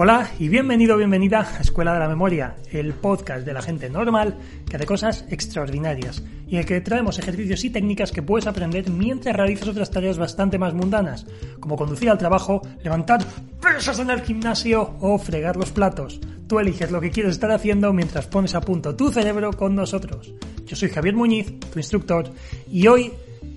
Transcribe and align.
Hola 0.00 0.30
y 0.38 0.48
bienvenido, 0.48 0.96
bienvenida 0.96 1.40
a 1.40 1.60
Escuela 1.60 1.92
de 1.92 1.98
la 1.98 2.08
Memoria, 2.08 2.54
el 2.70 2.94
podcast 2.94 3.44
de 3.44 3.52
la 3.52 3.62
gente 3.62 3.90
normal 3.90 4.38
que 4.70 4.76
hace 4.76 4.86
cosas 4.86 5.24
extraordinarias 5.28 6.22
y 6.46 6.54
en 6.54 6.60
el 6.60 6.66
que 6.66 6.80
traemos 6.80 7.18
ejercicios 7.18 7.64
y 7.64 7.70
técnicas 7.70 8.12
que 8.12 8.22
puedes 8.22 8.46
aprender 8.46 8.88
mientras 8.90 9.34
realizas 9.34 9.66
otras 9.66 9.90
tareas 9.90 10.16
bastante 10.16 10.56
más 10.56 10.72
mundanas, 10.72 11.26
como 11.58 11.74
conducir 11.74 12.10
al 12.10 12.16
trabajo, 12.16 12.62
levantar 12.84 13.24
pesas 13.60 13.98
en 13.98 14.10
el 14.10 14.22
gimnasio 14.22 14.94
o 15.00 15.18
fregar 15.18 15.56
los 15.56 15.72
platos. 15.72 16.20
Tú 16.46 16.60
eliges 16.60 16.92
lo 16.92 17.00
que 17.00 17.10
quieres 17.10 17.32
estar 17.32 17.50
haciendo 17.50 17.92
mientras 17.92 18.28
pones 18.28 18.54
a 18.54 18.60
punto 18.60 18.94
tu 18.94 19.10
cerebro 19.10 19.52
con 19.52 19.74
nosotros. 19.74 20.32
Yo 20.64 20.76
soy 20.76 20.90
Javier 20.90 21.16
Muñiz, 21.16 21.58
tu 21.72 21.80
instructor, 21.80 22.30
y 22.70 22.86
hoy 22.86 23.10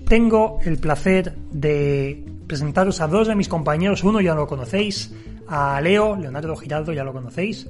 tengo 0.08 0.58
el 0.64 0.78
placer 0.78 1.36
de 1.52 2.24
presentaros 2.48 3.00
a 3.00 3.06
dos 3.06 3.28
de 3.28 3.36
mis 3.36 3.48
compañeros, 3.48 4.02
uno 4.02 4.20
ya 4.20 4.34
lo 4.34 4.48
conocéis, 4.48 5.12
a 5.48 5.80
Leo, 5.80 6.16
Leonardo 6.16 6.56
Giraldo, 6.56 6.92
ya 6.92 7.04
lo 7.04 7.12
conocéis, 7.12 7.68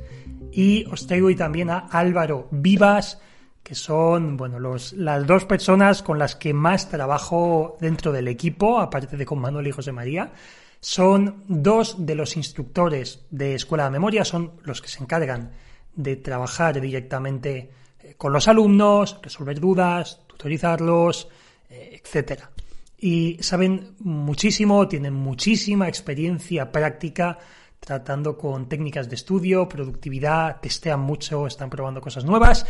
y 0.52 0.84
os 0.90 1.06
traigo 1.06 1.28
hoy 1.28 1.36
también 1.36 1.70
a 1.70 1.78
Álvaro 1.90 2.48
Vivas, 2.50 3.20
que 3.62 3.74
son 3.74 4.36
bueno, 4.36 4.58
los, 4.58 4.92
las 4.92 5.26
dos 5.26 5.44
personas 5.44 6.02
con 6.02 6.18
las 6.18 6.36
que 6.36 6.52
más 6.52 6.88
trabajo 6.88 7.76
dentro 7.80 8.12
del 8.12 8.28
equipo, 8.28 8.80
aparte 8.80 9.16
de 9.16 9.24
con 9.24 9.38
Manuel 9.38 9.68
y 9.68 9.72
José 9.72 9.92
María. 9.92 10.32
Son 10.80 11.44
dos 11.46 12.04
de 12.04 12.16
los 12.16 12.36
instructores 12.36 13.24
de 13.30 13.54
Escuela 13.54 13.84
de 13.84 13.90
Memoria, 13.90 14.24
son 14.24 14.52
los 14.64 14.82
que 14.82 14.88
se 14.88 15.00
encargan 15.00 15.52
de 15.94 16.16
trabajar 16.16 16.80
directamente 16.80 17.70
eh, 18.00 18.14
con 18.16 18.32
los 18.32 18.48
alumnos, 18.48 19.18
resolver 19.22 19.60
dudas, 19.60 20.20
tutorizarlos, 20.26 21.28
eh, 21.70 22.00
etcétera. 22.02 22.50
Y 22.98 23.38
saben 23.40 23.94
muchísimo, 24.00 24.88
tienen 24.88 25.14
muchísima 25.14 25.88
experiencia 25.88 26.72
práctica 26.72 27.38
tratando 27.84 28.38
con 28.38 28.68
técnicas 28.68 29.08
de 29.08 29.16
estudio, 29.16 29.68
productividad, 29.68 30.60
testean 30.60 31.00
mucho, 31.00 31.48
están 31.48 31.68
probando 31.68 32.00
cosas 32.00 32.24
nuevas. 32.24 32.64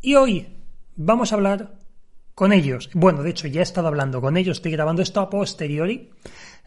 Y 0.00 0.16
hoy 0.16 0.48
vamos 0.96 1.30
a 1.30 1.36
hablar 1.36 1.74
con 2.34 2.52
ellos. 2.52 2.90
Bueno, 2.92 3.22
de 3.22 3.30
hecho 3.30 3.46
ya 3.46 3.60
he 3.60 3.62
estado 3.62 3.86
hablando 3.86 4.20
con 4.20 4.36
ellos, 4.36 4.58
estoy 4.58 4.72
grabando 4.72 5.00
esto 5.00 5.20
a 5.20 5.30
posteriori. 5.30 6.10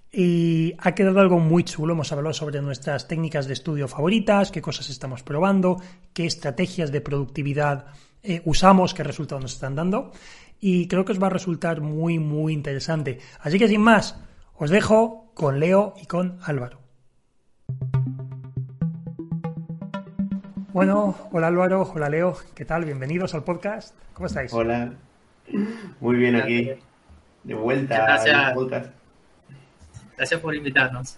Y 0.09 0.73
ha 0.77 0.93
quedado 0.93 1.19
algo 1.19 1.39
muy 1.39 1.65
chulo. 1.65 1.91
Hemos 1.91 2.13
hablado 2.13 2.33
sobre 2.33 2.61
nuestras 2.61 3.09
técnicas 3.09 3.47
de 3.47 3.53
estudio 3.53 3.89
favoritas, 3.89 4.51
qué 4.51 4.61
cosas 4.61 4.89
estamos 4.89 5.23
probando, 5.23 5.81
qué 6.13 6.25
estrategias 6.25 6.93
de 6.93 7.01
productividad 7.01 7.87
eh, 8.23 8.41
usamos, 8.45 8.93
qué 8.93 9.03
resultados 9.03 9.41
nos 9.41 9.53
están 9.55 9.75
dando. 9.75 10.13
Y 10.61 10.87
creo 10.87 11.03
que 11.03 11.11
os 11.11 11.21
va 11.21 11.27
a 11.27 11.31
resultar 11.31 11.81
muy, 11.81 12.19
muy 12.19 12.53
interesante. 12.53 13.19
Así 13.41 13.59
que 13.59 13.67
sin 13.67 13.81
más, 13.81 14.15
os 14.53 14.69
dejo 14.69 15.33
con 15.33 15.59
Leo 15.59 15.93
y 16.01 16.05
con 16.05 16.39
Álvaro. 16.43 16.84
Bueno, 20.75 21.15
hola 21.31 21.47
Álvaro, 21.47 21.89
hola 21.95 22.09
Leo, 22.09 22.35
¿qué 22.53 22.65
tal? 22.65 22.83
Bienvenidos 22.83 23.33
al 23.33 23.45
podcast. 23.45 23.95
¿Cómo 24.13 24.27
estáis? 24.27 24.51
Hola, 24.53 24.91
muy 26.01 26.17
bien 26.17 26.35
aquí, 26.35 26.69
de 27.45 27.53
vuelta 27.53 28.15
al 28.15 28.53
podcast. 28.53 28.89
Gracias 30.17 30.41
por 30.41 30.53
invitarnos. 30.53 31.17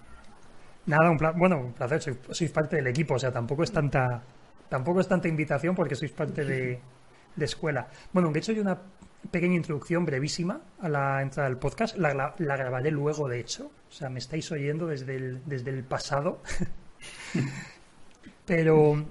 Nada, 0.86 1.10
un 1.10 1.18
bueno, 1.40 1.58
un 1.58 1.74
placer, 1.74 2.00
sois, 2.30 2.52
parte 2.52 2.76
del 2.76 2.86
equipo, 2.86 3.16
o 3.16 3.20
sea, 3.20 3.32
tampoco 3.32 3.64
es 3.64 3.72
tanta, 3.72 4.22
tampoco 4.70 5.00
es 5.00 5.08
tanta 5.08 5.28
invitación 5.28 5.74
porque 5.74 5.96
sois 5.96 6.12
parte 6.12 6.46
de, 6.46 6.80
escuela. 7.40 7.88
Bueno, 8.14 8.32
de 8.32 8.38
hecho 8.38 8.52
hay 8.52 8.60
una 8.60 8.78
pequeña 9.32 9.56
introducción 9.56 10.06
brevísima 10.06 10.62
a 10.80 10.88
la 10.88 11.20
entrada 11.24 11.50
del 11.50 11.58
podcast, 11.58 11.98
la, 11.98 12.14
la, 12.14 12.58
grabaré 12.58 12.92
luego, 12.92 13.28
de 13.28 13.40
hecho, 13.40 13.72
o 13.90 13.92
sea, 13.92 14.08
me 14.12 14.20
estáis 14.20 14.52
oyendo 14.52 14.86
desde 14.86 15.16
el, 15.16 15.42
desde 15.48 15.72
el 15.72 15.84
pasado. 15.84 16.44
Pero 18.46 19.04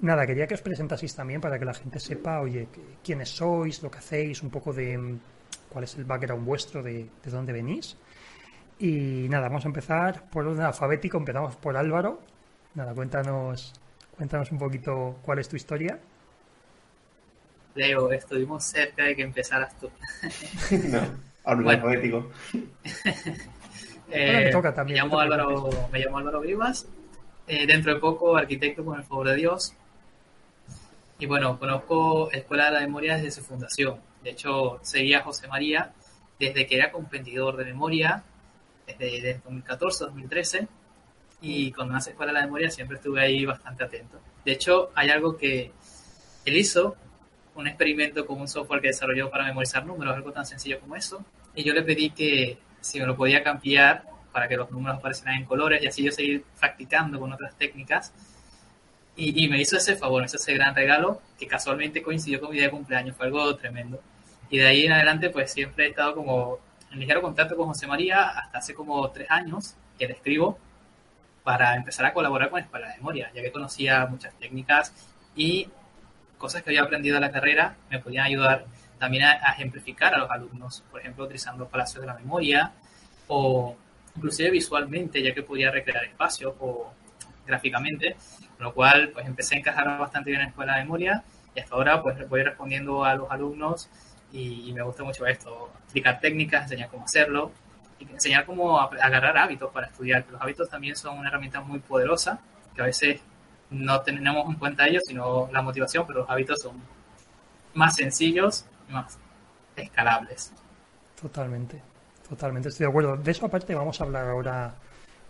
Nada, 0.00 0.26
quería 0.26 0.46
que 0.46 0.54
os 0.54 0.62
presentaseis 0.62 1.14
también 1.14 1.40
para 1.40 1.58
que 1.58 1.64
la 1.64 1.74
gente 1.74 2.00
sepa, 2.00 2.40
oye, 2.40 2.68
quiénes 3.02 3.30
sois, 3.30 3.82
lo 3.82 3.90
que 3.90 3.98
hacéis, 3.98 4.42
un 4.42 4.50
poco 4.50 4.72
de 4.72 4.98
mm, 4.98 5.20
cuál 5.68 5.84
es 5.84 5.94
el 5.96 6.04
background 6.04 6.44
vuestro, 6.44 6.82
de, 6.82 7.08
dónde 7.24 7.52
venís. 7.52 7.96
Y 8.78 9.28
nada, 9.28 9.48
vamos 9.48 9.64
a 9.64 9.68
empezar 9.68 10.28
por 10.30 10.46
orden 10.46 10.64
alfabético, 10.64 11.18
empezamos 11.18 11.56
por 11.56 11.76
Álvaro. 11.76 12.20
Nada, 12.74 12.92
cuéntanos, 12.92 13.72
cuéntanos 14.16 14.50
un 14.50 14.58
poquito 14.58 15.18
cuál 15.22 15.38
es 15.38 15.48
tu 15.48 15.56
historia. 15.56 15.98
Leo, 17.76 18.10
estuvimos 18.12 18.64
cerca 18.64 19.04
de 19.04 19.14
que 19.14 19.22
empezaras 19.22 19.78
tú. 19.78 19.90
no, 20.90 21.00
orden 21.44 21.68
alfabético. 21.68 22.30
me 24.10 24.50
toca 24.50 24.74
también. 24.74 24.96
Me 24.96 25.02
llamo, 25.04 25.20
Álvaro, 25.20 25.70
me 25.92 26.00
llamo 26.00 26.18
Álvaro 26.18 26.40
Vivas. 26.40 26.88
Eh, 27.46 27.66
dentro 27.66 27.94
de 27.94 28.00
poco, 28.00 28.36
arquitecto 28.36 28.84
con 28.84 28.98
el 28.98 29.04
favor 29.04 29.28
de 29.28 29.36
Dios. 29.36 29.76
Y 31.18 31.26
bueno, 31.26 31.58
conozco 31.58 32.30
Escuela 32.32 32.66
de 32.66 32.72
la 32.72 32.80
Memoria 32.80 33.16
desde 33.16 33.30
su 33.30 33.42
fundación. 33.42 34.00
De 34.22 34.30
hecho, 34.30 34.80
seguía 34.82 35.18
a 35.18 35.22
José 35.22 35.46
María 35.48 35.92
desde 36.38 36.66
que 36.66 36.76
era 36.76 36.90
competidor 36.90 37.56
de 37.56 37.64
memoria, 37.66 38.24
desde, 38.86 39.40
2014-2013. 39.42 40.68
Y 41.40 41.72
cuando 41.72 41.94
nace 41.94 42.10
Escuela 42.10 42.32
de 42.32 42.38
la 42.40 42.44
Memoria 42.46 42.70
siempre 42.70 42.96
estuve 42.96 43.20
ahí 43.20 43.44
bastante 43.44 43.84
atento. 43.84 44.20
De 44.44 44.52
hecho, 44.52 44.90
hay 44.94 45.10
algo 45.10 45.36
que 45.36 45.72
él 46.44 46.56
hizo, 46.56 46.96
un 47.54 47.68
experimento 47.68 48.26
con 48.26 48.40
un 48.40 48.48
software 48.48 48.80
que 48.80 48.88
desarrolló 48.88 49.30
para 49.30 49.44
memorizar 49.44 49.86
números, 49.86 50.16
algo 50.16 50.32
tan 50.32 50.44
sencillo 50.44 50.80
como 50.80 50.96
eso. 50.96 51.24
Y 51.54 51.62
yo 51.62 51.72
le 51.72 51.82
pedí 51.82 52.10
que 52.10 52.58
si 52.80 52.98
me 52.98 53.06
lo 53.06 53.16
podía 53.16 53.42
cambiar 53.44 54.04
para 54.32 54.48
que 54.48 54.56
los 54.56 54.70
números 54.72 54.98
aparecieran 54.98 55.36
en 55.36 55.44
colores 55.44 55.80
y 55.82 55.86
así 55.86 56.02
yo 56.02 56.10
seguir 56.10 56.44
practicando 56.58 57.20
con 57.20 57.32
otras 57.32 57.56
técnicas 57.56 58.12
y, 59.16 59.48
me 59.48 59.60
hizo 59.60 59.76
ese 59.76 59.96
favor, 59.96 60.22
me 60.22 60.26
hizo 60.26 60.36
ese 60.36 60.54
gran 60.54 60.74
regalo 60.74 61.20
que 61.38 61.46
casualmente 61.46 62.02
coincidió 62.02 62.40
con 62.40 62.50
mi 62.50 62.56
día 62.56 62.64
de 62.64 62.70
cumpleaños, 62.70 63.16
fue 63.16 63.26
algo 63.26 63.54
tremendo. 63.56 64.00
Y 64.50 64.58
de 64.58 64.66
ahí 64.66 64.86
en 64.86 64.92
adelante, 64.92 65.30
pues 65.30 65.52
siempre 65.52 65.86
he 65.86 65.88
estado 65.90 66.14
como 66.14 66.58
en 66.92 66.98
ligero 67.00 67.22
contacto 67.22 67.56
con 67.56 67.66
José 67.66 67.86
María 67.86 68.24
hasta 68.28 68.58
hace 68.58 68.74
como 68.74 69.08
tres 69.10 69.30
años 69.30 69.74
que 69.98 70.06
le 70.06 70.14
escribo 70.14 70.58
para 71.44 71.76
empezar 71.76 72.06
a 72.06 72.12
colaborar 72.12 72.50
con 72.50 72.60
Escuela 72.60 72.88
de 72.88 72.96
Memoria, 72.96 73.30
ya 73.34 73.42
que 73.42 73.52
conocía 73.52 74.06
muchas 74.06 74.34
técnicas 74.34 74.92
y 75.36 75.68
cosas 76.38 76.62
que 76.62 76.70
había 76.70 76.82
aprendido 76.82 77.16
en 77.16 77.22
la 77.22 77.30
carrera 77.30 77.76
me 77.90 77.98
podían 78.00 78.26
ayudar 78.26 78.66
también 78.98 79.24
a, 79.24 79.32
a 79.42 79.52
ejemplificar 79.52 80.14
a 80.14 80.18
los 80.18 80.30
alumnos, 80.30 80.82
por 80.90 81.00
ejemplo, 81.00 81.24
utilizando 81.24 81.68
palacios 81.68 82.00
de 82.00 82.06
la 82.06 82.14
memoria 82.14 82.72
o 83.28 83.76
inclusive 84.16 84.50
visualmente, 84.50 85.22
ya 85.22 85.34
que 85.34 85.42
podía 85.42 85.70
recrear 85.70 86.04
espacios 86.04 86.54
o 86.60 86.92
gráficamente, 87.46 88.16
con 88.56 88.66
lo 88.66 88.74
cual 88.74 89.10
pues 89.12 89.26
empecé 89.26 89.56
a 89.56 89.58
encajar 89.58 89.98
bastante 89.98 90.30
bien 90.30 90.40
en 90.40 90.46
la 90.46 90.50
escuela 90.50 90.76
de 90.76 90.82
memoria 90.82 91.24
y 91.54 91.60
hasta 91.60 91.74
ahora 91.74 92.02
pues 92.02 92.28
voy 92.28 92.42
respondiendo 92.42 93.04
a 93.04 93.14
los 93.14 93.30
alumnos 93.30 93.88
y, 94.32 94.72
me 94.72 94.82
gusta 94.82 95.04
mucho 95.04 95.24
esto, 95.26 95.70
explicar 95.84 96.18
técnicas, 96.18 96.62
enseñar 96.64 96.88
cómo 96.88 97.04
hacerlo 97.04 97.52
y 98.00 98.04
enseñar 98.10 98.44
cómo 98.44 98.80
agarrar 98.80 99.38
hábitos 99.38 99.70
para 99.72 99.86
estudiar, 99.86 100.24
los 100.28 100.40
hábitos 100.40 100.68
también 100.68 100.96
son 100.96 101.18
una 101.18 101.28
herramienta 101.28 101.60
muy 101.60 101.78
poderosa 101.78 102.40
que 102.74 102.82
a 102.82 102.86
veces 102.86 103.20
no 103.70 104.00
tenemos 104.00 104.48
en 104.48 104.54
cuenta 104.54 104.86
ellos, 104.86 105.04
sino 105.06 105.48
la 105.52 105.62
motivación, 105.62 106.04
pero 106.06 106.20
los 106.20 106.30
hábitos 106.30 106.60
son 106.60 106.82
más 107.74 107.94
sencillos 107.94 108.66
y 108.88 108.92
más 108.92 109.18
escalables. 109.76 110.52
Totalmente, 111.20 111.80
totalmente, 112.28 112.68
estoy 112.68 112.86
de 112.86 112.90
acuerdo. 112.90 113.16
De 113.16 113.30
eso 113.30 113.46
aparte 113.46 113.74
vamos 113.74 114.00
a 114.00 114.04
hablar 114.04 114.28
ahora 114.28 114.74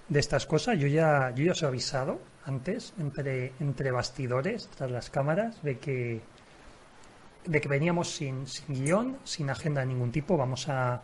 de 0.08 0.20
estas 0.20 0.46
cosas. 0.46 0.78
Yo 0.78 0.86
ya, 0.86 1.32
yo 1.34 1.44
ya 1.44 1.52
os 1.52 1.62
he 1.62 1.66
avisado 1.66 2.20
antes, 2.44 2.94
entre, 2.98 3.52
entre 3.60 3.90
bastidores, 3.90 4.68
tras 4.76 4.90
las 4.90 5.10
cámaras, 5.10 5.62
de 5.62 5.78
que, 5.78 6.20
de 7.46 7.60
que 7.60 7.68
veníamos 7.68 8.10
sin, 8.10 8.46
sin 8.46 8.74
guion, 8.74 9.18
sin 9.24 9.50
agenda 9.50 9.80
de 9.80 9.86
ningún 9.86 10.12
tipo. 10.12 10.36
Vamos 10.36 10.68
a 10.68 11.02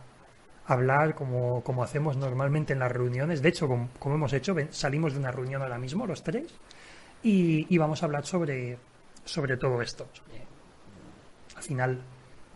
hablar 0.67 1.15
como, 1.15 1.63
como 1.63 1.83
hacemos 1.83 2.15
normalmente 2.17 2.73
en 2.73 2.79
las 2.79 2.91
reuniones. 2.91 3.41
De 3.41 3.49
hecho, 3.49 3.67
como, 3.67 4.15
hemos 4.15 4.33
hecho, 4.33 4.55
salimos 4.69 5.13
de 5.13 5.19
una 5.19 5.31
reunión 5.31 5.61
ahora 5.61 5.77
mismo, 5.77 6.05
los 6.05 6.23
tres, 6.23 6.53
y, 7.23 7.73
y 7.73 7.77
vamos 7.77 8.01
a 8.01 8.05
hablar 8.05 8.25
sobre, 8.25 8.77
sobre 9.25 9.57
todo 9.57 9.81
esto. 9.81 10.07
al 11.55 11.63
final, 11.63 12.01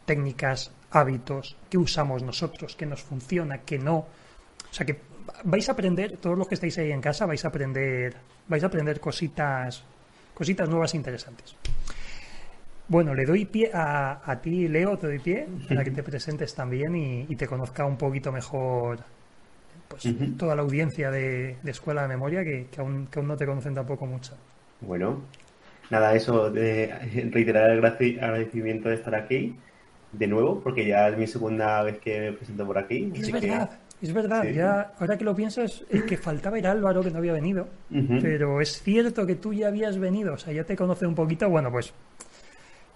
técnicas 0.05 0.71
hábitos, 0.91 1.57
qué 1.69 1.77
usamos 1.77 2.23
nosotros, 2.23 2.75
qué 2.75 2.85
nos 2.85 3.01
funciona, 3.01 3.59
qué 3.61 3.77
no. 3.77 3.97
O 3.97 4.73
sea 4.73 4.85
que 4.85 4.99
vais 5.43 5.67
a 5.69 5.71
aprender, 5.71 6.17
todos 6.17 6.37
los 6.37 6.47
que 6.47 6.55
estáis 6.55 6.77
ahí 6.77 6.91
en 6.91 7.01
casa, 7.01 7.25
vais 7.25 7.43
a 7.45 7.49
aprender, 7.49 8.15
vais 8.47 8.63
a 8.63 8.67
aprender 8.67 8.99
cositas, 8.99 9.83
cositas 10.33 10.69
nuevas 10.69 10.93
e 10.93 10.97
interesantes. 10.97 11.55
Bueno, 12.87 13.15
le 13.15 13.25
doy 13.25 13.45
pie 13.45 13.71
a, 13.73 14.39
ti, 14.41 14.67
Leo, 14.67 14.97
te 14.97 15.07
doy 15.07 15.19
pie 15.19 15.47
para 15.67 15.83
que 15.83 15.91
te 15.91 16.03
presentes 16.03 16.53
también 16.53 16.95
y, 16.95 17.35
te 17.35 17.47
conozca 17.47 17.85
un 17.85 17.97
poquito 17.97 18.31
mejor 18.31 18.99
pues, 19.87 20.07
toda 20.37 20.55
la 20.55 20.61
audiencia 20.61 21.09
de, 21.09 21.57
Escuela 21.65 22.03
de 22.03 22.09
Memoria 22.09 22.43
que, 22.43 22.67
aún, 22.77 23.07
que 23.07 23.19
aún 23.19 23.27
no 23.27 23.37
te 23.37 23.45
conocen 23.45 23.73
tampoco 23.73 24.05
mucho. 24.05 24.37
Bueno, 24.81 25.21
nada, 25.89 26.13
eso, 26.13 26.51
de 26.51 26.93
reiterar 27.31 27.71
el 27.71 27.83
agradecimiento 27.83 28.89
de 28.89 28.95
estar 28.95 29.15
aquí 29.15 29.55
de 30.11 30.27
nuevo, 30.27 30.59
porque 30.61 30.85
ya 30.85 31.09
es 31.09 31.17
mi 31.17 31.27
segunda 31.27 31.81
vez 31.83 31.97
que 31.99 32.19
me 32.19 32.33
presento 32.33 32.65
por 32.65 32.77
aquí. 32.77 33.11
Es 33.15 33.31
verdad, 33.31 33.69
es 34.05 34.13
verdad. 34.13 34.43
Ya, 34.45 34.93
ahora 34.99 35.17
que 35.17 35.23
lo 35.23 35.35
piensas, 35.35 35.83
es 35.89 36.03
que 36.03 36.17
faltaba 36.17 36.57
ir 36.57 36.67
Álvaro, 36.67 37.01
que 37.01 37.11
no 37.11 37.17
había 37.17 37.33
venido, 37.33 37.67
pero 38.21 38.61
es 38.61 38.81
cierto 38.81 39.25
que 39.25 39.35
tú 39.35 39.53
ya 39.53 39.67
habías 39.67 39.97
venido, 39.97 40.33
o 40.33 40.37
sea, 40.37 40.53
ya 40.53 40.63
te 40.63 40.75
conoce 40.75 41.05
un 41.05 41.15
poquito. 41.15 41.49
Bueno, 41.49 41.71
pues 41.71 41.93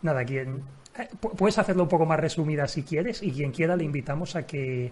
nada, 0.02 0.24
quien 0.24 0.62
eh, 0.98 1.08
puedes 1.38 1.58
hacerlo 1.58 1.84
un 1.84 1.90
poco 1.90 2.06
más 2.06 2.20
resumida 2.20 2.68
si 2.68 2.84
quieres 2.84 3.22
y 3.24 3.32
quien 3.32 3.52
quiera 3.52 3.76
le 3.76 3.84
invitamos 3.84 4.36
a 4.36 4.46
que 4.46 4.92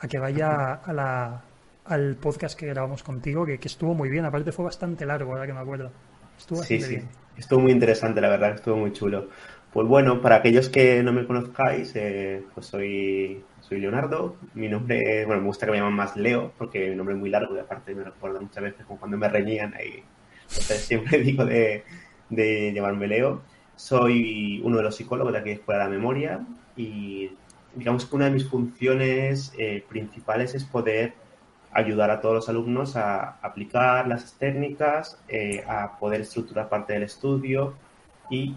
a 0.00 0.06
que 0.06 0.18
vaya 0.18 0.74
a 0.74 0.92
la, 0.92 1.42
al 1.86 2.16
podcast 2.16 2.58
que 2.58 2.66
grabamos 2.66 3.02
contigo, 3.02 3.44
que, 3.44 3.58
estuvo 3.62 3.94
muy 3.94 4.08
bien. 4.08 4.24
Aparte 4.24 4.52
fue 4.52 4.64
bastante 4.64 5.04
largo, 5.06 5.32
ahora 5.32 5.46
que 5.46 5.52
me 5.52 5.60
acuerdo. 5.60 5.90
Estuvo 6.38 6.62
sí, 6.62 6.80
sí. 6.80 7.00
Estuvo 7.36 7.60
muy 7.60 7.72
interesante, 7.72 8.20
la 8.20 8.28
verdad, 8.28 8.54
estuvo 8.54 8.76
muy 8.76 8.92
chulo. 8.92 9.28
Pues 9.78 9.86
bueno, 9.86 10.20
para 10.20 10.34
aquellos 10.34 10.68
que 10.68 11.04
no 11.04 11.12
me 11.12 11.24
conozcáis, 11.24 11.92
eh, 11.94 12.42
pues 12.52 12.66
soy, 12.66 13.44
soy 13.60 13.78
Leonardo. 13.78 14.34
Mi 14.54 14.66
nombre, 14.66 15.24
bueno, 15.24 15.40
me 15.40 15.46
gusta 15.46 15.66
que 15.66 15.70
me 15.70 15.78
llaman 15.78 15.92
más 15.92 16.16
Leo, 16.16 16.50
porque 16.58 16.90
mi 16.90 16.96
nombre 16.96 17.14
es 17.14 17.20
muy 17.20 17.30
largo 17.30 17.54
y 17.54 17.60
aparte 17.60 17.94
me 17.94 18.02
recuerda 18.02 18.40
muchas 18.40 18.60
veces 18.60 18.84
como 18.84 18.98
cuando 18.98 19.16
me 19.16 19.28
reñían 19.28 19.72
ahí. 19.74 20.02
Siempre 20.48 21.20
digo 21.20 21.44
de, 21.44 21.84
de 22.28 22.72
llamarme 22.72 23.06
Leo. 23.06 23.42
Soy 23.76 24.60
uno 24.64 24.78
de 24.78 24.82
los 24.82 24.96
psicólogos 24.96 25.32
de 25.32 25.38
aquí 25.38 25.50
de 25.50 25.54
Escuela 25.54 25.84
de 25.84 25.90
la 25.90 25.96
Memoria 25.96 26.44
y 26.76 27.30
digamos 27.76 28.04
que 28.04 28.16
una 28.16 28.24
de 28.24 28.32
mis 28.32 28.48
funciones 28.48 29.52
eh, 29.56 29.84
principales 29.88 30.56
es 30.56 30.64
poder 30.64 31.12
ayudar 31.70 32.10
a 32.10 32.20
todos 32.20 32.34
los 32.34 32.48
alumnos 32.48 32.96
a 32.96 33.38
aplicar 33.42 34.08
las 34.08 34.36
técnicas, 34.38 35.22
eh, 35.28 35.62
a 35.68 36.00
poder 36.00 36.22
estructurar 36.22 36.68
parte 36.68 36.94
del 36.94 37.04
estudio 37.04 37.74
y 38.28 38.56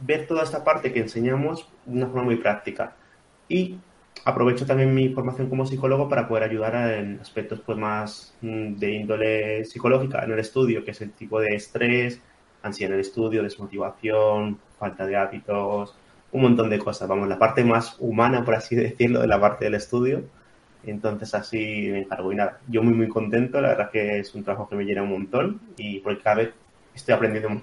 ver 0.00 0.26
toda 0.26 0.42
esta 0.42 0.64
parte 0.64 0.92
que 0.92 1.00
enseñamos 1.00 1.68
de 1.84 1.96
una 1.96 2.06
forma 2.06 2.24
muy 2.24 2.36
práctica. 2.36 2.96
Y 3.48 3.78
aprovecho 4.24 4.66
también 4.66 4.94
mi 4.94 5.08
formación 5.10 5.48
como 5.48 5.66
psicólogo 5.66 6.08
para 6.08 6.28
poder 6.28 6.44
ayudar 6.44 6.74
en 6.92 7.20
aspectos 7.20 7.60
pues, 7.60 7.78
más 7.78 8.34
mm, 8.40 8.76
de 8.76 8.90
índole 8.92 9.64
psicológica 9.64 10.24
en 10.24 10.32
el 10.32 10.38
estudio, 10.38 10.84
que 10.84 10.92
es 10.92 11.00
el 11.00 11.12
tipo 11.12 11.40
de 11.40 11.54
estrés, 11.54 12.20
ansiedad 12.62 12.92
en 12.92 12.94
el 12.94 13.00
estudio, 13.00 13.42
desmotivación, 13.42 14.58
falta 14.78 15.06
de 15.06 15.16
hábitos, 15.16 15.96
un 16.32 16.42
montón 16.42 16.70
de 16.70 16.78
cosas. 16.78 17.08
Vamos, 17.08 17.28
la 17.28 17.38
parte 17.38 17.64
más 17.64 17.96
humana, 17.98 18.44
por 18.44 18.54
así 18.54 18.76
decirlo, 18.76 19.20
de 19.20 19.26
la 19.26 19.40
parte 19.40 19.64
del 19.64 19.74
estudio. 19.74 20.24
Entonces 20.84 21.34
así 21.34 21.88
me 21.90 22.00
encargo. 22.00 22.32
Y 22.32 22.36
nada, 22.36 22.60
yo 22.68 22.82
muy, 22.82 22.94
muy 22.94 23.08
contento. 23.08 23.60
La 23.60 23.70
verdad 23.70 23.90
que 23.90 24.20
es 24.20 24.34
un 24.34 24.44
trabajo 24.44 24.68
que 24.68 24.76
me 24.76 24.84
llena 24.84 25.02
un 25.02 25.10
montón 25.10 25.60
y 25.76 26.00
porque 26.00 26.22
cada 26.22 26.36
vez 26.36 26.50
estoy 26.94 27.14
aprendiendo 27.14 27.62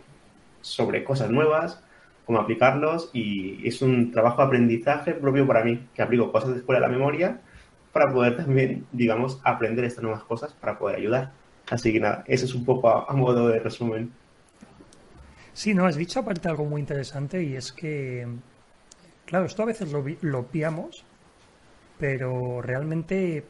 sobre 0.61 1.03
cosas 1.03 1.29
nuevas, 1.29 1.83
cómo 2.27 2.39
aplicarlos 2.39 3.09
y 3.13 3.65
es 3.65 3.81
un 3.81 4.11
trabajo 4.11 4.41
de 4.41 4.47
aprendizaje 4.47 5.13
propio 5.13 5.47
para 5.47 5.63
mí, 5.63 5.87
que 5.95 6.01
aplico 6.01 6.31
cosas 6.31 6.51
de 6.51 6.57
escuela 6.57 6.81
de 6.81 6.87
la 6.87 6.93
memoria 6.93 7.39
para 7.93 8.11
poder 8.11 8.35
también, 8.35 8.85
digamos, 8.91 9.39
aprender 9.43 9.85
estas 9.85 10.03
nuevas 10.03 10.23
cosas 10.25 10.53
para 10.53 10.77
poder 10.77 10.97
ayudar. 10.97 11.31
Así 11.69 11.91
que 11.93 12.01
nada, 12.01 12.25
eso 12.27 12.45
es 12.45 12.53
un 12.53 12.65
poco 12.65 12.89
a, 12.89 13.13
modo 13.13 13.47
de 13.47 13.59
resumen. 13.59 14.11
Sí, 15.53 15.73
no, 15.73 15.85
has 15.85 15.95
dicho 15.95 16.19
aparte 16.19 16.49
algo 16.49 16.65
muy 16.65 16.81
interesante 16.81 17.41
y 17.41 17.55
es 17.55 17.71
que, 17.71 18.27
claro, 19.25 19.45
esto 19.45 19.63
a 19.63 19.65
veces 19.65 19.91
lo, 19.91 20.03
lo 20.21 20.45
piamos, 20.47 21.05
pero 21.97 22.61
realmente 22.61 23.45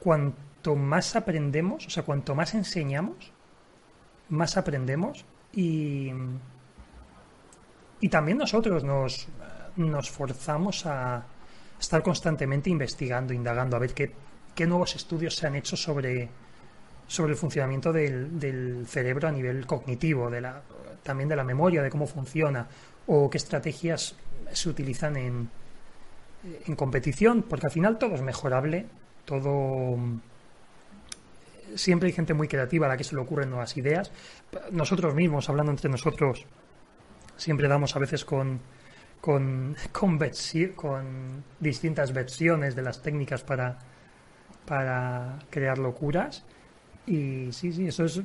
cuanto 0.00 0.76
más 0.76 1.14
aprendemos, 1.14 1.86
o 1.86 1.90
sea, 1.90 2.04
cuanto 2.04 2.34
más 2.34 2.54
enseñamos, 2.54 3.32
más 4.30 4.56
aprendemos 4.56 5.26
y 5.52 6.10
y 8.00 8.08
también 8.08 8.38
nosotros 8.38 8.84
nos, 8.84 9.28
nos 9.76 10.10
forzamos 10.10 10.86
a 10.86 11.24
estar 11.78 12.02
constantemente 12.02 12.70
investigando, 12.70 13.32
indagando, 13.32 13.76
a 13.76 13.78
ver 13.78 13.94
qué, 13.94 14.12
qué 14.54 14.66
nuevos 14.66 14.96
estudios 14.96 15.34
se 15.34 15.46
han 15.46 15.54
hecho 15.56 15.76
sobre, 15.76 16.28
sobre 17.06 17.32
el 17.32 17.38
funcionamiento 17.38 17.92
del, 17.92 18.38
del, 18.38 18.86
cerebro 18.86 19.28
a 19.28 19.32
nivel 19.32 19.66
cognitivo, 19.66 20.30
de 20.30 20.40
la, 20.40 20.62
también 21.02 21.28
de 21.28 21.36
la 21.36 21.44
memoria, 21.44 21.82
de 21.82 21.90
cómo 21.90 22.06
funciona, 22.06 22.66
o 23.06 23.30
qué 23.30 23.38
estrategias 23.38 24.14
se 24.52 24.68
utilizan 24.68 25.16
en, 25.16 25.50
en 26.66 26.76
competición, 26.76 27.42
porque 27.42 27.66
al 27.66 27.72
final 27.72 27.98
todo 27.98 28.14
es 28.14 28.22
mejorable, 28.22 28.86
todo 29.24 29.98
siempre 31.74 32.08
hay 32.08 32.12
gente 32.12 32.34
muy 32.34 32.48
creativa 32.48 32.86
a 32.86 32.88
la 32.88 32.96
que 32.96 33.04
se 33.04 33.14
le 33.14 33.20
ocurren 33.20 33.50
nuevas 33.50 33.76
ideas. 33.76 34.10
Nosotros 34.70 35.14
mismos, 35.14 35.48
hablando 35.48 35.72
entre 35.72 35.90
nosotros, 35.90 36.46
siempre 37.36 37.68
damos 37.68 37.96
a 37.96 37.98
veces 37.98 38.24
con, 38.24 38.60
con, 39.20 39.76
con, 39.92 40.18
con 40.74 41.44
distintas 41.60 42.12
versiones 42.12 42.74
de 42.76 42.82
las 42.82 43.02
técnicas 43.02 43.42
para, 43.42 43.78
para 44.64 45.38
crear 45.50 45.78
locuras. 45.78 46.44
Y 47.06 47.52
sí, 47.52 47.72
sí, 47.72 47.86
eso 47.86 48.04
es 48.04 48.22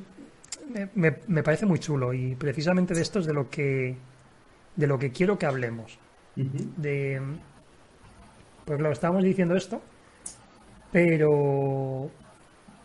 me, 0.94 1.16
me, 1.26 1.42
parece 1.42 1.66
muy 1.66 1.78
chulo 1.78 2.12
y 2.12 2.34
precisamente 2.34 2.94
de 2.94 3.02
esto 3.02 3.18
es 3.18 3.26
de 3.26 3.32
lo 3.32 3.48
que 3.50 3.96
de 4.76 4.86
lo 4.86 4.98
que 4.98 5.12
quiero 5.12 5.38
que 5.38 5.46
hablemos. 5.46 5.98
De 6.34 7.20
pues 8.64 8.80
lo 8.80 8.92
estábamos 8.92 9.24
diciendo 9.24 9.54
esto, 9.56 9.82
pero 10.90 12.10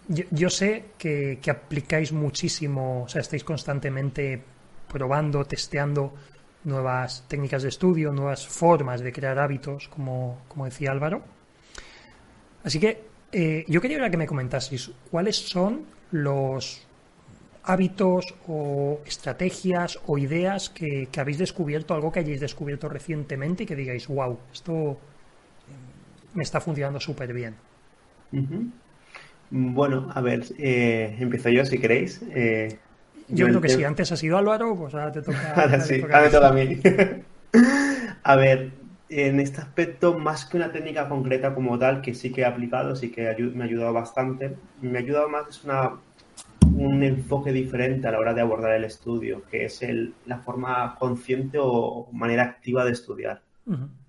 yo, 0.07 0.24
yo 0.31 0.50
sé 0.50 0.85
que, 0.97 1.39
que, 1.41 1.51
aplicáis 1.51 2.12
muchísimo, 2.12 3.03
o 3.03 3.07
sea, 3.07 3.21
estáis 3.21 3.44
constantemente 3.44 4.44
probando, 4.92 5.45
testeando 5.45 6.13
nuevas 6.63 7.24
técnicas 7.28 7.63
de 7.63 7.69
estudio, 7.69 8.12
nuevas 8.12 8.48
formas 8.48 9.01
de 9.01 9.12
crear 9.12 9.39
hábitos, 9.39 9.88
como, 9.88 10.42
como 10.48 10.66
decía 10.66 10.92
Álvaro. 10.92 11.24
Así 12.63 12.80
que 12.80 13.04
eh, 13.31 13.66
yo 13.68 13.81
quería 13.81 13.98
ahora 13.98 14.10
que 14.10 14.18
me 14.18 14.28
comentaseis 14.28 14.91
cuáles 15.10 15.36
son 15.36 15.86
los 16.12 16.88
hábitos 17.63 18.34
o 18.48 19.01
estrategias 19.06 20.00
o 20.06 20.17
ideas 20.17 20.70
que, 20.70 21.10
habéis 21.17 21.38
descubierto, 21.38 21.94
algo 21.94 22.12
que 22.12 22.20
hayáis 22.20 22.39
descubierto 22.39 22.88
recientemente 22.88 23.63
y 23.63 23.65
que 23.65 23.75
digáis, 23.75 24.08
wow, 24.08 24.38
esto 24.53 24.98
me 26.34 26.44
está 26.44 26.62
funcionando 26.62 27.00
súper 27.00 27.34
bien. 27.34 27.56
Bueno, 29.50 30.10
a 30.13 30.22
ver, 30.22 30.46
eh, 30.58 31.15
empiezo 31.20 31.50
yo 31.50 31.65
si 31.65 31.77
queréis. 31.77 32.22
Eh, 32.29 32.79
yo 33.29 33.48
creo 33.48 33.62
que 33.62 33.69
si 33.69 33.84
antes 33.84 34.12
ha 34.12 34.17
sido 34.17 34.38
Álvaro, 34.38 34.75
pues 34.75 34.93
ahora 34.93 35.12
te 35.12 35.22
toca. 35.22 35.53
ahora 35.55 35.79
sí, 35.81 36.01
ahora 36.01 36.22
me 36.22 36.29
toca 36.29 36.48
a 36.48 36.53
mí. 36.53 36.79
a 38.24 38.36
ver, 38.36 38.72
en 39.10 39.39
este 39.39 39.62
aspecto, 39.62 40.17
más 40.17 40.46
que 40.46 40.57
una 40.57 40.72
técnica 40.72 41.07
concreta 41.07 41.53
como 41.53 41.77
tal, 41.77 42.01
que 42.01 42.13
sí 42.13 42.31
que 42.31 42.41
he 42.41 42.46
aplicado, 42.46 42.96
sí 42.96 43.10
que 43.12 43.22
me 43.53 43.63
ha 43.63 43.67
ayudado 43.67 43.93
bastante, 43.93 44.55
me 44.81 44.98
ha 44.98 45.01
ayudado 45.01 45.29
más 45.29 45.48
es 45.50 45.63
una, 45.63 45.93
un 46.74 47.03
enfoque 47.03 47.51
diferente 47.51 48.07
a 48.07 48.12
la 48.12 48.19
hora 48.19 48.34
de 48.34 48.41
abordar 48.41 48.74
el 48.74 48.84
estudio, 48.84 49.43
que 49.50 49.65
es 49.65 49.81
el, 49.81 50.13
la 50.25 50.39
forma 50.39 50.96
consciente 51.00 51.57
o 51.62 52.10
manera 52.12 52.43
activa 52.43 52.86
de 52.86 52.91
estudiar. 52.91 53.41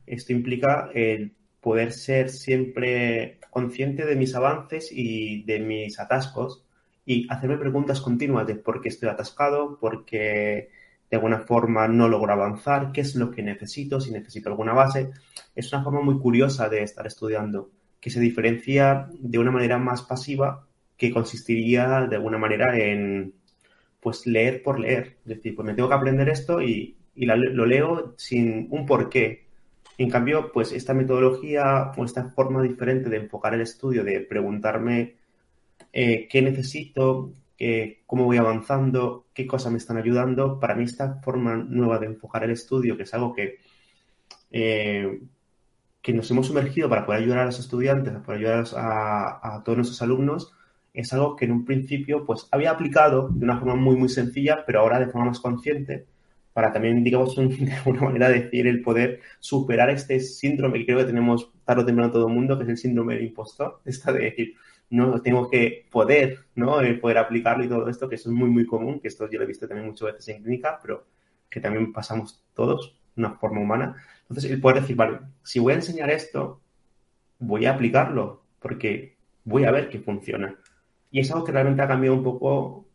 Esto 0.06 0.32
implica 0.32 0.90
el 0.94 1.32
poder 1.60 1.92
ser 1.92 2.30
siempre 2.30 3.38
consciente 3.50 4.04
de 4.06 4.14
mis 4.14 4.34
avances 4.34 4.90
y 4.92 5.42
de 5.42 5.58
mis 5.58 5.98
atascos 5.98 6.64
y 7.08 7.26
hacerme 7.30 7.56
preguntas 7.56 8.02
continuas 8.02 8.46
de 8.46 8.54
por 8.54 8.82
qué 8.82 8.90
estoy 8.90 9.08
atascado, 9.08 9.78
por 9.80 10.04
qué 10.04 10.68
de 11.10 11.16
alguna 11.16 11.38
forma 11.38 11.88
no 11.88 12.06
logro 12.06 12.34
avanzar, 12.34 12.92
qué 12.92 13.00
es 13.00 13.14
lo 13.14 13.30
que 13.30 13.42
necesito, 13.42 13.98
si 13.98 14.10
necesito 14.10 14.50
alguna 14.50 14.74
base. 14.74 15.12
Es 15.54 15.72
una 15.72 15.82
forma 15.82 16.02
muy 16.02 16.18
curiosa 16.18 16.68
de 16.68 16.82
estar 16.82 17.06
estudiando, 17.06 17.70
que 17.98 18.10
se 18.10 18.20
diferencia 18.20 19.08
de 19.18 19.38
una 19.38 19.50
manera 19.50 19.78
más 19.78 20.02
pasiva 20.02 20.66
que 20.98 21.10
consistiría 21.10 22.02
de 22.02 22.16
alguna 22.16 22.36
manera 22.36 22.78
en 22.78 23.32
pues 24.00 24.26
leer 24.26 24.62
por 24.62 24.78
leer. 24.78 25.16
Es 25.22 25.36
decir, 25.36 25.56
pues 25.56 25.64
me 25.64 25.72
tengo 25.72 25.88
que 25.88 25.94
aprender 25.94 26.28
esto 26.28 26.60
y, 26.60 26.94
lo 27.14 27.64
leo 27.64 28.12
sin 28.18 28.68
un 28.70 28.84
porqué. 28.84 29.46
En 29.96 30.10
cambio, 30.10 30.52
pues 30.52 30.72
esta 30.72 30.92
metodología 30.92 31.90
o 31.96 32.04
esta 32.04 32.28
forma 32.28 32.62
diferente 32.62 33.08
de 33.08 33.16
enfocar 33.16 33.54
el 33.54 33.62
estudio, 33.62 34.04
de 34.04 34.20
preguntarme 34.20 35.17
eh, 35.92 36.28
qué 36.30 36.42
necesito, 36.42 37.32
cómo 38.06 38.24
voy 38.24 38.36
avanzando, 38.36 39.26
qué 39.34 39.46
cosas 39.46 39.72
me 39.72 39.78
están 39.78 39.96
ayudando. 39.96 40.60
Para 40.60 40.74
mí 40.74 40.84
esta 40.84 41.20
forma 41.22 41.56
nueva 41.56 41.98
de 41.98 42.06
enfocar 42.06 42.44
el 42.44 42.52
estudio, 42.52 42.96
que 42.96 43.02
es 43.02 43.14
algo 43.14 43.34
que 43.34 43.58
eh, 44.50 45.20
que 46.00 46.12
nos 46.12 46.30
hemos 46.30 46.46
sumergido 46.46 46.88
para 46.88 47.04
poder 47.04 47.22
ayudar 47.22 47.40
a 47.40 47.44
los 47.46 47.58
estudiantes, 47.58 48.14
para 48.24 48.38
ayudar 48.38 48.64
a, 48.76 49.56
a, 49.56 49.64
todos 49.64 49.76
nuestros 49.76 50.00
alumnos, 50.00 50.54
es 50.94 51.12
algo 51.12 51.36
que 51.36 51.44
en 51.44 51.52
un 51.52 51.64
principio 51.64 52.24
pues 52.24 52.48
había 52.50 52.70
aplicado 52.70 53.28
de 53.28 53.44
una 53.44 53.58
forma 53.58 53.74
muy 53.74 53.96
muy 53.96 54.08
sencilla, 54.08 54.64
pero 54.64 54.80
ahora 54.80 55.00
de 55.00 55.08
forma 55.08 55.26
más 55.26 55.40
consciente, 55.40 56.06
para 56.52 56.72
también, 56.72 57.04
digamos, 57.04 57.36
de 57.36 57.72
alguna 57.72 58.02
manera 58.02 58.28
decir 58.30 58.66
el 58.66 58.82
poder 58.82 59.20
superar 59.40 59.90
este 59.90 60.20
síndrome 60.20 60.78
que 60.78 60.86
creo 60.86 60.98
que 60.98 61.04
tenemos 61.04 61.52
tarde 61.64 61.82
o 61.82 61.86
temprano 61.86 62.12
todo 62.12 62.28
el 62.28 62.34
mundo, 62.34 62.56
que 62.56 62.64
es 62.64 62.70
el 62.70 62.78
síndrome 62.78 63.14
del 63.14 63.24
impostor, 63.24 63.80
esta 63.84 64.12
de 64.12 64.20
decir, 64.20 64.54
no 64.90 65.20
tengo 65.20 65.50
que 65.50 65.86
poder, 65.90 66.46
¿no? 66.54 66.80
El 66.80 67.00
poder 67.00 67.18
aplicarlo 67.18 67.64
y 67.64 67.68
todo 67.68 67.88
esto, 67.88 68.08
que 68.08 68.14
eso 68.16 68.30
es 68.30 68.34
muy, 68.34 68.48
muy 68.48 68.66
común, 68.66 69.00
que 69.00 69.08
esto 69.08 69.28
yo 69.30 69.38
lo 69.38 69.44
he 69.44 69.48
visto 69.48 69.68
también 69.68 69.88
muchas 69.88 70.12
veces 70.14 70.28
en 70.28 70.42
clínica, 70.42 70.78
pero 70.80 71.06
que 71.50 71.60
también 71.60 71.92
pasamos 71.92 72.42
todos, 72.54 72.98
de 73.14 73.22
una 73.22 73.34
forma 73.34 73.60
humana. 73.60 73.96
Entonces, 74.22 74.50
el 74.50 74.60
poder 74.60 74.80
decir, 74.82 74.96
vale, 74.96 75.20
si 75.42 75.58
voy 75.58 75.72
a 75.72 75.76
enseñar 75.76 76.10
esto, 76.10 76.60
voy 77.38 77.66
a 77.66 77.74
aplicarlo, 77.74 78.44
porque 78.60 79.16
voy 79.44 79.64
a 79.64 79.70
ver 79.70 79.88
que 79.88 80.00
funciona. 80.00 80.56
Y 81.10 81.20
es 81.20 81.30
algo 81.30 81.44
que 81.44 81.52
realmente 81.52 81.82
ha 81.82 81.88
cambiado 81.88 82.16
un 82.16 82.24
poco 82.24 82.86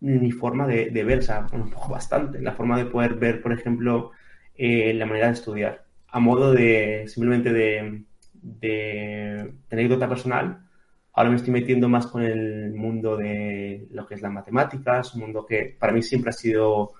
mi 0.00 0.32
forma 0.32 0.66
de, 0.66 0.90
ver, 1.04 1.20
o 1.20 1.22
sea, 1.22 1.46
un 1.52 1.70
poco 1.70 1.90
bastante, 1.90 2.40
la 2.40 2.52
forma 2.52 2.76
de 2.76 2.86
poder 2.86 3.14
ver, 3.14 3.40
por 3.40 3.52
ejemplo, 3.52 4.10
eh, 4.56 4.92
la 4.94 5.06
manera 5.06 5.28
de 5.28 5.34
estudiar, 5.34 5.86
a 6.08 6.18
modo 6.20 6.52
de 6.52 7.04
simplemente 7.08 7.52
de, 7.52 8.04
de, 8.42 9.54
anécdota 9.70 10.08
personal. 10.08 10.68
Ahora 11.14 11.30
me 11.30 11.36
estoy 11.36 11.52
metiendo 11.52 11.88
más 11.88 12.06
con 12.06 12.22
el 12.22 12.72
mundo 12.72 13.16
de 13.16 13.86
lo 13.90 14.06
que 14.06 14.14
es 14.14 14.22
las 14.22 14.32
matemáticas, 14.32 15.14
un 15.14 15.22
mundo 15.22 15.46
que 15.46 15.76
para 15.78 15.92
mí 15.92 16.02
siempre 16.02 16.30
ha 16.30 16.32
sido 16.32 16.92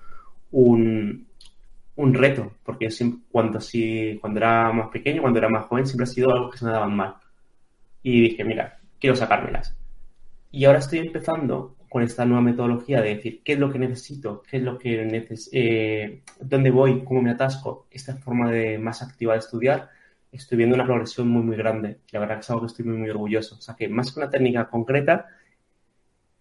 un, 0.51 1.27
un 1.95 2.13
reto, 2.13 2.53
porque 2.63 2.89
cuando, 3.31 3.59
sí, 3.59 4.17
cuando 4.21 4.39
era 4.39 4.71
más 4.71 4.89
pequeño, 4.89 5.21
cuando 5.21 5.39
era 5.39 5.49
más 5.49 5.65
joven, 5.65 5.85
siempre 5.85 6.03
ha 6.03 6.07
sido 6.07 6.31
algo 6.31 6.49
que 6.49 6.57
se 6.57 6.65
me 6.65 6.71
daban 6.71 6.95
mal. 6.95 7.15
Y 8.03 8.21
dije, 8.21 8.43
mira, 8.43 8.79
quiero 8.99 9.15
sacármelas. 9.15 9.75
Y 10.51 10.65
ahora 10.65 10.79
estoy 10.79 10.99
empezando 10.99 11.75
con 11.89 12.03
esta 12.03 12.25
nueva 12.25 12.41
metodología 12.41 13.01
de 13.01 13.15
decir 13.15 13.41
qué 13.43 13.53
es 13.53 13.59
lo 13.59 13.71
que 13.71 13.79
necesito, 13.79 14.41
qué 14.49 14.57
es 14.57 14.63
lo 14.63 14.79
que 14.79 15.05
necesito, 15.05 15.55
eh, 15.55 16.23
dónde 16.39 16.71
voy, 16.71 17.03
cómo 17.03 17.21
me 17.21 17.31
atasco, 17.31 17.87
esta 17.91 18.15
forma 18.17 18.49
de 18.49 18.79
más 18.79 19.03
activa 19.03 19.33
de 19.33 19.39
estudiar, 19.39 19.89
estoy 20.37 20.57
viendo 20.57 20.75
una 20.75 20.85
progresión 20.85 21.27
muy, 21.27 21.43
muy 21.43 21.55
grande. 21.55 21.99
La 22.11 22.19
verdad 22.19 22.35
que 22.35 22.41
es 22.41 22.49
algo 22.49 22.61
que 22.61 22.67
estoy 22.67 22.85
muy, 22.85 22.97
muy 22.97 23.09
orgulloso. 23.09 23.55
O 23.55 23.61
sea, 23.61 23.75
que 23.75 23.87
más 23.87 24.11
que 24.11 24.19
una 24.19 24.29
técnica 24.29 24.69
concreta, 24.69 25.27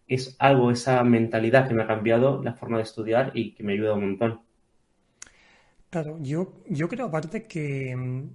es 0.08 0.36
algo, 0.38 0.70
esa 0.70 1.02
mentalidad 1.04 1.68
que 1.68 1.74
me 1.74 1.82
ha 1.82 1.86
cambiado 1.86 2.42
la 2.42 2.54
forma 2.54 2.76
de 2.76 2.82
estudiar 2.82 3.30
y 3.34 3.54
que 3.54 3.62
me 3.62 3.72
ayuda 3.72 3.94
un 3.94 4.00
montón. 4.00 4.40
Claro, 5.90 6.18
yo, 6.20 6.54
yo 6.68 6.88
creo 6.88 7.06
aparte 7.06 7.44
que 7.44 7.94
mm, 7.96 8.30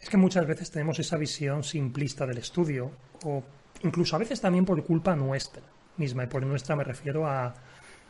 es 0.00 0.08
que 0.08 0.16
muchas 0.16 0.46
veces 0.46 0.70
tenemos 0.70 0.98
esa 0.98 1.16
visión 1.16 1.62
simplista 1.62 2.26
del 2.26 2.38
estudio, 2.38 2.90
o 3.24 3.42
incluso 3.82 4.16
a 4.16 4.18
veces 4.18 4.40
también 4.40 4.64
por 4.64 4.82
culpa 4.84 5.14
nuestra 5.16 5.62
misma, 5.96 6.24
y 6.24 6.26
por 6.26 6.44
nuestra 6.44 6.76
me 6.76 6.84
refiero 6.84 7.26
a, 7.26 7.54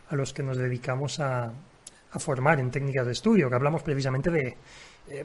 a 0.09 0.17
los 0.17 0.33
que 0.33 0.43
nos 0.43 0.57
dedicamos 0.57 1.21
a, 1.21 1.53
a 2.15 2.19
formar 2.19 2.61
en 2.61 2.71
técnicas 2.71 3.07
de 3.07 3.13
estudio, 3.13 3.49
que 3.49 3.57
hablamos 3.57 3.83
precisamente 3.83 4.31
de 4.31 4.57
eh, 5.09 5.25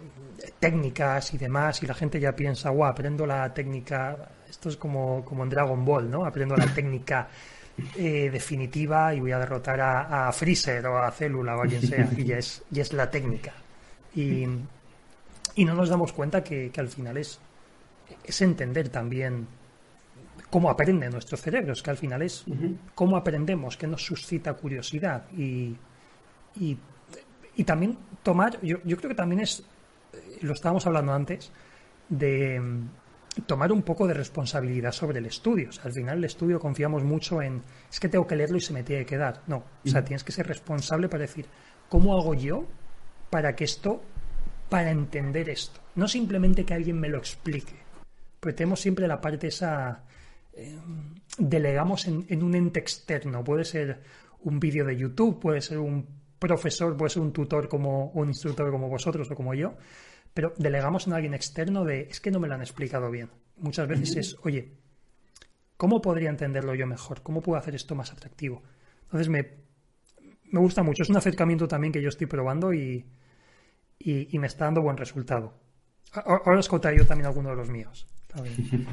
técnicas 0.60 1.34
y 1.34 1.38
demás, 1.38 1.82
y 1.84 1.88
la 1.88 1.94
gente 1.94 2.20
ya 2.20 2.36
piensa, 2.36 2.70
guau, 2.70 2.90
aprendo 2.90 3.26
la 3.26 3.54
técnica, 3.54 4.30
esto 4.50 4.70
es 4.70 4.78
como, 4.78 5.24
como 5.24 5.44
en 5.44 5.50
Dragon 5.50 5.84
Ball, 5.86 6.10
¿no? 6.10 6.26
Aprendo 6.26 6.56
la 6.56 6.68
técnica 6.74 7.30
eh, 7.96 8.30
definitiva 8.32 9.14
y 9.14 9.20
voy 9.20 9.32
a 9.32 9.40
derrotar 9.40 9.80
a, 9.82 10.32
Freezer 10.32 10.86
o 10.88 10.98
a 10.98 11.12
Célula 11.12 11.56
o 11.56 11.64
a 11.64 11.68
quien 11.68 11.82
sea, 11.82 12.10
y 12.16 12.26
ya 12.26 12.38
es, 12.38 12.64
y 12.72 12.80
es 12.80 12.94
la 12.94 13.10
técnica. 13.10 13.54
Y, 14.16 14.46
y 15.56 15.66
no 15.66 15.74
nos 15.74 15.90
damos 15.90 16.14
cuenta 16.14 16.44
que, 16.44 16.72
que, 16.72 16.82
al 16.82 16.90
final 16.90 17.18
es, 17.18 17.40
es 18.24 18.42
entender 18.42 18.90
también 18.90 19.48
cómo 20.50 20.70
aprenden 20.70 21.12
nuestros 21.12 21.42
cerebros, 21.42 21.84
que 21.84 21.92
al 21.92 21.98
final 21.98 22.22
es 22.22 22.44
cómo 22.96 23.18
aprendemos, 23.18 23.78
que 23.78 23.88
nos 23.88 24.04
suscita 24.04 24.54
curiosidad 24.54 25.26
y, 25.32 25.76
y, 26.56 26.78
y 27.60 27.66
también 27.66 27.98
tomar, 28.24 28.58
yo, 28.62 28.78
yo 28.86 28.96
creo 28.96 29.10
que 29.10 29.16
también 29.16 29.42
es, 29.42 29.66
lo 30.40 30.54
estábamos 30.54 30.88
hablando 30.88 31.12
antes, 31.12 31.52
de 32.08 32.62
tomar 33.46 33.74
un 33.74 33.82
poco 33.82 34.08
de 34.08 34.14
responsabilidad 34.14 34.94
sobre 34.94 35.20
el 35.20 35.26
estudio. 35.26 35.68
O 35.68 35.72
sea, 35.74 35.84
al 35.84 35.92
final 35.92 36.20
el 36.20 36.24
estudio 36.24 36.58
confiamos 36.58 37.04
mucho 37.04 37.42
en, 37.42 37.62
es 37.92 38.00
que 38.00 38.08
tengo 38.08 38.26
que 38.26 38.38
leerlo 38.38 38.56
y 38.56 38.62
se 38.62 38.72
me 38.72 38.84
tiene 38.84 39.04
que 39.04 39.16
quedar. 39.16 39.42
No, 39.48 39.58
o 39.58 39.90
sea, 39.90 40.06
tienes 40.06 40.24
que 40.24 40.32
ser 40.32 40.48
responsable 40.48 41.10
para 41.10 41.24
decir, 41.24 41.48
¿cómo 41.90 42.18
hago 42.18 42.34
yo 42.34 42.66
para 43.30 43.58
que 43.58 43.66
esto, 43.66 44.02
para 44.70 44.92
entender 44.92 45.50
esto? 45.50 45.82
No 45.96 46.08
simplemente 46.08 46.64
que 46.64 46.74
alguien 46.74 46.98
me 46.98 47.10
lo 47.10 47.18
explique. 47.18 47.76
Porque 48.40 48.56
tenemos 48.56 48.80
siempre 48.80 49.06
la 49.06 49.20
parte 49.20 49.48
esa, 49.48 50.06
eh, 50.54 50.80
delegamos 51.38 52.08
en, 52.08 52.26
en 52.30 52.42
un 52.42 52.56
ente 52.56 52.80
externo. 52.80 53.44
Puede 53.44 53.66
ser 53.66 54.00
un 54.44 54.62
vídeo 54.62 54.86
de 54.86 54.96
YouTube, 54.96 55.42
puede 55.42 55.60
ser 55.60 55.80
un 55.80 56.19
profesor, 56.40 56.96
puede 56.96 57.10
ser 57.10 57.22
un 57.22 57.34
tutor 57.34 57.68
como 57.68 58.12
un 58.12 58.30
instructor 58.30 58.72
como 58.72 58.88
vosotros 58.88 59.30
o 59.30 59.36
como 59.36 59.54
yo, 59.54 59.76
pero 60.34 60.54
delegamos 60.58 61.08
en 61.08 61.14
alguien 61.14 61.34
externo 61.34 61.84
de 61.84 62.08
es 62.10 62.20
que 62.20 62.32
no 62.32 62.40
me 62.40 62.48
lo 62.48 62.56
han 62.56 62.62
explicado 62.62 63.12
bien. 63.12 63.30
Muchas 63.58 63.88
veces 63.88 64.16
es, 64.16 64.36
oye, 64.44 64.78
¿cómo 65.76 66.02
podría 66.02 66.30
entenderlo 66.30 66.74
yo 66.76 66.88
mejor? 66.88 67.22
¿Cómo 67.22 67.42
puedo 67.42 67.60
hacer 67.60 67.76
esto 67.76 67.94
más 67.94 68.12
atractivo? 68.12 68.64
Entonces 69.04 69.28
me, 69.28 69.42
me 70.52 70.60
gusta 70.60 70.82
mucho. 70.82 71.04
Es 71.04 71.10
un 71.10 71.18
acercamiento 71.18 71.68
también 71.68 71.92
que 71.92 72.02
yo 72.02 72.10
estoy 72.10 72.28
probando 72.28 72.74
y, 72.74 73.06
y, 74.00 74.40
me 74.40 74.48
está 74.48 74.66
dando 74.66 74.82
buen 74.82 74.98
resultado. 74.98 75.54
Ahora 76.14 76.60
os 76.60 76.70
contaré 76.70 76.98
yo 76.98 77.06
también 77.06 77.28
alguno 77.28 77.50
de 77.50 77.56
los 77.56 77.70
míos. 77.70 78.08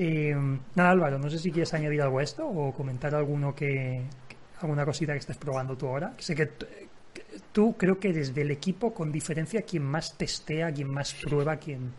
Eh, 0.00 0.32
nada, 0.76 0.90
Álvaro, 0.90 1.18
no 1.18 1.28
sé 1.28 1.40
si 1.40 1.50
quieres 1.50 1.74
añadir 1.74 2.00
algo 2.02 2.20
a 2.20 2.22
esto 2.22 2.46
o 2.46 2.72
comentar 2.72 3.16
alguno 3.16 3.52
que, 3.52 4.04
alguna 4.60 4.84
cosita 4.84 5.12
que 5.12 5.18
estés 5.18 5.36
probando 5.36 5.76
tú 5.76 5.86
ahora. 5.86 6.14
Sé 6.18 6.34
que 6.34 6.50
tú 7.52 7.76
creo 7.76 7.98
que 7.98 8.10
eres 8.10 8.34
del 8.34 8.50
equipo 8.50 8.92
con 8.92 9.12
diferencia 9.12 9.62
quien 9.62 9.84
más 9.84 10.16
testea, 10.16 10.72
quien 10.72 10.88
más 10.88 11.14
prueba, 11.14 11.56
quien... 11.56 11.92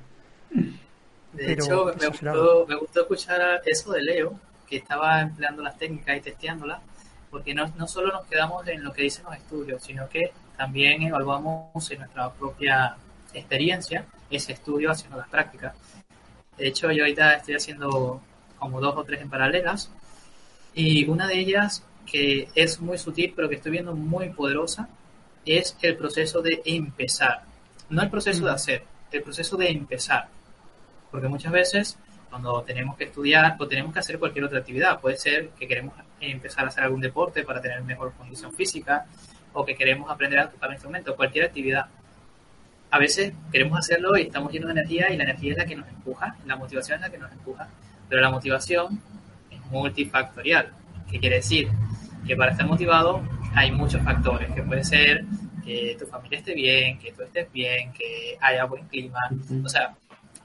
De 1.34 1.54
hecho, 1.54 1.86
me 1.86 2.08
gustó, 2.08 2.66
me 2.68 2.75
gustó, 2.75 3.01
escuchar 3.01 3.62
eso 3.66 3.92
de 3.92 4.01
Leo, 4.01 4.39
que 4.68 4.78
estaba 4.78 5.22
empleando 5.22 5.62
las 5.62 5.78
técnicas 5.78 6.18
y 6.18 6.22
testeándolas, 6.22 6.82
porque 7.30 7.54
no, 7.54 7.68
no 7.78 7.88
solo 7.88 8.12
nos 8.12 8.25
quedamos 8.25 8.68
en 8.68 8.84
lo 8.84 8.92
que 8.92 9.04
dicen 9.04 9.25
los 9.25 9.36
estudios, 9.36 9.84
sino 9.84 10.10
que 10.10 10.32
también 10.58 11.04
evaluamos 11.04 11.92
en 11.92 12.00
nuestra 12.00 12.32
propia 12.32 12.98
experiencia 13.34 14.06
ese 14.30 14.54
estudio 14.54 14.92
haciendo 14.92 15.18
las 15.18 15.30
prácticas. 15.30 15.75
De 16.58 16.68
hecho, 16.68 16.92
yo 16.92 17.04
ahorita 17.04 17.34
estoy 17.34 17.56
haciendo 17.56 18.22
como 18.58 18.82
dos 18.82 18.96
o 18.98 19.04
tres 19.04 19.22
en 19.22 19.30
paralelas 19.30 19.89
y 20.74 21.08
una 21.08 21.28
de 21.28 21.39
ellas 21.39 21.84
que 22.10 22.50
es 22.56 22.80
muy 22.82 22.98
sutil, 22.98 23.34
pero 23.36 23.50
que 23.50 23.56
estoy 23.56 23.72
viendo 23.72 23.96
muy 23.96 24.30
poderosa, 24.30 24.89
es 25.46 25.78
el 25.82 25.96
proceso 25.96 26.42
de 26.42 26.62
empezar. 26.66 27.44
No 27.89 28.01
el 28.01 28.10
proceso 28.10 28.46
de 28.46 28.51
mm. 28.51 28.56
hacer, 28.56 28.84
el 29.12 29.24
proceso 29.24 29.58
de 29.58 29.70
empezar. 29.70 30.28
Porque 31.12 31.28
muchas 31.28 31.51
veces 31.51 31.98
cuando 32.30 32.62
tenemos 32.62 32.96
que 32.96 33.06
estudiar 33.06 33.56
o 33.60 33.68
tenemos 33.68 33.92
que 33.92 34.00
hacer 34.00 34.20
cualquier 34.20 34.46
otra 34.46 34.60
actividad, 34.60 35.00
puede 35.00 35.18
ser 35.18 35.50
que 35.50 35.68
queremos 35.68 35.94
empezar 36.22 36.66
a 36.66 36.68
hacer 36.68 36.84
algún 36.84 37.01
deporte 37.01 37.44
para 37.44 37.62
tener 37.62 37.82
mejor 37.84 38.13
condición 38.13 38.54
física 38.54 39.06
o 39.54 39.66
que 39.66 39.75
queremos 39.75 40.12
aprender 40.12 40.39
a 40.39 40.50
tocar 40.50 40.70
un 40.70 40.75
instrumento, 40.75 41.16
cualquier 41.16 41.46
actividad. 41.46 41.88
A 42.92 43.00
veces 43.00 43.34
queremos 43.51 43.80
hacerlo 43.80 44.18
y 44.18 44.24
estamos 44.24 44.51
llenos 44.51 44.68
de 44.68 44.74
energía 44.74 45.12
y 45.12 45.18
la 45.18 45.24
energía 45.24 45.54
es 45.54 45.58
la 45.58 45.66
que 45.66 45.75
nos 45.75 45.88
empuja, 45.88 46.36
la 46.46 46.56
motivación 46.56 46.96
es 46.98 47.01
la 47.01 47.10
que 47.10 47.18
nos 47.18 47.32
empuja, 47.32 47.68
pero 48.08 48.22
la 48.22 48.30
motivación 48.30 49.01
es 49.50 49.60
multifactorial. 49.72 50.72
¿Qué 51.10 51.20
quiere 51.20 51.38
decir? 51.38 51.70
Que 52.26 52.36
para 52.36 52.52
estar 52.52 52.68
motivado 52.68 53.22
hay 53.56 53.72
muchos 53.72 54.02
factores, 54.04 54.52
que 54.54 54.62
puede 54.64 54.84
ser 54.84 55.26
que 55.64 55.96
tu 56.00 56.06
familia 56.06 56.40
esté 56.40 56.54
bien, 56.54 56.98
que 57.00 57.12
tú 57.12 57.24
estés 57.24 57.52
bien, 57.52 57.92
que 57.94 58.38
haya 58.42 58.66
buen 58.66 58.88
clima, 58.88 59.20
o 59.64 59.70
sea, 59.70 59.96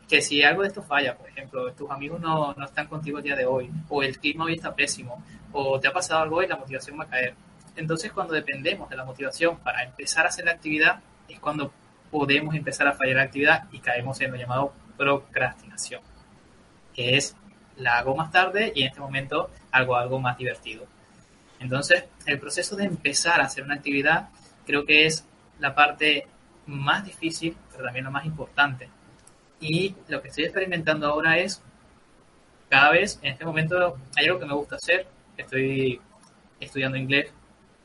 que 0.08 0.20
si 0.20 0.42
algo 0.42 0.62
de 0.62 0.68
esto 0.68 0.82
falla, 0.82 1.16
por 1.16 1.28
ejemplo, 1.28 1.72
tus 1.72 1.90
amigos 1.90 2.20
no, 2.20 2.52
no 2.54 2.64
están 2.64 2.86
contigo 2.86 3.18
el 3.18 3.24
día 3.24 3.36
de 3.36 3.46
hoy, 3.46 3.70
o 3.88 4.02
el 4.02 4.18
clima 4.18 4.44
hoy 4.44 4.54
está 4.54 4.74
pésimo, 4.74 5.22
o 5.52 5.80
te 5.80 5.88
ha 5.88 5.92
pasado 5.92 6.22
algo 6.22 6.42
y 6.42 6.46
la 6.46 6.56
motivación 6.56 6.98
va 6.98 7.04
a 7.04 7.08
caer. 7.08 7.34
Entonces, 7.76 8.12
cuando 8.12 8.34
dependemos 8.34 8.88
de 8.88 8.96
la 8.96 9.04
motivación 9.04 9.58
para 9.58 9.82
empezar 9.82 10.26
a 10.26 10.28
hacer 10.28 10.44
la 10.44 10.52
actividad, 10.52 11.00
es 11.28 11.38
cuando 11.40 11.72
podemos 12.10 12.54
empezar 12.54 12.86
a 12.86 12.92
fallar 12.92 13.16
la 13.16 13.22
actividad 13.22 13.64
y 13.72 13.78
caemos 13.78 14.20
en 14.20 14.30
lo 14.30 14.36
llamado 14.36 14.72
procrastinación, 14.96 16.00
que 16.94 17.16
es 17.16 17.36
la 17.76 17.98
hago 17.98 18.14
más 18.14 18.30
tarde 18.30 18.72
y 18.74 18.82
en 18.82 18.88
este 18.88 19.00
momento 19.00 19.50
hago 19.72 19.96
algo 19.96 20.20
más 20.20 20.38
divertido. 20.38 20.86
Entonces, 21.64 22.04
el 22.26 22.38
proceso 22.38 22.76
de 22.76 22.84
empezar 22.84 23.40
a 23.40 23.44
hacer 23.44 23.64
una 23.64 23.74
actividad 23.74 24.28
creo 24.66 24.84
que 24.84 25.06
es 25.06 25.26
la 25.58 25.74
parte 25.74 26.26
más 26.66 27.06
difícil, 27.06 27.56
pero 27.72 27.84
también 27.84 28.04
lo 28.04 28.10
más 28.10 28.26
importante. 28.26 28.90
Y 29.60 29.94
lo 30.08 30.20
que 30.20 30.28
estoy 30.28 30.44
experimentando 30.44 31.06
ahora 31.06 31.38
es, 31.38 31.62
cada 32.68 32.90
vez, 32.90 33.18
en 33.22 33.32
este 33.32 33.46
momento, 33.46 33.96
hay 34.14 34.26
algo 34.26 34.38
que 34.40 34.44
me 34.44 34.52
gusta 34.52 34.76
hacer. 34.76 35.06
Estoy 35.38 35.98
estudiando 36.60 36.98
inglés 36.98 37.32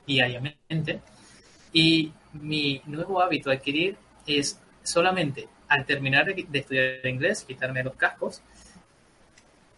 diariamente. 0.06 1.00
Y 1.72 2.12
mi 2.34 2.82
nuevo 2.86 3.22
hábito 3.22 3.50
a 3.50 3.54
adquirir 3.54 3.96
es 4.28 4.60
solamente 4.84 5.48
al 5.70 5.86
terminar 5.86 6.26
de, 6.26 6.46
estudiar 6.52 7.06
inglés, 7.06 7.46
quitarme 7.48 7.82
los 7.82 7.96
cascos 7.96 8.42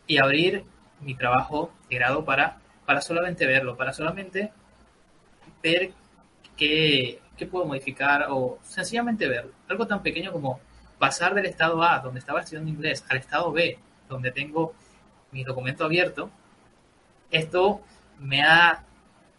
y 0.08 0.18
abrir 0.18 0.64
mi 1.02 1.14
trabajo 1.14 1.72
de 1.88 1.98
grado 1.98 2.26
para, 2.26 2.61
para 2.86 3.02
solamente 3.02 3.46
verlo, 3.46 3.78
para 3.78 3.94
solamente 3.94 4.52
ver 5.62 5.92
qué, 6.58 7.20
qué 7.38 7.46
puedo 7.46 7.66
modificar 7.66 8.28
o 8.30 8.60
sencillamente 8.64 9.28
verlo. 9.28 9.52
Algo 9.68 9.88
tan 9.88 10.02
pequeño 10.02 10.32
como 10.32 10.60
pasar 11.00 11.34
del 11.34 11.46
estado 11.48 11.82
A, 11.84 12.00
donde 12.00 12.20
estaba 12.20 12.42
estudiando 12.42 12.70
inglés, 12.70 13.04
al 13.10 13.18
estado 13.18 13.52
B, 13.52 13.78
donde 14.08 14.32
tengo 14.32 14.74
mi 15.32 15.44
documento 15.44 15.86
abierto, 15.86 16.30
esto 17.32 17.82
me 18.20 18.44
ha, 18.44 18.84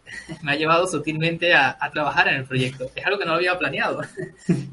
me 0.41 0.51
ha 0.51 0.55
llevado 0.55 0.87
sutilmente 0.87 1.53
a, 1.53 1.77
a, 1.79 1.91
trabajar 1.91 2.27
en 2.27 2.35
el 2.35 2.45
proyecto. 2.45 2.91
Es 2.95 3.05
algo 3.05 3.17
que 3.17 3.25
no 3.25 3.31
lo 3.31 3.37
había 3.37 3.57
planeado. 3.57 4.01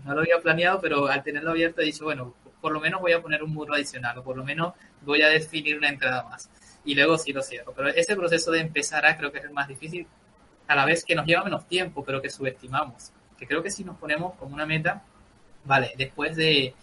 No 0.04 0.14
lo 0.14 0.22
había 0.22 0.38
planeado, 0.42 0.80
pero 0.80 1.06
al 1.06 1.22
tenerlo 1.22 1.50
abierto 1.50 1.82
he 1.82 1.84
dicho, 1.84 2.04
bueno, 2.04 2.34
por 2.60 2.72
lo 2.72 2.80
menos 2.80 3.00
voy 3.00 3.12
a 3.12 3.22
poner 3.22 3.42
un 3.42 3.52
muro 3.52 3.74
adicional 3.74 4.18
o 4.18 4.24
por 4.24 4.36
lo 4.36 4.44
menos 4.44 4.74
voy 5.02 5.22
a 5.22 5.28
definir 5.28 5.78
una 5.78 5.88
entrada 5.88 6.24
más. 6.24 6.50
Y 6.84 6.94
luego 6.94 7.18
sí 7.18 7.32
lo 7.32 7.42
cierro. 7.42 7.72
Pero 7.74 7.88
ese 7.88 8.16
proceso 8.16 8.50
de 8.50 8.60
empezar 8.60 9.04
a 9.06 9.16
creo 9.16 9.30
que 9.30 9.38
es 9.38 9.44
el 9.44 9.50
más 9.50 9.68
difícil, 9.68 10.06
a 10.66 10.74
la 10.74 10.84
vez 10.84 11.04
que 11.04 11.14
nos 11.14 11.26
lleva 11.26 11.44
menos 11.44 11.66
tiempo, 11.66 12.04
pero 12.04 12.22
que 12.22 12.30
subestimamos. 12.30 13.12
Que 13.38 13.46
creo 13.46 13.62
que 13.62 13.70
si 13.70 13.84
nos 13.84 13.96
ponemos 13.96 14.34
como 14.36 14.54
una 14.54 14.66
meta, 14.66 15.02
vale, 15.64 15.92
después 15.96 16.36
de, 16.36 16.74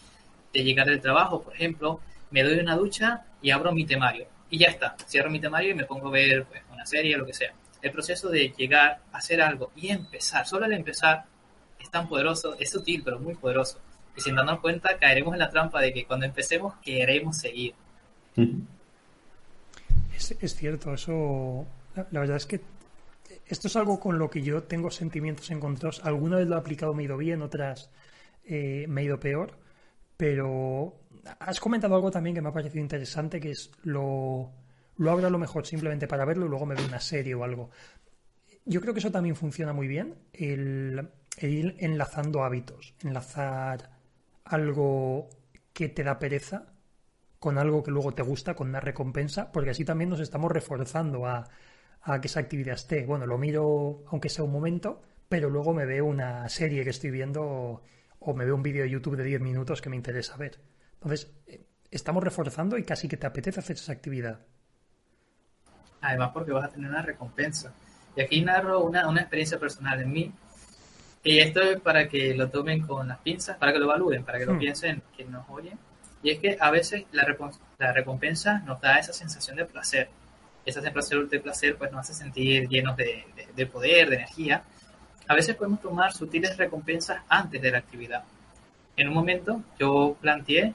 de 0.53 0.63
llegar 0.63 0.87
del 0.87 1.01
trabajo, 1.01 1.41
por 1.41 1.55
ejemplo, 1.55 2.01
me 2.31 2.43
doy 2.43 2.59
una 2.59 2.75
ducha 2.75 3.25
y 3.41 3.51
abro 3.51 3.71
mi 3.71 3.85
temario. 3.85 4.27
Y 4.49 4.59
ya 4.59 4.67
está, 4.67 4.95
cierro 5.07 5.29
mi 5.29 5.39
temario 5.39 5.71
y 5.71 5.75
me 5.75 5.85
pongo 5.85 6.07
a 6.07 6.11
ver 6.11 6.45
pues, 6.45 6.61
una 6.71 6.85
serie, 6.85 7.17
lo 7.17 7.25
que 7.25 7.33
sea. 7.33 7.53
El 7.81 7.91
proceso 7.91 8.29
de 8.29 8.53
llegar 8.57 9.01
a 9.11 9.17
hacer 9.17 9.41
algo 9.41 9.71
y 9.75 9.89
empezar, 9.89 10.47
solo 10.47 10.65
el 10.65 10.73
empezar, 10.73 11.25
es 11.79 11.91
tan 11.91 12.07
poderoso, 12.07 12.55
es 12.59 12.69
sutil, 12.69 13.03
pero 13.03 13.19
muy 13.19 13.35
poderoso. 13.35 13.79
Y 14.15 14.21
sin 14.21 14.35
darnos 14.35 14.59
cuenta, 14.59 14.97
caeremos 14.97 15.33
en 15.33 15.39
la 15.39 15.49
trampa 15.49 15.79
de 15.79 15.93
que 15.93 16.05
cuando 16.05 16.25
empecemos 16.25 16.75
queremos 16.81 17.37
seguir. 17.37 17.75
Es, 20.17 20.35
es 20.41 20.55
cierto, 20.55 20.93
eso. 20.93 21.65
La, 21.95 22.21
verdad 22.21 22.37
es 22.37 22.47
que 22.47 22.59
esto 23.45 23.67
es 23.67 23.75
algo 23.75 23.99
con 23.99 24.17
lo 24.17 24.29
que 24.31 24.41
yo 24.41 24.63
tengo 24.63 24.89
sentimientos 24.89 25.51
encontrados. 25.51 26.03
Alguna 26.03 26.37
vez 26.37 26.47
lo 26.47 26.55
he 26.55 26.59
aplicado, 26.59 26.93
me 26.95 27.03
he 27.03 27.05
ido 27.05 27.17
bien, 27.17 27.43
otras 27.43 27.91
eh, 28.43 28.85
me 28.89 29.01
he 29.01 29.05
ido 29.05 29.19
peor. 29.19 29.51
Pero 30.17 30.95
has 31.39 31.59
comentado 31.59 31.93
algo 31.95 32.09
también 32.09 32.35
que 32.35 32.41
me 32.41 32.49
ha 32.49 32.53
parecido 32.53 32.81
interesante, 32.81 33.39
que 33.39 33.51
es 33.51 33.69
lo, 33.83 34.51
lo 34.97 35.11
a 35.11 35.29
lo 35.29 35.37
mejor 35.37 35.67
simplemente 35.67 36.07
para 36.07 36.25
verlo 36.25 36.47
y 36.47 36.49
luego 36.49 36.65
me 36.65 36.73
veo 36.73 36.87
una 36.87 36.99
serie 36.99 37.35
o 37.35 37.43
algo. 37.43 37.69
Yo 38.65 38.81
creo 38.81 38.93
que 38.95 38.99
eso 38.99 39.11
también 39.11 39.35
funciona 39.35 39.71
muy 39.71 39.87
bien, 39.87 40.15
el, 40.33 41.09
el 41.37 41.53
ir 41.53 41.75
enlazando 41.77 42.43
hábitos, 42.43 42.95
enlazar 43.03 43.91
algo 44.45 45.29
que 45.73 45.89
te 45.89 46.03
da 46.03 46.17
pereza 46.17 46.73
con 47.47 47.57
algo 47.57 47.83
que 47.83 47.91
luego 47.91 48.13
te 48.13 48.23
gusta, 48.23 48.55
con 48.55 48.67
una 48.69 48.79
recompensa, 48.81 49.51
porque 49.53 49.71
así 49.71 49.85
también 49.85 50.09
nos 50.09 50.19
estamos 50.19 50.51
reforzando 50.51 51.25
a, 51.25 51.47
a 52.01 52.19
que 52.21 52.27
esa 52.27 52.41
actividad 52.41 52.75
esté. 52.75 53.05
Bueno, 53.05 53.25
lo 53.25 53.37
miro 53.37 54.03
aunque 54.11 54.29
sea 54.29 54.43
un 54.45 54.51
momento, 54.51 55.01
pero 55.29 55.49
luego 55.49 55.73
me 55.73 55.85
veo 55.85 56.05
una 56.05 56.47
serie 56.49 56.83
que 56.83 56.89
estoy 56.91 57.11
viendo 57.11 57.81
o 58.19 58.33
me 58.33 58.45
veo 58.45 58.55
un 58.55 58.63
vídeo 58.63 58.83
de 58.83 58.89
YouTube 58.89 59.15
de 59.17 59.23
10 59.23 59.41
minutos 59.41 59.81
que 59.81 59.89
me 59.89 59.95
interesa 59.95 60.35
ver. 60.37 60.59
Entonces, 60.95 61.21
estamos 61.91 62.23
reforzando 62.23 62.77
y 62.77 62.83
casi 62.83 63.07
que 63.07 63.17
te 63.17 63.27
apetece 63.27 63.59
hacer 63.61 63.75
esa 63.77 63.93
actividad. 63.93 64.39
Además, 66.01 66.31
porque 66.33 66.51
vas 66.51 66.65
a 66.65 66.69
tener 66.69 66.89
una 66.89 67.01
recompensa. 67.01 67.73
Y 68.15 68.21
aquí 68.21 68.41
narro 68.41 68.83
una, 68.83 69.07
una 69.07 69.21
experiencia 69.21 69.59
personal 69.59 70.01
en 70.01 70.11
mí. 70.11 70.33
Y 71.23 71.39
esto 71.39 71.61
es 71.61 71.79
para 71.81 72.07
que 72.09 72.35
lo 72.35 72.49
tomen 72.49 72.81
con 72.87 73.07
las 73.07 73.19
pinzas, 73.19 73.57
para 73.57 73.73
que 73.73 73.79
lo 73.79 73.85
evalúen, 73.85 74.23
para 74.25 74.39
que 74.39 74.45
lo 74.45 74.55
Hmm. 74.55 74.57
piensen 74.57 75.03
quien 75.15 75.31
nos 75.31 75.47
oye. 75.49 75.77
Y 76.23 76.31
es 76.31 76.39
que 76.39 76.57
a 76.59 76.71
veces 76.71 77.05
la, 77.11 77.25
recompensa 77.93 78.59
nos 78.65 78.81
da 78.81 78.97
esa 78.99 79.13
sensación 79.13 79.55
de 79.57 79.65
placer. 79.65 80.09
Esa 80.65 80.81
sensación 80.81 81.29
de 81.29 81.39
placer 81.39 81.77
pues 81.77 81.91
nos 81.91 82.01
hace 82.01 82.13
sentir 82.13 82.67
llenos 82.67 82.97
de, 82.97 83.25
de- 83.35 83.47
de 83.55 83.65
poder, 83.67 84.09
de 84.09 84.15
energía. 84.17 84.63
A 85.27 85.35
veces 85.35 85.55
podemos 85.55 85.81
tomar 85.81 86.13
sutiles 86.13 86.57
recompensas 86.57 87.21
antes 87.29 87.61
de 87.61 87.71
la 87.71 87.77
actividad. 87.79 88.23
En 88.95 89.07
un 89.09 89.13
momento 89.13 89.61
yo 89.79 90.17
planteé, 90.19 90.73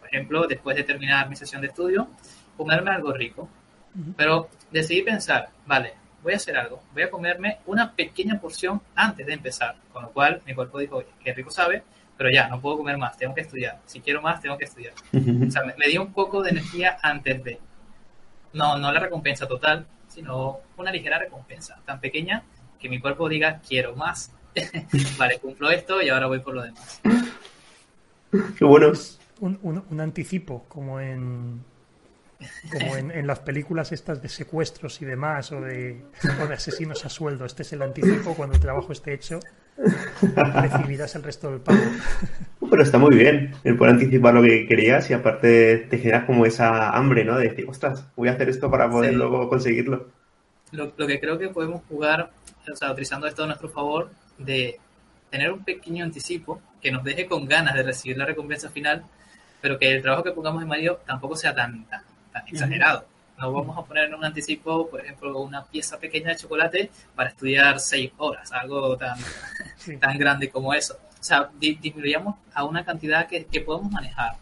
por 0.00 0.08
ejemplo, 0.08 0.46
después 0.46 0.76
de 0.76 0.84
terminar 0.84 1.28
mi 1.28 1.36
sesión 1.36 1.60
de 1.62 1.68
estudio, 1.68 2.08
comerme 2.56 2.90
algo 2.90 3.12
rico. 3.12 3.48
Pero 4.16 4.48
decidí 4.72 5.02
pensar, 5.02 5.50
vale, 5.66 5.94
voy 6.22 6.32
a 6.32 6.36
hacer 6.36 6.56
algo, 6.56 6.82
voy 6.92 7.04
a 7.04 7.10
comerme 7.10 7.58
una 7.66 7.92
pequeña 7.92 8.40
porción 8.40 8.80
antes 8.96 9.24
de 9.24 9.34
empezar, 9.34 9.76
con 9.92 10.02
lo 10.02 10.10
cual 10.10 10.42
mi 10.46 10.52
cuerpo 10.54 10.80
dijo, 10.80 10.96
oye, 10.96 11.06
qué 11.22 11.32
rico 11.32 11.50
sabe, 11.50 11.84
pero 12.16 12.30
ya, 12.30 12.48
no 12.48 12.60
puedo 12.60 12.78
comer 12.78 12.96
más, 12.96 13.16
tengo 13.16 13.34
que 13.34 13.40
estudiar, 13.40 13.80
si 13.86 14.00
quiero 14.00 14.22
más, 14.22 14.40
tengo 14.40 14.56
que 14.56 14.64
estudiar. 14.64 14.94
O 15.12 15.50
sea, 15.50 15.64
me, 15.64 15.74
me 15.76 15.88
dio 15.88 16.02
un 16.02 16.12
poco 16.12 16.42
de 16.42 16.50
energía 16.50 16.96
antes 17.02 17.42
de, 17.42 17.58
no, 18.52 18.78
no 18.78 18.92
la 18.92 19.00
recompensa 19.00 19.46
total, 19.46 19.86
sino 20.08 20.60
una 20.76 20.92
ligera 20.92 21.18
recompensa, 21.18 21.78
tan 21.84 22.00
pequeña 22.00 22.44
que 22.78 22.88
mi 22.88 23.00
cuerpo 23.00 23.28
diga, 23.28 23.60
quiero 23.66 23.96
más. 23.96 24.32
vale, 25.18 25.38
cumplo 25.40 25.70
esto 25.70 26.00
y 26.00 26.08
ahora 26.08 26.26
voy 26.26 26.38
por 26.38 26.54
lo 26.54 26.62
demás. 26.62 27.00
Qué 28.58 28.64
bueno. 28.64 28.92
Un, 29.40 29.58
un, 29.62 29.84
un 29.90 30.00
anticipo, 30.00 30.64
como 30.68 31.00
en 31.00 31.64
como 32.70 32.96
en, 32.96 33.10
en, 33.10 33.26
las 33.26 33.40
películas 33.40 33.92
estas 33.92 34.20
de 34.22 34.28
secuestros 34.28 35.00
y 35.02 35.04
demás, 35.04 35.50
o 35.52 35.60
de, 35.60 36.04
o 36.42 36.46
de 36.46 36.54
asesinos 36.54 37.04
a 37.04 37.08
sueldo. 37.08 37.44
Este 37.44 37.62
es 37.62 37.72
el 37.72 37.82
anticipo, 37.82 38.34
cuando 38.34 38.54
el 38.54 38.60
trabajo 38.60 38.92
esté 38.92 39.14
hecho, 39.14 39.40
recibirás 39.76 41.14
el 41.14 41.22
resto 41.22 41.50
del 41.50 41.60
pago. 41.60 41.80
Pero 42.70 42.82
está 42.82 42.98
muy 42.98 43.14
bien 43.16 43.54
el 43.64 43.76
poder 43.76 43.94
anticipar 43.94 44.34
lo 44.34 44.42
que 44.42 44.66
querías 44.66 45.08
y 45.10 45.12
aparte 45.12 45.86
te 45.90 45.98
genera 45.98 46.26
como 46.26 46.46
esa 46.46 46.90
hambre, 46.90 47.24
¿no? 47.24 47.36
De 47.36 47.48
decir, 47.48 47.66
ostras, 47.68 48.06
voy 48.16 48.28
a 48.28 48.32
hacer 48.32 48.48
esto 48.48 48.70
para 48.70 48.90
poder 48.90 49.10
sí. 49.10 49.16
luego 49.16 49.48
conseguirlo. 49.48 50.08
Lo, 50.72 50.92
lo, 50.96 51.06
que 51.06 51.20
creo 51.20 51.38
que 51.38 51.48
podemos 51.48 51.82
jugar, 51.88 52.30
o 52.72 52.76
sea, 52.76 52.90
utilizando 52.90 53.26
esto 53.26 53.44
a 53.44 53.46
nuestro 53.46 53.68
favor, 53.68 54.10
de 54.38 54.78
tener 55.30 55.52
un 55.52 55.62
pequeño 55.62 56.04
anticipo 56.04 56.60
que 56.80 56.90
nos 56.90 57.04
deje 57.04 57.26
con 57.26 57.46
ganas 57.46 57.74
de 57.74 57.82
recibir 57.82 58.18
la 58.18 58.26
recompensa 58.26 58.70
final, 58.70 59.04
pero 59.60 59.78
que 59.78 59.92
el 59.92 60.02
trabajo 60.02 60.24
que 60.24 60.32
pongamos 60.32 60.62
en 60.62 60.68
Mario 60.68 61.00
tampoco 61.06 61.36
sea 61.36 61.54
tan, 61.54 61.84
tan 61.84 62.02
tan 62.34 62.48
exagerado. 62.48 63.06
No 63.38 63.52
vamos 63.52 63.76
a 63.76 63.82
poner 63.82 64.04
en 64.04 64.14
un 64.14 64.24
anticipo, 64.24 64.88
por 64.88 65.00
ejemplo, 65.00 65.40
una 65.40 65.64
pieza 65.64 65.98
pequeña 65.98 66.30
de 66.30 66.36
chocolate 66.36 66.90
para 67.14 67.30
estudiar 67.30 67.80
seis 67.80 68.12
horas, 68.18 68.52
algo 68.52 68.96
tan, 68.96 69.18
sí. 69.76 69.96
tan 69.96 70.16
grande 70.18 70.50
como 70.50 70.72
eso. 70.72 70.98
O 71.18 71.22
sea, 71.22 71.50
di 71.58 71.74
disminuyamos 71.74 72.36
a 72.54 72.64
una 72.64 72.84
cantidad 72.84 73.26
que, 73.26 73.46
que 73.46 73.60
podemos 73.60 73.90
manejar. 73.90 74.36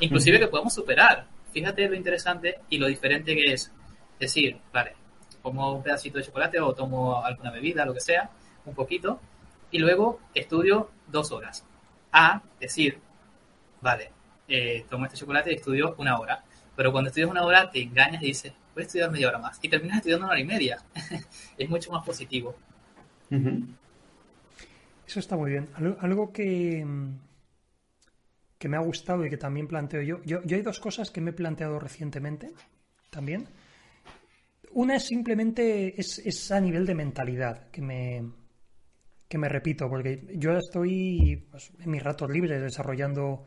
Inclusive 0.00 0.36
uh 0.36 0.40
-huh. 0.40 0.44
que 0.44 0.48
podemos 0.48 0.72
superar. 0.72 1.26
Fíjate 1.52 1.88
lo 1.88 1.94
interesante 1.94 2.60
y 2.70 2.78
lo 2.78 2.86
diferente 2.86 3.34
que 3.34 3.52
es. 3.52 3.70
Decir, 4.18 4.58
vale, 4.72 4.94
como 5.42 5.72
un 5.72 5.82
pedacito 5.82 6.18
de 6.18 6.24
chocolate 6.24 6.60
o 6.60 6.74
tomo 6.74 7.24
alguna 7.24 7.50
bebida, 7.50 7.84
lo 7.84 7.94
que 7.94 8.00
sea, 8.00 8.30
un 8.64 8.74
poquito, 8.74 9.20
y 9.70 9.78
luego 9.78 10.20
estudio 10.34 10.90
dos 11.06 11.32
horas. 11.32 11.64
A 12.12 12.42
decir, 12.58 12.98
vale, 13.80 14.10
eh, 14.48 14.84
tomo 14.88 15.06
este 15.06 15.18
chocolate 15.18 15.52
y 15.52 15.56
estudio 15.56 15.94
una 15.98 16.18
hora 16.18 16.44
pero 16.76 16.92
cuando 16.92 17.08
estudias 17.08 17.30
una 17.30 17.44
hora 17.44 17.70
te 17.70 17.82
engañas 17.82 18.22
y 18.22 18.26
dices, 18.26 18.52
voy 18.74 18.82
a 18.82 18.86
estudiar 18.86 19.10
media 19.10 19.28
hora 19.28 19.38
más. 19.38 19.58
Y 19.62 19.68
terminas 19.68 19.98
estudiando 19.98 20.24
una 20.24 20.32
hora 20.32 20.40
y 20.40 20.46
media. 20.46 20.78
es 21.58 21.68
mucho 21.68 21.92
más 21.92 22.04
positivo. 22.04 22.56
Uh 23.30 23.34
-huh. 23.34 23.66
Eso 25.06 25.20
está 25.20 25.36
muy 25.36 25.50
bien. 25.50 25.68
Algo, 25.74 25.96
algo, 26.00 26.32
que, 26.32 26.86
que 28.58 28.68
me 28.68 28.76
ha 28.76 28.80
gustado 28.80 29.26
y 29.26 29.30
que 29.30 29.36
también 29.36 29.66
planteo 29.66 30.02
yo. 30.02 30.22
yo. 30.24 30.42
Yo 30.44 30.56
hay 30.56 30.62
dos 30.62 30.78
cosas 30.78 31.10
que 31.10 31.20
me 31.20 31.30
he 31.30 31.34
planteado 31.34 31.78
recientemente 31.78 32.52
también. 33.10 33.48
Una 34.72 34.96
es 34.96 35.06
simplemente 35.06 36.00
es, 36.00 36.18
es 36.24 36.52
a 36.52 36.60
nivel 36.60 36.86
de 36.86 36.94
mentalidad, 36.94 37.70
que 37.70 37.82
me, 37.82 38.22
que 39.28 39.38
me 39.38 39.48
repito, 39.48 39.88
porque 39.88 40.26
yo 40.36 40.56
estoy 40.56 41.44
pues, 41.50 41.72
en 41.80 41.90
mis 41.90 42.02
ratos 42.02 42.30
libres 42.30 42.62
desarrollando 42.62 43.46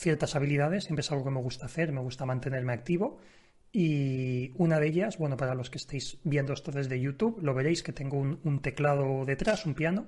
ciertas 0.00 0.34
habilidades, 0.34 0.84
siempre 0.84 1.02
es 1.02 1.12
algo 1.12 1.24
que 1.24 1.30
me 1.30 1.40
gusta 1.40 1.66
hacer, 1.66 1.92
me 1.92 2.00
gusta 2.00 2.26
mantenerme 2.26 2.72
activo. 2.72 3.20
Y 3.72 4.52
una 4.56 4.80
de 4.80 4.88
ellas, 4.88 5.18
bueno, 5.18 5.36
para 5.36 5.54
los 5.54 5.70
que 5.70 5.78
estéis 5.78 6.18
viendo 6.24 6.52
esto 6.52 6.72
desde 6.72 7.00
YouTube, 7.00 7.38
lo 7.42 7.54
veréis 7.54 7.82
que 7.82 7.92
tengo 7.92 8.18
un, 8.18 8.40
un, 8.42 8.60
teclado 8.60 9.24
detrás, 9.24 9.64
un 9.66 9.74
piano. 9.74 10.06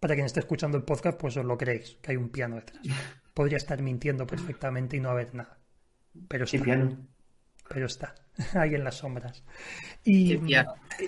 Para 0.00 0.14
quien 0.14 0.26
esté 0.26 0.40
escuchando 0.40 0.76
el 0.76 0.82
podcast, 0.82 1.18
pues 1.18 1.36
os 1.36 1.44
lo 1.44 1.56
creéis, 1.56 1.98
que 2.02 2.10
hay 2.12 2.16
un 2.16 2.30
piano 2.30 2.56
detrás. 2.56 2.82
Podría 3.34 3.58
estar 3.58 3.80
mintiendo 3.80 4.26
perfectamente 4.26 4.96
y 4.96 5.00
no 5.00 5.10
haber 5.10 5.34
nada. 5.34 5.58
Pero 6.28 6.44
está. 6.44 6.62
piano? 6.62 6.98
Pero 7.68 7.86
está, 7.86 8.14
ahí 8.54 8.74
en 8.74 8.84
las 8.84 8.96
sombras. 8.96 9.44
Y, 10.04 10.38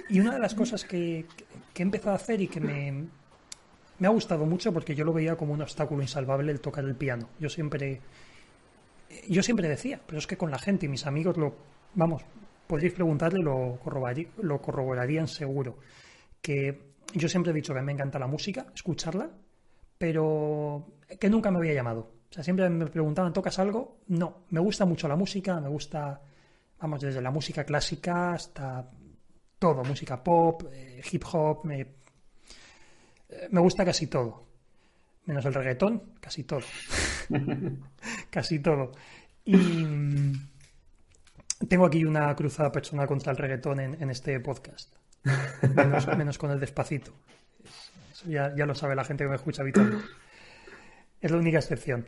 y 0.09 0.21
una 0.21 0.35
de 0.35 0.39
las 0.39 0.55
cosas 0.55 0.85
que, 0.85 1.27
que 1.75 1.83
he 1.83 1.85
empezado 1.85 2.13
a 2.13 2.17
hacer 2.17 2.41
y 2.41 2.49
que 2.49 2.61
me, 2.61 3.09
me 3.99 4.07
ha 4.07 4.11
gustado 4.11 4.47
mucho 4.47 4.73
porque 4.73 4.95
yo 4.95 5.05
lo 5.05 5.13
veía 5.13 5.37
como 5.37 5.53
un 5.53 5.63
obstáculo 5.63 6.03
insalvable 6.03 6.53
el 6.53 6.61
tocar 6.61 6.85
el 6.85 6.95
piano. 6.95 7.29
Yo 7.39 7.49
siempre 7.49 8.01
yo 9.29 9.43
siempre 9.43 9.69
decía, 9.69 10.01
pero 10.05 10.19
es 10.19 10.27
que 10.27 10.37
con 10.37 10.51
la 10.51 10.59
gente 10.59 10.87
y 10.87 10.89
mis 10.89 11.07
amigos 11.07 11.37
lo 11.37 11.55
vamos, 11.95 12.23
podríais 12.67 12.95
preguntarle 12.95 13.41
lo 13.43 13.79
lo 14.43 14.61
corroborarían 14.61 15.29
seguro 15.29 15.79
que 16.47 16.95
yo 17.13 17.29
siempre 17.29 17.51
he 17.51 17.55
dicho 17.55 17.75
que 17.75 17.83
me 17.83 17.93
encanta 17.93 18.19
la 18.19 18.27
música, 18.27 18.67
escucharla, 18.75 19.29
pero 19.99 20.87
que 21.19 21.29
nunca 21.29 21.51
me 21.51 21.59
había 21.59 21.75
llamado. 21.75 22.13
O 22.31 22.33
sea, 22.33 22.45
siempre 22.45 22.69
me 22.69 22.87
preguntaban, 22.87 23.33
¿tocas 23.33 23.59
algo? 23.59 23.99
No, 24.09 24.45
me 24.51 24.61
gusta 24.61 24.85
mucho 24.85 25.09
la 25.09 25.17
música, 25.17 25.61
me 25.61 25.69
gusta, 25.69 26.21
vamos, 26.81 27.01
desde 27.01 27.21
la 27.21 27.31
música 27.31 27.65
clásica 27.65 28.35
hasta 28.35 28.89
todo, 29.59 29.83
música 29.85 30.23
pop, 30.23 30.65
eh, 30.71 31.01
hip 31.11 31.25
hop, 31.33 31.65
me, 31.65 31.81
eh, 31.81 31.95
me 33.51 33.61
gusta 33.61 33.85
casi 33.85 34.07
todo. 34.07 34.47
Menos 35.27 35.45
el 35.45 35.55
reggaetón, 35.55 36.03
casi 36.21 36.45
todo. 36.45 36.61
casi 38.31 38.61
todo. 38.61 38.93
Y 39.45 39.57
mm, 39.57 40.49
tengo 41.69 41.87
aquí 41.87 42.05
una 42.05 42.35
cruzada 42.37 42.71
personal 42.71 43.07
contra 43.07 43.33
el 43.33 43.39
reggaetón 43.39 43.81
en, 43.81 44.11
este 44.11 44.39
podcast. 44.41 44.95
Menos, 46.17 46.39
con 46.39 46.51
el 46.51 46.61
despacito. 46.61 47.13
Eso 48.13 48.29
ya, 48.29 48.55
ya, 48.57 48.67
lo 48.67 48.75
sabe 48.75 48.95
la 48.95 49.05
gente 49.05 49.25
que 49.25 49.31
me 49.31 49.37
escucha 49.37 49.63
habitualmente. 49.63 50.05
Es 51.21 51.31
la 51.31 51.39
única 51.39 51.59
excepción. 51.59 52.07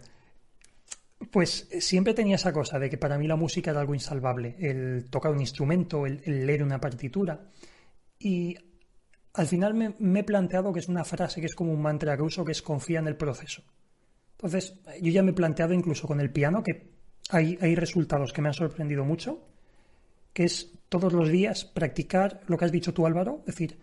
Pues 1.33 1.69
siempre 1.81 2.15
tenía 2.15 2.37
esa 2.37 2.53
cosa 2.53 2.79
de 2.79 2.89
que 2.89 2.99
para 2.99 3.19
mí 3.19 3.27
la 3.27 3.37
música 3.37 3.73
era 3.73 3.81
algo 3.81 3.95
insalvable. 3.95 4.55
El 4.61 5.07
tocar 5.11 5.33
un 5.33 5.41
instrumento, 5.41 6.07
el, 6.07 6.47
leer 6.47 6.63
una 6.63 6.81
partitura. 6.81 7.41
Y 8.19 8.57
al 9.35 9.47
final 9.47 9.75
me, 9.75 10.21
he 10.21 10.25
planteado 10.25 10.73
que 10.73 10.81
es 10.81 10.89
una 10.89 11.05
frase 11.05 11.41
que 11.41 11.47
es 11.47 11.55
como 11.55 11.73
un 11.73 11.83
mantra 11.83 12.17
que 12.17 12.23
uso, 12.23 12.45
que 12.45 12.53
es 12.53 12.63
confía 12.63 12.99
en 12.99 13.09
el 13.09 13.17
proceso. 13.17 13.63
Entonces, 14.33 14.75
yo 15.01 15.11
ya 15.11 15.23
me 15.23 15.31
he 15.31 15.35
planteado 15.35 15.75
incluso 15.75 16.07
con 16.07 16.21
el 16.21 16.31
piano 16.31 16.63
que 16.63 16.91
hay, 17.31 17.59
hay 17.61 17.75
resultados 17.75 18.33
que 18.33 18.43
me 18.43 18.49
han 18.49 18.55
sorprendido 18.55 19.05
mucho, 19.05 19.45
que 20.33 20.45
es 20.45 20.71
todos 20.89 21.13
los 21.13 21.29
días 21.29 21.65
practicar 21.65 22.41
lo 22.47 22.57
que 22.57 22.65
has 22.65 22.73
dicho 22.73 22.95
tú, 22.95 23.07
Álvaro, 23.07 23.41
es 23.41 23.55
decir, 23.55 23.79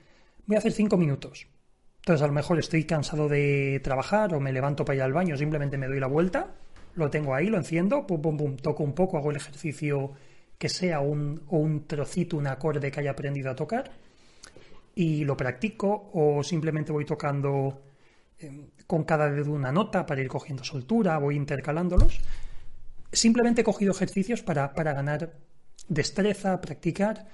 voy 0.46 0.56
a 0.56 0.60
hacer 0.60 0.72
cinco 0.72 0.98
minutos. 0.98 1.48
Entonces, 1.98 2.24
a 2.24 2.28
lo 2.28 2.34
mejor 2.34 2.60
estoy 2.60 2.86
cansado 2.86 3.28
de 3.28 3.80
trabajar 3.84 4.34
o 4.34 4.40
me 4.40 4.54
levanto 4.54 4.86
para 4.86 4.96
ir 4.96 5.02
al 5.02 5.14
baño, 5.14 5.36
simplemente 5.38 5.78
me 5.78 5.88
doy 5.88 6.00
la 6.00 6.08
vuelta 6.08 6.54
lo 6.96 7.10
tengo 7.10 7.36
ahí, 7.36 7.48
lo 7.48 7.58
enciendo, 7.58 8.08
pum, 8.08 8.22
pum, 8.22 8.38
pum, 8.38 8.58
toco 8.58 8.84
un 8.84 8.94
poco, 8.94 9.18
hago 9.18 9.32
el 9.32 9.38
ejercicio 9.38 10.14
que 10.58 10.70
sea 10.70 11.02
un, 11.02 11.44
o 11.50 11.58
un 11.58 11.86
trocito, 11.86 12.38
un 12.38 12.48
acorde 12.48 12.90
que 12.90 13.02
haya 13.02 13.12
aprendido 13.12 13.52
a 13.52 13.56
tocar 13.56 13.92
y 14.96 15.26
lo 15.26 15.36
practico 15.36 16.10
o 16.14 16.42
simplemente 16.44 16.92
voy 16.92 17.06
tocando 17.06 17.84
em, 18.40 18.68
con 18.88 19.04
cada 19.04 19.30
dedo 19.30 19.52
una 19.52 19.72
nota 19.72 20.06
para 20.06 20.22
ir 20.22 20.28
cogiendo 20.28 20.64
soltura, 20.64 21.18
voy 21.18 21.36
intercalándolos. 21.36 22.20
Simplemente 23.12 23.62
he 23.62 23.64
cogido 23.64 23.92
ejercicios 23.92 24.42
para, 24.42 24.74
para 24.74 24.94
ganar 24.94 25.38
destreza, 25.88 26.60
practicar 26.62 27.28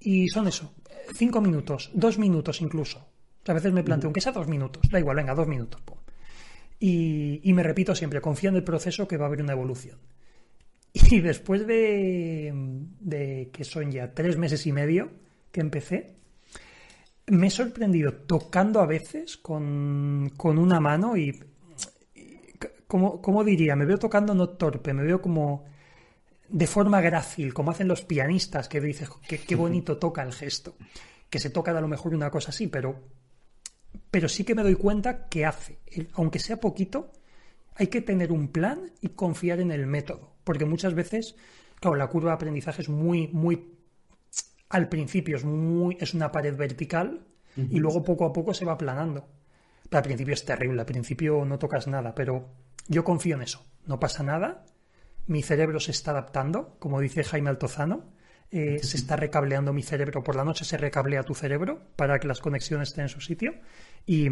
y 0.00 0.28
son 0.28 0.48
eso, 0.48 0.74
cinco 1.14 1.40
minutos, 1.40 1.90
dos 1.94 2.18
minutos 2.18 2.60
incluso. 2.60 3.06
A 3.46 3.52
veces 3.52 3.72
me 3.72 3.82
planteo, 3.82 4.08
aunque 4.08 4.20
sea 4.20 4.32
dos 4.32 4.48
minutos, 4.48 4.88
da 4.90 4.98
igual, 4.98 5.16
venga, 5.16 5.34
dos 5.34 5.48
minutos. 5.48 5.80
Pum. 5.82 5.98
Y, 6.84 7.52
me 7.52 7.62
repito 7.62 7.94
siempre, 7.94 8.20
confía 8.20 8.50
en 8.50 8.56
el 8.56 8.64
proceso 8.64 9.06
que 9.06 9.16
va 9.16 9.26
a 9.26 9.28
haber 9.28 9.42
una 9.42 9.52
evolución. 9.52 9.98
Y 11.10 11.20
después 11.20 11.66
de, 11.66 13.50
que 13.52 13.64
son 13.64 13.92
ya 13.92 14.12
tres 14.14 14.36
meses 14.36 14.66
y 14.66 14.72
medio 14.72 15.12
que 15.52 15.60
empecé, 15.60 16.16
me 17.26 17.46
he 17.46 17.50
sorprendido 17.50 18.12
tocando 18.12 18.80
a 18.80 18.86
veces 18.86 19.36
con, 19.36 20.32
una 20.38 20.80
mano 20.80 21.16
y, 21.16 21.42
como, 22.86 23.44
diría, 23.44 23.76
me 23.76 23.86
veo 23.86 23.98
tocando 23.98 24.34
no 24.34 24.50
torpe, 24.50 24.92
me 24.92 25.04
veo 25.04 25.20
como 25.22 25.64
de 26.48 26.66
forma 26.66 27.00
grácil, 27.00 27.54
como 27.54 27.70
hacen 27.70 27.88
los 27.88 28.02
pianistas, 28.02 28.68
que 28.68 28.80
dices, 28.80 29.08
qué 29.26 29.56
bonito 29.56 29.96
toca 29.96 30.22
el 30.22 30.32
gesto. 30.32 30.76
Que 31.30 31.38
se 31.38 31.48
toca 31.48 31.70
a 31.70 31.80
lo 31.80 31.88
mejor 31.88 32.14
una 32.14 32.30
cosa 32.30 32.50
así, 32.50 32.66
pero 32.66 33.00
pero 34.10 34.28
sí 34.28 34.44
que 34.44 34.54
me 34.54 34.62
doy 34.62 34.74
cuenta 34.74 35.26
que 35.26 35.44
hace, 35.46 35.78
aunque 36.14 36.38
sea 36.38 36.60
poquito, 36.60 37.12
hay 37.74 37.86
que 37.86 38.02
tener 38.02 38.32
un 38.32 38.48
plan 38.48 38.92
y 39.00 39.10
confiar 39.10 39.60
en 39.60 39.70
el 39.70 39.86
método, 39.86 40.34
porque 40.44 40.64
muchas 40.64 40.94
veces, 40.94 41.34
claro, 41.80 41.96
la 41.96 42.08
curva 42.08 42.30
de 42.30 42.34
aprendizaje 42.34 42.82
es 42.82 42.88
muy, 42.88 43.28
muy, 43.28 43.74
al 44.72 44.88
principio 44.88 45.36
es 45.36 45.44
muy, 45.44 45.98
es 46.00 46.14
una 46.14 46.32
pared 46.32 46.56
vertical 46.56 47.26
y 47.56 47.78
luego 47.78 48.02
poco 48.02 48.24
a 48.24 48.32
poco 48.32 48.54
se 48.54 48.64
va 48.64 48.72
aplanando. 48.72 49.28
Pero 49.82 49.98
al 49.98 50.04
principio 50.04 50.32
es 50.32 50.44
terrible, 50.46 50.80
al 50.80 50.86
principio 50.86 51.44
no 51.44 51.58
tocas 51.58 51.86
nada, 51.86 52.14
pero 52.14 52.48
yo 52.88 53.04
confío 53.04 53.36
en 53.36 53.42
eso, 53.42 53.62
no 53.86 54.00
pasa 54.00 54.22
nada, 54.22 54.64
mi 55.26 55.42
cerebro 55.42 55.78
se 55.78 55.90
está 55.90 56.12
adaptando, 56.12 56.76
como 56.78 57.00
dice 57.00 57.22
Jaime 57.22 57.50
Altozano, 57.50 58.14
eh, 58.50 58.78
se 58.82 58.96
está 58.96 59.16
recableando 59.16 59.74
mi 59.74 59.82
cerebro, 59.82 60.24
por 60.24 60.36
la 60.36 60.44
noche 60.44 60.64
se 60.64 60.78
recablea 60.78 61.22
tu 61.22 61.34
cerebro 61.34 61.82
para 61.94 62.18
que 62.18 62.26
las 62.26 62.40
conexiones 62.40 62.88
estén 62.88 63.04
en 63.04 63.08
su 63.10 63.20
sitio 63.20 63.52
y, 64.06 64.30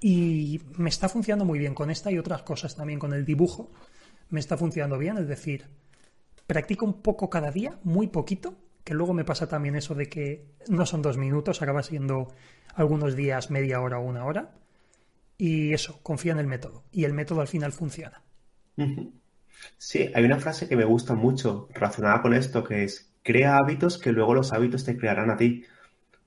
y 0.00 0.60
me 0.76 0.90
está 0.90 1.08
funcionando 1.08 1.44
muy 1.44 1.58
bien 1.58 1.74
con 1.74 1.90
esta 1.90 2.12
y 2.12 2.18
otras 2.18 2.42
cosas 2.42 2.76
también, 2.76 3.00
con 3.00 3.12
el 3.12 3.24
dibujo, 3.24 3.72
me 4.30 4.38
está 4.38 4.56
funcionando 4.56 4.96
bien, 4.96 5.18
es 5.18 5.26
decir, 5.26 5.66
practico 6.46 6.84
un 6.84 7.02
poco 7.02 7.28
cada 7.28 7.50
día, 7.50 7.80
muy 7.82 8.06
poquito, 8.06 8.54
que 8.84 8.94
luego 8.94 9.14
me 9.14 9.24
pasa 9.24 9.48
también 9.48 9.76
eso 9.76 9.94
de 9.94 10.08
que 10.08 10.44
no 10.68 10.86
son 10.86 11.02
dos 11.02 11.16
minutos, 11.16 11.62
acaba 11.62 11.82
siendo 11.82 12.32
algunos 12.74 13.14
días 13.14 13.50
media 13.50 13.80
hora 13.80 13.98
o 13.98 14.02
una 14.02 14.24
hora. 14.24 14.50
Y 15.38 15.72
eso, 15.72 16.00
confía 16.02 16.32
en 16.32 16.38
el 16.38 16.46
método. 16.46 16.84
Y 16.92 17.04
el 17.04 17.12
método 17.12 17.40
al 17.40 17.48
final 17.48 17.72
funciona. 17.72 18.22
Sí, 19.78 20.10
hay 20.14 20.24
una 20.24 20.38
frase 20.38 20.68
que 20.68 20.76
me 20.76 20.84
gusta 20.84 21.14
mucho 21.14 21.68
relacionada 21.74 22.22
con 22.22 22.34
esto, 22.34 22.64
que 22.64 22.84
es, 22.84 23.10
crea 23.22 23.56
hábitos 23.56 23.98
que 23.98 24.12
luego 24.12 24.34
los 24.34 24.52
hábitos 24.52 24.84
te 24.84 24.96
crearán 24.96 25.30
a 25.30 25.36
ti. 25.36 25.64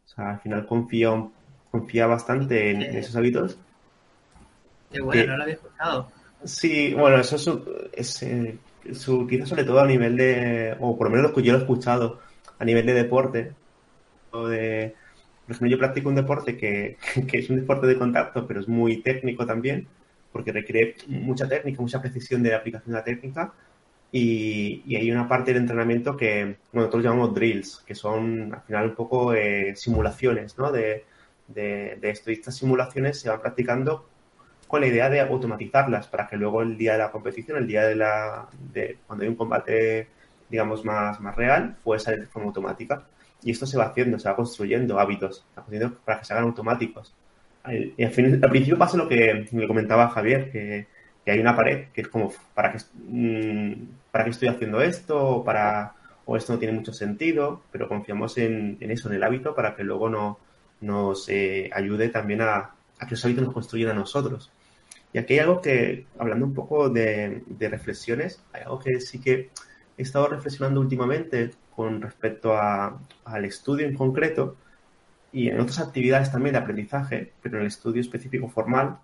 O 0.06 0.08
sea, 0.08 0.32
al 0.32 0.40
final 0.40 0.66
confía, 0.66 1.10
confía 1.72 2.08
bastante 2.08 2.72
en, 2.72 2.82
esos 2.82 3.16
hábitos. 3.16 3.58
Qué 4.92 5.02
bueno, 5.02 5.32
no 5.32 5.38
lo 5.38 5.44
había 5.44 5.56
escuchado. 5.56 6.12
Sí, 6.44 6.94
bueno, 6.94 7.18
eso 7.18 7.36
es, 7.36 7.50
es 7.94 8.24
eh, 8.24 8.58
quizás 9.30 9.50
sobre 9.50 9.64
todo 9.64 9.80
a 9.80 9.88
nivel 9.88 10.16
de, 10.16 10.76
o 10.80 10.98
por 10.98 11.08
lo 11.08 11.16
menos 11.16 11.32
lo 11.32 11.36
que 11.36 11.42
yo 11.42 11.54
lo 11.54 11.60
he 11.60 11.62
escuchado, 11.62 12.20
a 12.60 12.66
nivel 12.66 12.86
de 12.86 12.94
deporte, 12.94 13.54
o 14.32 14.48
de, 14.48 14.96
por 15.46 15.56
ejemplo, 15.56 15.70
yo 15.70 15.78
practico 15.78 16.10
un 16.10 16.16
deporte 16.16 16.58
que, 16.58 16.98
que 17.28 17.40
es 17.40 17.50
un 17.50 17.58
deporte 17.58 17.88
de 17.88 17.98
contacto, 17.98 18.48
pero 18.48 18.60
es 18.60 18.68
muy 18.68 19.02
técnico 19.02 19.46
también, 19.46 19.88
porque 20.32 20.52
requiere 20.52 20.96
mucha 21.08 21.48
técnica, 21.48 21.82
mucha 21.82 22.02
precisión 22.02 22.44
de 22.44 22.54
aplicación 22.54 22.94
de 22.94 23.00
la 23.00 23.04
técnica. 23.06 23.54
Y, 24.12 24.96
hay 24.96 25.12
una 25.12 25.28
parte 25.28 25.54
del 25.54 25.62
entrenamiento 25.62 26.16
que 26.16 26.44
bueno, 26.44 26.58
nosotros 26.88 27.04
llamamos 27.04 27.34
drills, 27.34 27.84
que 27.86 27.96
son 27.96 28.54
al 28.54 28.62
final 28.62 28.90
un 28.90 28.96
poco 28.96 29.34
eh, 29.34 29.74
simulaciones 29.76 30.58
¿no? 30.58 30.72
de, 30.72 31.06
de, 31.48 31.98
esto. 32.02 32.32
Y 32.32 32.36
estas 32.36 32.56
simulaciones 32.56 33.20
se 33.20 33.30
van 33.30 33.42
practicando 33.42 34.08
con 34.68 34.82
la 34.82 34.88
idea 34.88 35.10
de 35.10 35.20
automatizarlas 35.20 36.08
para 36.08 36.28
que 36.28 36.38
luego 36.38 36.62
el 36.62 36.78
día 36.78 36.94
de 36.94 37.00
la 37.00 37.12
competición, 37.12 37.58
el 37.58 37.68
día 37.68 37.84
de 37.84 37.96
la 37.96 38.48
de 38.74 38.98
cuando 39.06 39.24
hay 39.24 39.30
un 39.30 39.36
combate 39.36 40.08
digamos 40.50 40.86
más, 40.86 41.20
más 41.20 41.36
real, 41.36 41.78
puede 41.84 42.00
salir 42.00 42.22
de 42.22 42.28
forma 42.28 42.48
automática. 42.48 43.04
Y 43.44 43.52
esto 43.52 43.66
se 43.66 43.78
va 43.78 43.86
haciendo, 43.86 44.18
se 44.20 44.30
va 44.30 44.36
construyendo 44.36 45.00
hábitos, 45.00 45.38
se 45.38 45.60
va 45.60 45.64
construyendo 45.64 45.98
para 46.04 46.20
que 46.20 46.26
se 46.26 46.34
hagan 46.34 46.46
automáticos 46.46 47.14
y 47.98 48.04
al, 48.04 48.12
principio 48.12 48.78
pasa 48.78 48.98
lo 48.98 49.08
que 49.08 49.48
me 49.52 49.68
comentaba 49.68 50.10
Javier, 50.10 50.52
que, 50.52 50.88
hay 51.28 51.40
una 51.40 51.56
pared 51.56 51.88
que 51.92 52.02
es 52.02 52.08
como, 52.08 52.32
¿para 52.54 52.72
qué, 52.72 52.78
mm, 52.94 53.74
¿para 54.12 54.24
qué 54.24 54.30
estoy 54.30 54.48
haciendo 54.48 54.80
esto? 54.82 55.44
Para, 55.44 55.94
o 56.26 56.38
esto 56.38 56.54
no 56.54 56.60
tiene 56.60 56.76
mucho 56.76 56.94
sentido, 56.94 57.64
pero 57.72 57.88
confiamos 57.88 58.38
en, 58.38 58.78
eso, 58.80 59.10
en 59.10 59.16
el 59.16 59.24
hábito, 59.24 59.56
para 59.56 59.76
que 59.76 59.84
luego 59.84 60.08
no, 60.08 60.38
nos 60.82 61.28
eh, 61.30 61.72
ayude 61.74 62.10
también 62.10 62.42
a, 62.42 62.76
que 63.00 63.12
los 63.12 63.26
hábitos 63.26 63.46
nos 63.46 63.54
construyan 63.54 63.92
a 63.92 63.94
nosotros. 63.96 64.52
Y 65.14 65.18
aquí 65.18 65.34
hay 65.34 65.40
algo 65.40 65.62
que, 65.62 66.06
hablando 66.20 66.46
un 66.46 66.54
poco 66.54 66.90
de, 66.90 67.42
reflexiones, 67.60 68.44
hay 68.54 68.62
algo 68.64 68.80
que 68.80 69.02
sí 69.02 69.20
que 69.20 69.50
he 69.98 70.02
estado 70.02 70.28
reflexionando 70.28 70.82
últimamente 70.82 71.52
con 71.76 72.02
respecto 72.02 72.54
al 72.58 73.46
estudio 73.46 73.88
en 73.88 73.96
concreto, 73.96 74.58
y 75.36 75.50
en 75.50 75.60
otras 75.60 75.80
actividades 75.80 76.32
también 76.32 76.54
de 76.54 76.60
aprendizaje, 76.60 77.34
pero 77.42 77.58
en 77.58 77.62
el 77.64 77.68
estudio 77.68 78.00
específico 78.00 78.48
formal, 78.48 79.00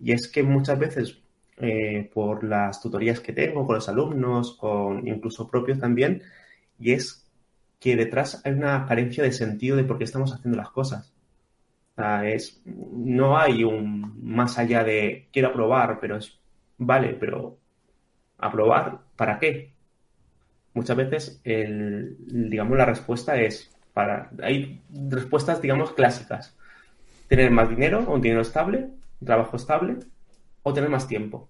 y 0.00 0.10
es 0.10 0.26
que 0.26 0.42
muchas 0.42 0.78
veces 0.78 1.18
eh, 1.58 2.10
por 2.12 2.42
las 2.42 2.82
tutorías 2.82 3.20
que 3.20 3.32
tengo 3.32 3.64
con 3.64 3.76
los 3.76 3.88
alumnos, 3.88 4.54
con 4.54 5.06
incluso 5.06 5.48
propios 5.48 5.78
también, 5.78 6.22
y 6.80 6.92
es 6.92 7.24
que 7.78 7.94
detrás 7.94 8.42
hay 8.44 8.52
una 8.52 8.84
carencia 8.86 9.22
de 9.22 9.30
sentido 9.30 9.76
de 9.76 9.84
por 9.84 9.98
qué 9.98 10.04
estamos 10.04 10.32
haciendo 10.34 10.58
las 10.58 10.70
cosas. 10.70 11.12
es, 12.24 12.60
no 12.64 13.38
hay 13.38 13.64
un 13.64 14.20
más 14.22 14.58
allá 14.58 14.82
de 14.84 15.28
quiero 15.32 15.48
aprobar, 15.48 15.98
pero 16.00 16.16
es, 16.16 16.38
vale, 16.78 17.14
pero 17.14 17.58
aprobar, 18.38 19.00
¿para 19.16 19.38
qué? 19.38 19.75
Muchas 20.76 20.96
veces, 20.96 21.40
el, 21.42 22.16
digamos, 22.28 22.76
la 22.76 22.84
respuesta 22.84 23.40
es 23.40 23.72
hay 24.42 24.82
respuestas, 24.92 25.62
digamos, 25.62 25.92
clásicas. 25.92 26.54
Tener 27.28 27.50
más 27.50 27.70
dinero, 27.70 28.04
un 28.06 28.20
dinero 28.20 28.42
estable, 28.42 28.90
un 29.20 29.26
trabajo 29.26 29.56
estable, 29.56 29.96
o 30.62 30.74
tener 30.74 30.90
más 30.90 31.08
tiempo. 31.08 31.48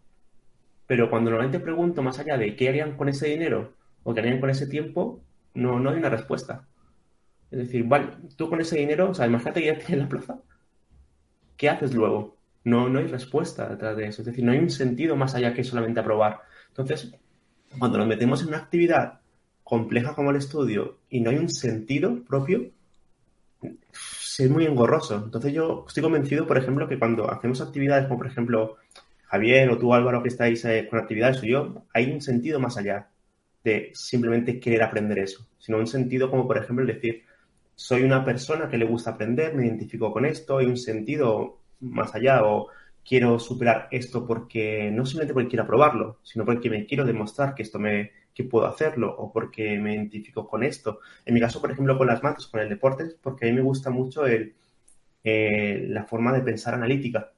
Pero 0.86 1.10
cuando 1.10 1.30
normalmente 1.30 1.58
pregunto 1.58 2.02
más 2.02 2.20
allá 2.20 2.38
de 2.38 2.54
qué 2.54 2.68
harían 2.68 2.96
con 2.96 3.08
ese 3.08 3.26
dinero 3.26 3.74
o 4.04 4.14
qué 4.14 4.20
harían 4.20 4.38
con 4.38 4.50
ese 4.50 4.68
tiempo, 4.68 5.20
no, 5.54 5.80
no 5.80 5.90
hay 5.90 5.96
una 5.96 6.08
respuesta. 6.08 6.64
Es 7.50 7.58
decir, 7.58 7.84
vale, 7.84 8.10
tú 8.36 8.48
con 8.48 8.60
ese 8.60 8.78
dinero, 8.78 9.10
o 9.10 9.14
sea, 9.14 9.26
imagínate 9.26 9.60
que 9.60 9.66
ya 9.66 9.78
tienes 9.78 10.04
la 10.04 10.08
plaza, 10.08 10.38
¿qué 11.56 11.68
haces 11.68 11.94
luego? 11.94 12.36
no, 12.66 12.88
no 12.88 12.98
hay 12.98 13.06
respuesta 13.06 13.68
detrás 13.68 13.96
de 13.96 14.08
eso. 14.08 14.22
Es 14.22 14.26
decir, 14.26 14.44
no 14.44 14.50
hay 14.50 14.58
un 14.58 14.70
sentido 14.70 15.14
más 15.14 15.36
allá 15.36 15.54
que 15.54 15.62
solamente 15.62 16.00
aprobar. 16.00 16.42
Entonces, 16.68 17.14
cuando 17.78 17.98
nos 17.98 18.06
metemos 18.06 18.42
en 18.42 18.48
una 18.48 18.58
actividad 18.58 19.20
compleja 19.64 20.14
como 20.14 20.30
el 20.30 20.36
estudio 20.36 20.98
y 21.10 21.20
no 21.20 21.30
hay 21.30 21.36
un 21.36 21.50
sentido 21.50 22.22
propio, 22.24 22.70
es 24.38 24.50
muy 24.50 24.66
engorroso. 24.66 25.16
Entonces 25.24 25.52
yo 25.52 25.84
estoy 25.86 26.02
convencido, 26.02 26.46
por 26.46 26.58
ejemplo, 26.58 26.88
que 26.88 26.98
cuando 26.98 27.30
hacemos 27.30 27.60
actividades 27.60 28.06
como, 28.06 28.18
por 28.18 28.26
ejemplo, 28.26 28.76
Javier 29.24 29.70
o 29.70 29.78
tú, 29.78 29.92
Álvaro, 29.94 30.22
que 30.22 30.28
estáis 30.28 30.64
eh, 30.64 30.86
con 30.88 30.98
actividades 30.98 31.42
o 31.42 31.46
yo, 31.46 31.82
hay 31.92 32.12
un 32.12 32.20
sentido 32.20 32.60
más 32.60 32.76
allá 32.76 33.08
de 33.64 33.90
simplemente 33.94 34.60
querer 34.60 34.82
aprender 34.82 35.18
eso, 35.18 35.44
sino 35.58 35.78
un 35.78 35.86
sentido 35.86 36.30
como, 36.30 36.46
por 36.46 36.58
ejemplo, 36.58 36.86
decir, 36.86 37.24
soy 37.74 38.02
una 38.02 38.24
persona 38.24 38.68
que 38.68 38.78
le 38.78 38.86
gusta 38.86 39.10
aprender, 39.10 39.54
me 39.54 39.66
identifico 39.66 40.12
con 40.12 40.24
esto, 40.24 40.58
hay 40.58 40.66
un 40.66 40.76
sentido 40.76 41.58
más 41.80 42.14
allá 42.14 42.44
quiero 43.06 43.38
superar 43.38 43.88
esto 43.92 44.26
porque 44.26 44.90
no 44.92 45.06
simplemente 45.06 45.32
porque 45.32 45.48
quiero 45.48 45.66
probarlo, 45.66 46.18
sino 46.22 46.44
porque 46.44 46.68
me 46.68 46.86
quiero 46.86 47.04
demostrar 47.04 47.54
que 47.54 47.62
esto 47.62 47.78
me 47.78 48.12
que 48.34 48.44
puedo 48.44 48.66
hacerlo 48.66 49.14
o 49.16 49.32
porque 49.32 49.78
me 49.78 49.94
identifico 49.94 50.46
con 50.46 50.62
esto. 50.62 51.00
En 51.24 51.32
mi 51.32 51.40
caso, 51.40 51.60
por 51.60 51.70
ejemplo, 51.70 51.96
con 51.96 52.06
las 52.06 52.22
mates, 52.22 52.46
con 52.46 52.60
el 52.60 52.68
deporte, 52.68 53.06
porque 53.22 53.46
a 53.46 53.48
mí 53.48 53.54
me 53.54 53.62
gusta 53.62 53.88
mucho 53.88 54.26
el, 54.26 54.54
eh, 55.24 55.86
la 55.88 56.04
forma 56.04 56.34
de 56.34 56.42
pensar 56.42 56.74
analítica. 56.74 57.32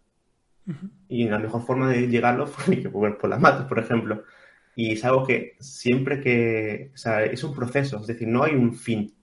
Y 1.08 1.28
la 1.28 1.38
mejor 1.38 1.64
forma 1.64 1.88
de 1.90 2.08
llegarlo 2.08 2.46
fue 2.48 2.76
por 2.90 3.30
las 3.30 3.40
mates, 3.40 3.66
por 3.66 3.78
ejemplo. 3.78 4.24
Y 4.74 4.92
es 4.92 5.04
algo 5.04 5.24
que 5.24 5.56
siempre 5.60 6.20
que, 6.20 6.90
o 6.94 6.96
sea, 6.96 7.24
es 7.24 7.44
un 7.44 7.54
proceso, 7.54 7.98
es 8.00 8.06
decir, 8.08 8.26
no 8.26 8.42
hay 8.42 8.54
un 8.54 8.74
fin. 8.74 9.14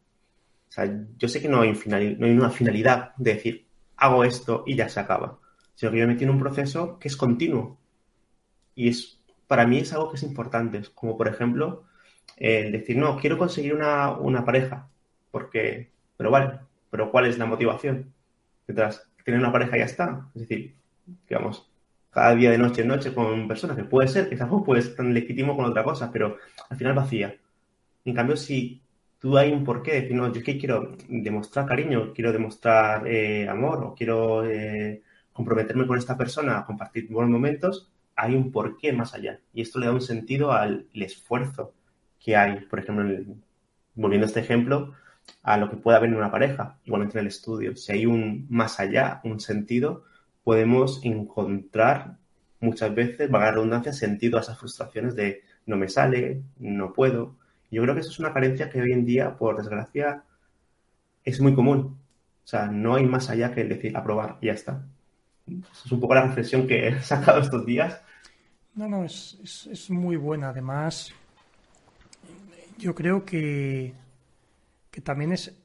O 0.69 0.71
sea, 0.71 0.89
yo 1.17 1.27
sé 1.27 1.41
que 1.41 1.49
no 1.49 1.61
hay, 1.61 1.73
no 2.17 2.25
hay 2.25 2.31
una 2.31 2.49
finalidad 2.51 3.15
de 3.17 3.33
decir, 3.33 3.65
hago 3.97 4.23
esto 4.23 4.63
y 4.65 4.75
ya 4.75 4.87
se 4.87 5.01
acaba 5.01 5.39
sino 5.75 5.91
que 5.91 5.99
yo 5.99 6.07
me 6.07 6.13
en 6.13 6.29
un 6.29 6.39
proceso 6.39 6.97
que 6.99 7.07
es 7.07 7.17
continuo. 7.17 7.77
Y 8.75 8.89
es, 8.89 9.19
para 9.47 9.67
mí 9.67 9.79
es 9.79 9.93
algo 9.93 10.09
que 10.09 10.17
es 10.17 10.23
importante, 10.23 10.81
como 10.93 11.17
por 11.17 11.27
ejemplo 11.27 11.85
el 12.37 12.71
decir, 12.71 12.97
no, 12.97 13.17
quiero 13.17 13.37
conseguir 13.37 13.73
una, 13.73 14.45
pareja, 14.45 14.89
porque, 15.31 15.91
pero 16.17 16.31
vale, 16.31 16.59
pero 16.89 17.11
¿cuál 17.11 17.25
es 17.27 17.37
la 17.37 17.45
motivación 17.45 18.13
detrás? 18.67 19.07
Tener 19.23 19.39
una 19.39 19.51
pareja 19.51 19.77
ya 19.77 19.85
está. 19.85 20.29
Es 20.35 20.41
decir, 20.41 20.75
digamos, 21.27 21.69
cada 22.11 22.35
día 22.35 22.51
de 22.51 22.57
noche 22.57 22.81
en 22.81 22.89
noche 22.89 23.13
con 23.13 23.47
personas, 23.47 23.77
que 23.77 23.83
puede 23.83 24.07
ser, 24.07 24.29
que 24.29 24.35
algo 24.35 24.63
puede 24.63 24.81
ser 24.81 24.95
tan 24.95 25.13
legítimo 25.13 25.55
con 25.55 25.65
otra 25.65 25.83
cosa, 25.83 26.11
pero 26.11 26.37
al 26.69 26.77
final 26.77 26.93
vacía. 26.93 27.35
En 28.05 28.13
cambio, 28.13 28.37
si 28.37 28.81
tú 29.19 29.37
hay 29.37 29.51
un 29.51 29.63
porqué, 29.63 29.93
decir, 30.01 30.15
no, 30.15 30.31
yo 30.31 30.39
es 30.39 30.43
que 30.45 30.57
quiero 30.57 30.95
demostrar 31.07 31.65
cariño, 31.65 32.13
quiero 32.13 32.31
demostrar 32.31 33.07
eh, 33.07 33.49
amor, 33.49 33.83
o 33.83 33.95
quiero 33.95 34.45
eh, 34.45 35.01
comprometerme 35.35 35.85
con 35.85 35.97
esta 35.97 36.17
persona 36.17 36.57
a 36.57 36.65
compartir 36.65 37.09
buenos 37.09 37.29
momentos, 37.29 37.91
hay 38.15 38.35
un 38.35 38.53
porqué 38.53 38.93
más 38.93 39.13
allá. 39.13 39.41
Y 39.53 39.61
esto 39.61 39.79
le 39.79 39.87
da 39.87 39.91
un 39.91 39.99
sentido 39.99 40.53
al 40.53 40.87
esfuerzo 40.93 41.73
que 42.23 42.37
hay, 42.37 42.61
por 42.61 42.79
ejemplo, 42.79 43.35
volviendo 43.95 44.25
a 44.25 44.27
este 44.29 44.39
ejemplo, 44.39 44.93
a 45.43 45.57
lo 45.57 45.69
que 45.69 45.75
puede 45.75 45.97
haber 45.97 46.09
en 46.09 46.15
una 46.15 46.31
pareja, 46.31 46.79
igualmente 46.85 47.17
en 47.17 47.23
el 47.23 47.27
estudio. 47.27 47.75
Si 47.75 47.91
hay 47.91 48.05
un 48.05 48.47
más 48.49 48.79
allá, 48.79 49.19
un 49.25 49.41
sentido, 49.41 50.05
podemos 50.45 51.03
encontrar 51.03 52.17
muchas 52.61 52.95
veces, 52.95 53.29
valga 53.29 53.51
redundancia, 53.51 53.91
sentido 53.91 54.37
a 54.37 54.41
esas 54.41 54.57
frustraciones 54.57 55.15
de 55.17 55.43
no 55.65 55.75
me 55.75 55.89
sale, 55.89 56.43
no 56.59 56.93
puedo. 56.93 57.35
Yo 57.69 57.81
creo 57.81 57.93
que 57.93 58.01
eso 58.01 58.11
es 58.11 58.19
una 58.19 58.33
carencia 58.33 58.69
que 58.69 58.81
hoy 58.81 58.93
en 58.93 59.05
día, 59.05 59.35
por 59.35 59.57
desgracia, 59.57 60.23
es 61.25 61.41
muy 61.41 61.53
común. 61.53 61.99
O 62.45 62.47
sea, 62.47 62.67
no 62.67 62.95
hay 62.95 63.05
más 63.05 63.29
allá 63.29 63.51
que 63.53 63.65
decir 63.65 63.97
aprobar 63.97 64.37
y 64.39 64.45
ya 64.47 64.53
está 64.53 64.85
es 65.47 65.91
un 65.91 65.99
poco 65.99 66.15
la 66.15 66.23
reflexión 66.23 66.67
que 66.67 66.87
he 66.87 67.01
sacado 67.01 67.41
estos 67.41 67.65
días. 67.65 68.01
No, 68.75 68.87
no, 68.87 69.05
es, 69.05 69.89
muy 69.89 70.17
buena. 70.17 70.49
Además, 70.49 71.13
yo 72.77 72.93
creo 72.93 73.23
que, 73.23 73.93
que 74.91 75.01
también 75.01 75.31
es, 75.31 75.55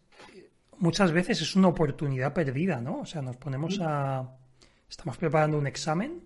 muchas 0.78 1.12
veces 1.12 1.40
es 1.40 1.56
una 1.56 1.68
oportunidad 1.68 2.32
perdida, 2.32 2.80
¿no? 2.80 3.00
O 3.00 3.06
sea, 3.06 3.22
nos 3.22 3.36
ponemos 3.36 3.80
a, 3.82 4.36
estamos 4.88 5.16
preparando 5.16 5.58
un 5.58 5.66
examen 5.66 6.22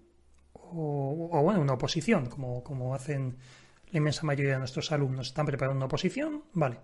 o, 0.52 1.40
bueno, 1.42 1.60
una 1.60 1.74
oposición, 1.74 2.26
como, 2.26 2.62
como 2.64 2.94
hacen 2.94 3.36
la 3.92 3.98
inmensa 3.98 4.26
mayoría 4.26 4.54
de 4.54 4.58
nuestros 4.58 4.90
alumnos. 4.92 5.28
Están 5.28 5.46
preparando 5.46 5.76
una 5.76 5.86
oposición, 5.86 6.42
vale. 6.52 6.78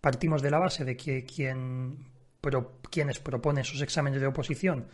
Partimos 0.00 0.40
de 0.40 0.50
la 0.50 0.58
base 0.58 0.84
de 0.84 0.96
que 0.96 1.24
quien, 1.24 1.98
pro, 2.40 2.80
quienes 2.90 3.18
proponen 3.20 3.62
esos 3.62 3.82
exámenes 3.82 4.20
de 4.20 4.26
oposición 4.26 4.86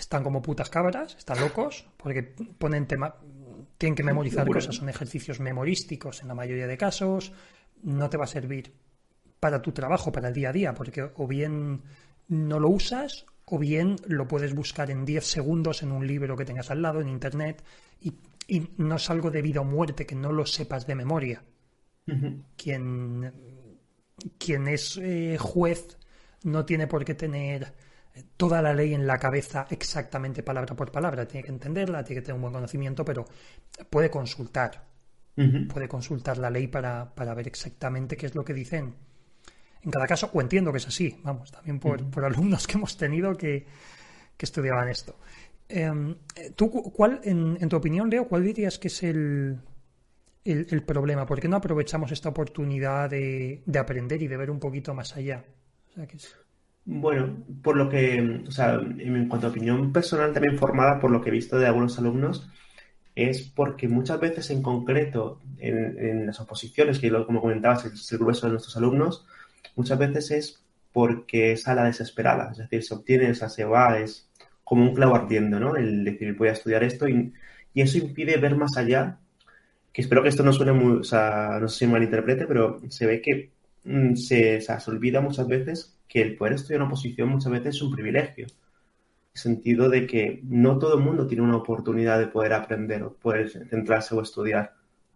están 0.00 0.22
como 0.22 0.42
putas 0.42 0.70
cabras, 0.70 1.14
están 1.16 1.40
locos, 1.40 1.86
porque 1.96 2.22
ponen 2.22 2.86
tema, 2.86 3.14
tienen 3.78 3.94
que 3.94 4.02
memorizar 4.02 4.46
cosas, 4.48 4.74
son 4.74 4.88
ejercicios 4.88 5.40
memorísticos 5.40 6.22
en 6.22 6.28
la 6.28 6.34
mayoría 6.34 6.66
de 6.66 6.76
casos, 6.76 7.32
no 7.82 8.10
te 8.10 8.16
va 8.16 8.24
a 8.24 8.28
servir 8.28 8.72
para 9.38 9.62
tu 9.62 9.72
trabajo, 9.72 10.12
para 10.12 10.28
el 10.28 10.34
día 10.34 10.50
a 10.50 10.52
día, 10.52 10.74
porque 10.74 11.10
o 11.14 11.26
bien 11.26 11.82
no 12.28 12.60
lo 12.60 12.68
usas 12.68 13.26
o 13.46 13.58
bien 13.58 13.96
lo 14.06 14.28
puedes 14.28 14.54
buscar 14.54 14.90
en 14.90 15.04
10 15.04 15.24
segundos 15.24 15.82
en 15.82 15.92
un 15.92 16.06
libro 16.06 16.36
que 16.36 16.44
tengas 16.44 16.70
al 16.70 16.82
lado, 16.82 17.00
en 17.00 17.08
internet, 17.08 17.62
y, 18.00 18.14
no 18.78 18.96
es 18.96 19.08
algo 19.10 19.30
de 19.30 19.42
vida 19.42 19.60
o 19.60 19.64
muerte 19.64 20.06
que 20.06 20.16
no 20.16 20.32
lo 20.32 20.44
sepas 20.44 20.84
de 20.84 20.96
memoria. 20.96 21.44
quien, 22.56 23.32
quien 24.38 24.66
es 24.66 24.96
eh, 24.96 25.36
juez 25.38 25.96
no 26.42 26.64
tiene 26.64 26.88
por 26.88 27.04
qué 27.04 27.14
tener 27.14 27.72
toda 28.36 28.62
la 28.62 28.72
ley 28.72 28.94
en 28.94 29.06
la 29.06 29.18
cabeza 29.18 29.66
exactamente 29.70 30.42
palabra 30.42 30.74
por 30.74 30.90
palabra. 30.90 31.26
Tiene 31.26 31.44
que 31.44 31.52
entenderla, 31.52 32.04
tiene 32.04 32.20
que 32.20 32.26
tener 32.26 32.36
un 32.36 32.42
buen 32.42 32.54
conocimiento, 32.54 33.04
pero 33.04 33.26
puede 33.88 34.10
consultar. 34.10 34.88
Puede 35.72 35.88
consultar 35.88 36.36
la 36.36 36.50
ley 36.50 36.66
para, 36.66 37.14
ver 37.34 37.46
exactamente 37.46 38.14
qué 38.14 38.26
es 38.26 38.34
lo 38.34 38.44
que 38.44 38.52
dicen 38.52 38.94
en 39.82 39.90
cada 39.90 40.06
caso, 40.06 40.30
o 40.34 40.40
entiendo 40.42 40.72
que 40.72 40.78
es 40.78 40.86
así, 40.86 41.18
vamos, 41.22 41.50
también 41.50 41.80
por, 41.80 42.02
alumnos 42.22 42.66
que 42.66 42.74
hemos 42.74 42.98
tenido 42.98 43.34
que, 43.34 43.66
estudiaban 44.38 44.88
esto. 44.88 45.16
Em, 45.68 46.16
¿Tú, 46.54 46.70
cuál, 46.70 47.20
en, 47.24 47.68
tu 47.68 47.76
opinión, 47.76 48.10
Leo, 48.10 48.28
cuál 48.28 48.44
dirías 48.44 48.78
que 48.78 48.88
es 48.88 49.02
el, 49.02 49.58
el, 50.44 50.82
problema? 50.82 51.26
¿Por 51.26 51.40
qué 51.40 51.48
no 51.48 51.56
aprovechamos 51.56 52.12
esta 52.12 52.28
oportunidad 52.28 53.08
de, 53.08 53.62
aprender 53.78 54.22
y 54.22 54.28
de 54.28 54.36
ver 54.36 54.50
un 54.50 54.58
poquito 54.58 54.92
más 54.92 55.16
allá? 55.16 55.44
O 55.90 55.94
sea, 55.94 56.06
que 56.06 56.18
bueno, 56.92 57.36
por 57.62 57.76
lo 57.76 57.88
que, 57.88 58.42
o 58.48 58.50
sea, 58.50 58.74
en 58.74 59.28
cuanto 59.28 59.46
a 59.46 59.50
opinión 59.50 59.92
personal 59.92 60.32
también 60.32 60.58
formada 60.58 60.98
por 60.98 61.12
lo 61.12 61.20
que 61.20 61.28
he 61.28 61.32
visto 61.32 61.56
de 61.56 61.66
algunos 61.66 61.96
alumnos, 62.00 62.50
es 63.14 63.42
porque 63.42 63.86
muchas 63.86 64.18
veces 64.18 64.50
en 64.50 64.60
concreto 64.60 65.40
en, 65.58 66.26
las 66.26 66.40
oposiciones, 66.40 66.98
que 66.98 67.10
como 67.24 67.40
comentabas 67.40 67.84
es 67.84 68.10
el 68.10 68.18
grueso 68.18 68.46
de 68.46 68.52
nuestros 68.52 68.76
alumnos, 68.76 69.24
muchas 69.76 69.98
veces 70.00 70.30
es 70.32 70.64
porque 70.92 71.52
es 71.52 71.68
a 71.68 71.76
la 71.76 71.84
desesperada, 71.84 72.50
es 72.50 72.58
decir, 72.58 72.82
se 72.82 72.94
obtiene, 72.94 73.30
o 73.30 73.34
sea, 73.36 73.48
se 73.48 73.64
va, 73.64 74.00
es 74.00 74.28
como 74.64 74.82
un 74.82 74.94
clavo 74.94 75.14
ardiendo, 75.14 75.60
¿no? 75.60 75.76
El 75.76 76.04
decir, 76.04 76.34
voy 76.36 76.48
a 76.48 76.52
estudiar 76.52 76.82
esto 76.82 77.08
y, 77.08 77.32
y 77.72 77.82
eso 77.82 77.98
impide 77.98 78.36
ver 78.38 78.56
más 78.56 78.76
allá, 78.76 79.20
que 79.92 80.02
espero 80.02 80.24
que 80.24 80.28
esto 80.30 80.42
no 80.42 80.52
suene 80.52 80.72
muy, 80.72 80.98
o 80.98 81.04
sea, 81.04 81.58
no 81.60 81.68
sé 81.68 81.78
si 81.80 81.86
malinterprete, 81.86 82.46
pero 82.46 82.80
se 82.88 83.06
ve 83.06 83.22
que 83.22 83.50
mm, 83.84 84.16
se, 84.16 84.60
se 84.60 84.90
olvida 84.90 85.20
muchas 85.20 85.46
veces 85.46 85.96
que 86.10 86.20
el 86.20 86.36
poder 86.36 86.54
estudiar 86.54 86.82
una 86.82 86.90
posición 86.90 87.28
muchas 87.28 87.52
veces 87.52 87.76
es 87.76 87.82
un 87.82 87.92
privilegio. 87.92 88.46
En 88.46 89.32
el 89.32 89.40
sentido 89.40 89.88
de 89.88 90.08
que 90.08 90.40
no 90.42 90.76
todo 90.76 90.98
el 90.98 91.04
mundo 91.04 91.28
tiene 91.28 91.44
una 91.44 91.56
oportunidad 91.56 92.18
de 92.18 92.26
poder 92.26 92.52
aprender 92.52 93.04
o 93.04 93.14
poder 93.14 93.48
centrarse 93.48 94.16
o 94.16 94.20
estudiar. 94.20 94.74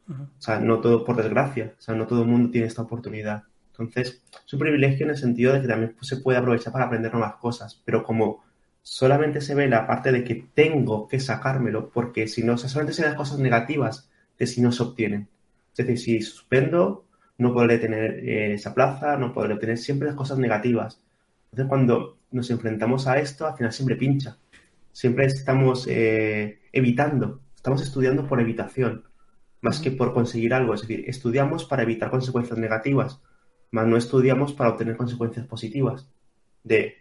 O 0.09 0.41
sea, 0.41 0.61
no 0.61 0.81
todo, 0.81 1.05
por 1.05 1.17
desgracia, 1.17 1.75
o 1.77 1.83
sea, 1.83 1.97
no 1.97 2.07
todo 2.07 2.23
el 2.23 2.29
mundo 2.29 2.51
tiene 2.51 2.69
esta 2.69 2.83
oportunidad. 2.83 3.43
Entonces, 3.73 4.23
es 4.47 4.53
un 4.53 4.61
privilegio 4.61 5.05
en 5.05 5.11
el 5.11 5.17
sentido 5.17 5.53
de 5.53 5.63
que 5.63 5.67
también 5.67 5.97
se 6.01 6.19
puede 6.19 6.39
aprovechar 6.39 6.73
para 6.73 6.85
aprender 6.85 7.13
nuevas 7.13 7.35
cosas, 7.37 7.83
pero 7.85 8.05
como 8.05 8.45
solamente 8.81 9.41
se 9.41 9.57
ve 9.57 9.67
la 9.67 9.89
parte 9.89 10.13
de 10.13 10.23
que 10.23 10.47
tengo 10.55 11.09
que 11.09 11.19
sacármelo, 11.19 11.91
porque 11.91 12.29
si 12.29 12.45
no, 12.45 12.53
o 12.53 12.57
sea, 12.57 12.69
solamente 12.69 12.95
se 12.95 13.03
ven 13.03 13.11
las 13.11 13.19
cosas 13.19 13.41
negativas 13.41 14.09
de 14.39 14.47
si 14.47 14.61
no 14.61 14.71
se 14.71 14.85
obtienen. 14.85 15.29
Es 15.77 15.85
decir, 15.85 15.99
si 15.99 16.23
suspendo, 16.23 17.04
no 17.38 17.53
podré 17.53 17.79
tener 17.79 18.20
eh, 18.29 18.55
esa 18.55 18.75
plaza, 18.75 19.16
no 19.16 19.33
podré 19.33 19.57
tener 19.57 19.79
siempre 19.79 20.09
las 20.09 20.16
cosas 20.16 20.38
negativas. 20.38 21.01
Entonces, 21.51 21.68
cuando 21.68 22.18
nos 22.31 22.51
enfrentamos 22.51 23.07
a 23.07 23.18
esto, 23.18 23.47
al 23.47 23.57
final 23.57 23.73
siempre 23.73 23.97
pincha. 23.97 24.38
Siempre 24.92 25.27
estamos 25.27 25.87
eh, 25.88 26.61
evitando, 26.73 27.40
estamos 27.55 27.83
estudiando 27.83 28.27
por 28.27 28.40
evitación, 28.40 29.05
más 29.61 29.81
que 29.81 29.90
por 29.90 30.12
conseguir 30.14 30.55
algo. 30.55 30.75
Es 30.75 30.83
decir, 30.83 31.05
estudiamos 31.09 31.64
para 31.64 31.83
evitar 31.83 32.11
consecuencias 32.11 32.59
negativas, 32.59 33.20
más 33.70 33.87
no 33.87 33.97
estudiamos 33.97 34.53
para 34.53 34.70
obtener 34.70 34.97
consecuencias 34.97 35.47
positivas. 35.47 36.09
De 36.62 36.97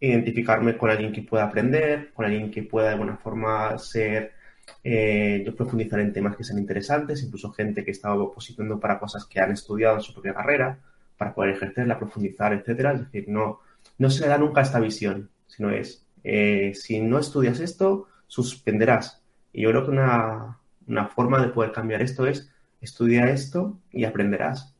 identificarme 0.00 0.76
con 0.76 0.90
alguien 0.90 1.12
que 1.12 1.22
pueda 1.22 1.44
aprender, 1.44 2.12
con 2.12 2.26
alguien 2.26 2.50
que 2.50 2.62
pueda 2.62 2.88
de 2.88 2.92
alguna 2.94 3.16
forma 3.16 3.78
ser 3.78 4.32
eh, 4.84 5.42
yo 5.44 5.54
profundizar 5.54 6.00
en 6.00 6.12
temas 6.12 6.36
que 6.36 6.44
sean 6.44 6.58
interesantes, 6.58 7.22
incluso 7.22 7.52
gente 7.52 7.84
que 7.84 7.92
estaba 7.92 8.14
opositando 8.14 8.78
para 8.80 8.98
cosas 8.98 9.26
que 9.26 9.40
han 9.40 9.52
estudiado 9.52 9.96
en 9.96 10.02
su 10.02 10.12
propia 10.12 10.34
carrera, 10.34 10.78
para 11.16 11.34
poder 11.34 11.54
ejercerla, 11.54 11.98
profundizar, 11.98 12.52
etcétera. 12.52 12.92
Es 12.92 13.00
decir, 13.00 13.28
no, 13.28 13.60
no 13.98 14.10
se 14.10 14.22
le 14.22 14.28
da 14.28 14.38
nunca 14.38 14.60
esta 14.60 14.80
visión, 14.80 15.30
sino 15.46 15.70
es 15.70 16.04
eh, 16.24 16.72
si 16.74 17.00
no 17.00 17.18
estudias 17.18 17.60
esto, 17.60 18.08
suspenderás. 18.26 19.22
Y 19.52 19.62
yo 19.62 19.70
creo 19.70 19.84
que 19.84 19.90
una, 19.90 20.58
una 20.86 21.06
forma 21.08 21.40
de 21.40 21.48
poder 21.48 21.72
cambiar 21.72 22.02
esto 22.02 22.26
es 22.26 22.48
estudia 22.80 23.30
esto 23.30 23.78
y 23.92 24.04
aprenderás. 24.04 24.74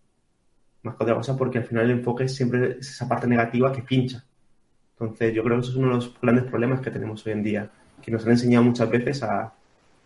Más 0.83 0.97
que 0.97 1.05
otra 1.05 1.15
cosa 1.15 1.37
porque 1.37 1.59
al 1.59 1.65
final 1.65 1.85
el 1.85 1.99
enfoque 1.99 2.29
siempre 2.29 2.79
es 2.81 2.91
esa 2.91 3.09
parte 3.09 3.27
negativa 3.27 3.73
que 3.73 3.83
pincha. 3.83 4.25
Entonces 4.95 5.35
yo 5.35 5.43
creo 5.45 5.57
que 5.57 5.63
eso 5.63 5.71
es 5.71 5.77
uno 5.77 5.89
de 5.89 5.95
los 5.95 6.21
grandes 6.21 6.45
problemas 6.45 6.81
que 6.81 6.91
tenemos 6.91 7.25
hoy 7.27 7.33
en 7.33 7.43
día, 7.43 7.71
que 8.03 8.11
nos 8.11 8.25
han 8.25 8.33
enseñado 8.33 8.65
muchas 8.65 8.91
veces 8.91 9.23
a 9.23 9.53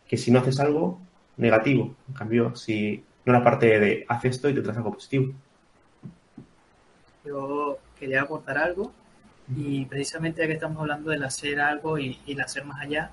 que 0.08 0.16
si 0.16 0.30
no 0.30 0.40
haces 0.40 0.60
algo, 0.60 1.00
negativo. 1.36 1.94
En 2.08 2.14
cambio, 2.14 2.54
si 2.56 3.02
no 3.24 3.32
la 3.32 3.44
parte 3.44 3.78
de 3.78 4.06
haz 4.08 4.24
esto 4.24 4.48
y 4.48 4.54
te 4.54 4.62
traes 4.62 4.78
algo 4.78 4.92
positivo. 4.92 5.32
Yo 7.24 7.78
quería 7.98 8.22
aportar 8.22 8.58
algo 8.58 8.92
y 9.54 9.84
precisamente 9.86 10.40
ya 10.40 10.46
que 10.46 10.54
estamos 10.54 10.80
hablando 10.80 11.10
del 11.10 11.24
hacer 11.24 11.60
algo 11.60 11.98
y, 11.98 12.18
y 12.26 12.32
el 12.32 12.40
hacer 12.40 12.64
más 12.64 12.80
allá, 12.80 13.10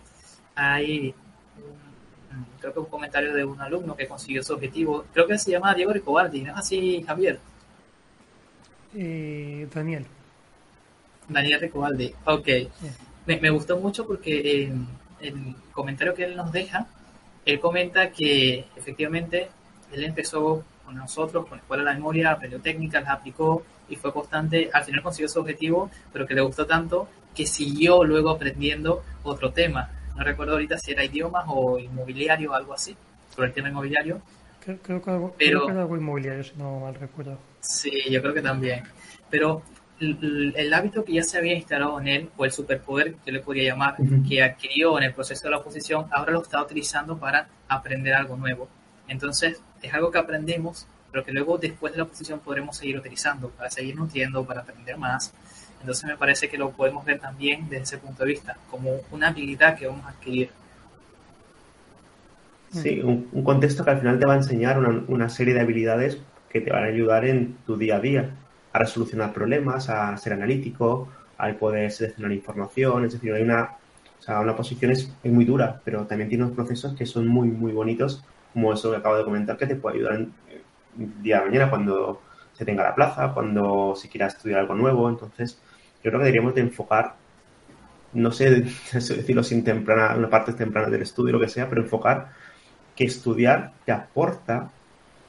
hay 0.55 1.13
un, 1.57 2.45
creo 2.59 2.73
que 2.73 2.79
un 2.79 2.85
comentario 2.85 3.33
de 3.33 3.43
un 3.43 3.59
alumno 3.59 3.95
que 3.95 4.07
consiguió 4.07 4.43
su 4.43 4.53
objetivo, 4.53 5.05
creo 5.13 5.27
que 5.27 5.37
se 5.37 5.51
llama 5.51 5.73
Diego 5.73 5.93
Ricobaldi, 5.93 6.41
¿no 6.43 6.51
es 6.51 6.57
así, 6.57 7.03
Javier? 7.05 7.39
Eh, 8.95 9.67
Daniel. 9.73 10.05
Daniel 11.27 11.59
Ricobaldi, 11.59 12.13
ok. 12.25 12.47
Me, 13.25 13.39
me 13.39 13.49
gustó 13.49 13.77
mucho 13.77 14.05
porque 14.05 14.63
eh, 14.63 14.73
el 15.23 15.55
comentario 15.71 16.13
que 16.13 16.25
él 16.25 16.35
nos 16.35 16.51
deja, 16.51 16.85
él 17.45 17.59
comenta 17.59 18.09
que 18.11 18.65
efectivamente 18.75 19.49
él 19.91 20.03
empezó 20.03 20.63
con 20.85 20.95
nosotros, 20.95 21.45
con 21.47 21.57
la 21.57 21.61
Escuela 21.61 21.83
de 21.83 21.89
la 21.89 21.93
Memoria, 21.95 22.31
aprendió 22.31 22.59
técnicas, 22.59 23.03
las 23.03 23.13
aplicó 23.13 23.63
y 23.89 23.95
fue 23.95 24.11
constante. 24.13 24.69
Al 24.73 24.83
final 24.83 25.01
consiguió 25.01 25.27
su 25.29 25.39
objetivo, 25.39 25.89
pero 26.11 26.25
que 26.25 26.33
le 26.33 26.41
gustó 26.41 26.65
tanto 26.65 27.07
que 27.35 27.45
siguió 27.45 28.03
luego 28.03 28.29
aprendiendo 28.29 29.03
otro 29.23 29.51
tema. 29.51 29.89
No 30.15 30.23
recuerdo 30.23 30.53
ahorita 30.53 30.77
si 30.77 30.91
era 30.91 31.03
idiomas 31.03 31.45
o 31.47 31.79
inmobiliario 31.79 32.51
o 32.51 32.53
algo 32.53 32.73
así, 32.73 32.95
sobre 33.33 33.47
el 33.47 33.53
tema 33.53 33.69
inmobiliario. 33.69 34.21
Creo, 34.63 34.77
creo 34.81 35.01
que 35.01 35.09
algo, 35.11 35.35
Pero- 35.37 35.59
creo 35.59 35.65
que 35.67 35.71
era 35.73 35.81
algo 35.81 35.97
inmobiliario, 35.97 36.43
si 36.43 36.53
no 36.57 36.79
mal 36.79 36.95
recuerdo. 36.95 37.37
Sí, 37.59 37.91
yo 38.09 38.21
creo 38.21 38.33
que 38.33 38.41
también. 38.41 38.83
Pero 39.29 39.63
el, 40.21 40.53
el 40.55 40.73
hábito 40.73 41.03
que 41.03 41.13
ya 41.13 41.23
se 41.23 41.37
había 41.37 41.53
instalado 41.53 41.99
en 41.99 42.07
él, 42.07 42.29
o 42.37 42.45
el 42.45 42.51
superpoder, 42.51 43.15
que 43.23 43.31
le 43.31 43.39
podría 43.39 43.71
llamar, 43.71 43.95
Ujú. 43.99 44.27
que 44.27 44.43
adquirió 44.43 44.97
en 44.97 45.05
el 45.05 45.13
proceso 45.13 45.43
de 45.43 45.51
la 45.51 45.57
oposición, 45.57 46.05
ahora 46.11 46.31
lo 46.31 46.41
está 46.41 46.61
utilizando 46.61 47.17
para 47.17 47.47
aprender 47.67 48.13
algo 48.13 48.35
nuevo. 48.37 48.67
Entonces, 49.07 49.61
es 49.81 49.93
algo 49.93 50.11
que 50.11 50.17
aprendemos, 50.17 50.87
pero 51.11 51.23
que 51.23 51.31
luego 51.31 51.57
después 51.57 51.93
de 51.93 51.97
la 51.97 52.05
oposición 52.05 52.39
podremos 52.39 52.77
seguir 52.77 52.97
utilizando 52.97 53.49
para 53.49 53.69
seguir 53.69 53.95
nutriendo, 53.95 54.43
para 54.45 54.61
aprender 54.61 54.97
más. 54.97 55.33
Entonces, 55.79 56.05
me 56.05 56.17
parece 56.17 56.49
que 56.49 56.57
lo 56.57 56.71
podemos 56.71 57.03
ver 57.05 57.19
también 57.19 57.69
desde 57.69 57.83
ese 57.83 57.97
punto 57.97 58.23
de 58.23 58.29
vista, 58.31 58.57
como 58.71 59.01
una 59.11 59.27
habilidad 59.27 59.77
que 59.77 59.87
vamos 59.87 60.05
a 60.05 60.09
adquirir. 60.09 60.49
Sí, 62.71 63.01
un, 63.01 63.29
un 63.31 63.43
contexto 63.43 63.83
que 63.83 63.91
al 63.91 63.99
final 63.99 64.17
te 64.17 64.25
va 64.25 64.33
a 64.33 64.37
enseñar 64.37 64.79
una, 64.79 65.03
una 65.07 65.29
serie 65.29 65.53
de 65.53 65.59
habilidades 65.61 66.17
que 66.49 66.61
te 66.61 66.71
van 66.71 66.83
a 66.83 66.87
ayudar 66.87 67.25
en 67.25 67.55
tu 67.65 67.77
día 67.77 67.97
a 67.97 67.99
día, 67.99 68.31
a 68.73 68.79
resolucionar 68.79 69.31
problemas, 69.31 69.89
a 69.89 70.15
ser 70.17 70.33
analítico, 70.33 71.07
a 71.37 71.51
poder 71.53 71.91
seleccionar 71.91 72.31
información, 72.31 73.05
es 73.05 73.13
decir, 73.13 73.33
hay 73.33 73.43
una, 73.43 73.77
una 74.27 74.55
posición 74.55 74.91
es, 74.91 75.11
es 75.23 75.31
muy 75.31 75.45
dura, 75.45 75.81
pero 75.85 76.05
también 76.05 76.29
tiene 76.29 76.43
unos 76.43 76.55
procesos 76.55 76.95
que 76.95 77.05
son 77.05 77.27
muy, 77.27 77.47
muy 77.47 77.71
bonitos, 77.71 78.23
como 78.53 78.73
eso 78.73 78.91
que 78.91 78.97
acabo 78.97 79.17
de 79.17 79.23
comentar, 79.23 79.57
que 79.57 79.67
te 79.67 79.75
puede 79.75 79.97
ayudar 79.97 80.15
en, 80.15 80.33
día 81.21 81.39
de 81.39 81.45
mañana 81.45 81.69
cuando 81.69 82.21
se 82.53 82.65
tenga 82.65 82.83
la 82.83 82.93
plaza, 82.93 83.33
cuando 83.33 83.95
se 83.95 84.09
quiera 84.09 84.27
estudiar 84.27 84.59
algo 84.59 84.75
nuevo, 84.75 85.09
entonces 85.09 85.59
yo 86.03 86.11
creo 86.11 86.19
que 86.19 86.25
deberíamos 86.25 86.53
de 86.53 86.61
enfocar 86.61 87.15
no 88.13 88.31
sé 88.31 88.49
decirlo 88.93 89.43
sin 89.43 89.63
temprana, 89.63 90.15
una 90.15 90.29
parte 90.29 90.53
temprana 90.53 90.89
del 90.89 91.01
estudio, 91.01 91.33
lo 91.33 91.39
que 91.39 91.49
sea, 91.49 91.67
pero 91.67 91.81
enfocar 91.81 92.31
que 92.95 93.05
estudiar 93.05 93.73
te 93.85 93.91
aporta 93.91 94.69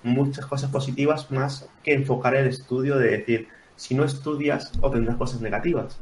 muchas 0.05 0.47
cosas 0.47 0.71
positivas 0.71 1.31
más 1.31 1.69
que 1.83 1.95
enfocar 1.95 2.37
el 2.37 2.47
estudio 2.47 2.97
de 2.97 3.11
decir, 3.11 3.49
si 3.75 3.95
no 3.95 4.05
estudias 4.05 4.73
obtendrás 4.81 5.17
cosas 5.17 5.41
negativas. 5.41 5.99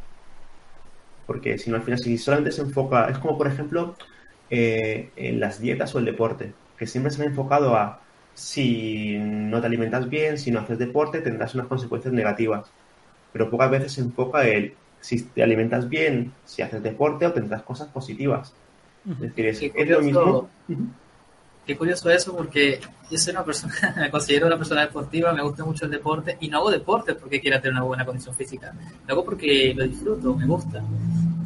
Porque 1.26 1.56
si 1.56 1.70
no, 1.70 1.76
al 1.76 1.82
final, 1.82 1.98
si 1.98 2.18
solamente 2.18 2.52
se 2.52 2.62
enfoca, 2.62 3.08
es 3.08 3.18
como 3.18 3.38
por 3.38 3.46
ejemplo 3.46 3.94
eh, 4.50 5.10
en 5.16 5.40
las 5.40 5.60
dietas 5.60 5.94
o 5.94 5.98
el 5.98 6.04
deporte, 6.04 6.52
que 6.76 6.86
siempre 6.86 7.12
se 7.12 7.22
han 7.22 7.28
enfocado 7.28 7.76
a 7.76 8.02
si 8.34 9.16
no 9.18 9.60
te 9.60 9.66
alimentas 9.66 10.08
bien, 10.08 10.36
si 10.36 10.50
no 10.50 10.60
haces 10.60 10.78
deporte, 10.78 11.20
tendrás 11.20 11.54
unas 11.54 11.68
consecuencias 11.68 12.12
negativas. 12.12 12.70
Pero 13.32 13.50
pocas 13.50 13.70
veces 13.70 13.92
se 13.92 14.00
enfoca 14.02 14.46
el 14.46 14.74
si 15.00 15.22
te 15.22 15.42
alimentas 15.42 15.88
bien, 15.88 16.32
si 16.44 16.62
haces 16.62 16.82
deporte, 16.82 17.26
obtendrás 17.26 17.62
cosas 17.62 17.88
positivas. 17.88 18.54
Es 19.20 19.34
decir, 19.34 19.72
es, 19.74 19.88
lo 19.88 20.00
mismo. 20.00 20.48
Qué 21.66 21.76
curioso 21.76 22.10
eso 22.10 22.36
porque 22.36 22.80
yo 23.08 23.18
soy 23.18 23.32
una 23.32 23.44
persona, 23.44 23.74
me 23.96 24.10
considero 24.10 24.46
una 24.46 24.56
persona 24.56 24.80
deportiva, 24.82 25.32
me 25.32 25.42
gusta 25.42 25.64
mucho 25.64 25.84
el 25.84 25.92
deporte 25.92 26.36
y 26.40 26.48
no 26.48 26.58
hago 26.58 26.70
deporte 26.70 27.14
porque 27.14 27.40
quiera 27.40 27.60
tener 27.60 27.74
una 27.74 27.84
buena 27.84 28.04
condición 28.04 28.34
física, 28.34 28.74
lo 29.06 29.14
hago 29.14 29.24
porque 29.24 29.72
lo 29.76 29.84
disfruto, 29.84 30.34
me 30.34 30.46
gusta. 30.46 30.82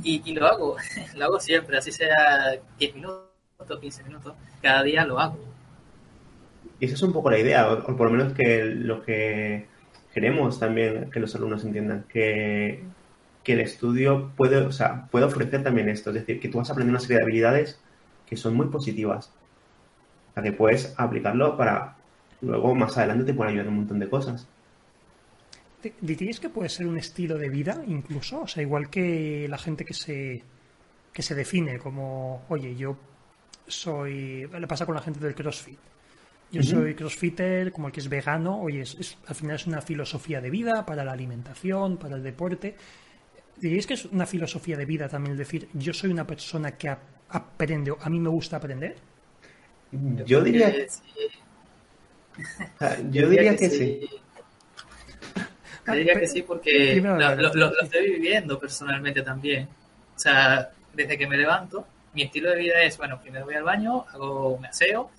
Y, 0.03 0.23
y 0.25 0.35
lo 0.35 0.47
hago, 0.47 0.77
lo 1.17 1.25
hago 1.25 1.41
siempre, 1.41 1.77
así 1.77 1.93
sea 1.93 2.59
10 2.79 2.95
minutos, 2.95 3.27
15 3.81 4.05
minutos, 4.05 4.35
cada 4.63 4.83
día 4.83 5.05
lo 5.05 5.19
hago. 5.19 5.39
Y 6.81 6.87
esa 6.87 6.95
es 6.95 7.03
un 7.03 7.13
poco 7.13 7.31
la 7.31 7.39
idea, 7.39 7.71
o, 7.71 7.97
por 7.97 8.11
lo 8.11 8.17
menos 8.17 8.33
que 8.33 8.65
lo 8.65 9.03
que 9.03 9.67
queremos 10.15 10.59
también 10.59 11.11
que 11.11 11.21
los 11.21 11.35
alumnos 11.35 11.63
entiendan, 11.65 12.05
que, 12.09 12.85
que 13.45 13.53
el 13.53 13.61
estudio 13.61 14.33
puede, 14.35 14.59
o 14.59 14.73
sea, 14.73 15.09
puede 15.11 15.27
ofrecer 15.27 15.63
también 15.63 15.91
esto, 15.91 16.11
es 16.11 16.15
decir, 16.15 16.41
que 16.41 16.49
tú 16.49 16.59
vas 16.59 16.71
a 16.71 16.73
aprender 16.73 16.93
una 16.93 17.01
serie 17.01 17.19
de 17.19 17.23
habilidades 17.23 17.79
que 18.27 18.37
son 18.37 18.55
muy 18.55 18.69
positivas, 18.69 19.31
que 20.43 20.53
puedes 20.53 20.95
aplicarlo 20.99 21.57
para 21.57 21.97
luego 22.41 22.75
más 22.75 22.97
adelante 22.99 23.25
te 23.25 23.35
pueden 23.35 23.53
ayudar 23.55 23.69
un 23.69 23.77
montón 23.77 23.99
de 23.99 24.09
cosas. 24.11 24.49
¿Te- 25.81 25.97
¿Diríais 26.01 26.41
que 26.41 26.49
puede 26.51 26.69
ser 26.69 26.87
un 26.87 26.99
estilo 26.99 27.39
de 27.39 27.49
vida 27.49 27.83
incluso? 27.87 28.43
O 28.43 28.47
sea, 28.49 28.63
igual 28.63 28.89
que 28.91 29.47
la 29.49 29.59
gente 29.59 29.85
que 29.85 29.95
se, 29.95 30.43
que 31.13 31.23
se 31.23 31.35
define 31.35 31.79
como, 31.79 32.45
oye, 32.49 32.75
yo 32.77 32.97
soy... 33.67 34.47
Le 34.49 34.67
pasa 34.67 34.87
con 34.87 34.95
la 34.95 35.03
gente 35.03 35.21
del 35.21 35.35
CrossFit. 35.35 35.79
Yo 36.51 36.63
soy 36.63 36.95
crossfitter, 36.95 37.73
como 37.73 37.89
el 37.89 37.93
que 37.93 38.01
es 38.01 38.09
vegano. 38.09 38.61
Oye, 38.63 38.83
es, 38.83 38.95
es- 38.99 39.19
al 39.27 39.35
final 39.35 39.57
es 39.57 39.67
una 39.67 39.83
filosofía 39.83 40.41
de 40.41 40.51
vida 40.51 40.87
para 40.87 41.05
la 41.05 41.13
alimentación, 41.13 41.97
para 41.99 42.17
el 42.17 42.23
deporte. 42.23 42.77
¿Diríais 43.57 43.87
que 43.87 43.95
es 43.95 44.05
una 44.07 44.27
filosofía 44.27 44.77
de 44.77 44.85
vida 44.87 45.09
también 45.09 45.33
el 45.33 45.39
decir, 45.39 45.69
yo 45.75 45.93
soy 45.93 46.11
una 46.11 46.27
persona 46.27 46.73
que 46.77 46.89
ap- 46.91 47.01
aprende, 47.31 47.91
o 47.91 47.99
a 48.01 48.09
mí 48.11 48.21
me 48.21 48.29
gusta 48.29 48.57
aprender? 48.59 48.97
Yo 50.27 50.41
diría, 50.43 50.69
Eh, 50.69 50.87
sí, 50.89 51.03
yo 53.11 53.29
diría 53.29 53.57
que 53.57 53.71
sí. 53.71 54.09
Yo 55.87 55.93
diría 55.95 56.19
que 56.19 56.27
sí 56.29 56.43
porque 56.43 56.71
Primero, 56.93 57.17
lo, 57.19 57.55
lo- 57.55 57.55
lo- 57.71 57.81
estoy 57.83 58.11
viviendo 58.11 58.59
personalmente 58.59 59.23
también. 59.23 59.69
O 60.15 60.19
sea, 60.19 60.71
desde 60.93 61.17
que 61.17 61.27
me 61.27 61.37
levanto, 61.37 61.87
mi 62.15 62.23
estilo 62.23 62.51
de 62.51 62.57
vida 62.57 62.83
es, 62.83 62.97
bueno, 62.99 63.21
primero 63.21 63.45
voy 63.45 63.55
al 63.55 63.63
baño, 63.63 64.05
hago 64.13 64.51
un 64.51 64.67
aseo 64.67 65.11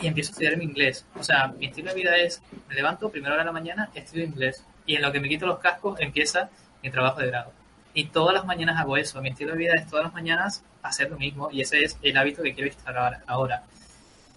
y 0.00 0.06
empiezo 0.08 0.30
a 0.30 0.32
estudiar 0.32 0.56
mi 0.56 0.64
inglés. 0.64 1.04
O 1.14 1.22
sea, 1.22 1.48
mi 1.48 1.66
estilo 1.66 1.90
de 1.90 1.94
vida 1.96 2.16
es, 2.16 2.42
me 2.68 2.74
levanto, 2.74 3.10
primera 3.10 3.34
hora 3.34 3.42
de 3.42 3.46
la 3.46 3.52
mañana, 3.52 3.90
estudio 3.94 4.24
inglés. 4.24 4.64
Y 4.86 4.96
en 4.96 5.02
lo 5.02 5.12
que 5.12 5.20
me 5.20 5.28
quito 5.28 5.46
los 5.46 5.58
cascos, 5.58 6.00
empieza 6.00 6.48
mi 6.82 6.90
trabajo 6.90 7.20
de 7.20 7.28
grado. 7.28 7.52
Y 7.94 8.06
todas 8.06 8.34
las 8.34 8.44
mañanas 8.44 8.78
hago 8.78 8.96
eso. 8.96 9.22
Mi 9.22 9.30
estilo 9.30 9.52
de 9.52 9.58
vida 9.58 9.72
es 9.76 9.86
todas 9.86 10.04
las 10.06 10.14
mañanas 10.14 10.62
hacer 10.82 11.10
lo 11.10 11.16
mismo 11.18 11.50
y 11.50 11.60
ese 11.62 11.82
es 11.84 11.96
el 12.02 12.16
hábito 12.16 12.42
que 12.42 12.52
quiero 12.54 12.68
instalar 12.68 13.22
ahora. 13.26 13.62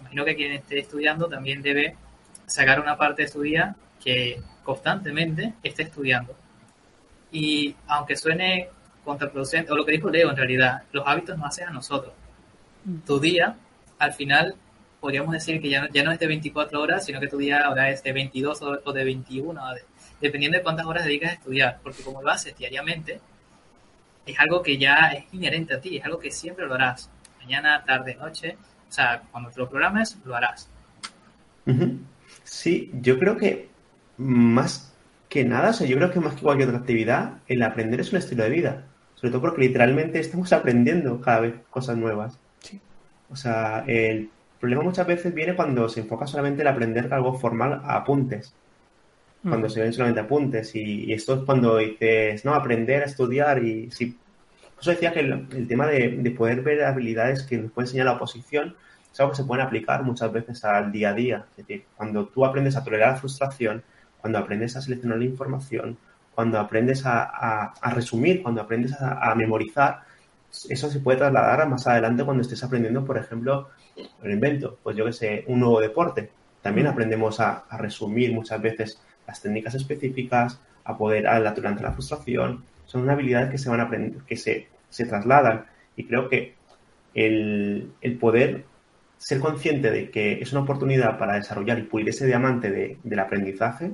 Imagino 0.00 0.24
que 0.24 0.34
quien 0.36 0.52
esté 0.52 0.80
estudiando 0.80 1.28
también 1.28 1.62
debe 1.62 1.96
sacar 2.46 2.80
una 2.80 2.96
parte 2.96 3.22
de 3.22 3.28
su 3.28 3.40
día 3.42 3.76
que 4.02 4.40
constantemente 4.64 5.54
esté 5.62 5.84
estudiando. 5.84 6.34
Y 7.32 7.74
aunque 7.86 8.16
suene 8.16 8.68
contraproducente, 9.04 9.72
o 9.72 9.76
lo 9.76 9.84
que 9.84 9.92
dijo 9.92 10.10
Leo 10.10 10.30
en 10.30 10.36
realidad, 10.36 10.82
los 10.92 11.06
hábitos 11.06 11.36
nos 11.38 11.48
hacen 11.48 11.68
a 11.68 11.70
nosotros. 11.70 12.12
Tu 13.06 13.20
día, 13.20 13.56
al 13.98 14.12
final, 14.12 14.54
podríamos 15.00 15.32
decir 15.32 15.60
que 15.60 15.68
ya 15.70 15.82
no, 15.82 15.88
ya 15.88 16.02
no 16.02 16.12
es 16.12 16.18
de 16.18 16.26
24 16.26 16.80
horas, 16.80 17.04
sino 17.04 17.20
que 17.20 17.28
tu 17.28 17.38
día 17.38 17.60
ahora 17.66 17.90
es 17.90 18.02
de 18.02 18.12
22 18.12 18.62
o 18.62 18.78
o 18.84 18.92
de 18.92 19.04
21, 19.04 19.74
de- 19.74 19.84
dependiendo 20.20 20.58
de 20.58 20.62
cuántas 20.64 20.86
horas 20.86 21.04
dedicas 21.04 21.30
a 21.30 21.34
estudiar, 21.34 21.78
porque 21.82 22.02
como 22.02 22.20
lo 22.22 22.30
haces 22.30 22.56
diariamente, 22.56 23.20
es 24.26 24.38
algo 24.38 24.62
que 24.62 24.76
ya 24.78 25.12
es 25.12 25.24
inherente 25.32 25.74
a 25.74 25.80
ti, 25.80 25.96
es 25.96 26.04
algo 26.04 26.18
que 26.18 26.30
siempre 26.30 26.66
lo 26.66 26.74
harás, 26.74 27.10
mañana, 27.40 27.82
tarde, 27.84 28.14
noche, 28.16 28.56
o 28.90 28.92
sea, 28.92 29.22
cuando 29.30 29.50
te 29.50 29.60
lo 29.60 29.70
programes, 29.70 30.18
lo 30.24 30.34
harás. 30.34 30.68
Sí, 32.42 32.90
yo 33.00 33.20
creo 33.20 33.36
que 33.36 33.68
más 34.16 34.92
que 35.28 35.44
nada, 35.44 35.70
o 35.70 35.72
sea, 35.72 35.86
yo 35.86 35.96
creo 35.96 36.10
que 36.10 36.18
más 36.18 36.34
que 36.34 36.42
cualquier 36.42 36.68
otra 36.68 36.80
actividad, 36.80 37.38
el 37.46 37.62
aprender 37.62 38.00
es 38.00 38.12
un 38.12 38.18
estilo 38.18 38.42
de 38.42 38.50
vida. 38.50 38.84
Sobre 39.14 39.30
todo 39.30 39.42
porque 39.42 39.60
literalmente 39.60 40.18
estamos 40.18 40.52
aprendiendo 40.52 41.20
cada 41.20 41.40
vez 41.40 41.54
cosas 41.70 41.96
nuevas. 41.96 42.36
Sí. 42.58 42.80
O 43.30 43.36
sea, 43.36 43.84
el 43.86 44.28
problema 44.58 44.82
muchas 44.82 45.06
veces 45.06 45.32
viene 45.32 45.54
cuando 45.54 45.88
se 45.88 46.00
enfoca 46.00 46.26
solamente 46.26 46.62
en 46.62 46.68
aprender 46.68 47.14
algo 47.14 47.38
formal 47.38 47.80
a 47.84 47.96
apuntes. 47.96 48.52
Cuando 49.42 49.70
se 49.70 49.80
ven 49.80 49.92
solamente 49.92 50.20
apuntes. 50.20 50.74
Y, 50.74 51.04
y 51.04 51.12
esto 51.12 51.34
es 51.34 51.44
cuando 51.44 51.76
dices, 51.76 52.44
no, 52.44 52.54
aprender 52.54 53.02
a 53.04 53.06
estudiar 53.06 53.62
y 53.62 53.88
sí. 53.92 54.18
Eso 54.80 54.90
decía 54.90 55.12
que 55.12 55.20
el, 55.20 55.68
tema 55.68 55.86
de, 55.86 56.16
de, 56.18 56.30
poder 56.30 56.62
ver 56.62 56.84
habilidades 56.84 57.42
que 57.42 57.58
nos 57.58 57.72
puede 57.72 57.86
enseñar 57.86 58.06
la 58.06 58.12
oposición 58.12 58.76
es 59.12 59.20
algo 59.20 59.32
que 59.32 59.36
se 59.36 59.44
puede 59.44 59.62
aplicar 59.62 60.02
muchas 60.02 60.32
veces 60.32 60.64
al 60.64 60.92
día 60.92 61.10
a 61.10 61.14
día. 61.14 61.46
Es 61.50 61.66
decir, 61.66 61.84
cuando 61.96 62.26
tú 62.26 62.44
aprendes 62.44 62.76
a 62.76 62.84
tolerar 62.84 63.12
la 63.12 63.16
frustración, 63.16 63.82
cuando 64.20 64.38
aprendes 64.38 64.76
a 64.76 64.82
seleccionar 64.82 65.18
la 65.18 65.24
información, 65.24 65.98
cuando 66.34 66.58
aprendes 66.58 67.02
a, 67.04 67.74
resumir, 67.92 68.42
cuando 68.42 68.60
aprendes 68.60 68.94
a, 69.00 69.34
memorizar, 69.34 70.02
eso 70.68 70.90
se 70.90 71.00
puede 71.00 71.18
trasladar 71.18 71.62
a 71.62 71.66
más 71.66 71.86
adelante 71.86 72.24
cuando 72.24 72.42
estés 72.42 72.62
aprendiendo, 72.64 73.04
por 73.04 73.18
ejemplo, 73.18 73.68
el 74.22 74.30
invento, 74.32 74.78
pues 74.82 74.96
yo 74.96 75.04
que 75.04 75.12
sé, 75.12 75.44
un 75.48 75.60
nuevo 75.60 75.80
deporte. 75.80 76.30
También 76.62 76.86
aprendemos 76.86 77.40
a, 77.40 77.64
resumir 77.78 78.32
muchas 78.32 78.60
veces 78.60 79.02
las 79.26 79.42
técnicas 79.42 79.74
específicas, 79.74 80.60
a 80.84 80.96
poder 80.96 81.26
a 81.26 81.38
la, 81.38 81.52
durante 81.52 81.82
la 81.82 81.92
frustración. 81.92 82.64
Son 82.90 83.08
habilidades 83.08 83.50
que 83.50 83.58
se 83.58 83.70
van 83.70 83.78
a 83.78 83.84
aprender, 83.84 84.22
que 84.26 84.36
se, 84.36 84.66
se 84.88 85.06
trasladan. 85.06 85.66
Y 85.94 86.06
creo 86.06 86.28
que 86.28 86.54
el, 87.14 87.92
el, 88.00 88.18
poder 88.18 88.64
ser 89.16 89.38
consciente 89.38 89.92
de 89.92 90.10
que 90.10 90.40
es 90.40 90.50
una 90.50 90.62
oportunidad 90.62 91.16
para 91.16 91.34
desarrollar 91.34 91.78
y 91.78 91.82
pulir 91.82 92.08
ese 92.08 92.26
diamante 92.26 92.68
de, 92.68 92.98
del 93.04 93.18
aprendizaje 93.20 93.92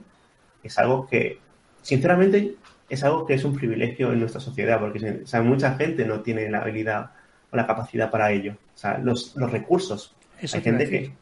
es 0.62 0.78
algo 0.78 1.06
que, 1.06 1.40
sinceramente, 1.82 2.54
es 2.88 3.04
algo 3.04 3.26
que 3.26 3.34
es 3.34 3.44
un 3.44 3.54
privilegio 3.54 4.14
en 4.14 4.20
nuestra 4.20 4.40
sociedad, 4.40 4.80
porque 4.80 5.24
mucha 5.42 5.74
gente 5.74 6.06
no 6.06 6.22
tiene 6.22 6.48
la 6.48 6.60
habilidad 6.62 7.10
o 7.50 7.56
la 7.56 7.66
capacidad 7.66 8.10
para 8.10 8.32
ello. 8.32 8.52
O 8.74 8.78
sea, 8.78 8.96
los, 8.96 9.36
los 9.36 9.52
recursos. 9.52 10.16
Hay 10.40 10.62
gente 10.62 10.88
que, 10.88 11.12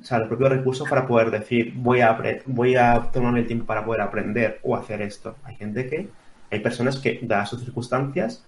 o 0.00 0.04
sea, 0.04 0.18
los 0.18 0.28
propios 0.28 0.48
recursos 0.48 0.88
para 0.88 1.06
poder 1.06 1.30
decir, 1.30 1.74
voy 1.76 2.00
a, 2.00 2.18
voy 2.46 2.74
a 2.74 3.10
tomarme 3.12 3.40
el 3.40 3.46
tiempo 3.46 3.66
para 3.66 3.84
poder 3.84 4.00
aprender 4.00 4.60
o 4.62 4.74
hacer 4.74 5.02
esto. 5.02 5.36
Hay 5.44 5.56
gente 5.56 5.86
que, 5.90 6.08
hay 6.50 6.60
personas 6.60 6.98
que, 6.98 7.20
dadas 7.22 7.50
sus 7.50 7.60
circunstancias, 7.60 8.44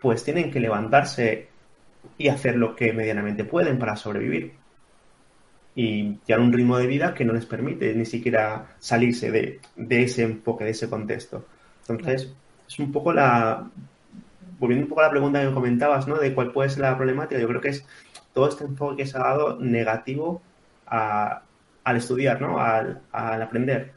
pues 0.00 0.24
tienen 0.24 0.50
que 0.50 0.60
levantarse 0.60 1.48
y 2.16 2.28
hacer 2.28 2.56
lo 2.56 2.74
que 2.76 2.92
medianamente 2.92 3.44
pueden 3.44 3.78
para 3.78 3.96
sobrevivir. 3.96 4.54
Y 5.74 6.18
llevar 6.26 6.40
un 6.40 6.52
ritmo 6.52 6.76
de 6.78 6.86
vida 6.86 7.14
que 7.14 7.24
no 7.24 7.32
les 7.32 7.46
permite 7.46 7.94
ni 7.94 8.04
siquiera 8.04 8.74
salirse 8.78 9.30
de, 9.30 9.60
ese 9.88 10.22
enfoque, 10.22 10.64
de 10.64 10.70
ese 10.70 10.88
contexto. 10.88 11.46
Entonces, 11.88 12.32
es 12.68 12.78
un 12.78 12.92
poco 12.92 13.12
la. 13.12 13.68
Volviendo 14.58 14.84
un 14.84 14.88
poco 14.88 15.00
a 15.00 15.04
la 15.04 15.10
pregunta 15.10 15.40
que 15.40 15.54
comentabas, 15.54 16.06
¿no? 16.06 16.16
De 16.16 16.34
cuál 16.34 16.52
puede 16.52 16.68
ser 16.68 16.80
la 16.80 16.96
problemática, 16.96 17.40
yo 17.40 17.48
creo 17.48 17.60
que 17.60 17.70
es 17.70 17.86
todo 18.34 18.48
este 18.48 18.64
enfoque 18.64 18.98
que 18.98 19.06
se 19.06 19.16
ha 19.16 19.20
dado 19.20 19.58
negativo 19.58 20.42
al 20.86 21.96
estudiar, 21.96 22.40
¿no? 22.40 22.60
Al, 22.60 23.00
aprender. 23.12 23.92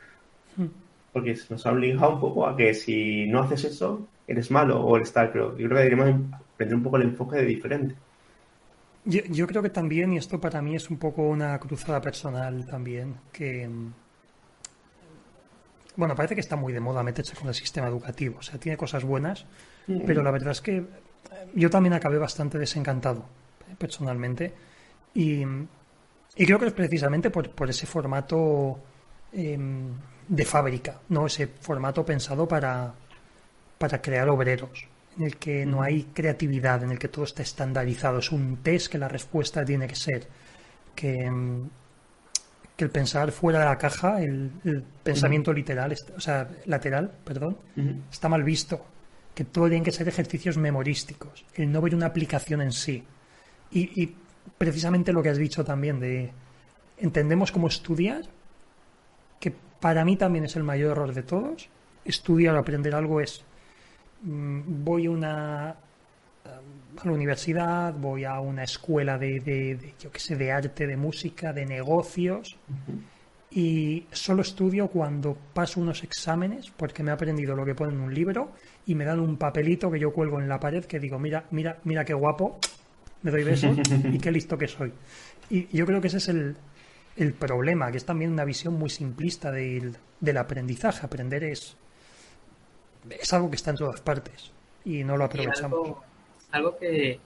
Porque 1.14 1.38
nos 1.50 1.66
ha 1.66 1.72
obligado 1.72 2.16
un 2.16 2.20
poco 2.20 2.48
a 2.48 2.58
que 2.58 2.74
si 2.74 3.28
no 3.28 3.44
haces 3.44 3.64
eso, 3.66 4.08
eres 4.28 4.52
malo 4.52 4.82
o 4.82 4.98
eres 4.98 5.14
tal, 5.14 5.32
pero 5.32 5.52
yo 5.58 5.68
creo 5.68 5.78
que 5.78 5.84
deberíamos 5.84 6.34
aprender 6.34 6.76
un 6.76 6.84
poco 6.84 6.98
el 6.98 7.04
enfoque 7.04 7.38
de 7.38 7.46
diferente. 7.46 7.96
Yo, 9.06 9.48
creo 9.48 9.62
que 9.62 9.70
también, 9.70 10.14
y 10.14 10.18
esto 10.18 10.40
para 10.40 10.62
mí 10.62 10.76
es 10.76 10.90
un 10.90 10.98
poco 10.98 11.24
una 11.24 11.60
cruzada 11.60 12.00
personal 12.00 12.66
también, 12.66 13.16
que, 13.34 13.68
mm, 13.68 13.94
bueno, 15.98 16.16
parece 16.16 16.36
que 16.36 16.42
está 16.42 16.56
muy 16.56 16.72
de 16.72 16.80
moda 16.80 17.04
meterse 17.04 17.36
con 17.36 17.50
el 17.50 17.54
sistema 17.54 17.88
educativo, 17.88 18.38
o 18.40 18.42
sea, 18.42 18.58
tiene 18.58 18.78
cosas 18.78 19.04
buenas, 19.04 19.46
mm. 19.88 20.04
pero 20.06 20.24
la 20.24 20.32
verdad 20.32 20.52
es 20.52 20.62
que 20.62 20.86
yo 21.54 21.70
también 21.70 21.94
acabé 21.94 22.18
bastante 22.18 22.58
desencantado, 22.58 23.26
eh, 23.70 23.76
personalmente, 23.78 24.54
y, 25.14 25.44
creo 26.38 26.58
que 26.58 26.68
es 26.68 26.74
precisamente 26.74 27.30
por, 27.30 27.50
por 27.50 27.70
ese 27.70 27.86
formato 27.86 28.80
em, 29.34 29.90
de 30.28 30.46
fábrica, 30.46 31.00
¿no? 31.10 31.26
Ese 31.28 31.48
formato 31.48 32.06
pensado 32.06 32.48
para, 32.48 32.94
para 33.78 34.02
crear 34.02 34.30
obreros 34.30 34.88
en 35.18 35.26
el 35.26 35.38
que 35.38 35.66
no 35.66 35.82
hay 35.82 36.04
creatividad, 36.14 36.84
en 36.84 36.92
el 36.92 37.00
que 37.00 37.08
todo 37.08 37.26
está 37.26 37.44
estandarizado. 37.44 38.20
Es 38.20 38.32
un 38.32 38.58
test 38.58 38.88
que 38.88 38.98
la 38.98 39.08
respuesta 39.08 39.64
tiene 39.64 39.88
que 39.88 39.96
ser. 39.96 40.28
Que, 40.96 41.30
mm, 41.30 41.70
que 42.76 42.84
el 42.84 42.90
pensar 42.90 43.32
fuera 43.32 43.60
de 43.60 43.66
la 43.66 43.78
caja, 43.78 44.22
el, 44.22 44.52
pensamiento 45.04 45.54
literal, 45.54 45.96
o 46.16 46.20
sea, 46.20 46.50
lateral, 46.66 47.12
perdón, 47.24 47.58
está 48.12 48.30
mal 48.30 48.44
visto. 48.44 48.84
Que 49.36 49.44
todo 49.44 49.70
tiene 49.70 49.84
que 49.84 49.92
ser 49.92 50.08
ejercicios 50.08 50.58
memorísticos, 50.58 51.46
el 51.56 51.72
no 51.72 51.82
ver 51.82 51.96
una 51.96 52.08
aplicación 52.08 52.62
en 52.62 52.72
sí. 52.72 53.04
Y, 53.72 54.02
y 54.02 54.16
precisamente 54.58 55.14
lo 55.14 55.22
que 55.22 55.30
has 55.30 55.38
dicho 55.38 55.64
también 55.64 56.00
de 56.00 56.32
entendemos 56.98 57.52
cómo 57.52 57.68
estudiar, 57.68 58.24
que 59.40 59.54
para 59.84 60.06
mí 60.06 60.16
también 60.16 60.46
es 60.46 60.56
el 60.56 60.64
mayor 60.64 60.94
error 60.94 61.14
de 61.14 61.24
todos. 61.24 61.68
Estudiar 62.06 62.56
o 62.56 62.60
aprender 62.60 62.96
algo 62.96 63.20
es 63.20 63.44
Mm, 64.24 64.84
voy 64.84 65.06
a 65.06 65.12
una 65.12 65.70
a 66.96 67.06
la 67.06 67.12
universidad, 67.12 67.94
voy 67.94 68.24
a 68.24 68.40
una 68.40 68.64
escuela 68.64 69.18
de, 69.18 69.40
de, 69.40 69.94
yo 70.00 70.12
qué 70.12 70.20
sé, 70.20 70.36
de 70.36 70.52
arte, 70.52 70.86
de 70.86 70.96
música, 70.96 71.52
de 71.52 71.66
negocios, 71.66 72.56
y 73.50 74.06
solo 74.12 74.42
estudio 74.44 74.88
cuando 74.88 75.36
paso 75.54 75.80
unos 75.82 76.04
exámenes, 76.04 76.70
porque 76.70 77.02
me 77.02 77.12
he 77.12 77.14
aprendido 77.14 77.56
lo 77.56 77.66
que 77.66 77.74
pone 77.74 77.94
en 77.94 78.00
un 78.00 78.14
libro, 78.14 78.52
y 78.86 78.94
me 78.94 79.06
dan 79.06 79.20
un 79.20 79.38
papelito 79.38 79.90
que 79.90 80.00
yo 80.00 80.14
cuelgo 80.14 80.40
en 80.40 80.48
la 80.48 80.60
pared 80.60 80.86
que 80.86 81.00
digo, 81.00 81.18
mira, 81.18 81.46
mira, 81.52 81.80
mira 81.86 82.06
qué 82.06 82.14
guapo, 82.14 82.60
me 83.24 83.32
doy 83.32 83.44
besos 83.44 83.78
y 84.12 84.20
qué 84.20 84.32
listo 84.32 84.58
que 84.58 84.68
soy. 84.68 84.94
Y 85.50 85.76
yo 85.76 85.86
creo 85.86 86.00
que 86.00 86.08
ese 86.08 86.18
es 86.18 86.28
el, 86.30 86.56
el 87.16 87.34
problema, 87.34 87.92
que 87.92 87.98
es 87.98 88.06
también 88.06 88.32
una 88.32 88.46
visión 88.46 88.74
muy 88.74 88.90
simplista 88.90 89.52
del, 89.52 89.96
del 90.20 90.38
aprendizaje. 90.38 91.06
Aprender 91.06 91.44
es 91.44 91.78
es 93.10 93.34
algo 93.34 93.50
que 93.50 93.56
está 93.56 93.72
en 93.72 93.78
todas 93.78 94.02
partes 94.02 94.52
y 94.86 95.04
no 95.04 95.18
lo 95.18 95.26
aprovechamos. 95.26 95.98
Algo, 96.52 96.78
que, 96.78 97.20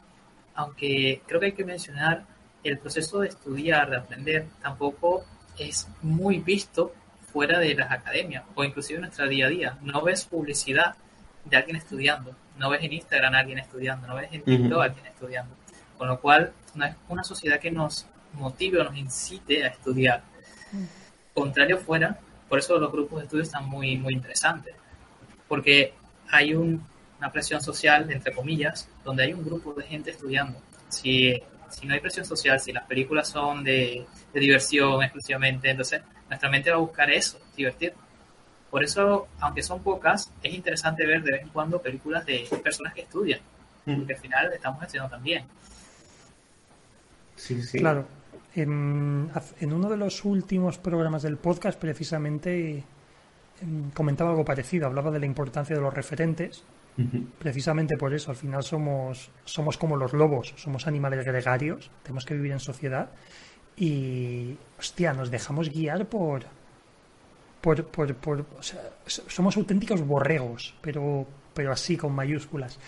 aunque 0.56 1.22
creo 1.26 1.40
que 1.40 1.46
hay 1.48 1.52
que 1.52 1.66
mencionar, 1.66 2.26
el 2.64 2.78
proceso 2.80 3.20
de 3.20 3.30
estudiar, 3.30 3.90
de 3.90 3.98
aprender, 3.98 4.46
tampoco 4.62 5.26
es 5.58 5.88
muy 6.02 6.40
visto 6.40 6.94
fuera 7.32 7.60
de 7.60 7.76
las 7.76 7.92
academias 7.92 8.44
o 8.56 8.64
inclusive 8.64 8.98
en 8.98 9.02
nuestra 9.02 9.28
día 9.28 9.48
a 9.48 9.50
día. 9.50 9.78
No 9.82 10.02
ves 10.02 10.26
publicidad 10.26 10.96
de 11.46 11.58
alguien 11.58 11.78
estudiando, 11.78 12.36
no 12.58 12.70
ves 12.70 12.84
en 12.84 12.94
Instagram 12.94 13.34
a 13.34 13.40
alguien 13.40 13.60
estudiando, 13.60 14.08
no 14.08 14.16
ves 14.16 14.30
en 14.32 14.44
TikTok 14.44 14.80
a 14.80 14.84
alguien 14.86 15.06
estudiando. 15.06 15.56
Con 15.98 16.08
lo 16.08 16.20
cual, 16.20 16.54
no 16.76 16.86
es 16.86 16.96
una 17.10 17.24
sociedad 17.24 17.60
que 17.60 17.72
nos 17.72 18.08
motive 18.34 18.82
o 18.82 18.84
nos 18.84 18.98
incite 18.98 19.64
a 19.64 19.68
estudiar. 19.68 20.24
Contrario 21.34 21.78
fuera, 21.78 22.20
por 22.50 22.60
eso 22.60 22.78
los 22.78 22.92
grupos 22.92 23.20
de 23.20 23.26
estudio 23.26 23.44
están 23.44 23.68
muy, 23.68 23.98
muy 23.98 24.14
interesantes 24.14 24.76
porque 25.48 25.94
hay 26.30 26.54
una 26.54 27.32
presión 27.32 27.62
social, 27.62 28.12
entre 28.12 28.34
comillas, 28.34 28.90
donde 29.04 29.24
hay 29.24 29.34
un 29.34 29.44
grupo 29.44 29.74
de 29.74 29.84
gente 29.84 30.12
estudiando. 30.12 30.60
Si, 30.90 31.34
no 31.84 31.94
hay 31.94 32.00
presión 32.00 32.26
social, 32.26 32.60
si 32.60 32.72
las 32.72 32.86
películas 32.86 33.30
son 33.30 33.64
de, 33.64 34.06
diversión 34.34 35.02
exclusivamente, 35.02 35.70
entonces 35.70 36.02
nuestra 36.30 36.50
mente 36.50 36.70
va 36.70 36.78
a 36.78 36.80
buscar 36.80 37.10
eso, 37.10 37.40
divertir. 37.56 37.94
Por 38.70 38.84
eso, 38.84 39.28
aunque 39.40 39.64
son 39.64 39.82
pocas, 39.82 40.32
es 40.44 40.54
interesante 40.54 41.06
ver 41.06 41.24
de 41.24 41.32
vez 41.32 41.42
en 41.42 41.50
cuando 41.50 41.82
películas 41.82 42.26
de 42.26 42.48
personas 42.62 42.94
que 42.94 43.02
estudian, 43.02 43.40
porque 43.86 44.14
al 44.14 44.20
final 44.20 44.54
estamos 44.54 44.84
haciendo 44.84 45.10
también. 45.10 45.46
Sí, 47.36 47.62
sí. 47.62 47.80
Claro. 47.80 48.08
En, 48.58 49.30
en, 49.60 49.74
uno 49.74 49.90
de 49.90 49.98
los 49.98 50.26
últimos 50.26 50.78
programas 50.78 51.24
del 51.24 51.38
podcast, 51.38 51.80
precisamente 51.80 52.84
Em, 53.62 53.90
comentaba 53.92 54.30
algo 54.30 54.46
parecido, 54.46 54.86
hablaba 54.88 55.10
de 55.12 55.20
la 55.20 55.26
importancia 55.26 55.76
de 55.76 55.82
los 55.82 55.94
referentes. 55.94 56.64
Precisamente 57.38 57.96
por 57.96 58.12
eso, 58.12 58.32
al 58.32 58.38
final 58.38 58.64
somos, 58.64 59.30
somos 59.46 59.78
como 59.78 59.96
los 59.96 60.14
lobos, 60.14 60.56
somos 60.58 60.88
animales 60.88 61.24
gregarios, 61.24 61.92
tenemos 62.02 62.26
que 62.26 62.34
vivir 62.34 62.54
en 62.54 62.60
sociedad 62.60 63.12
y, 63.76 64.58
hostia, 64.80 65.14
nos 65.14 65.30
dejamos 65.30 65.70
guiar 65.70 66.08
por, 66.08 66.46
por, 67.62 67.86
por, 67.86 68.16
por 68.16 68.46
o 68.58 68.64
sea, 68.64 68.82
somos 69.06 69.56
auténticos 69.58 70.02
borregos, 70.02 70.74
pero, 70.82 71.28
pero 71.54 71.72
así, 71.72 71.98
con 71.98 72.16
mayúsculas. 72.16 72.80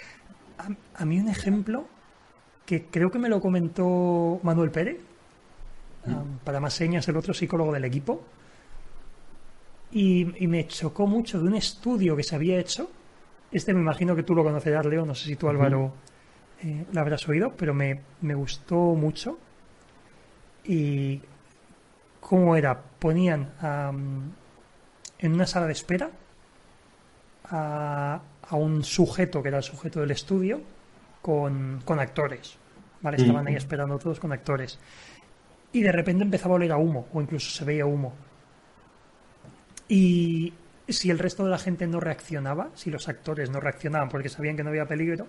A, 0.96 1.06
mí 1.06 1.20
un 1.20 1.30
ejemplo 1.30 1.86
que 2.66 2.86
creo 2.86 3.12
que 3.12 3.20
me 3.20 3.30
lo 3.30 3.40
comentó 3.40 4.40
Manuel 4.42 4.72
Pérez, 4.72 4.98
para 6.44 6.60
más 6.60 6.74
señas, 6.74 7.08
el 7.08 7.18
otro 7.18 7.34
psicólogo 7.34 7.74
del 7.74 7.86
equipo, 7.86 8.24
y, 9.92 10.26
me 10.48 10.68
chocó 10.68 11.08
mucho 11.08 11.40
de 11.40 11.48
un 11.48 11.56
estudio 11.56 12.16
que 12.16 12.24
se 12.24 12.36
había 12.36 12.60
hecho. 12.60 12.90
Este 13.52 13.74
me 13.74 13.80
imagino 13.80 14.16
que 14.16 14.24
tú 14.24 14.36
lo 14.36 14.44
conocerás, 14.44 14.86
Leo. 14.86 15.06
No 15.06 15.16
sé 15.16 15.26
si 15.26 15.36
tú, 15.36 15.50
Álvaro, 15.50 15.94
eh, 16.62 16.86
lo 16.92 17.02
habrás 17.02 17.28
oído, 17.28 17.54
pero 17.56 17.74
me, 17.74 18.02
gustó 18.22 18.76
mucho. 18.76 19.40
Y 20.64 21.22
cómo 22.20 22.56
era, 22.56 22.80
ponían 22.80 23.52
en 25.18 25.34
una 25.34 25.48
sala 25.48 25.66
de 25.66 25.72
espera 25.72 26.12
a, 27.46 28.22
un 28.52 28.84
sujeto 28.84 29.42
que 29.42 29.50
era 29.50 29.58
el 29.58 29.64
sujeto 29.64 30.02
del 30.02 30.12
estudio 30.12 30.62
con, 31.22 31.82
actores. 31.88 32.58
¿vale? 33.02 33.18
Estaban 33.18 33.48
ahí 33.48 33.56
esperando 33.56 33.98
todos 33.98 34.20
con 34.20 34.32
actores. 34.32 34.80
Y 35.72 35.82
de 35.82 35.92
repente 35.92 36.24
empezaba 36.24 36.54
a 36.54 36.56
oler 36.56 36.72
a 36.72 36.78
humo, 36.78 37.08
o 37.14 37.22
incluso 37.22 37.52
se 37.52 37.66
veía 37.66 37.86
humo. 37.86 38.14
Y 39.88 40.54
si 40.88 41.10
el 41.10 41.20
resto 41.20 41.44
de 41.44 41.52
la 41.52 41.60
gente 41.60 41.88
no 41.88 42.00
reaccionaba, 42.00 42.70
si 42.74 42.90
los 42.90 43.08
actores 43.08 43.50
no 43.50 43.60
reaccionaban 43.60 44.10
porque 44.10 44.30
sabían 44.30 44.56
que 44.56 44.64
no 44.64 44.70
había 44.70 44.86
peligro, 44.86 45.28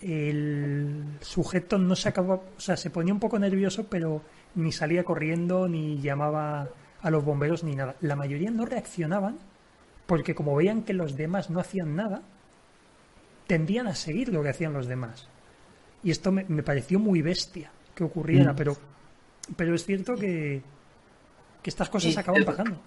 el 0.00 1.04
sujeto 1.20 1.78
no 1.78 1.96
se 1.96 2.10
acababa, 2.10 2.42
o 2.56 2.60
sea, 2.60 2.76
se 2.76 2.90
ponía 2.90 3.14
un 3.14 3.20
poco 3.20 3.38
nervioso, 3.38 3.86
pero 3.88 4.22
ni 4.54 4.72
salía 4.72 5.04
corriendo, 5.04 5.68
ni 5.68 6.00
llamaba 6.00 6.68
a 7.00 7.10
los 7.10 7.24
bomberos, 7.24 7.64
ni 7.64 7.74
nada. 7.74 7.96
La 8.00 8.16
mayoría 8.16 8.50
no 8.50 8.66
reaccionaban 8.66 9.36
porque 10.06 10.34
como 10.34 10.54
veían 10.54 10.82
que 10.82 10.92
los 10.92 11.16
demás 11.16 11.50
no 11.50 11.60
hacían 11.60 11.96
nada, 11.96 12.22
tendían 13.46 13.86
a 13.86 13.94
seguir 13.94 14.32
lo 14.32 14.42
que 14.42 14.50
hacían 14.50 14.72
los 14.72 14.86
demás. 14.86 15.28
Y 16.02 16.10
esto 16.10 16.30
me, 16.30 16.44
pareció 16.62 16.98
muy 16.98 17.22
bestia 17.22 17.70
que 17.94 18.04
ocurriera, 18.04 18.52
mm. 18.52 18.56
pero, 18.56 18.76
pero 19.56 19.74
es 19.74 19.84
cierto 19.84 20.16
que, 20.16 20.62
que 21.62 21.70
estas 21.70 21.88
cosas 21.88 22.16
acaban 22.16 22.44
pasando. 22.44 22.80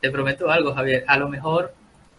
Te 0.00 0.10
prometo 0.10 0.50
algo, 0.50 0.74
Javier. 0.74 1.04
A 1.08 1.18
lo 1.18 1.28
mejor 1.28 1.74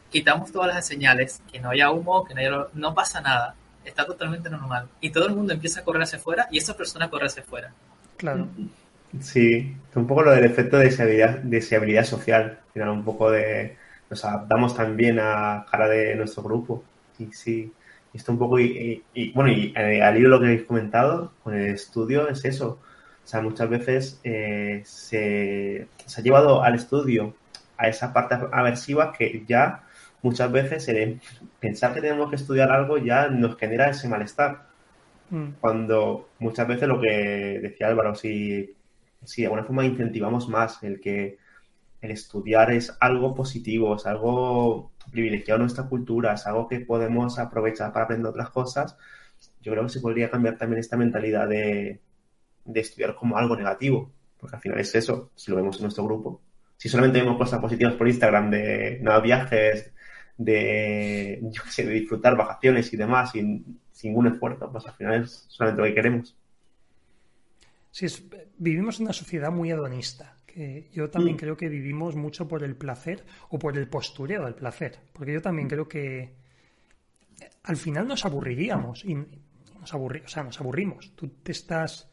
quitamos 0.10 0.52
todas 0.52 0.74
las 0.74 0.86
señales, 0.86 1.42
que 1.52 1.60
no 1.60 1.70
haya 1.70 1.92
humo, 1.92 2.26
que 2.26 2.34
no, 2.34 2.68
no 2.74 2.94
pasa 2.94 3.22
nada. 3.22 3.56
Está 3.86 4.06
totalmente 4.06 4.50
normal. 4.50 4.88
Y 5.00 5.12
todo 5.12 5.28
el 5.28 5.36
mundo 5.36 5.54
empieza 5.54 5.80
a 5.80 5.84
correr 5.84 6.04
hacia 6.04 6.20
afuera 6.20 6.48
y 6.52 6.58
esa 6.58 6.76
persona 6.76 7.10
corre 7.10 7.28
hacia 7.28 7.44
afuera. 7.44 7.74
Claro. 8.18 8.48
Sí, 9.22 9.76
un 9.96 10.08
poco 10.08 10.24
lo 10.24 10.32
del 10.32 10.46
efecto 10.46 10.78
de 10.78 10.86
deseabilidad, 11.44 12.06
social. 12.06 12.60
Al 12.68 12.74
final, 12.74 12.90
un 12.90 13.04
poco 13.04 13.32
de. 13.32 13.78
Nos 14.10 14.26
adaptamos 14.26 14.76
también 14.76 15.20
a 15.20 15.66
cara 15.70 15.88
de 15.88 16.16
nuestro 16.16 16.44
grupo. 16.44 16.84
Y 17.18 17.32
sí, 17.32 17.72
esto 18.14 18.32
un 18.32 18.40
poco. 18.40 18.60
Y, 18.60 19.04
bueno, 19.34 19.52
y 19.52 19.74
eh, 19.76 20.04
al 20.04 20.18
hilo 20.18 20.30
lo 20.30 20.40
que 20.40 20.48
habéis 20.48 20.64
comentado 20.64 21.32
con 21.44 21.56
el 21.56 21.74
estudio 21.74 22.28
es 22.28 22.44
eso. 22.46 22.80
O 23.30 23.32
sea, 23.32 23.42
muchas 23.44 23.70
veces 23.70 24.20
eh, 24.24 24.82
se, 24.86 25.88
se 26.04 26.20
ha 26.20 26.24
llevado 26.24 26.64
al 26.64 26.74
estudio 26.74 27.36
a 27.78 27.88
esa 27.88 28.12
parte 28.12 28.36
aversiva 28.52 29.14
que 29.14 29.46
ya 29.48 29.84
muchas 30.24 30.52
veces 30.52 30.88
el 30.88 31.22
pensar 31.60 31.94
que 31.94 32.02
tenemos 32.02 32.32
que 32.32 32.38
estudiar 32.38 32.72
algo 32.72 32.98
ya 32.98 33.28
nos 33.28 33.56
genera 33.56 33.92
ese 33.92 34.08
malestar. 34.08 34.66
Mm. 35.30 35.50
Cuando 35.62 36.30
muchas 36.40 36.68
veces 36.68 36.88
lo 36.88 37.00
que 37.00 37.60
decía 37.62 37.90
Álvaro, 37.90 38.16
si, 38.16 38.76
si 39.24 39.44
de 39.44 39.46
alguna 39.46 39.64
forma 39.64 39.86
incentivamos 39.86 40.50
más 40.50 40.82
el 40.82 41.00
que 41.00 41.38
el 42.02 42.10
estudiar 42.10 42.72
es 42.72 42.98
algo 43.00 43.36
positivo, 43.36 43.96
es 43.96 44.08
algo 44.08 44.90
privilegiado 45.12 45.58
en 45.58 45.66
nuestra 45.66 45.84
cultura, 45.84 46.34
es 46.34 46.48
algo 46.48 46.68
que 46.68 46.80
podemos 46.80 47.38
aprovechar 47.38 47.94
para 47.94 48.06
aprender 48.06 48.32
otras 48.32 48.50
cosas, 48.50 48.98
yo 49.62 49.72
creo 49.72 49.84
que 49.84 49.90
se 49.90 50.02
podría 50.02 50.32
cambiar 50.32 50.58
también 50.58 50.80
esta 50.80 50.98
mentalidad 50.98 51.48
de, 51.48 52.00
de 52.72 52.82
estudiar 52.82 53.16
como 53.16 53.38
algo 53.38 53.56
negativo, 53.56 54.12
porque 54.38 54.56
al 54.56 54.62
final 54.62 54.80
es 54.80 54.94
eso, 54.96 55.32
si 55.36 55.52
lo 55.52 55.58
vemos 55.58 55.78
en 55.78 55.84
nuestro 55.84 56.04
grupo, 56.06 56.42
si 56.78 56.88
solamente 56.88 57.20
vemos 57.20 57.38
cosas 57.38 57.60
positivas 57.60 57.96
por 57.96 58.08
Instagram 58.08 58.50
de 58.52 59.00
nada 59.02 59.20
viajes, 59.20 59.92
de, 60.38 61.40
yo 61.42 61.64
qué 61.64 61.72
sé, 61.72 61.86
de 61.86 61.94
disfrutar 61.94 62.38
vacaciones 62.38 62.94
y 62.94 62.98
demás 62.98 63.32
sin, 63.32 63.80
ningún 64.04 64.28
esfuerzo, 64.28 64.72
pues 64.72 64.86
al 64.86 64.94
final 64.94 65.24
es 65.24 65.46
solamente 65.50 65.82
lo 65.82 65.88
que 65.90 65.94
queremos. 65.94 66.38
Sí, 67.92 68.06
vivimos 68.58 69.00
en 69.00 69.08
una 69.08 69.14
sociedad 69.14 69.52
muy 69.52 69.72
hedonista, 69.72 70.38
que 70.46 70.88
yo 70.94 71.10
también 71.10 71.36
mm. 71.36 71.40
creo 71.40 71.58
que 71.58 71.68
vivimos 71.68 72.16
mucho 72.16 72.48
por 72.48 72.64
el 72.64 72.78
placer 72.78 73.26
o 73.50 73.60
por 73.60 73.78
el 73.78 73.90
postureo 73.90 74.46
del 74.46 74.56
placer, 74.56 75.00
porque 75.12 75.34
yo 75.34 75.42
también 75.42 75.68
creo 75.68 75.90
que 75.90 76.34
al 77.64 77.76
final 77.76 78.08
nos 78.08 78.24
aburriríamos 78.24 79.04
y 79.04 79.16
nos 79.16 79.94
aburri 79.94 80.22
o 80.22 80.28
sea, 80.30 80.44
nos 80.44 80.60
aburrimos. 80.62 81.12
Tú 81.16 81.28
te 81.44 81.52
estás 81.52 82.10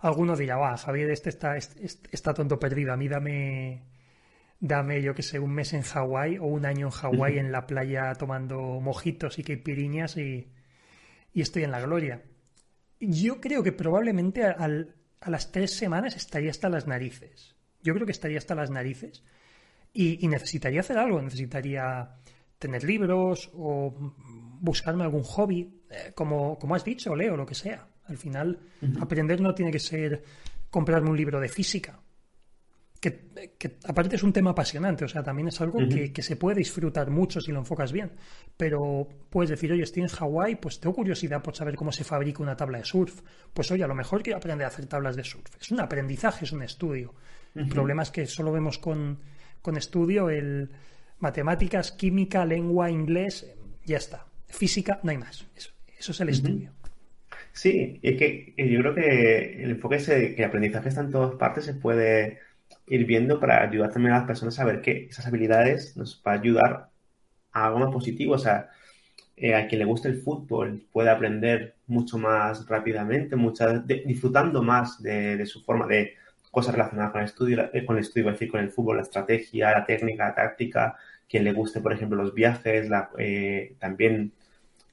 alguno 0.00 0.36
dirá, 0.36 0.56
va, 0.56 0.76
Javier, 0.76 1.10
este 1.10 1.28
está, 1.28 1.56
este, 1.56 1.84
este 1.84 2.08
está 2.12 2.34
tonto 2.34 2.58
perdido, 2.58 2.92
a 2.92 2.96
mí 2.96 3.08
dame 3.08 3.82
dame, 4.60 5.02
yo 5.02 5.14
que 5.14 5.22
sé, 5.22 5.38
un 5.38 5.52
mes 5.52 5.72
en 5.72 5.82
Hawái 5.82 6.38
o 6.38 6.44
un 6.46 6.66
año 6.66 6.86
en 6.86 6.92
Hawái 6.92 7.38
en 7.38 7.52
la 7.52 7.66
playa 7.66 8.12
tomando 8.14 8.58
mojitos 8.80 9.38
y 9.38 9.44
caipiriñas 9.44 10.16
y, 10.16 10.52
y 11.32 11.40
estoy 11.40 11.64
en 11.64 11.70
la 11.70 11.80
gloria. 11.80 12.22
Yo 13.00 13.40
creo 13.40 13.62
que 13.62 13.72
probablemente 13.72 14.44
al, 14.44 14.96
a 15.20 15.30
las 15.30 15.52
tres 15.52 15.76
semanas 15.76 16.16
estaría 16.16 16.50
hasta 16.50 16.68
las 16.68 16.86
narices. 16.86 17.54
Yo 17.82 17.94
creo 17.94 18.06
que 18.06 18.12
estaría 18.12 18.38
hasta 18.38 18.54
las 18.54 18.70
narices 18.70 19.22
y, 19.92 20.26
necesitaría 20.28 20.80
hacer 20.80 20.98
algo. 20.98 21.22
Necesitaría 21.22 22.16
tener 22.58 22.84
libros 22.84 23.50
o 23.54 23.94
buscarme 24.60 25.04
algún 25.04 25.22
hobby, 25.22 25.82
eh, 25.90 26.12
como, 26.14 26.58
como 26.58 26.74
has 26.74 26.84
dicho, 26.84 27.14
Leo, 27.14 27.36
lo 27.36 27.46
que 27.46 27.54
sea. 27.54 27.86
Al 28.08 28.16
final, 28.16 28.58
aprender 29.00 29.40
no 29.40 29.54
tiene 29.54 29.70
que 29.70 29.78
ser 29.78 30.22
comprarme 30.70 31.10
un 31.10 31.16
libro 31.16 31.40
de 31.40 31.48
física 31.48 32.00
que, 33.00 33.78
aparte 33.84 34.16
es 34.16 34.22
un 34.22 34.32
tema 34.32 34.50
apasionante, 34.50 35.04
o 35.04 35.08
sea, 35.08 35.22
también 35.22 35.48
es 35.48 35.60
algo 35.60 35.78
que, 35.88 36.22
se 36.22 36.36
puede 36.36 36.58
disfrutar 36.58 37.10
mucho 37.10 37.40
si 37.40 37.52
lo 37.52 37.58
enfocas 37.58 37.92
bien. 37.92 38.12
Pero 38.56 39.08
puedes 39.30 39.50
decir, 39.50 39.72
oye, 39.72 39.82
estoy 39.82 40.02
en 40.02 40.08
Hawái, 40.08 40.56
pues 40.56 40.80
tengo 40.80 40.94
curiosidad 40.94 41.42
por 41.42 41.54
saber 41.54 41.76
cómo 41.76 41.92
se 41.92 42.04
fabrica 42.04 42.42
una 42.42 42.56
tabla 42.56 42.78
de 42.78 42.84
surf. 42.84 43.22
Pues 43.52 43.70
oye, 43.70 43.84
a 43.84 43.86
lo 43.86 43.94
mejor 43.94 44.22
quiero 44.22 44.38
aprender 44.38 44.64
a 44.64 44.68
hacer 44.68 44.86
tablas 44.86 45.16
de 45.16 45.24
surf. 45.24 45.56
Es 45.60 45.70
un 45.70 45.80
aprendizaje, 45.80 46.44
es 46.44 46.52
un 46.52 46.62
estudio. 46.62 47.14
El 47.54 47.68
problema 47.68 48.02
es 48.02 48.10
que 48.10 48.26
solo 48.26 48.52
vemos 48.52 48.78
con, 48.78 49.18
estudio 49.76 50.30
el 50.30 50.70
matemáticas, 51.18 51.92
química, 51.92 52.44
lengua, 52.44 52.90
inglés, 52.90 53.46
ya 53.84 53.96
está. 53.96 54.26
Física, 54.48 55.00
no 55.02 55.10
hay 55.10 55.18
más. 55.18 55.46
Eso, 55.54 56.12
es 56.12 56.20
el 56.20 56.28
estudio. 56.30 56.72
Sí, 57.58 57.98
es 58.02 58.16
que 58.16 58.54
yo 58.56 58.80
creo 58.80 58.94
que 58.94 59.64
el 59.64 59.70
enfoque 59.72 59.96
es 59.96 60.06
que 60.06 60.36
el 60.36 60.44
aprendizaje 60.44 60.90
está 60.90 61.00
en 61.00 61.10
todas 61.10 61.34
partes, 61.34 61.64
se 61.64 61.74
puede 61.74 62.38
ir 62.86 63.04
viendo 63.04 63.40
para 63.40 63.62
ayudar 63.64 63.92
también 63.92 64.14
a 64.14 64.18
las 64.18 64.28
personas 64.28 64.58
a 64.60 64.64
ver 64.64 64.80
que 64.80 65.06
esas 65.06 65.26
habilidades 65.26 65.96
nos 65.96 66.22
va 66.24 66.32
a 66.32 66.34
ayudar 66.36 66.90
a 67.52 67.66
algo 67.66 67.80
más 67.80 67.92
positivo. 67.92 68.34
O 68.34 68.38
sea, 68.38 68.70
eh, 69.36 69.56
a 69.56 69.66
quien 69.66 69.80
le 69.80 69.86
guste 69.86 70.08
el 70.08 70.22
fútbol 70.22 70.86
puede 70.92 71.10
aprender 71.10 71.74
mucho 71.88 72.16
más 72.18 72.64
rápidamente, 72.68 73.34
muchas, 73.34 73.84
disfrutando 73.88 74.62
más 74.62 75.02
de, 75.02 75.44
su 75.46 75.64
forma 75.64 75.88
de 75.88 76.14
cosas 76.52 76.74
relacionadas 76.76 77.12
con 77.12 77.22
el 77.22 77.26
estudio, 77.26 77.70
eh, 77.74 77.84
con 77.84 77.96
el 77.96 78.02
estudio, 78.02 78.28
es 78.28 78.34
decir, 78.34 78.50
con 78.52 78.60
el 78.60 78.70
fútbol, 78.70 78.98
la 78.98 79.02
estrategia, 79.02 79.72
la 79.72 79.84
técnica, 79.84 80.28
la 80.28 80.34
táctica. 80.36 80.96
Quien 81.28 81.42
le 81.44 81.52
guste, 81.52 81.80
por 81.80 81.92
ejemplo, 81.92 82.22
los 82.22 82.34
viajes, 82.34 82.88
la, 82.88 83.10
eh, 83.18 83.74
también 83.80 84.32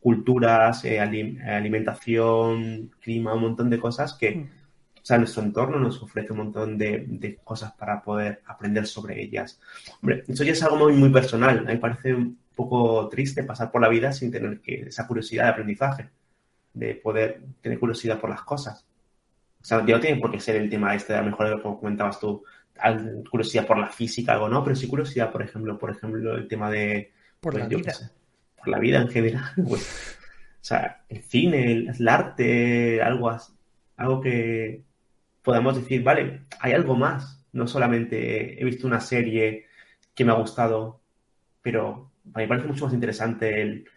culturas, 0.06 0.86
alimentación, 0.86 2.92
clima, 3.02 3.34
un 3.34 3.42
montón 3.42 3.72
de 3.72 3.80
cosas 3.80 4.14
que 4.14 4.36
mm. 4.36 4.50
O 5.06 5.08
sea, 5.08 5.20
nuestro 5.20 5.44
entorno 5.44 5.80
nos 5.80 6.02
ofrece 6.02 6.32
un 6.32 6.40
montón 6.40 6.80
de, 6.80 7.38
cosas 7.44 7.74
para 7.74 8.02
poder 8.02 8.42
aprender 8.48 8.88
sobre 8.88 9.22
ellas. 9.22 9.60
Hombre, 10.02 10.24
eso 10.28 10.44
ya 10.44 10.54
es 10.54 10.64
algo 10.64 10.78
muy, 10.78 10.94
muy 10.94 11.12
personal. 11.12 11.60
A 11.60 11.62
mí 11.62 11.68
me 11.68 11.78
parece 11.78 12.16
un 12.16 12.40
poco 12.56 13.08
triste 13.08 13.44
pasar 13.44 13.70
por 13.70 13.82
la 13.82 13.88
vida 13.88 14.12
sin 14.12 14.32
tener 14.32 14.62
que, 14.62 14.88
esa 14.88 15.06
curiosidad 15.06 15.44
de 15.44 15.50
aprendizaje, 15.52 16.10
de 16.74 16.96
poder 16.96 17.40
tener 17.62 17.78
curiosidad 17.78 18.20
por 18.20 18.32
las 18.32 18.42
cosas. 18.42 18.84
O 19.62 19.64
sea, 19.64 19.86
ya 19.86 19.94
no 19.94 20.02
tiene 20.02 20.20
por 20.20 20.32
qué 20.32 20.40
ser 20.40 20.56
el 20.56 20.72
tema 20.72 20.96
este, 20.96 21.14
a 21.14 21.22
lo 21.22 21.28
mejor 21.28 21.62
como 21.62 21.80
comentabas 21.80 22.20
tú, 22.20 22.44
curiosidad 23.30 23.68
por 23.68 23.78
la 23.78 23.90
física, 23.90 24.34
algo 24.34 24.50
no, 24.50 24.64
pero 24.64 24.76
sí 24.76 24.88
curiosidad, 24.88 25.32
por 25.32 25.44
ejemplo, 25.44 25.78
por 25.78 25.92
ejemplo, 25.92 26.36
el 26.36 26.48
tema 26.48 26.72
de... 26.72 27.12
Por 27.40 27.54
pues, 27.54 27.64
la 27.64 27.70
vida. 27.70 27.94
La 28.68 28.80
vida 28.80 29.02
en 29.02 29.10
general. 29.10 29.52
Pues, 29.68 30.18
o 30.62 30.68
sea, 30.68 31.04
el 31.10 31.22
cine, 31.22 31.72
el, 31.72 32.08
arte, 32.08 33.02
algo, 33.02 33.30
algo 33.98 34.22
que, 34.22 34.84
podamos 35.46 35.76
decir, 35.76 36.04
vale, 36.04 36.42
hay 36.60 36.74
algo 36.74 36.96
más. 36.96 37.46
No 37.54 37.68
solamente 37.68 38.60
he 38.60 38.66
visto 38.66 38.88
una 38.88 39.00
serie 39.00 39.68
que 40.14 40.26
me 40.26 40.32
ha 40.32 40.36
gustado, 40.36 41.02
pero 41.62 42.12
a 42.34 42.40
mí 42.40 42.44
me 42.44 42.48
parece 42.48 42.68
mucho 42.68 42.86
más 42.86 42.94
interesante 42.94 43.62
el 43.62 43.88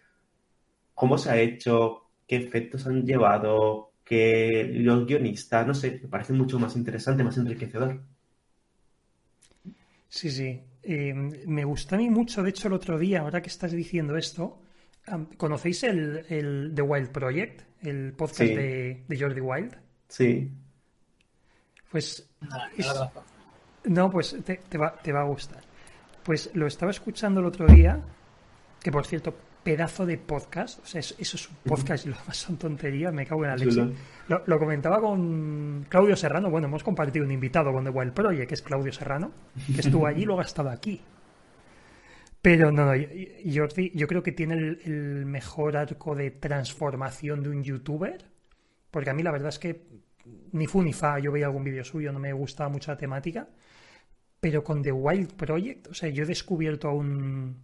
cómo 0.93 1.17
se 1.17 1.31
ha 1.31 1.37
hecho, 1.39 2.09
qué 2.27 2.37
efectos 2.37 2.85
han 2.85 3.05
llevado, 3.05 3.93
que 4.05 4.69
los 4.73 5.05
guionistas, 5.05 5.65
no 5.67 5.73
sé, 5.73 5.99
me 6.03 6.09
parece 6.09 6.33
mucho 6.33 6.59
más 6.59 6.75
interesante, 6.75 7.23
más 7.23 7.37
enriquecedor. 7.37 8.01
Sí, 10.07 10.29
sí. 10.31 10.61
Eh, 10.83 11.13
me 11.13 11.63
gusta 11.65 11.95
a 11.95 11.99
mí 11.99 12.09
mucho, 12.09 12.41
de 12.41 12.49
hecho, 12.49 12.67
el 12.67 12.73
otro 12.73 12.97
día, 12.97 13.21
ahora 13.21 13.41
que 13.41 13.49
estás 13.49 13.71
diciendo 13.71 14.15
esto, 14.15 14.61
¿conocéis 15.37 15.83
el, 15.83 16.71
The 16.73 16.81
Wild 16.81 17.09
Project, 17.09 17.63
el 17.81 18.13
podcast 18.13 18.51
de, 18.51 19.03
de 19.07 19.19
Jordi 19.19 19.41
Wild? 19.41 19.77
Sí. 20.07 20.51
Pues. 21.91 22.29
No, 23.85 24.09
pues 24.11 24.37
te, 24.43 24.77
va, 24.77 24.95
te 25.01 25.11
va 25.11 25.21
a 25.21 25.25
gustar. 25.25 25.63
Pues 26.23 26.51
lo 26.53 26.67
estaba 26.67 26.91
escuchando 26.91 27.39
el 27.39 27.45
otro 27.45 27.65
día, 27.67 28.01
que 28.81 28.91
por 28.91 29.05
cierto, 29.05 29.35
pedazo 29.63 30.05
de 30.05 30.17
podcast, 30.17 30.79
o 30.79 30.85
sea, 30.85 30.99
eso, 30.99 31.15
es 31.17 31.49
un 31.49 31.55
podcast 31.63 32.05
y 32.05 32.09
lo 32.09 32.17
demás 32.17 32.37
son 32.37 32.57
tonterías, 32.57 33.13
me 33.13 33.25
cago 33.25 33.45
en 33.45 33.49
la 33.51 33.55
leche. 33.55 33.93
Lo, 34.29 34.59
comentaba 34.59 35.01
con 35.01 35.85
Claudio 35.89 36.15
Serrano, 36.15 36.51
bueno, 36.51 36.67
hemos 36.67 36.83
compartido 36.83 37.25
un 37.25 37.31
invitado 37.31 37.73
con 37.73 37.83
The 37.83 37.89
Wild 37.89 38.13
Project, 38.13 38.47
que 38.47 38.53
es 38.53 38.61
Claudio 38.61 38.91
Serrano, 38.91 39.31
que 39.73 39.81
estuvo 39.81 40.05
allí 40.05 40.21
y 40.21 40.25
luego 40.25 40.41
ha 40.41 40.45
estado 40.45 40.69
aquí. 40.69 41.01
Pero 42.41 42.71
no, 42.71 42.85
no, 42.85 42.91
Jordi, 43.53 43.91
yo 43.95 44.07
creo 44.07 44.21
que 44.21 44.31
tiene 44.31 44.53
el 44.53 45.25
mejor 45.25 45.75
arco 45.75 46.15
de 46.15 46.31
transformación 46.31 47.41
de 47.41 47.49
un 47.49 47.63
youtuber, 47.63 48.23
porque 48.91 49.09
a 49.09 49.13
mí 49.13 49.23
la 49.23 49.31
verdad 49.31 49.49
es 49.49 49.57
que 49.57 49.87
ni 50.51 50.67
fu 50.67 50.83
ni 50.83 50.93
fa, 50.93 51.17
yo 51.17 51.31
veía 51.31 51.47
algún 51.47 51.63
vídeo 51.63 51.83
suyo, 51.83 52.11
no 52.11 52.19
me 52.19 52.31
gustaba 52.31 52.69
mucho 52.69 52.91
la 52.91 52.97
temática, 52.97 53.47
pero 54.39 54.63
con 54.63 54.83
The 54.83 54.91
Wild 54.91 55.33
Project, 55.33 55.87
o 55.87 55.93
sea, 55.95 56.09
yo 56.09 56.23
he 56.23 56.27
descubierto 56.27 56.87
a 56.87 56.93
un 56.93 57.57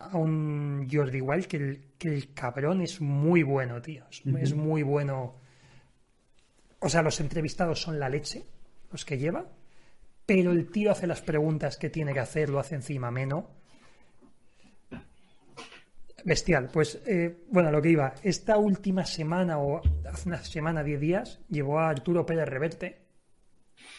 a 0.00 0.16
un 0.16 0.88
Jordi 0.90 1.20
Wild 1.20 1.46
que 1.46 1.56
el, 1.56 1.84
que 1.98 2.08
el 2.08 2.34
cabrón 2.34 2.80
es 2.82 3.00
muy 3.00 3.42
bueno, 3.42 3.80
tío. 3.80 4.04
Es, 4.10 4.22
es 4.26 4.54
muy 4.54 4.82
bueno. 4.82 5.36
O 6.80 6.88
sea, 6.88 7.02
los 7.02 7.20
entrevistados 7.20 7.80
son 7.82 7.98
la 7.98 8.08
leche, 8.08 8.44
los 8.92 9.04
que 9.04 9.18
lleva, 9.18 9.46
pero 10.24 10.52
el 10.52 10.70
tío 10.70 10.92
hace 10.92 11.06
las 11.06 11.22
preguntas 11.22 11.76
que 11.76 11.90
tiene 11.90 12.12
que 12.12 12.20
hacer, 12.20 12.48
lo 12.50 12.58
hace 12.60 12.74
encima 12.76 13.10
menos. 13.10 13.44
Bestial. 16.24 16.68
Pues, 16.72 17.00
eh, 17.06 17.44
bueno, 17.50 17.70
lo 17.70 17.80
que 17.80 17.90
iba. 17.90 18.14
Esta 18.22 18.58
última 18.58 19.04
semana, 19.06 19.58
o 19.58 19.80
hace 20.10 20.28
una 20.28 20.42
semana, 20.42 20.82
diez 20.82 21.00
días, 21.00 21.40
llevó 21.48 21.78
a 21.78 21.88
Arturo 21.88 22.26
Pérez 22.26 22.48
Reverte. 22.48 22.98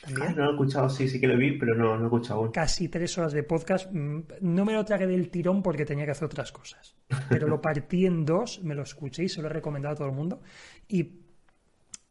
Ah, 0.05 0.29
no 0.35 0.43
lo 0.43 0.49
he 0.49 0.51
escuchado, 0.51 0.89
sí, 0.89 1.07
sí 1.07 1.19
que 1.19 1.27
lo 1.27 1.37
vi, 1.37 1.57
pero 1.57 1.75
no, 1.75 1.95
no 1.97 2.03
he 2.03 2.05
escuchado 2.05 2.41
aún. 2.41 2.51
Casi 2.51 2.89
tres 2.89 3.17
horas 3.17 3.33
de 3.33 3.43
podcast. 3.43 3.89
Mm, 3.91 4.21
No 4.41 4.65
me 4.65 4.73
lo 4.73 4.83
tragué 4.85 5.07
del 5.07 5.29
tirón 5.29 5.63
porque 5.63 5.85
tenía 5.85 6.05
que 6.05 6.11
hacer 6.11 6.25
otras 6.25 6.51
cosas. 6.51 6.95
Pero 7.29 7.47
lo 7.47 7.61
partí 7.61 8.05
en 8.05 8.25
dos, 8.25 8.61
me 8.63 8.75
lo 8.75 8.83
escuché 8.83 9.23
y 9.23 9.29
se 9.29 9.41
lo 9.41 9.47
he 9.47 9.53
recomendado 9.53 9.93
a 9.93 9.97
todo 9.97 10.07
el 10.07 10.13
mundo. 10.13 10.41
Y 10.87 11.03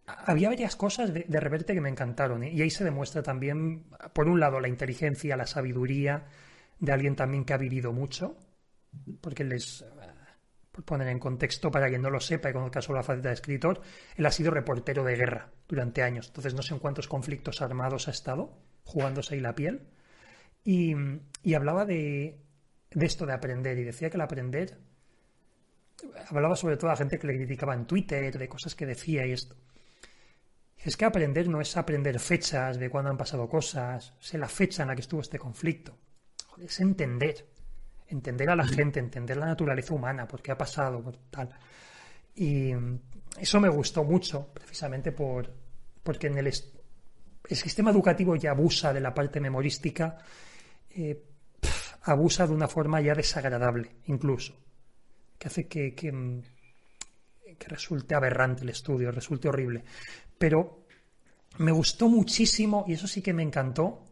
había 0.08 0.48
varias 0.48 0.76
cosas 0.76 1.12
de, 1.12 1.24
de 1.28 1.40
Reverte 1.40 1.74
que 1.74 1.80
me 1.80 1.88
encantaron. 1.88 2.42
¿eh? 2.42 2.52
Y 2.52 2.62
ahí 2.62 2.70
se 2.70 2.84
demuestra 2.84 3.22
también, 3.22 3.84
por 4.12 4.28
un 4.28 4.40
lado, 4.40 4.60
la 4.60 4.68
inteligencia, 4.68 5.36
la 5.36 5.46
sabiduría 5.46 6.26
de 6.78 6.92
alguien 6.92 7.16
también 7.16 7.44
que 7.44 7.52
ha 7.52 7.58
vivido 7.58 7.92
mucho. 7.92 8.36
Porque 9.20 9.44
les, 9.44 9.84
por 10.72 10.84
poner 10.84 11.08
en 11.08 11.18
contexto 11.18 11.70
para 11.70 11.88
quien 11.88 12.02
no 12.02 12.10
lo 12.10 12.20
sepa 12.20 12.50
y 12.50 12.52
conozca 12.52 12.80
solo 12.80 12.98
la 12.98 13.02
faceta 13.02 13.28
de 13.28 13.34
escritor, 13.34 13.82
él 14.16 14.26
ha 14.26 14.30
sido 14.30 14.50
reportero 14.50 15.04
de 15.04 15.16
guerra 15.16 15.50
durante 15.68 16.02
años. 16.02 16.28
Entonces 16.28 16.54
no 16.54 16.62
sé 16.62 16.74
en 16.74 16.80
cuántos 16.80 17.06
conflictos 17.06 17.60
armados 17.60 18.08
ha 18.08 18.12
estado, 18.12 18.58
jugándose 18.84 19.34
ahí 19.34 19.40
la 19.40 19.54
piel. 19.54 19.88
Y, 20.64 20.94
y 21.42 21.54
hablaba 21.54 21.84
de, 21.84 22.40
de 22.90 23.06
esto 23.06 23.26
de 23.26 23.32
aprender 23.32 23.78
y 23.78 23.84
decía 23.84 24.10
que 24.10 24.16
el 24.16 24.22
aprender 24.22 24.78
hablaba 26.30 26.56
sobre 26.56 26.76
todo 26.76 26.90
a 26.90 26.96
gente 26.96 27.18
que 27.18 27.26
le 27.26 27.36
criticaba 27.36 27.74
en 27.74 27.86
Twitter, 27.86 28.36
de 28.36 28.48
cosas 28.48 28.74
que 28.74 28.86
decía 28.86 29.26
y 29.26 29.32
esto. 29.32 29.56
Es 30.84 30.96
que 30.96 31.04
aprender 31.04 31.48
no 31.48 31.60
es 31.60 31.76
aprender 31.76 32.18
fechas 32.20 32.78
de 32.78 32.88
cuándo 32.88 33.10
han 33.10 33.16
pasado 33.16 33.48
cosas, 33.48 34.14
sé 34.20 34.38
la 34.38 34.48
fecha 34.48 34.82
en 34.82 34.88
la 34.88 34.94
que 34.94 35.00
estuvo 35.02 35.20
este 35.20 35.38
conflicto. 35.38 35.96
Joder, 36.46 36.66
es 36.66 36.80
entender. 36.80 37.46
Entender 38.06 38.48
a 38.48 38.56
la 38.56 38.66
gente, 38.66 39.00
entender 39.00 39.36
la 39.36 39.46
naturaleza 39.46 39.92
humana, 39.92 40.26
por 40.26 40.40
qué 40.40 40.52
ha 40.52 40.56
pasado, 40.56 41.02
por 41.02 41.16
tal. 41.30 41.50
Y 42.34 42.72
eso 43.38 43.60
me 43.60 43.68
gustó 43.68 44.04
mucho, 44.04 44.48
precisamente 44.54 45.12
por, 45.12 45.52
porque 46.02 46.28
en 46.28 46.38
el, 46.38 46.52
sistema 46.52 47.90
educativo 47.90 48.36
ya 48.36 48.52
abusa 48.52 48.92
de 48.92 49.00
la 49.00 49.12
parte 49.12 49.40
memorística, 49.40 50.16
eh, 50.90 51.20
pf, 51.60 51.96
abusa 52.04 52.46
de 52.46 52.54
una 52.54 52.68
forma 52.68 53.00
ya 53.00 53.14
desagradable, 53.14 53.96
incluso, 54.06 54.54
que 55.38 55.48
hace 55.48 55.66
que, 55.66 55.94
que, 55.94 56.12
que 57.58 57.68
resulte 57.68 58.14
aberrante 58.14 58.62
el 58.62 58.70
estudio, 58.70 59.10
resulte 59.10 59.48
horrible. 59.48 59.84
Pero 60.38 60.84
me 61.58 61.72
gustó 61.72 62.08
muchísimo, 62.08 62.84
y 62.86 62.92
eso 62.94 63.06
sí 63.06 63.20
que 63.22 63.32
me 63.32 63.42
encantó, 63.42 64.04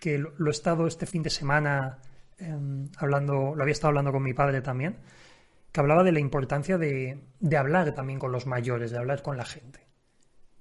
que 0.00 0.18
lo, 0.18 0.32
lo 0.38 0.50
he 0.50 0.52
estado 0.52 0.86
este 0.86 1.06
fin 1.06 1.22
de 1.22 1.30
semana 1.30 1.98
eh, 2.38 2.54
hablando, 2.96 3.54
lo 3.54 3.62
había 3.62 3.72
estado 3.72 3.88
hablando 3.88 4.12
con 4.12 4.22
mi 4.22 4.34
padre 4.34 4.60
también, 4.62 4.96
que 5.72 5.80
hablaba 5.80 6.04
de 6.04 6.12
la 6.12 6.20
importancia 6.20 6.76
de, 6.78 7.18
de 7.40 7.56
hablar 7.56 7.94
también 7.94 8.18
con 8.18 8.30
los 8.32 8.46
mayores, 8.46 8.90
de 8.90 8.98
hablar 8.98 9.22
con 9.22 9.36
la 9.36 9.44
gente. 9.44 9.80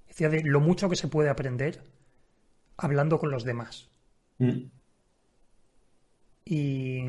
Decía 0.08 0.30
de 0.30 0.44
lo 0.44 0.60
mucho 0.60 0.90
que 0.90 0.96
se 0.96 1.08
puede 1.08 1.30
aprender 1.30 1.84
hablando 2.78 3.20
con 3.20 3.30
los 3.32 3.44
demás. 3.44 3.90
Mm. 4.40 4.64
Y, 6.46 7.00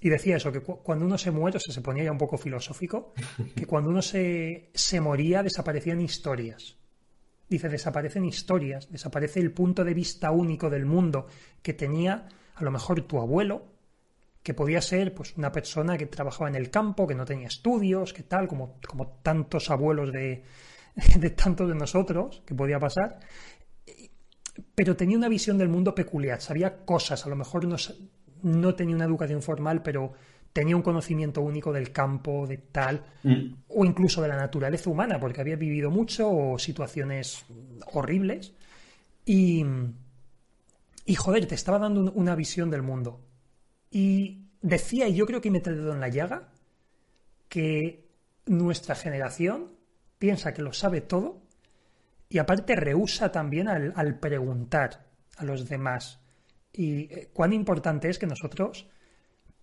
y 0.00 0.08
decía 0.08 0.36
eso, 0.36 0.50
que 0.52 0.60
cu- 0.60 0.82
cuando 0.82 1.04
uno 1.04 1.18
se 1.18 1.30
muere, 1.30 1.58
o 1.58 1.60
sea, 1.60 1.74
se 1.74 1.80
ponía 1.82 2.04
ya 2.04 2.12
un 2.12 2.18
poco 2.18 2.38
filosófico, 2.38 3.12
que 3.54 3.66
cuando 3.66 3.90
uno 3.90 4.02
se, 4.02 4.70
se 4.74 5.00
moría 5.00 5.42
desaparecían 5.42 6.00
historias. 6.00 6.76
Dice, 7.50 7.68
desaparecen 7.68 8.24
historias, 8.24 8.88
desaparece 8.90 9.40
el 9.40 9.50
punto 9.50 9.84
de 9.84 9.92
vista 9.92 10.30
único 10.30 10.70
del 10.70 10.86
mundo 10.86 11.26
que 11.62 11.74
tenía 11.74 12.28
a 12.54 12.62
lo 12.62 12.70
mejor 12.70 13.02
tu 13.02 13.18
abuelo, 13.18 13.64
que 14.42 14.54
podía 14.54 14.80
ser 14.80 15.12
pues 15.12 15.36
una 15.36 15.50
persona 15.50 15.98
que 15.98 16.06
trabajaba 16.06 16.48
en 16.48 16.54
el 16.54 16.70
campo, 16.70 17.08
que 17.08 17.16
no 17.16 17.24
tenía 17.24 17.48
estudios, 17.48 18.12
que 18.12 18.22
tal, 18.22 18.46
como, 18.46 18.78
como 18.86 19.18
tantos 19.22 19.68
abuelos 19.68 20.12
de, 20.12 20.44
de 21.18 21.30
tantos 21.30 21.68
de 21.68 21.74
nosotros, 21.74 22.40
que 22.46 22.54
podía 22.54 22.78
pasar, 22.78 23.18
pero 24.76 24.94
tenía 24.96 25.16
una 25.16 25.28
visión 25.28 25.58
del 25.58 25.68
mundo 25.68 25.92
peculiar, 25.92 26.40
sabía 26.40 26.84
cosas, 26.84 27.26
a 27.26 27.28
lo 27.28 27.34
mejor 27.34 27.66
no, 27.66 27.76
no 28.42 28.74
tenía 28.76 28.94
una 28.94 29.06
educación 29.06 29.42
formal, 29.42 29.82
pero 29.82 30.12
tenía 30.52 30.74
un 30.76 30.82
conocimiento 30.82 31.40
único 31.42 31.72
del 31.72 31.92
campo, 31.92 32.46
de 32.46 32.58
tal, 32.58 33.04
Mm. 33.22 33.54
o 33.68 33.84
incluso 33.84 34.20
de 34.22 34.28
la 34.28 34.36
naturaleza 34.36 34.90
humana, 34.90 35.18
porque 35.20 35.40
había 35.40 35.56
vivido 35.56 35.90
mucho 35.90 36.30
o 36.30 36.58
situaciones 36.58 37.44
horribles. 37.92 38.52
Y, 39.24 39.64
y 41.04 41.14
joder, 41.14 41.46
te 41.46 41.54
estaba 41.54 41.78
dando 41.78 42.00
un- 42.00 42.12
una 42.14 42.34
visión 42.34 42.70
del 42.70 42.82
mundo. 42.82 43.20
Y 43.90 44.46
decía, 44.62 45.08
y 45.08 45.14
yo 45.14 45.26
creo 45.26 45.40
que 45.40 45.50
me 45.50 45.58
he 45.58 45.62
dedo 45.62 45.92
en 45.92 46.00
la 46.00 46.08
llaga, 46.08 46.48
que 47.48 48.08
nuestra 48.46 48.94
generación 48.94 49.68
piensa 50.18 50.52
que 50.54 50.62
lo 50.62 50.72
sabe 50.72 51.00
todo 51.00 51.42
y 52.28 52.38
aparte 52.38 52.76
rehúsa 52.76 53.32
también 53.32 53.68
al, 53.68 53.92
al 53.96 54.18
preguntar 54.18 55.06
a 55.36 55.44
los 55.44 55.68
demás. 55.68 56.20
Y 56.72 57.12
eh, 57.12 57.30
cuán 57.32 57.52
importante 57.52 58.08
es 58.08 58.18
que 58.18 58.26
nosotros 58.26 58.86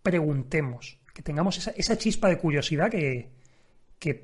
preguntemos, 0.09 0.99
que 1.13 1.21
tengamos 1.21 1.57
esa, 1.57 1.71
esa 1.71 1.97
chispa 1.97 2.29
de 2.29 2.37
curiosidad 2.37 2.89
que, 2.89 3.29
que, 3.99 4.23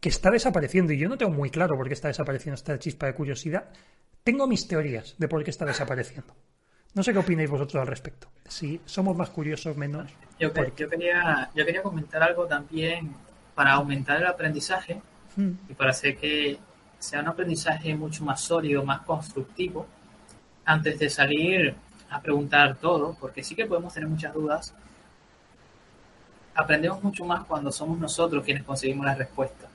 que 0.00 0.08
está 0.08 0.30
desapareciendo. 0.30 0.92
Y 0.92 0.98
yo 0.98 1.08
no 1.08 1.18
tengo 1.18 1.32
muy 1.32 1.50
claro 1.50 1.76
por 1.76 1.88
qué 1.88 1.94
está 1.94 2.08
desapareciendo 2.08 2.54
esta 2.54 2.78
chispa 2.78 3.06
de 3.06 3.14
curiosidad. 3.14 3.68
Tengo 4.24 4.46
mis 4.46 4.66
teorías 4.66 5.14
de 5.18 5.28
por 5.28 5.42
qué 5.44 5.50
está 5.50 5.64
desapareciendo. 5.64 6.34
No 6.94 7.02
sé 7.02 7.12
qué 7.12 7.18
opináis 7.18 7.50
vosotros 7.50 7.80
al 7.80 7.86
respecto. 7.86 8.28
Si 8.48 8.80
somos 8.84 9.16
más 9.16 9.30
curiosos, 9.30 9.76
menos. 9.76 10.10
Yo, 10.38 10.50
yo 10.76 10.88
quería, 10.88 11.50
yo 11.54 11.64
quería 11.64 11.82
comentar 11.82 12.22
algo 12.22 12.46
también 12.46 13.14
para 13.54 13.72
aumentar 13.72 14.18
el 14.18 14.26
aprendizaje 14.26 15.00
Hmm. 15.38 15.52
y 15.68 15.74
para 15.74 15.90
hacer 15.90 16.16
que 16.16 16.58
sea 16.98 17.20
un 17.20 17.28
aprendizaje 17.28 17.94
mucho 17.94 18.24
más 18.24 18.40
sólido, 18.40 18.84
más 18.84 19.02
constructivo, 19.02 19.86
antes 20.64 20.98
de 20.98 21.08
salir 21.08 21.76
a 22.10 22.20
preguntar 22.20 22.76
todo, 22.76 23.16
porque 23.20 23.44
sí 23.44 23.54
que 23.54 23.64
podemos 23.64 23.94
tener 23.94 24.08
muchas 24.08 24.34
dudas. 24.34 24.74
Aprendemos 26.58 27.00
mucho 27.04 27.24
más 27.24 27.44
cuando 27.44 27.70
somos 27.70 28.00
nosotros 28.00 28.44
quienes 28.44 28.64
conseguimos 28.64 29.06
la 29.06 29.14
respuesta. 29.14 29.68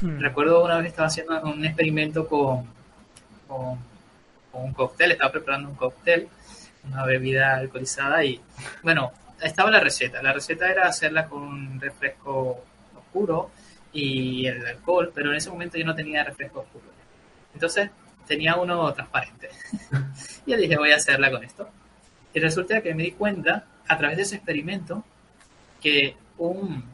Hmm. 0.00 0.18
Recuerdo 0.18 0.64
una 0.64 0.78
vez 0.78 0.86
estaba 0.86 1.08
haciendo 1.08 1.38
un 1.42 1.62
experimento 1.62 2.26
con, 2.26 2.64
con, 3.46 3.78
con 4.50 4.62
un 4.64 4.72
cóctel, 4.72 5.12
estaba 5.12 5.30
preparando 5.30 5.68
un 5.68 5.74
cóctel, 5.74 6.26
una 6.84 7.04
bebida 7.04 7.56
alcoholizada 7.56 8.24
y, 8.24 8.40
bueno, 8.82 9.12
estaba 9.42 9.70
la 9.70 9.80
receta. 9.80 10.22
La 10.22 10.32
receta 10.32 10.70
era 10.70 10.88
hacerla 10.88 11.28
con 11.28 11.42
un 11.42 11.78
refresco 11.78 12.64
oscuro 12.96 13.50
y 13.92 14.46
el 14.46 14.64
alcohol, 14.66 15.12
pero 15.14 15.30
en 15.30 15.36
ese 15.36 15.50
momento 15.50 15.76
yo 15.76 15.84
no 15.84 15.94
tenía 15.94 16.24
refresco 16.24 16.60
oscuro. 16.60 16.86
Entonces 17.52 17.90
tenía 18.26 18.56
uno 18.56 18.90
transparente. 18.94 19.50
y 20.46 20.52
yo 20.52 20.56
dije, 20.56 20.78
voy 20.78 20.92
a 20.92 20.96
hacerla 20.96 21.30
con 21.30 21.44
esto. 21.44 21.68
Y 22.32 22.40
resulta 22.40 22.80
que 22.80 22.94
me 22.94 23.02
di 23.02 23.12
cuenta, 23.12 23.66
a 23.86 23.98
través 23.98 24.16
de 24.16 24.22
ese 24.22 24.36
experimento, 24.36 25.04
que 25.80 26.16
un, 26.38 26.84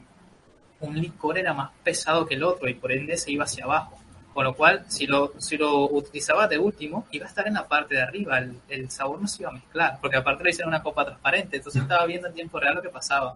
un 0.80 1.00
licor 1.00 1.38
era 1.38 1.52
más 1.52 1.70
pesado 1.82 2.26
que 2.26 2.34
el 2.34 2.44
otro 2.44 2.68
y 2.68 2.74
por 2.74 2.92
ende 2.92 3.16
se 3.16 3.32
iba 3.32 3.44
hacia 3.44 3.64
abajo. 3.64 3.98
Con 4.32 4.44
lo 4.44 4.54
cual, 4.54 4.84
si 4.88 5.06
lo, 5.06 5.32
si 5.38 5.56
lo 5.56 5.88
utilizaba 5.88 6.46
de 6.46 6.58
último, 6.58 7.06
iba 7.10 7.24
a 7.24 7.28
estar 7.28 7.48
en 7.48 7.54
la 7.54 7.66
parte 7.66 7.94
de 7.94 8.02
arriba. 8.02 8.38
El, 8.38 8.60
el 8.68 8.90
sabor 8.90 9.20
no 9.20 9.26
se 9.26 9.42
iba 9.42 9.50
a 9.50 9.54
mezclar, 9.54 9.98
porque 9.98 10.18
aparte 10.18 10.44
lo 10.44 10.50
hice 10.50 10.62
en 10.62 10.68
una 10.68 10.82
copa 10.82 11.06
transparente. 11.06 11.56
Entonces 11.56 11.80
estaba 11.80 12.04
viendo 12.04 12.28
en 12.28 12.34
tiempo 12.34 12.60
real 12.60 12.74
lo 12.74 12.82
que 12.82 12.90
pasaba. 12.90 13.34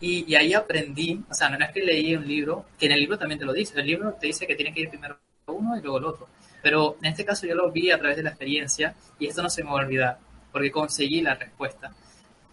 Y, 0.00 0.30
y 0.30 0.34
ahí 0.34 0.52
aprendí, 0.52 1.24
o 1.30 1.32
sea, 1.32 1.48
no 1.48 1.64
es 1.64 1.70
que 1.70 1.80
leí 1.80 2.14
un 2.14 2.28
libro, 2.28 2.66
que 2.78 2.86
en 2.86 2.92
el 2.92 3.00
libro 3.00 3.16
también 3.16 3.38
te 3.38 3.46
lo 3.46 3.54
dice. 3.54 3.80
El 3.80 3.86
libro 3.86 4.12
te 4.20 4.26
dice 4.26 4.46
que 4.46 4.54
tiene 4.54 4.74
que 4.74 4.80
ir 4.80 4.90
primero 4.90 5.16
uno 5.46 5.78
y 5.78 5.80
luego 5.80 5.98
el 5.98 6.04
otro. 6.04 6.28
Pero 6.62 6.96
en 7.00 7.06
este 7.06 7.24
caso 7.24 7.46
yo 7.46 7.54
lo 7.54 7.70
vi 7.70 7.90
a 7.90 7.98
través 7.98 8.16
de 8.16 8.22
la 8.22 8.30
experiencia 8.30 8.94
y 9.18 9.26
esto 9.26 9.42
no 9.42 9.48
se 9.48 9.64
me 9.64 9.70
va 9.70 9.80
a 9.80 9.84
olvidar, 9.84 10.18
porque 10.52 10.70
conseguí 10.70 11.20
la 11.22 11.34
respuesta. 11.34 11.90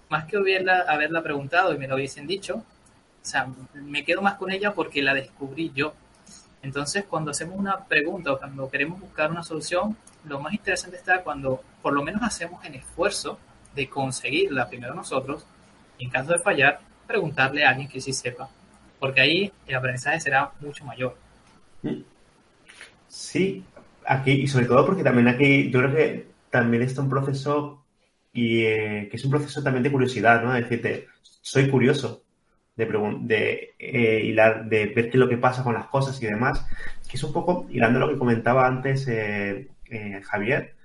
Más 0.10 0.26
que 0.26 0.38
haberla, 0.38 0.86
haberla 0.88 1.22
preguntado 1.22 1.74
y 1.74 1.78
me 1.78 1.88
lo 1.88 1.96
hubiesen 1.96 2.28
dicho, 2.28 2.56
o 2.56 3.26
sea, 3.26 3.48
me 3.74 4.04
quedo 4.04 4.22
más 4.22 4.36
con 4.36 4.52
ella 4.52 4.74
porque 4.74 5.02
la 5.02 5.14
descubrí 5.14 5.72
yo. 5.74 5.94
Entonces, 6.62 7.06
cuando 7.06 7.32
hacemos 7.32 7.58
una 7.58 7.86
pregunta 7.86 8.34
o 8.34 8.40
cuando 8.40 8.70
queremos 8.70 9.00
buscar 9.00 9.32
una 9.32 9.44
solución, 9.44 9.96
lo 10.26 10.40
más 10.40 10.54
interesante 10.54 10.98
está 10.98 11.24
cuando 11.24 11.62
por 11.82 11.94
lo 11.94 12.04
menos 12.04 12.22
hacemos 12.24 12.64
el 12.66 12.76
esfuerzo 12.76 13.40
de 13.76 13.88
conseguirla 13.88 14.68
primero 14.68 14.94
nosotros 14.94 15.46
y 15.98 16.06
en 16.06 16.10
caso 16.10 16.34
de 16.34 16.40
fallar, 16.40 16.80
preguntarle 17.08 17.66
a 17.66 17.70
alguien 17.70 17.88
que 17.88 18.02
sí 18.02 18.14
sepa, 18.14 18.50
porque 19.00 19.22
ahí 19.22 19.52
el 19.68 19.76
aprendizaje 19.76 20.20
será 20.20 20.52
mucho 20.60 20.86
mayor. 20.86 21.16
Sí, 23.08 23.64
aquí, 24.06 24.32
y 24.32 24.48
sobre 24.48 24.66
todo 24.66 24.86
porque 24.86 25.04
también 25.04 25.28
aquí, 25.28 25.70
yo 25.70 25.80
creo 25.80 25.96
que 25.96 26.28
también 26.50 26.84
está 26.84 27.02
un 27.02 27.10
proceso 27.10 27.84
y 28.34 28.62
eh, 28.64 29.08
que 29.10 29.18
es 29.18 29.26
un 29.26 29.32
proceso 29.32 29.64
también 29.64 29.84
de 29.84 29.92
curiosidad, 29.92 30.44
¿no? 30.44 30.54
decirte, 30.54 31.08
soy 31.22 31.70
curioso 31.70 32.24
de, 32.76 32.86
de 33.22 33.76
eh, 33.80 34.22
hilar, 34.26 34.70
de 34.70 34.88
ver 34.88 35.06
qué 35.10 35.18
es 35.18 35.20
lo 35.20 35.30
que 35.30 35.38
pasa 35.38 35.64
con 35.64 35.74
las 35.74 35.88
cosas 35.88 36.22
y 36.22 36.28
demás, 36.28 36.66
que 37.10 37.18
es 37.18 37.24
un 37.24 37.34
poco 37.34 37.68
hilando 37.70 38.00
lo 38.00 38.10
que 38.10 38.18
comentaba 38.18 38.68
antes 38.68 39.08
eh, 39.08 39.68
Javier, 40.24 40.76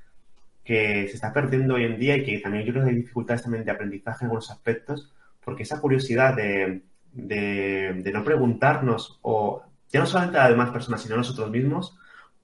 que 0.65 1.07
se 1.09 1.15
está 1.15 1.33
perdiendo 1.33 1.75
hoy 1.75 1.85
en 1.85 1.99
día 1.99 2.17
y 2.17 2.25
que 2.25 2.39
también 2.39 2.65
yo 2.65 2.73
creo 2.73 2.85
que 2.85 2.91
hay 2.91 2.97
dificultades 2.97 3.43
también 3.43 3.65
de 3.65 3.71
aprendizaje 3.71 4.25
en 4.25 4.27
algunos 4.27 4.51
aspectos, 4.51 5.13
porque 5.45 5.65
esa 5.65 5.81
curiosidad 5.81 6.35
de, 6.35 6.83
de, 7.15 8.11
no 8.13 8.25
preguntarnos, 8.25 9.19
o 9.23 9.63
ya 9.91 10.01
no 10.01 10.07
solamente 10.07 10.39
a 10.39 10.43
las 10.43 10.51
demás 10.51 10.71
personas, 10.71 11.03
sino 11.03 11.15
a 11.15 11.19
nosotros 11.19 11.51
mismos, 11.51 11.97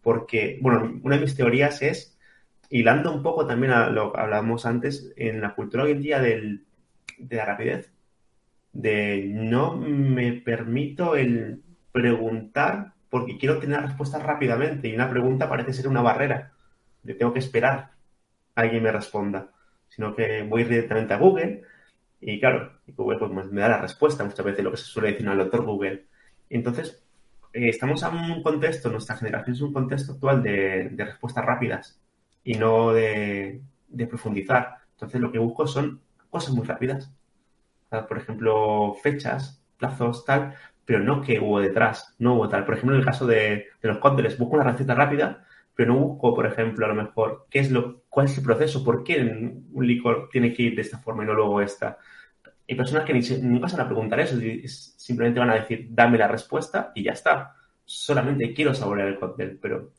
porque, 0.02 0.58
bueno, 0.62 1.00
una 1.02 1.16
de 1.16 1.22
mis 1.22 1.34
teorías 1.34 1.82
es, 1.82 2.09
hilando 2.70 3.12
un 3.12 3.22
poco 3.22 3.46
también 3.46 3.72
a 3.72 3.90
lo 3.90 4.12
que 4.12 4.20
hablábamos 4.20 4.64
antes, 4.64 5.12
en 5.16 5.40
la 5.40 5.54
cultura 5.54 5.84
hoy 5.84 5.92
en 5.92 6.02
día 6.02 6.20
del, 6.20 6.64
de 7.18 7.36
la 7.36 7.44
rapidez, 7.44 7.92
de 8.72 9.28
no 9.28 9.76
me 9.76 10.32
permito 10.32 11.16
el 11.16 11.62
preguntar 11.92 12.92
porque 13.10 13.36
quiero 13.36 13.58
tener 13.58 13.82
respuestas 13.82 14.22
rápidamente 14.22 14.88
y 14.88 14.94
una 14.94 15.10
pregunta 15.10 15.48
parece 15.48 15.72
ser 15.72 15.88
una 15.88 16.02
barrera, 16.02 16.52
de 17.02 17.14
tengo 17.14 17.32
que 17.32 17.40
esperar 17.40 17.90
a 18.54 18.60
alguien 18.60 18.82
me 18.82 18.92
responda, 18.92 19.50
sino 19.88 20.14
que 20.14 20.42
voy 20.42 20.64
directamente 20.64 21.14
a 21.14 21.18
Google, 21.18 21.62
y 22.20 22.38
claro, 22.38 22.72
Google 22.88 23.18
pues, 23.18 23.50
me 23.50 23.60
da 23.60 23.68
la 23.68 23.80
respuesta 23.80 24.24
muchas 24.24 24.44
veces, 24.44 24.64
lo 24.64 24.70
que 24.70 24.76
se 24.76 24.84
suele 24.84 25.12
decir 25.12 25.26
al 25.28 25.38
doctor 25.38 25.64
Google. 25.64 26.06
Entonces, 26.50 27.02
eh, 27.52 27.68
estamos 27.68 28.02
en 28.02 28.14
un 28.30 28.42
contexto, 28.42 28.90
nuestra 28.90 29.16
generación 29.16 29.56
es 29.56 29.62
un 29.62 29.72
contexto 29.72 30.12
actual 30.12 30.42
de, 30.42 30.92
respuestas 30.96 31.44
rápidas 31.44 31.99
y 32.44 32.54
no 32.54 32.92
de, 32.92 33.62
profundizar. 34.08 34.76
Entonces, 34.92 35.20
lo 35.20 35.32
que 35.32 35.38
busco 35.38 35.66
son 35.66 36.00
cosas 36.30 36.54
muy 36.54 36.66
rápidas. 36.66 37.12
por 38.08 38.18
ejemplo, 38.18 38.94
fechas, 39.02 39.62
plazos, 39.76 40.24
tal, 40.24 40.54
pero 40.84 41.00
no 41.00 41.22
que 41.22 41.38
hubo 41.40 41.60
detrás, 41.60 42.14
no 42.18 42.34
hubo 42.34 42.48
tal. 42.48 42.64
Por 42.64 42.74
ejemplo, 42.74 42.94
en 42.94 43.00
el 43.00 43.06
caso 43.06 43.26
de, 43.26 43.66
los 43.82 43.98
cócteles, 43.98 44.38
busco 44.38 44.56
una 44.56 44.64
receta 44.70 44.94
rápida, 44.94 45.44
pero 45.74 45.94
no 45.94 46.00
busco, 46.00 46.34
por 46.34 46.46
ejemplo, 46.46 46.84
a 46.84 46.88
lo 46.88 46.94
mejor, 46.94 47.46
qué 47.50 47.60
es 47.60 47.70
lo, 47.70 48.02
cuál 48.08 48.26
es 48.26 48.36
el 48.38 48.44
proceso, 48.44 48.84
por 48.84 49.04
qué 49.04 49.20
un 49.22 49.86
licor 49.86 50.28
tiene 50.30 50.52
que 50.52 50.64
ir 50.64 50.74
de 50.74 50.82
esta 50.82 50.98
forma 50.98 51.24
y 51.24 51.26
no 51.26 51.34
luego 51.34 51.60
esta. 51.60 51.98
Hay 52.68 52.76
personas 52.76 53.04
que 53.04 53.14
ni, 53.14 53.20
nunca 53.42 53.68
se 53.68 53.76
van 53.76 53.86
a 53.86 53.88
preguntar 53.88 54.20
eso, 54.20 54.36
simplemente 54.66 55.40
van 55.40 55.50
a 55.50 55.54
decir, 55.54 55.88
dame 55.90 56.18
la 56.18 56.28
respuesta 56.28 56.92
y 56.94 57.02
ya 57.02 57.12
está. 57.12 57.54
Solamente 57.84 58.52
quiero 58.54 58.74
saborear 58.74 59.08
el 59.08 59.18
cóctel, 59.18 59.58
pero 59.60 59.92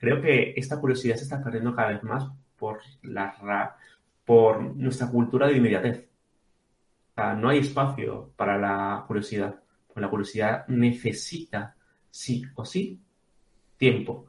creo 0.00 0.20
que 0.20 0.54
esta 0.56 0.80
curiosidad 0.80 1.16
se 1.16 1.24
está 1.24 1.42
perdiendo 1.42 1.74
cada 1.74 1.90
vez 1.90 2.02
más 2.02 2.26
por, 2.58 2.80
la, 3.02 3.76
por 4.24 4.60
nuestra 4.76 5.08
cultura 5.08 5.46
de 5.46 5.56
inmediatez. 5.56 6.08
no 7.36 7.48
hay 7.48 7.58
espacio 7.58 8.32
para 8.36 8.58
la 8.58 9.04
curiosidad. 9.06 9.60
la 9.96 10.08
curiosidad 10.08 10.66
necesita, 10.68 11.74
sí 12.10 12.44
o 12.54 12.64
sí, 12.64 13.00
tiempo 13.76 14.28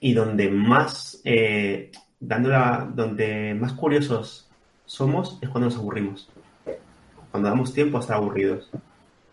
y 0.00 0.14
donde 0.14 0.50
más, 0.50 1.20
eh, 1.24 1.92
donde 2.18 3.54
más 3.54 3.74
curiosos 3.74 4.48
somos 4.86 5.38
es 5.42 5.48
cuando 5.50 5.68
nos 5.68 5.78
aburrimos. 5.78 6.28
Cuando 7.30 7.48
damos 7.48 7.72
tiempo 7.72 7.98
a 7.98 8.00
estar 8.00 8.16
aburridos. 8.16 8.70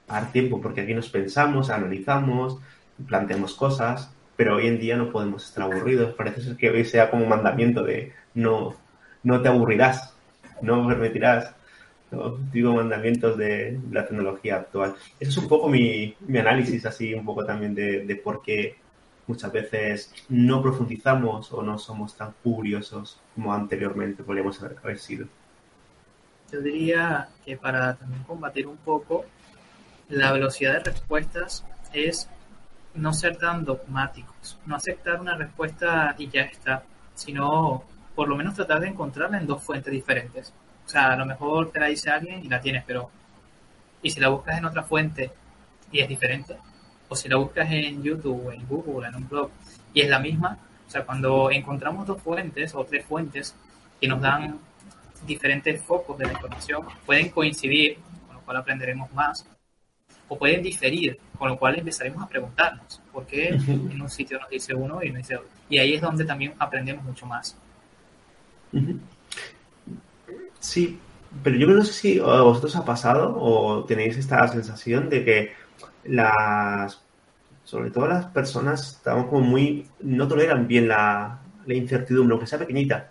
A 0.08 0.22
dar 0.22 0.32
tiempo, 0.32 0.62
porque 0.62 0.82
aquí 0.82 0.94
nos 0.94 1.10
pensamos, 1.10 1.70
analizamos, 1.70 2.60
planteamos 3.08 3.56
cosas, 3.56 4.14
pero 4.38 4.56
hoy 4.56 4.68
en 4.68 4.80
día 4.80 4.96
no 4.96 5.12
podemos 5.12 5.46
estar 5.46 5.64
aburridos. 5.64 6.14
Parece 6.14 6.42
ser 6.42 6.56
que 6.56 6.70
hoy 6.70 6.86
sea 6.86 7.10
como 7.10 7.24
un 7.24 7.30
mandamiento 7.30 7.84
de 7.84 8.14
no, 8.34 8.76
no 9.24 9.42
te 9.42 9.50
aburrirás, 9.50 10.16
no 10.62 10.88
permitirás. 10.88 11.54
Digo 12.54 12.74
mandamientos 12.74 13.38
de, 13.38 13.78
la 13.92 14.06
tecnología 14.06 14.56
actual. 14.56 14.96
Eso 15.20 15.32
es 15.32 15.38
un 15.38 15.50
poco 15.50 15.68
mi, 15.68 16.16
mi 16.22 16.38
análisis, 16.38 16.86
así 16.86 17.14
un 17.14 17.26
poco 17.26 17.44
también 17.44 17.76
de, 17.76 18.06
de 18.06 18.16
por 18.16 18.42
qué 18.42 18.78
muchas 19.28 19.52
veces 19.52 20.14
no 20.30 20.62
profundizamos 20.62 21.52
o 21.52 21.62
no 21.62 21.78
somos 21.78 22.16
tan 22.16 22.34
curiosos 22.44 23.20
como 23.36 23.54
anteriormente 23.54 24.24
podríamos 24.24 24.62
haber, 24.64 24.98
sido. 24.98 25.28
Yo 26.52 26.62
diría 26.62 27.28
que 27.46 27.58
para 27.58 27.96
también 27.96 28.24
combatir 28.24 28.68
un 28.68 28.78
poco 28.78 29.26
la 30.08 30.32
velocidad 30.32 30.74
de 30.74 30.92
respuestas 30.92 31.66
es 31.94 32.30
no 32.96 33.14
ser 33.14 33.38
tan 33.38 33.64
dogmáticos, 33.64 34.58
no 34.66 34.76
aceptar 34.76 35.20
una 35.20 35.36
respuesta 35.36 36.16
y 36.18 36.30
ya 36.30 36.42
está, 36.42 36.84
sino 37.14 37.84
por 38.16 38.28
lo 38.28 38.36
menos 38.36 38.56
tratar 38.56 38.80
de 38.80 38.88
encontrarla 38.88 39.38
en 39.38 39.48
dos 39.48 39.64
fuentes 39.64 39.92
diferentes. 39.92 40.54
O 40.86 40.90
sea, 40.90 41.14
a 41.14 41.18
lo 41.18 41.26
mejor 41.26 41.72
te 41.72 41.80
la 41.80 41.88
dice 41.88 42.10
alguien 42.10 42.44
y 42.44 42.50
la 42.50 42.62
tienes, 42.62 42.84
pero 42.86 43.10
¿y 44.02 44.10
si 44.10 44.20
la 44.20 44.30
buscas 44.30 44.58
en 44.58 44.66
otra 44.66 44.84
fuente 44.84 45.32
y 45.92 46.00
es 46.00 46.08
diferente? 46.08 46.58
o 47.10 47.16
si 47.16 47.30
la 47.30 47.38
buscas 47.38 47.72
en 47.72 48.04
YouTube, 48.04 48.52
en 48.52 48.68
Google, 48.68 49.08
en 49.08 49.16
un 49.16 49.28
blog, 49.28 49.50
y 49.94 50.02
es 50.02 50.10
la 50.10 50.20
misma, 50.20 50.58
o 50.86 50.90
sea, 50.90 51.06
cuando 51.06 51.52
encontramos 51.52 52.06
dos 52.06 52.22
fuentes 52.22 52.74
o 52.76 52.84
tres 52.86 53.06
fuentes 53.06 53.56
que 54.00 54.08
nos 54.08 54.22
dan 54.22 54.60
diferentes 55.26 55.82
focos 55.84 56.18
de 56.18 56.26
la 56.26 56.34
información, 56.34 56.86
pueden 57.06 57.30
coincidir, 57.30 57.98
con 58.28 58.36
lo 58.36 58.42
cual 58.42 58.58
aprenderemos 58.58 59.12
más, 59.14 59.46
o 60.28 60.38
pueden 60.38 60.62
diferir, 60.62 61.18
con 61.38 61.50
lo 61.50 61.58
cual 61.58 61.80
empezaremos 61.80 62.22
a 62.24 62.28
preguntarnos 62.28 63.02
por 63.12 63.26
qué 63.26 63.50
en 63.50 64.02
un 64.02 64.10
sitio 64.10 64.40
nos 64.40 64.50
dice 64.50 64.74
uno 64.74 65.02
y 65.02 65.10
no 65.10 65.18
dice 65.18 65.36
otro. 65.36 65.50
Y 65.70 65.78
ahí 65.78 65.96
es 65.96 66.02
donde 66.02 66.26
también 66.26 66.54
aprendemos 66.60 67.04
mucho 67.04 67.26
más. 67.26 67.58
Sí, 70.60 71.00
pero 71.44 71.58
yo 71.58 71.68
no 71.68 71.84
sé 71.84 71.94
si 71.94 72.20
a 72.20 72.42
vosotros 72.42 72.76
ha 72.76 72.86
pasado 72.86 73.36
o 73.40 73.84
tenéis 73.86 74.18
esta 74.18 74.48
sensación 74.48 75.10
de 75.10 75.24
que 75.24 75.52
las, 76.06 77.02
sobre 77.64 77.92
todo 77.92 78.08
las 78.08 78.26
personas, 78.26 78.98
estamos 78.98 79.28
como 79.28 79.42
muy, 79.42 79.86
no 80.02 80.28
toleran 80.28 80.68
bien 80.68 80.88
la, 80.88 81.40
incertidumbre, 81.68 82.34
aunque 82.34 82.48
sea 82.48 82.60
pequeñita. 82.60 83.10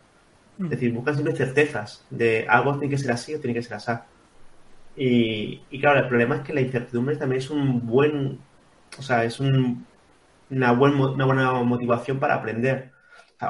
Es 0.58 0.64
mm. 0.64 0.68
decir, 0.68 0.92
buscan 0.92 1.14
siempre 1.14 1.36
certezas 1.36 2.04
de 2.10 2.46
algo 2.48 2.78
tiene 2.78 2.90
que 2.90 2.98
ser 2.98 3.12
así 3.12 3.34
o 3.34 3.40
tiene 3.40 3.54
que 3.54 3.62
ser 3.62 3.74
así. 3.74 3.92
Y, 4.96 5.62
y 5.70 5.80
claro, 5.80 6.00
el 6.00 6.08
problema 6.08 6.36
es 6.36 6.42
que 6.42 6.54
la 6.54 6.60
incertidumbre 6.62 7.16
también 7.16 7.40
es 7.42 7.50
un 7.50 7.86
buen, 7.86 8.38
o 8.98 9.02
sea, 9.02 9.24
es 9.24 9.40
un, 9.40 9.86
una, 10.50 10.72
una 10.72 11.24
buena 11.24 11.52
motivación 11.62 12.18
para 12.18 12.34
aprender. 12.34 12.92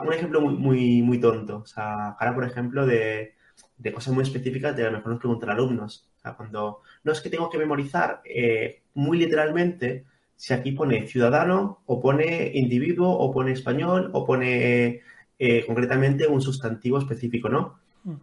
un 0.03 0.13
ejemplo 0.13 0.41
muy, 0.41 0.55
muy, 0.55 1.03
muy 1.03 1.21
tonto. 1.21 1.59
O 1.59 1.67
sea, 1.67 2.11
ahora, 2.19 2.35
por 2.35 2.45
ejemplo, 2.45 2.87
de, 2.87 3.35
de 3.79 3.93
cosas 3.93 4.15
muy 4.15 4.23
específicas 4.23 4.77
de 4.77 4.87
a 4.87 4.91
lo 4.91 4.99
mejor 4.99 5.13
nos 5.13 5.21
preguntan 5.21 5.51
alumnos. 5.51 6.09
O 6.19 6.21
sea, 6.21 6.35
cuando 6.35 6.83
no 7.05 7.13
es 7.13 7.21
que 7.21 7.31
tengo 7.31 7.51
que 7.51 7.59
memorizar 7.59 8.23
eh, 8.25 8.83
muy 8.95 9.19
literalmente 9.19 10.05
si 10.37 10.53
aquí 10.53 10.73
pone 10.73 11.07
ciudadano 11.07 11.83
o 11.87 12.01
pone 12.01 12.51
individuo 12.55 13.11
o 13.11 13.33
pone 13.33 13.53
español 13.53 14.11
o 14.13 14.27
pone 14.27 15.01
eh, 15.39 15.65
concretamente 15.67 16.27
un 16.27 16.41
sustantivo 16.41 16.99
específico, 16.99 17.49
¿no? 17.49 17.79
Mm. 18.05 18.15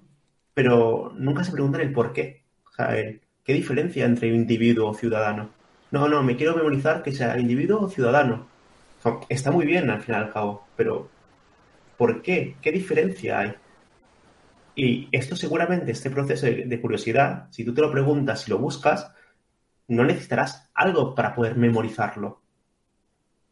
Pero 0.54 1.14
nunca 1.18 1.44
se 1.44 1.52
preguntan 1.52 1.82
el 1.82 1.94
por 1.94 2.14
qué. 2.14 2.43
Sea, 2.76 2.90
¿qué 3.44 3.54
diferencia 3.54 4.06
entre 4.06 4.30
individuo 4.30 4.90
o 4.90 4.94
ciudadano? 4.94 5.50
No, 5.92 6.08
no, 6.08 6.24
me 6.24 6.36
quiero 6.36 6.56
memorizar 6.56 7.04
que 7.04 7.12
sea 7.12 7.38
individuo 7.38 7.82
o 7.82 7.90
ciudadano. 7.90 8.48
está 9.30 9.52
muy 9.52 9.66
bien 9.66 9.90
al 9.90 10.02
fin 10.02 10.16
y 10.16 10.18
al 10.18 10.32
cabo, 10.34 10.66
pero 10.76 11.10
¿por 11.98 12.22
qué? 12.22 12.56
¿Qué 12.62 12.72
diferencia 12.72 13.40
hay? 13.40 13.54
Y 14.76 15.08
esto 15.12 15.36
seguramente, 15.36 15.92
este 15.92 16.10
proceso 16.10 16.48
de, 16.48 16.82
curiosidad, 16.82 17.48
si 17.52 17.64
tú 17.64 17.74
te 17.74 17.82
lo 17.82 17.92
preguntas, 17.92 18.42
si 18.42 18.50
lo 18.50 18.58
buscas, 18.58 19.12
no 19.88 20.04
necesitarás 20.04 20.70
algo 20.74 21.14
para 21.14 21.36
poder 21.36 21.56
memorizarlo, 21.56 22.42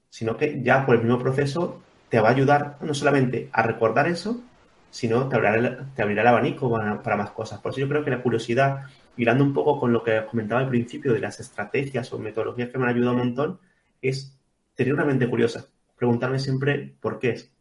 sino 0.09 0.35
que 0.35 0.63
ya 0.63 0.85
por 0.85 0.95
el 0.95 1.03
mismo 1.03 1.19
proceso 1.19 1.83
te 2.09 2.19
va 2.19 2.29
a 2.29 2.31
ayudar 2.31 2.77
no 2.81 2.93
solamente 2.95 3.49
a 3.53 3.61
recordar 3.61 4.07
eso, 4.07 4.41
sino 4.89 5.29
te 5.29 5.35
abrirá 5.35 5.55
el, 5.55 5.93
te 5.95 6.01
abrirá 6.01 6.21
el 6.21 6.27
abanico 6.27 6.71
para, 6.71 7.15
más 7.15 7.31
cosas. 7.31 7.59
Por 7.59 7.71
eso 7.71 7.81
yo 7.81 7.89
creo 7.89 8.03
que 8.03 8.11
la 8.11 8.21
curiosidad, 8.21 8.87
mirando 9.15 9.43
un 9.43 9.53
poco 9.53 9.79
con 9.79 9.93
lo 9.93 10.03
que 10.03 10.25
comentaba 10.29 10.61
al 10.61 10.69
principio 10.69 11.13
de 11.13 11.19
las 11.19 11.39
estrategias 11.39 12.11
o 12.13 12.19
metodologías 12.19 12.69
que 12.69 12.77
me 12.77 12.85
han 12.85 12.91
ayudado 12.91 13.13
un 13.13 13.19
montón, 13.19 13.59
es 14.01 14.37
tener 14.75 14.93
una 14.93 15.05
mente 15.05 15.29
curiosa. 15.29 15.67
Preguntarme 15.97 16.39
siempre 16.39 16.95
por 16.99 17.19
qué 17.19 17.31
es. 17.31 17.51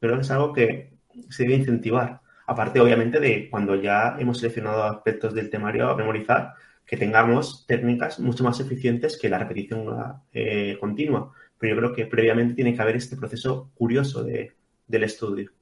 Creo 0.00 0.16
que 0.16 0.22
es 0.22 0.30
algo 0.30 0.52
que 0.52 0.92
se 1.30 1.44
debe 1.44 1.56
incentivar. 1.56 2.20
Aparte, 2.46 2.80
obviamente, 2.80 3.20
de 3.20 3.48
cuando 3.48 3.76
ya 3.76 4.16
hemos 4.18 4.38
seleccionado 4.38 4.84
aspectos 4.84 5.34
del 5.34 5.50
temario 5.50 5.88
a 5.88 5.96
memorizar, 5.96 6.54
que 6.84 6.96
tengamos 6.96 7.64
técnicas 7.66 8.18
mucho 8.18 8.44
más 8.44 8.58
eficientes 8.60 9.16
que 9.16 9.28
la 9.28 9.38
repetición 9.38 9.86
eh, 10.32 10.76
continua. 10.80 11.32
Pero 11.58 11.74
yo 11.74 11.80
creo 11.80 11.94
que 11.94 12.06
previamente 12.06 12.54
tiene 12.54 12.74
que 12.74 12.82
haber 12.82 12.96
este 12.96 13.16
proceso 13.16 13.70
curioso 13.74 14.24
del 14.24 15.04
estudio. 15.04 15.52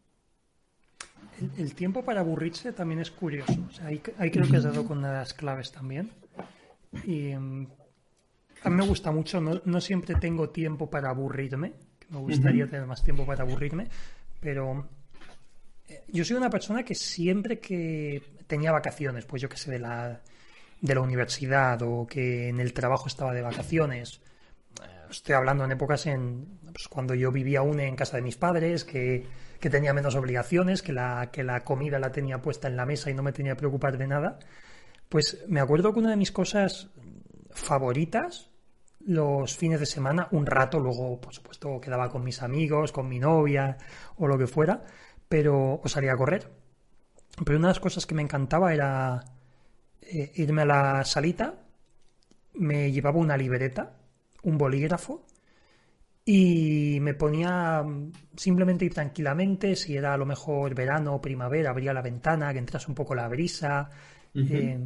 El, 1.57 1.75
tiempo 1.75 2.05
para 2.05 2.21
aburrirse 2.21 2.73
también 2.73 3.01
es 3.01 3.11
curioso. 3.11 3.69
ahí, 3.83 3.99
creo 3.99 4.49
que 4.49 4.57
has 4.57 4.65
dado 4.65 4.85
con 4.85 4.99
una 4.99 5.13
de 5.13 5.19
las 5.19 5.35
claves 5.35 5.73
también. 5.73 6.11
Y 7.05 7.35
mm, 7.35 7.67
a 8.65 8.71
mí 8.71 8.77
me 8.77 8.87
gusta 8.87 9.11
mucho, 9.11 9.41
no, 9.41 9.81
siempre 9.81 10.15
tengo 10.17 10.51
tiempo 10.51 10.91
para 10.91 11.11
aburrirme, 11.11 11.73
me 12.11 12.19
gustaría 12.19 12.67
tener 12.69 12.87
más 12.87 13.03
tiempo 13.03 13.25
para 13.25 13.43
aburrirme, 13.43 13.89
pero 14.41 14.87
yo 16.09 16.25
soy 16.25 16.37
una 16.37 16.51
persona 16.51 16.83
que 16.83 16.95
siempre 16.95 17.59
que 17.59 18.23
tenía 18.47 18.73
vacaciones, 18.73 19.25
pues 19.25 19.43
yo 19.43 19.49
que 19.49 19.57
sé, 19.57 19.71
de 19.71 19.79
la, 19.79 20.21
de 20.81 20.95
la 20.95 21.01
universidad 21.01 21.81
o 21.83 22.07
que 22.07 22.49
en 22.49 22.61
el 22.61 22.73
trabajo 22.73 23.07
estaba 23.07 23.33
de 23.33 23.43
vacaciones, 23.43 24.21
eh, 24.83 25.07
estoy 25.11 25.35
hablando 25.35 25.65
en 25.65 25.73
épocas 25.73 26.07
en 26.07 26.47
pues, 26.73 26.89
cuando 26.89 27.15
yo 27.15 27.33
vivía 27.33 27.61
aún 27.61 27.81
en 27.81 27.97
casa 27.97 28.17
de 28.17 28.23
mis 28.23 28.37
padres, 28.37 28.85
que, 28.85 29.25
que, 29.61 29.71
tenía 29.71 29.93
menos 29.93 30.15
obligaciones, 30.17 30.83
que 30.83 30.93
la, 30.93 31.31
que 31.31 31.45
la 31.45 31.65
comida 31.65 31.99
la 31.99 32.13
tenía 32.13 32.43
puesta 32.43 32.69
en 32.69 32.77
la 32.77 32.87
mesa 32.87 33.11
y 33.11 33.15
no 33.15 33.23
me 33.23 33.33
tenía 33.33 33.53
que 33.53 33.59
preocupar 33.59 33.99
de 33.99 34.07
nada, 34.07 34.39
pues 35.09 35.45
me 35.49 35.61
acuerdo 35.61 35.93
que 35.93 35.99
una 35.99 36.11
de 36.11 36.17
mis 36.17 36.33
cosas 36.33 36.89
favoritas 37.51 38.51
los 39.07 39.57
fines 39.57 39.81
de 39.81 39.87
semana, 39.87 40.29
un 40.31 40.47
rato, 40.47 40.79
luego 40.79 41.21
por 41.21 41.35
supuesto 41.35 41.81
quedaba 41.81 42.11
con 42.11 42.23
mis 42.23 42.43
amigos, 42.43 42.93
con 42.93 43.09
mi 43.09 43.19
novia 43.19 43.77
o 44.17 44.27
lo 44.27 44.37
que 44.37 44.47
fuera, 44.47 44.85
pero 45.29 45.81
o 45.83 45.89
salía 45.89 46.13
a 46.13 46.17
correr. 46.17 46.49
Pero 47.45 47.59
una 47.59 47.69
de 47.69 47.75
las 47.75 47.81
cosas 47.81 48.07
que 48.07 48.15
me 48.15 48.23
encantaba 48.23 48.75
era 48.75 49.25
eh, 50.03 50.33
irme 50.35 50.63
a 50.63 50.67
la 50.67 51.05
salita, 51.05 51.55
me 52.55 52.93
llevaba 52.93 53.19
una 53.19 53.37
libreta, 53.37 53.97
un 54.43 54.59
bolígrafo 54.59 55.25
y 56.33 57.01
me 57.01 57.15
ponía 57.15 57.85
simplemente 58.37 58.85
ir 58.85 58.95
tranquilamente, 58.95 59.75
si 59.75 59.97
era 59.97 60.15
a 60.15 60.17
lo 60.17 60.25
mejor 60.25 60.77
verano 60.77 61.17
o 61.17 61.21
primavera, 61.21 61.71
abría 61.71 61.93
la 61.93 62.03
ventana, 62.03 62.53
que 62.53 62.61
entrase 62.61 62.87
un 62.89 62.95
poco 62.95 63.17
la 63.17 63.27
brisa 63.27 63.91
eh, 64.33 64.79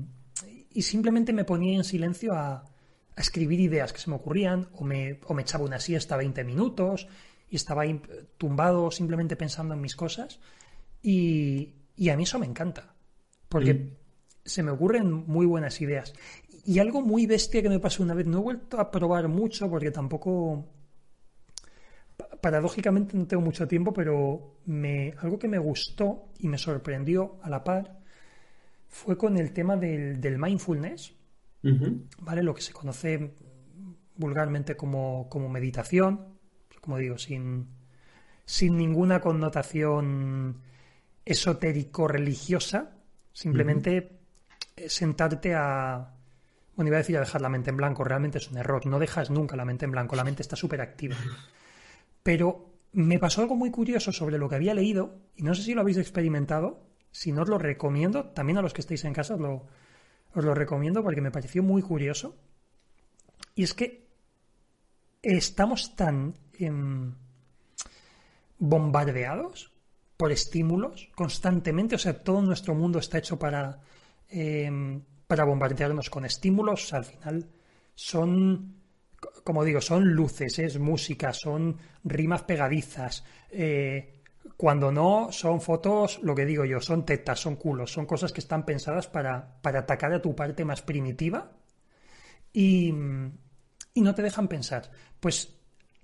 y 0.72 0.80
simplemente 0.80 1.34
me 1.34 1.44
ponía 1.44 1.76
en 1.76 1.84
silencio 1.84 2.32
a, 2.32 2.54
a, 2.54 3.20
escribir 3.20 3.60
ideas 3.60 3.92
que 3.92 3.98
se 3.98 4.08
me 4.08 4.16
ocurrían 4.16 4.68
o 4.72 4.84
me, 4.84 5.20
o 5.26 5.34
me 5.34 5.42
echaba 5.42 5.64
una 5.64 5.78
siesta 5.78 6.16
20 6.16 6.44
minutos 6.44 7.08
y 7.50 7.56
estaba 7.56 7.82
ahí 7.82 8.00
tumbado 8.38 8.90
simplemente 8.90 9.36
pensando 9.36 9.74
en 9.74 9.82
mis 9.82 9.96
cosas 9.96 10.40
y, 11.02 11.74
y 11.94 12.08
a 12.08 12.16
mí 12.16 12.22
eso 12.22 12.38
me 12.38 12.46
encanta 12.46 12.94
porque 13.50 13.74
mm. 13.74 13.90
se 14.46 14.62
me 14.62 14.70
ocurren 14.70 15.12
muy 15.26 15.44
buenas 15.44 15.78
ideas 15.82 16.14
y 16.64 16.78
algo 16.78 17.02
muy 17.02 17.26
bestia 17.26 17.60
que 17.60 17.68
me 17.68 17.80
pasó 17.80 18.02
una 18.02 18.14
vez 18.14 18.26
no 18.26 18.38
he 18.38 18.42
vuelto 18.42 18.80
a 18.80 18.90
probar 18.90 19.28
mucho 19.28 19.68
porque 19.68 19.90
tampoco 19.90 20.70
paradójicamente 22.44 23.16
no 23.16 23.26
tengo 23.26 23.42
mucho 23.42 23.66
tiempo 23.66 23.94
pero 23.94 24.58
me, 24.66 25.14
algo 25.22 25.38
que 25.38 25.48
me 25.48 25.56
gustó 25.56 26.28
y 26.38 26.48
me 26.48 26.58
sorprendió 26.58 27.38
a 27.42 27.48
la 27.48 27.64
par 27.64 28.00
fue 28.86 29.16
con 29.16 29.38
el 29.38 29.54
tema 29.54 29.78
del, 29.78 30.20
del 30.20 30.36
mindfulness 30.36 31.14
¿vale? 32.20 32.42
Lo 32.42 32.54
que 32.54 32.60
se 32.60 32.74
conoce 32.74 33.36
vulgarmente 34.16 34.76
como, 34.76 35.26
como 35.30 35.48
meditación, 35.48 36.36
como 36.82 36.98
digo, 36.98 37.16
sin, 37.16 37.68
sin 38.44 38.76
ninguna 38.76 39.22
connotación 39.22 40.60
esotérico-religiosa, 41.24 42.98
simplemente 43.32 44.20
sentarte 44.86 45.54
a... 45.54 46.10
Bueno, 46.76 46.88
iba 46.88 46.98
a 46.98 46.98
decir 46.98 47.16
a 47.16 47.20
dejar 47.20 47.40
la 47.40 47.48
mente 47.48 47.70
en 47.70 47.78
blanco, 47.78 48.04
realmente 48.04 48.36
es 48.36 48.50
un 48.50 48.58
error, 48.58 48.84
no 48.84 48.98
dejas 48.98 49.30
nunca 49.30 49.56
la 49.56 49.64
mente 49.64 49.86
en 49.86 49.92
blanco, 49.92 50.16
la 50.16 50.24
mente 50.24 50.42
está 50.42 50.56
súper 50.56 50.82
activa. 50.82 51.16
Pero 52.24 52.72
me 52.90 53.20
pasó 53.20 53.42
algo 53.42 53.54
muy 53.54 53.70
curioso 53.70 54.12
sobre 54.12 54.38
lo 54.38 54.48
que 54.48 54.56
había 54.56 54.74
leído, 54.74 55.20
y 55.36 55.44
no 55.44 55.54
sé 55.54 55.62
si 55.62 55.74
lo 55.74 55.82
habéis 55.82 55.98
experimentado, 55.98 56.82
si 57.12 57.30
no 57.30 57.42
os 57.42 57.48
lo 57.48 57.58
recomiendo, 57.58 58.30
también 58.30 58.58
a 58.58 58.62
los 58.62 58.72
que 58.72 58.80
estéis 58.80 59.04
en 59.04 59.12
casa 59.12 59.34
os 59.34 59.40
lo, 59.40 59.66
os 60.34 60.44
lo 60.44 60.54
recomiendo 60.54 61.04
porque 61.04 61.20
me 61.20 61.30
pareció 61.30 61.62
muy 61.62 61.80
curioso. 61.80 62.34
Y 63.54 63.62
es 63.62 63.72
que 63.72 64.08
estamos 65.22 65.94
tan 65.94 66.34
em, 66.58 67.14
bombardeados 68.58 69.72
por 70.16 70.32
estímulos 70.32 71.08
constantemente. 71.14 71.94
O 71.94 71.98
sea, 71.98 72.22
todo 72.22 72.42
nuestro 72.42 72.74
mundo 72.74 72.98
está 72.98 73.18
hecho 73.18 73.38
para, 73.38 73.80
em, 74.28 75.02
para 75.26 75.44
bombardearnos 75.44 76.10
con 76.10 76.24
estímulos. 76.24 76.92
al 76.92 77.04
final 77.04 77.48
son, 77.94 78.74
como 79.44 79.62
digo, 79.62 79.82
son 79.82 80.14
luces, 80.14 80.58
es 80.58 80.78
música, 80.78 81.34
son 81.34 81.76
rimas 82.02 82.42
pegadizas. 82.42 83.24
Eh, 83.50 84.22
cuando 84.56 84.90
no, 84.90 85.28
son 85.30 85.60
fotos, 85.60 86.20
lo 86.22 86.34
que 86.34 86.46
digo 86.46 86.64
yo, 86.64 86.80
son 86.80 87.04
tetas, 87.04 87.40
son 87.40 87.56
culos, 87.56 87.92
son 87.92 88.06
cosas 88.06 88.32
que 88.32 88.40
están 88.40 88.64
pensadas 88.64 89.06
para, 89.06 89.60
para 89.60 89.80
atacar 89.80 90.12
a 90.14 90.22
tu 90.22 90.34
parte 90.34 90.64
más 90.64 90.80
primitiva 90.80 91.52
y, 92.52 92.88
y 93.92 94.00
no 94.00 94.14
te 94.14 94.22
dejan 94.22 94.48
pensar. 94.48 94.90
Pues 95.20 95.54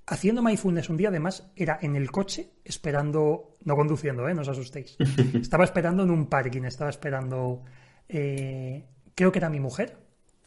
haciendo 0.06 0.42
mindfulness 0.42 0.90
un 0.90 0.98
día, 0.98 1.08
además, 1.08 1.50
era 1.56 1.78
en 1.80 1.96
el 1.96 2.10
coche 2.10 2.50
esperando, 2.62 3.56
no 3.64 3.74
conduciendo, 3.74 4.28
¿eh? 4.28 4.34
no 4.34 4.42
os 4.42 4.48
asustéis. 4.48 4.98
Estaba 5.34 5.64
esperando 5.64 6.02
en 6.02 6.10
un 6.10 6.26
parking, 6.26 6.64
estaba 6.64 6.90
esperando, 6.90 7.62
eh, 8.08 8.84
creo 9.14 9.32
que 9.32 9.38
era 9.38 9.48
mi 9.48 9.60
mujer, 9.60 9.96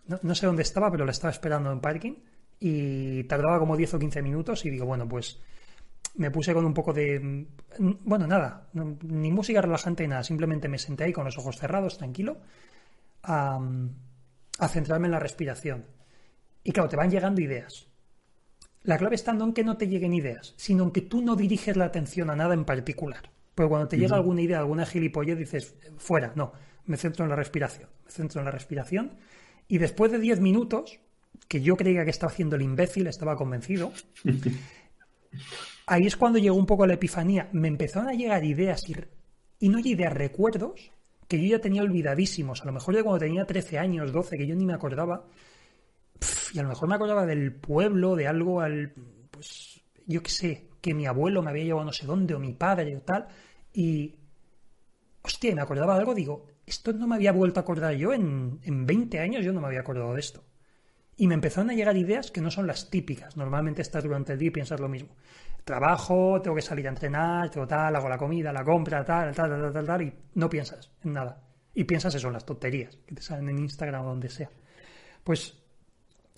no, 0.05 0.19
no, 0.21 0.35
sé 0.35 0.45
dónde 0.45 0.63
estaba, 0.63 0.91
pero 0.91 1.05
la 1.05 1.11
estaba 1.11 1.31
esperando 1.31 1.71
en 1.71 1.79
parking 1.79 2.15
y 2.66 3.26
tardaba 3.26 3.59
como 3.59 3.76
10 3.76 3.95
o 3.95 3.99
15 3.99 4.22
minutos 4.22 4.66
y 4.66 4.70
digo, 4.70 4.86
bueno, 4.86 5.05
pues 5.05 5.38
me 6.16 6.32
puse 6.32 6.53
con 6.53 6.64
un 6.64 6.74
poco 6.74 6.93
de... 6.93 7.45
Bueno, 7.78 8.26
nada, 8.26 8.70
ni 8.72 9.34
música 9.34 9.61
relajante 9.61 10.03
ni 10.03 10.09
nada, 10.09 10.24
simplemente 10.24 10.70
me 10.70 10.78
senté 10.78 11.03
ahí 11.03 11.11
con 11.11 11.26
los 11.26 11.38
ojos 11.38 11.57
cerrados, 11.57 11.97
tranquilo, 11.97 12.38
a, 13.22 13.59
a 14.59 14.68
centrarme 14.70 15.07
en 15.07 15.11
la 15.11 15.20
respiración. 15.20 15.88
Y 16.64 16.72
claro, 16.72 16.88
te 16.88 16.95
van 16.95 17.11
llegando 17.11 17.41
ideas. 17.41 17.88
La 18.84 18.97
clave 18.97 19.16
está 19.16 19.34
no 19.34 19.43
en 19.43 19.53
que 19.53 19.66
no 19.66 19.76
te 19.76 19.89
lleguen 19.89 20.14
ideas, 20.14 20.53
sino 20.55 20.86
en 20.86 20.91
que 20.91 21.01
tú 21.01 21.22
no 21.22 21.36
diriges 21.36 21.76
la 21.76 21.86
atención 21.86 22.30
a 22.30 22.36
nada 22.38 22.53
en 22.53 22.64
particular. 22.64 23.30
Porque 23.55 23.70
cuando 23.70 23.89
te 23.89 23.97
llega 23.97 24.16
alguna 24.16 24.41
idea, 24.41 24.59
alguna 24.59 24.86
gilipollez, 24.86 25.38
dices, 25.38 25.76
fuera, 25.97 26.32
no, 26.36 26.53
me 26.86 26.95
centro 26.95 27.26
en 27.26 27.30
la 27.30 27.36
respiración, 27.36 27.89
me 28.05 28.11
centro 28.11 28.39
en 28.39 28.45
la 28.45 28.51
respiración. 28.51 29.18
Y 29.68 29.80
después 29.80 30.14
de 30.14 30.20
10 30.20 30.39
minutos, 30.39 31.01
que 31.47 31.61
yo 31.61 31.75
creía 31.75 32.03
que 32.03 32.11
estaba 32.11 32.31
haciendo 32.31 32.55
el 32.55 32.61
imbécil, 32.61 33.07
estaba 33.07 33.36
convencido, 33.36 33.91
ahí 35.86 36.05
es 36.05 36.15
cuando 36.15 36.39
llegó 36.39 36.55
un 36.55 36.65
poco 36.65 36.86
la 36.86 36.93
epifanía. 36.95 37.49
Me 37.51 37.67
empezaron 37.67 38.09
a 38.09 38.13
llegar 38.13 38.43
ideas 38.43 38.88
y, 38.89 38.95
y 39.59 39.69
no 39.69 39.79
ideas, 39.79 40.13
recuerdos 40.13 40.91
que 41.27 41.41
yo 41.41 41.57
ya 41.57 41.59
tenía 41.61 41.81
olvidadísimos. 41.81 42.61
A 42.61 42.65
lo 42.65 42.73
mejor 42.73 42.95
de 42.95 43.03
cuando 43.03 43.19
tenía 43.19 43.45
13 43.45 43.79
años, 43.79 44.11
12, 44.11 44.38
que 44.38 44.47
yo 44.47 44.55
ni 44.55 44.65
me 44.65 44.73
acordaba. 44.73 45.25
y 46.53 46.59
a 46.59 46.63
lo 46.63 46.69
mejor 46.69 46.89
me 46.89 46.95
acordaba 46.95 47.25
del 47.25 47.53
pueblo, 47.53 48.15
de 48.15 48.27
algo 48.27 48.61
al. 48.61 48.93
Pues 49.31 49.81
yo 50.05 50.21
qué 50.21 50.29
sé, 50.29 50.67
que 50.81 50.93
mi 50.93 51.05
abuelo 51.05 51.41
me 51.41 51.49
había 51.49 51.63
llevado 51.63 51.86
no 51.86 51.93
sé 51.93 52.05
dónde, 52.05 52.36
o 52.36 52.39
mi 52.39 52.53
padre 52.53 52.95
o 52.95 53.01
tal. 53.01 53.27
Y. 53.73 54.15
Hostia, 55.21 55.55
me 55.55 55.61
acordaba 55.61 55.93
de 55.93 56.01
algo, 56.01 56.13
digo, 56.13 56.45
esto 56.65 56.91
no 56.91 57.07
me 57.07 57.15
había 57.15 57.31
vuelto 57.31 57.59
a 57.59 57.63
acordar 57.63 57.95
yo 57.95 58.11
en, 58.11 58.59
en 58.63 58.86
20 58.86 59.19
años, 59.19 59.45
yo 59.45 59.53
no 59.53 59.61
me 59.61 59.67
había 59.67 59.79
acordado 59.79 60.13
de 60.13 60.19
esto. 60.19 60.43
Y 61.16 61.28
me 61.28 61.36
empezaron 61.36 61.70
a 61.70 61.74
llegar 61.74 61.95
ideas 61.95 62.32
que 62.32 62.41
no 62.41 62.49
son 62.49 62.66
las 62.66 62.89
típicas. 62.89 63.38
Normalmente 63.38 63.82
estás 63.82 64.03
durante 64.03 64.34
el 64.34 64.39
día 64.39 64.47
y 64.47 64.51
piensas 64.51 64.80
lo 64.80 64.89
mismo 64.89 65.16
trabajo, 65.64 66.41
tengo 66.41 66.55
que 66.55 66.61
salir 66.61 66.86
a 66.88 66.89
entrenar, 66.89 67.49
tengo 67.49 67.68
tal, 67.68 67.95
hago 67.95 68.09
la 68.09 68.18
comida, 68.18 68.51
la 68.51 68.64
compra, 68.64 69.03
tal, 69.03 69.34
tal, 69.34 69.49
tal, 69.49 69.74
tal, 69.74 69.86
tal, 69.86 70.01
y 70.01 70.14
no 70.36 70.49
piensas 70.49 70.91
en 71.03 71.14
nada. 71.14 71.41
Y 71.74 71.86
piensas 71.86 72.14
eso, 72.16 72.28
en 72.28 72.34
las 72.34 72.45
tonterías 72.45 72.95
que 73.05 73.16
te 73.16 73.22
salen 73.22 73.49
en 73.49 73.59
Instagram 73.59 74.05
o 74.05 74.09
donde 74.09 74.30
sea. 74.30 74.49
Pues 75.24 75.57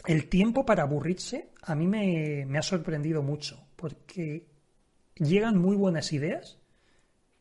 el 0.06 0.30
tiempo 0.30 0.66
para 0.66 0.84
aburrirse 0.84 1.52
a 1.64 1.76
mí 1.76 1.88
me, 1.88 2.46
me 2.46 2.58
ha 2.58 2.62
sorprendido 2.62 3.22
mucho, 3.22 3.68
porque 3.76 4.48
llegan 5.16 5.58
muy 5.58 5.76
buenas 5.76 6.14
ideas 6.14 6.60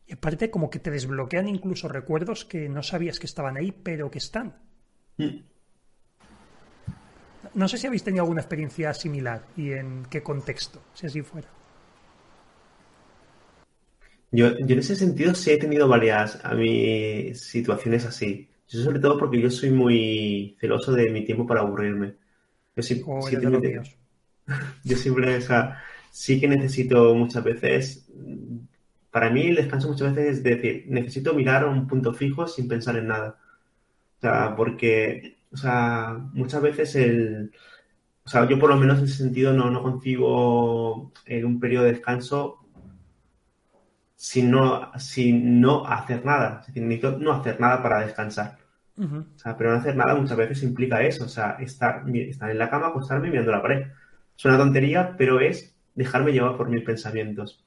y 0.06 0.14
aparte 0.14 0.50
como 0.50 0.70
que 0.70 0.78
te 0.78 0.90
desbloquean 0.90 1.48
incluso 1.48 1.88
recuerdos 1.88 2.44
que 2.44 2.68
no 2.68 2.82
sabías 2.82 3.18
que 3.18 3.26
estaban 3.26 3.56
ahí, 3.56 3.72
pero 3.72 4.10
que 4.10 4.18
están. 4.18 4.56
Mm. 5.18 5.53
No 7.54 7.68
sé 7.68 7.78
si 7.78 7.86
habéis 7.86 8.02
tenido 8.02 8.24
alguna 8.24 8.40
experiencia 8.40 8.92
similar 8.94 9.44
y 9.56 9.72
en 9.72 10.06
qué 10.10 10.22
contexto, 10.22 10.80
si 10.94 11.06
así 11.06 11.22
fuera. 11.22 11.48
Yo, 14.32 14.48
en 14.48 14.78
ese 14.78 14.96
sentido 14.96 15.32
sí 15.34 15.52
he 15.52 15.58
tenido 15.58 15.86
varias 15.86 16.44
a 16.44 16.54
mí 16.54 17.32
situaciones 17.34 18.04
así. 18.04 18.48
Yo 18.68 18.82
sobre 18.82 18.98
todo 18.98 19.16
porque 19.16 19.40
yo 19.40 19.48
soy 19.50 19.70
muy 19.70 20.56
celoso 20.60 20.90
de 20.92 21.10
mi 21.10 21.24
tiempo 21.24 21.46
para 21.46 21.60
aburrirme. 21.60 22.16
Yo, 22.74 22.82
sí, 22.82 23.00
oh, 23.06 23.20
yo 24.84 24.96
siempre, 24.96 25.36
o 25.36 25.40
sea, 25.40 25.80
sí 26.10 26.40
que 26.40 26.48
necesito 26.48 27.14
muchas 27.14 27.44
veces, 27.44 28.08
para 29.12 29.30
mí 29.30 29.46
el 29.46 29.54
descanso 29.56 29.88
muchas 29.88 30.14
veces 30.14 30.38
es 30.38 30.42
decir, 30.42 30.86
necesito 30.88 31.34
mirar 31.34 31.66
un 31.66 31.86
punto 31.86 32.12
fijo 32.12 32.48
sin 32.48 32.66
pensar 32.66 32.96
en 32.96 33.08
nada. 33.08 33.38
O 34.18 34.20
sea, 34.20 34.54
porque, 34.56 35.36
o 35.54 35.56
sea, 35.56 36.18
muchas 36.32 36.60
veces 36.60 36.94
el, 36.96 37.52
o 38.24 38.28
sea, 38.28 38.48
yo 38.48 38.58
por 38.58 38.70
lo 38.70 38.76
menos 38.76 38.98
en 38.98 39.04
ese 39.04 39.18
sentido 39.18 39.52
no, 39.52 39.70
no 39.70 39.82
concibo 39.82 41.12
en 41.26 41.44
un 41.44 41.60
periodo 41.60 41.84
de 41.84 41.92
descanso 41.92 42.60
sin 44.16 44.50
no, 44.50 44.90
sin 44.98 45.60
no 45.60 45.86
hacer 45.86 46.24
nada. 46.24 46.60
Es 46.60 46.68
decir, 46.68 46.82
necesito 46.82 47.18
no 47.18 47.32
hacer 47.32 47.60
nada 47.60 47.82
para 47.82 48.00
descansar. 48.00 48.58
o 48.96 49.38
sea, 49.38 49.56
pero 49.56 49.70
no 49.70 49.76
hacer 49.76 49.96
nada 49.96 50.14
muchas 50.14 50.36
veces 50.36 50.62
implica 50.62 51.02
eso. 51.02 51.24
O 51.24 51.28
sea, 51.28 51.56
estar, 51.60 52.02
estar 52.08 52.50
en 52.50 52.58
la 52.58 52.70
cama, 52.70 52.88
acostarme 52.88 53.30
mirando 53.30 53.52
la 53.52 53.62
pared. 53.62 53.86
Es 54.36 54.44
una 54.44 54.58
tontería, 54.58 55.14
pero 55.16 55.40
es 55.40 55.74
dejarme 55.94 56.32
llevar 56.32 56.56
por 56.56 56.68
mis 56.68 56.82
pensamientos. 56.82 57.64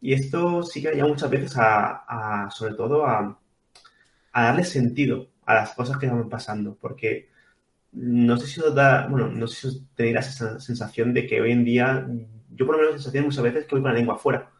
Y 0.00 0.14
esto 0.14 0.62
sí 0.62 0.82
que 0.82 0.88
ayuda 0.88 1.06
muchas 1.08 1.30
veces 1.30 1.54
a, 1.56 2.48
sobre 2.50 2.74
todo, 2.74 3.06
a, 3.06 3.38
a, 4.32 4.42
darle 4.42 4.64
sentido 4.64 5.28
a 5.46 5.54
las 5.54 5.74
cosas 5.74 5.98
que 5.98 6.06
van 6.06 6.28
pasando, 6.28 6.76
porque 6.80 7.28
no 7.92 8.36
sé 8.36 8.46
si 8.46 8.60
os 8.60 8.74
da, 8.74 9.06
bueno, 9.08 9.28
no 9.28 9.46
sé 9.46 9.70
si 9.70 9.86
tenéis 9.94 10.28
esa 10.28 10.60
sensación 10.60 11.12
de 11.12 11.26
que 11.26 11.40
hoy 11.40 11.52
en 11.52 11.64
día, 11.64 12.06
yo 12.50 12.66
por 12.66 12.76
lo 12.76 12.82
menos 12.82 12.92
la 12.92 12.98
sensación 12.98 13.24
muchas 13.26 13.44
veces 13.44 13.66
que 13.66 13.74
voy 13.74 13.82
con 13.82 13.92
la 13.92 13.98
lengua 13.98 14.14
afuera, 14.14 14.50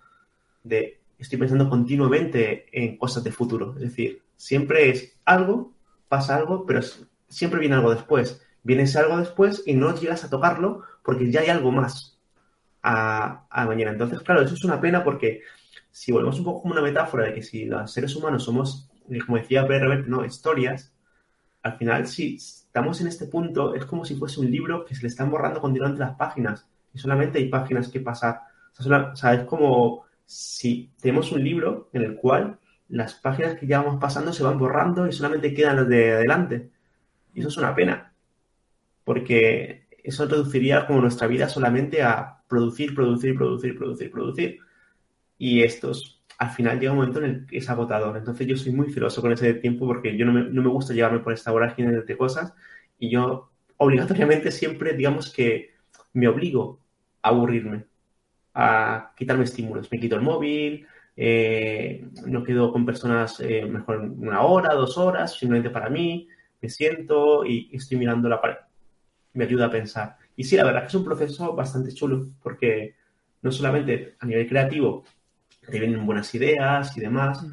de 0.65 1.01
estoy 1.19 1.39
pensando 1.39 1.69
continuamente 1.69 2.67
en 2.73 2.97
cosas 2.99 3.25
de 3.25 3.33
futuro, 3.33 3.75
es 3.77 3.83
decir, 3.83 4.23
siempre 4.37 4.91
es 4.91 5.17
algo, 5.25 5.73
pasa 6.09 6.37
algo, 6.37 6.67
pero 6.67 6.81
siempre 7.29 7.61
viene 7.61 7.77
algo 7.77 7.95
después, 7.95 8.43
viene 8.63 8.83
ese 8.83 8.99
algo 8.99 9.19
después 9.19 9.63
y 9.67 9.75
no 9.75 9.95
llegas 9.95 10.25
a 10.25 10.31
tocarlo 10.31 10.83
porque 11.03 11.31
ya 11.31 11.41
hay 11.41 11.49
algo 11.49 11.73
más 11.73 12.19
a, 12.83 13.47
mañana. 13.67 13.93
Entonces, 13.93 14.21
claro, 14.21 14.43
eso 14.43 14.55
es 14.55 14.65
una 14.65 14.81
pena 14.81 15.05
porque 15.05 15.43
si 15.91 16.13
volvemos 16.13 16.39
un 16.39 16.45
poco 16.45 16.63
como 16.63 16.75
una 16.75 16.83
metáfora 16.83 17.27
de 17.27 17.35
que 17.35 17.43
si 17.43 17.65
los 17.65 17.93
seres 17.93 18.15
humanos 18.17 18.45
somos, 18.45 18.91
como 19.27 19.39
decía 19.39 19.67
Pérez 19.67 20.07
no, 20.07 20.25
historias, 20.25 20.93
al 21.63 21.77
final 21.79 22.07
si 22.07 22.37
estamos 22.37 23.01
en 23.01 23.07
este 23.07 23.27
punto 23.27 23.75
es 23.75 23.85
como 23.85 24.05
si 24.05 24.17
fuese 24.17 24.41
un 24.41 24.51
libro 24.51 24.85
que 24.85 24.95
se 24.95 25.03
le 25.03 25.09
están 25.09 25.31
borrando 25.31 25.61
continuamente 25.61 26.01
las 26.01 26.17
páginas 26.17 26.67
y 26.95 26.99
solamente 26.99 27.39
hay 27.39 27.49
páginas 27.49 27.89
que 27.89 28.01
pasar. 28.01 28.41
O 28.79 29.17
sea, 29.17 29.35
es 29.35 29.45
como 29.45 30.05
si 30.25 30.91
tenemos 31.01 31.33
un 31.33 31.45
libro 31.45 31.91
en 31.93 32.03
el 32.03 32.17
cual 32.17 32.59
las 32.89 33.15
páginas 33.15 33.57
que 33.57 33.67
ya 33.67 33.81
vamos 33.81 34.01
pasando 34.01 34.33
se 34.33 34.43
van 34.43 34.59
borrando 34.59 35.07
y 35.07 35.13
solamente 35.13 35.55
quedan 35.55 35.77
las 35.77 35.89
de 35.89 36.13
adelante. 36.13 36.71
Y 37.35 37.41
eso 37.41 37.49
es 37.49 37.57
una 37.57 37.75
pena, 37.75 38.15
porque 39.05 39.87
eso 40.03 40.27
reduciría 40.27 40.87
como 40.87 41.01
nuestra 41.01 41.27
vida 41.27 41.49
solamente 41.49 42.03
a 42.03 42.43
producir, 42.49 42.95
producir, 42.95 43.35
producir, 43.37 43.77
producir, 43.77 44.11
producir. 44.11 44.59
Y 45.39 45.63
estos, 45.63 46.22
al 46.43 46.51
final 46.51 46.81
llega 46.81 46.91
un 46.91 46.99
momento 46.99 47.21
en 47.21 47.25
el 47.25 47.47
que 47.47 47.59
es 47.59 47.71
agotador. 47.71 48.17
Entonces 48.17 48.49
yo 48.49 48.57
soy 48.57 48.73
muy 48.73 48.93
celoso 48.93 49.23
con 49.23 49.31
ese 49.31 49.55
tiempo 49.55 49.87
porque 49.87 50.17
yo 50.17 50.27
no 50.27 50.33
me, 50.33 50.43
no 50.43 50.61
me 50.61 50.71
gusta 50.71 50.93
llevarme 50.93 51.21
por 51.21 51.33
esta 51.33 51.53
vorágine 51.53 52.03
de 52.03 52.17
cosas 52.17 52.53
y 52.99 53.11
yo 53.11 53.53
obligatoriamente 53.77 54.51
siempre, 54.51 54.95
digamos 54.95 55.33
que 55.33 55.71
me 56.15 56.27
obligo 56.27 56.81
a 57.23 57.29
aburrirme, 57.29 57.85
a 58.55 59.13
quitarme 59.17 59.45
estímulos. 59.45 59.89
Me 59.93 60.01
quito 60.01 60.17
el 60.17 60.23
móvil, 60.23 60.85
eh, 61.17 62.05
no 62.27 62.43
quedo 62.43 62.73
con 62.73 62.85
personas 62.85 63.39
eh, 63.39 63.65
mejor 63.65 64.01
una 64.01 64.43
hora, 64.43 64.75
dos 64.75 64.99
horas, 64.99 65.39
simplemente 65.39 65.71
para 65.71 65.91
mí, 65.91 66.27
me 66.61 66.69
siento 66.69 67.45
y 67.47 67.71
estoy 67.73 67.99
mirando 67.99 68.29
la 68.29 68.41
pared. 68.41 68.57
Me 69.35 69.45
ayuda 69.45 69.67
a 69.67 69.71
pensar. 69.71 70.17
Y 70.35 70.43
sí, 70.43 70.57
la 70.57 70.65
verdad 70.65 70.81
que 70.81 70.89
es 70.89 70.95
un 70.97 71.05
proceso 71.05 71.55
bastante 71.55 71.95
chulo, 71.95 72.31
porque 72.43 72.97
no 73.43 73.53
solamente 73.53 74.17
a 74.19 74.27
nivel 74.27 74.49
creativo 74.49 75.05
te 75.73 75.81
vienen 75.81 76.05
buenas 76.05 76.35
ideas 76.35 76.95
y 76.97 77.01
demás, 77.01 77.43
mm. 77.43 77.51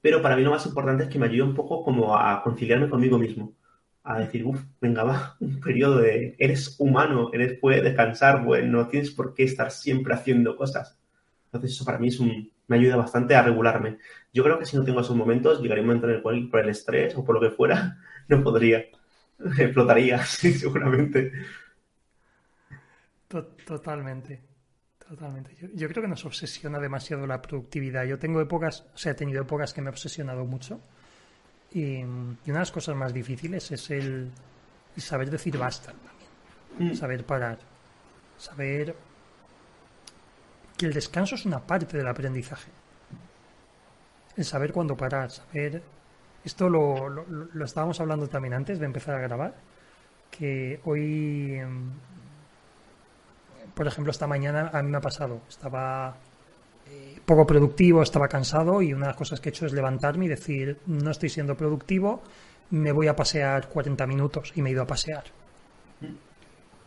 pero 0.00 0.22
para 0.22 0.36
mí 0.36 0.42
lo 0.42 0.52
más 0.52 0.64
importante 0.66 1.04
es 1.04 1.10
que 1.10 1.18
me 1.18 1.26
ayude 1.26 1.42
un 1.42 1.54
poco 1.54 1.82
como 1.82 2.16
a 2.16 2.42
conciliarme 2.42 2.88
conmigo 2.88 3.18
mismo, 3.18 3.54
a 4.04 4.20
decir, 4.20 4.46
uff, 4.46 4.62
venga, 4.80 5.02
va, 5.02 5.36
un 5.40 5.60
periodo 5.60 5.98
de, 5.98 6.36
eres 6.38 6.76
humano, 6.78 7.30
eres, 7.32 7.58
puedes 7.60 7.82
descansar, 7.82 8.44
bueno, 8.44 8.78
no 8.78 8.88
tienes 8.88 9.10
por 9.10 9.34
qué 9.34 9.42
estar 9.42 9.70
siempre 9.72 10.14
haciendo 10.14 10.56
cosas. 10.56 10.96
Entonces 11.46 11.72
eso 11.72 11.84
para 11.84 11.98
mí 11.98 12.08
es 12.08 12.20
un, 12.20 12.50
me 12.68 12.76
ayuda 12.76 12.96
bastante 12.96 13.34
a 13.34 13.42
regularme. 13.42 13.98
Yo 14.32 14.44
creo 14.44 14.58
que 14.58 14.66
si 14.66 14.76
no 14.76 14.84
tengo 14.84 15.00
esos 15.00 15.16
momentos, 15.16 15.60
llegaría 15.60 15.82
un 15.82 15.88
momento 15.88 16.08
en 16.08 16.14
el 16.14 16.22
cual 16.22 16.48
por 16.48 16.60
el 16.60 16.68
estrés 16.68 17.16
o 17.16 17.24
por 17.24 17.34
lo 17.34 17.40
que 17.40 17.56
fuera, 17.56 17.98
no 18.28 18.42
podría. 18.44 18.84
Explotaría, 19.58 20.18
sí, 20.24 20.52
seguramente. 20.52 21.32
Totalmente. 23.66 24.47
Totalmente. 25.08 25.56
Yo, 25.74 25.88
creo 25.88 26.02
que 26.02 26.08
nos 26.08 26.24
obsesiona 26.26 26.78
demasiado 26.78 27.26
la 27.26 27.40
productividad. 27.40 28.04
Yo 28.04 28.18
tengo 28.18 28.42
épocas, 28.42 28.84
o 28.94 28.98
sea, 28.98 29.12
he 29.12 29.14
tenido 29.14 29.40
épocas 29.40 29.72
que 29.72 29.80
me 29.80 29.88
he 29.88 29.90
obsesionado 29.90 30.44
mucho. 30.44 30.80
Y, 31.72 32.02
una 32.02 32.36
de 32.44 32.52
las 32.52 32.70
cosas 32.70 32.94
más 32.94 33.14
difíciles 33.14 33.70
es 33.70 33.90
el, 33.90 34.30
saber 34.98 35.30
decir 35.30 35.56
basta 35.56 35.92
también. 35.92 36.92
Mm. 36.92 36.94
Saber 36.94 37.24
parar. 37.24 37.58
Saber 38.36 38.94
que 40.76 40.86
el 40.86 40.92
descanso 40.92 41.36
es 41.36 41.46
una 41.46 41.66
parte 41.66 41.96
del 41.96 42.06
aprendizaje. 42.06 42.70
El 44.36 44.44
saber 44.44 44.72
cuándo 44.72 44.96
parar, 44.96 45.30
saber... 45.30 45.82
Esto 46.44 46.68
lo, 46.68 47.08
lo, 47.08 47.24
lo 47.26 47.64
estábamos 47.64 47.98
hablando 48.00 48.28
también 48.28 48.54
antes 48.54 48.78
de 48.78 48.86
empezar 48.86 49.14
a 49.16 49.20
grabar, 49.20 49.56
que 50.30 50.80
hoy 50.84 51.54
em, 51.54 51.90
por 53.78 53.86
ejemplo, 53.86 54.10
esta 54.10 54.26
mañana 54.26 54.70
a 54.72 54.82
mí 54.82 54.90
me 54.90 54.98
ha 54.98 55.00
pasado. 55.00 55.42
Estaba 55.48 56.16
eh, 56.90 57.20
poco 57.24 57.46
productivo, 57.46 58.02
estaba 58.02 58.26
cansado 58.26 58.82
y 58.82 58.92
una 58.92 59.02
de 59.02 59.10
las 59.10 59.16
cosas 59.16 59.38
que 59.38 59.50
he 59.50 59.52
hecho 59.52 59.66
es 59.66 59.72
levantarme 59.72 60.24
y 60.24 60.28
decir, 60.28 60.80
no 60.86 61.12
estoy 61.12 61.28
siendo 61.28 61.56
productivo, 61.56 62.20
me 62.70 62.90
voy 62.90 63.06
a 63.06 63.14
pasear 63.14 63.68
40 63.68 64.04
minutos 64.08 64.52
y 64.56 64.62
me 64.62 64.70
he 64.70 64.72
ido 64.72 64.82
a 64.82 64.86
pasear. 64.88 65.26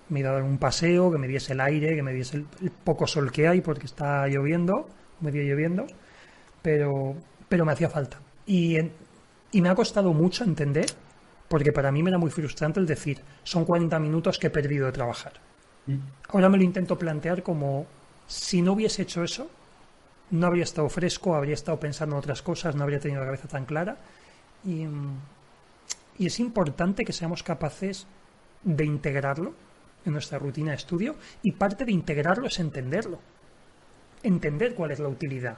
Me 0.09 0.19
he 0.19 0.21
ido 0.21 0.31
a 0.31 0.33
dar 0.33 0.43
un 0.43 0.57
paseo, 0.57 1.09
que 1.09 1.17
me 1.17 1.29
diese 1.29 1.53
el 1.53 1.61
aire, 1.61 1.95
que 1.95 2.03
me 2.03 2.11
diese 2.11 2.35
el, 2.35 2.45
poco 2.83 3.07
sol 3.07 3.31
que 3.31 3.47
hay 3.47 3.61
porque 3.61 3.85
está 3.85 4.27
lloviendo, 4.27 4.89
medio 5.21 5.43
lloviendo, 5.43 5.87
pero, 6.61 7.15
pero 7.47 7.63
me 7.63 7.71
hacía 7.71 7.89
falta. 7.89 8.19
Y, 8.45 8.77
y 9.53 9.61
me 9.61 9.69
ha 9.69 9.75
costado 9.75 10.11
mucho 10.11 10.43
entender, 10.43 10.87
porque 11.47 11.71
para 11.71 11.89
mí 11.89 12.03
me 12.03 12.09
era 12.09 12.17
muy 12.17 12.31
frustrante 12.31 12.81
el 12.81 12.85
decir, 12.85 13.21
son 13.43 13.63
40 13.63 13.97
minutos 13.99 14.37
que 14.37 14.47
he 14.47 14.49
perdido 14.49 14.87
de 14.87 14.91
trabajar 14.91 15.50
Ahora 16.29 16.49
me 16.49 16.57
lo 16.57 16.63
intento 16.63 16.97
plantear 16.97 17.43
como 17.43 17.85
si 18.27 18.61
no 18.61 18.73
hubiese 18.73 19.01
hecho 19.01 19.23
eso, 19.23 19.49
no 20.31 20.47
habría 20.47 20.63
estado 20.63 20.87
fresco, 20.89 21.35
habría 21.35 21.53
estado 21.53 21.79
pensando 21.79 22.15
en 22.15 22.19
otras 22.19 22.41
cosas, 22.41 22.75
no 22.75 22.83
habría 22.83 22.99
tenido 22.99 23.19
la 23.19 23.27
cabeza 23.27 23.47
tan 23.47 23.65
clara. 23.65 23.97
Y, 24.65 24.85
y 26.17 26.25
es 26.25 26.39
importante 26.39 27.03
que 27.03 27.13
seamos 27.13 27.43
capaces 27.43 28.07
de 28.63 28.85
integrarlo 28.85 29.53
en 30.05 30.13
nuestra 30.13 30.39
rutina 30.39 30.71
de 30.71 30.77
estudio 30.77 31.15
y 31.43 31.51
parte 31.51 31.85
de 31.85 31.91
integrarlo 31.91 32.47
es 32.47 32.59
entenderlo. 32.59 33.19
Entender 34.23 34.75
cuál 34.75 34.91
es 34.91 34.99
la 34.99 35.09
utilidad. 35.09 35.57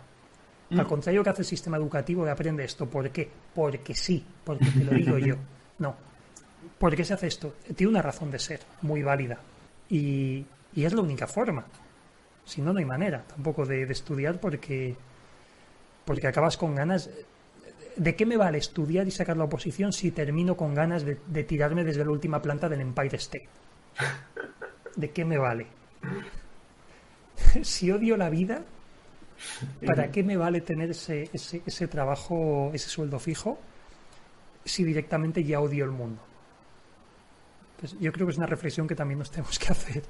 Mm. 0.70 0.80
Al 0.80 0.88
contrario 0.88 1.24
que 1.24 1.30
hace 1.30 1.42
el 1.42 1.48
sistema 1.48 1.78
educativo 1.78 2.26
de 2.26 2.32
aprende 2.32 2.64
esto. 2.64 2.90
¿Por 2.90 3.10
qué? 3.12 3.30
Porque 3.54 3.94
sí, 3.94 4.26
porque 4.44 4.66
te 4.66 4.84
lo 4.84 4.92
digo 4.92 5.18
yo. 5.18 5.36
No. 5.80 5.96
¿Por 6.78 6.96
qué 6.96 7.04
se 7.04 7.16
hace 7.16 7.28
esto? 7.28 7.56
Tiene 7.76 7.90
una 7.90 8.02
razón 8.02 8.30
de 8.30 8.38
ser, 8.38 8.62
muy 8.84 9.02
válida. 9.02 9.40
Y, 9.90 10.46
es 10.76 10.94
la 10.94 11.02
única 11.02 11.28
forma. 11.28 11.66
Si 12.46 12.62
no, 12.62 12.74
no 12.74 12.80
hay 12.80 12.86
manera 12.86 13.24
tampoco 13.24 13.66
de, 13.66 13.84
estudiar 13.84 14.40
porque, 14.40 14.96
porque 16.06 16.28
acabas 16.28 16.58
con 16.58 16.76
ganas. 16.76 17.10
¿De 17.96 18.16
qué 18.16 18.26
me 18.26 18.38
vale 18.38 18.58
estudiar 18.58 19.08
y 19.08 19.12
sacar 19.12 19.38
la 19.38 19.44
oposición 19.44 19.94
si 19.94 20.12
termino 20.12 20.58
con 20.58 20.74
ganas 20.74 21.06
de, 21.06 21.20
de 21.28 21.44
tirarme 21.44 21.84
desde 21.84 22.04
la 22.04 22.12
última 22.12 22.42
planta 22.42 22.68
del 22.68 22.82
Empire 22.82 23.18
State? 23.18 23.48
¿De 24.96 25.12
qué 25.12 25.26
me 25.26 25.38
vale? 25.38 25.68
si 27.62 27.92
odio 27.92 28.18
la 28.18 28.30
vida, 28.30 28.64
¿para 29.86 30.12
qué 30.12 30.24
me 30.24 30.38
vale 30.38 30.62
tener 30.62 30.92
ese, 30.92 31.30
ese, 31.34 31.62
ese 31.66 31.88
trabajo, 31.88 32.72
ese 32.74 32.90
sueldo 32.90 33.20
fijo, 33.20 33.60
si 34.66 34.84
directamente 34.84 35.44
ya 35.44 35.60
odio 35.60 35.86
el 35.86 35.92
mundo? 35.92 36.22
Pues 37.84 38.00
yo 38.00 38.14
creo 38.14 38.26
que 38.26 38.32
es 38.32 38.38
una 38.38 38.48
reflexión 38.48 38.88
que 38.88 38.96
también 38.96 39.20
nos 39.20 39.30
tenemos 39.30 39.60
que 39.60 39.68
hacer. 39.74 40.04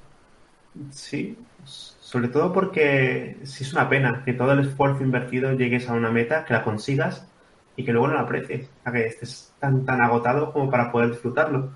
Sí, 0.90 1.36
sobre 1.64 2.28
todo 2.28 2.52
porque 2.52 3.36
sí 3.42 3.64
es 3.64 3.72
una 3.72 3.88
pena 3.88 4.22
que 4.24 4.32
todo 4.32 4.52
el 4.52 4.60
esfuerzo 4.60 5.02
invertido 5.02 5.54
llegues 5.54 5.88
a 5.88 5.94
una 5.94 6.08
meta, 6.12 6.44
que 6.44 6.52
la 6.52 6.62
consigas 6.62 7.26
y 7.74 7.84
que 7.84 7.90
luego 7.90 8.06
no 8.06 8.14
la 8.14 8.20
aprecies, 8.20 8.70
a 8.84 8.92
que 8.92 9.06
estés 9.06 9.52
tan, 9.58 9.84
tan 9.84 10.00
agotado 10.00 10.52
como 10.52 10.70
para 10.70 10.92
poder 10.92 11.10
disfrutarlo. 11.10 11.72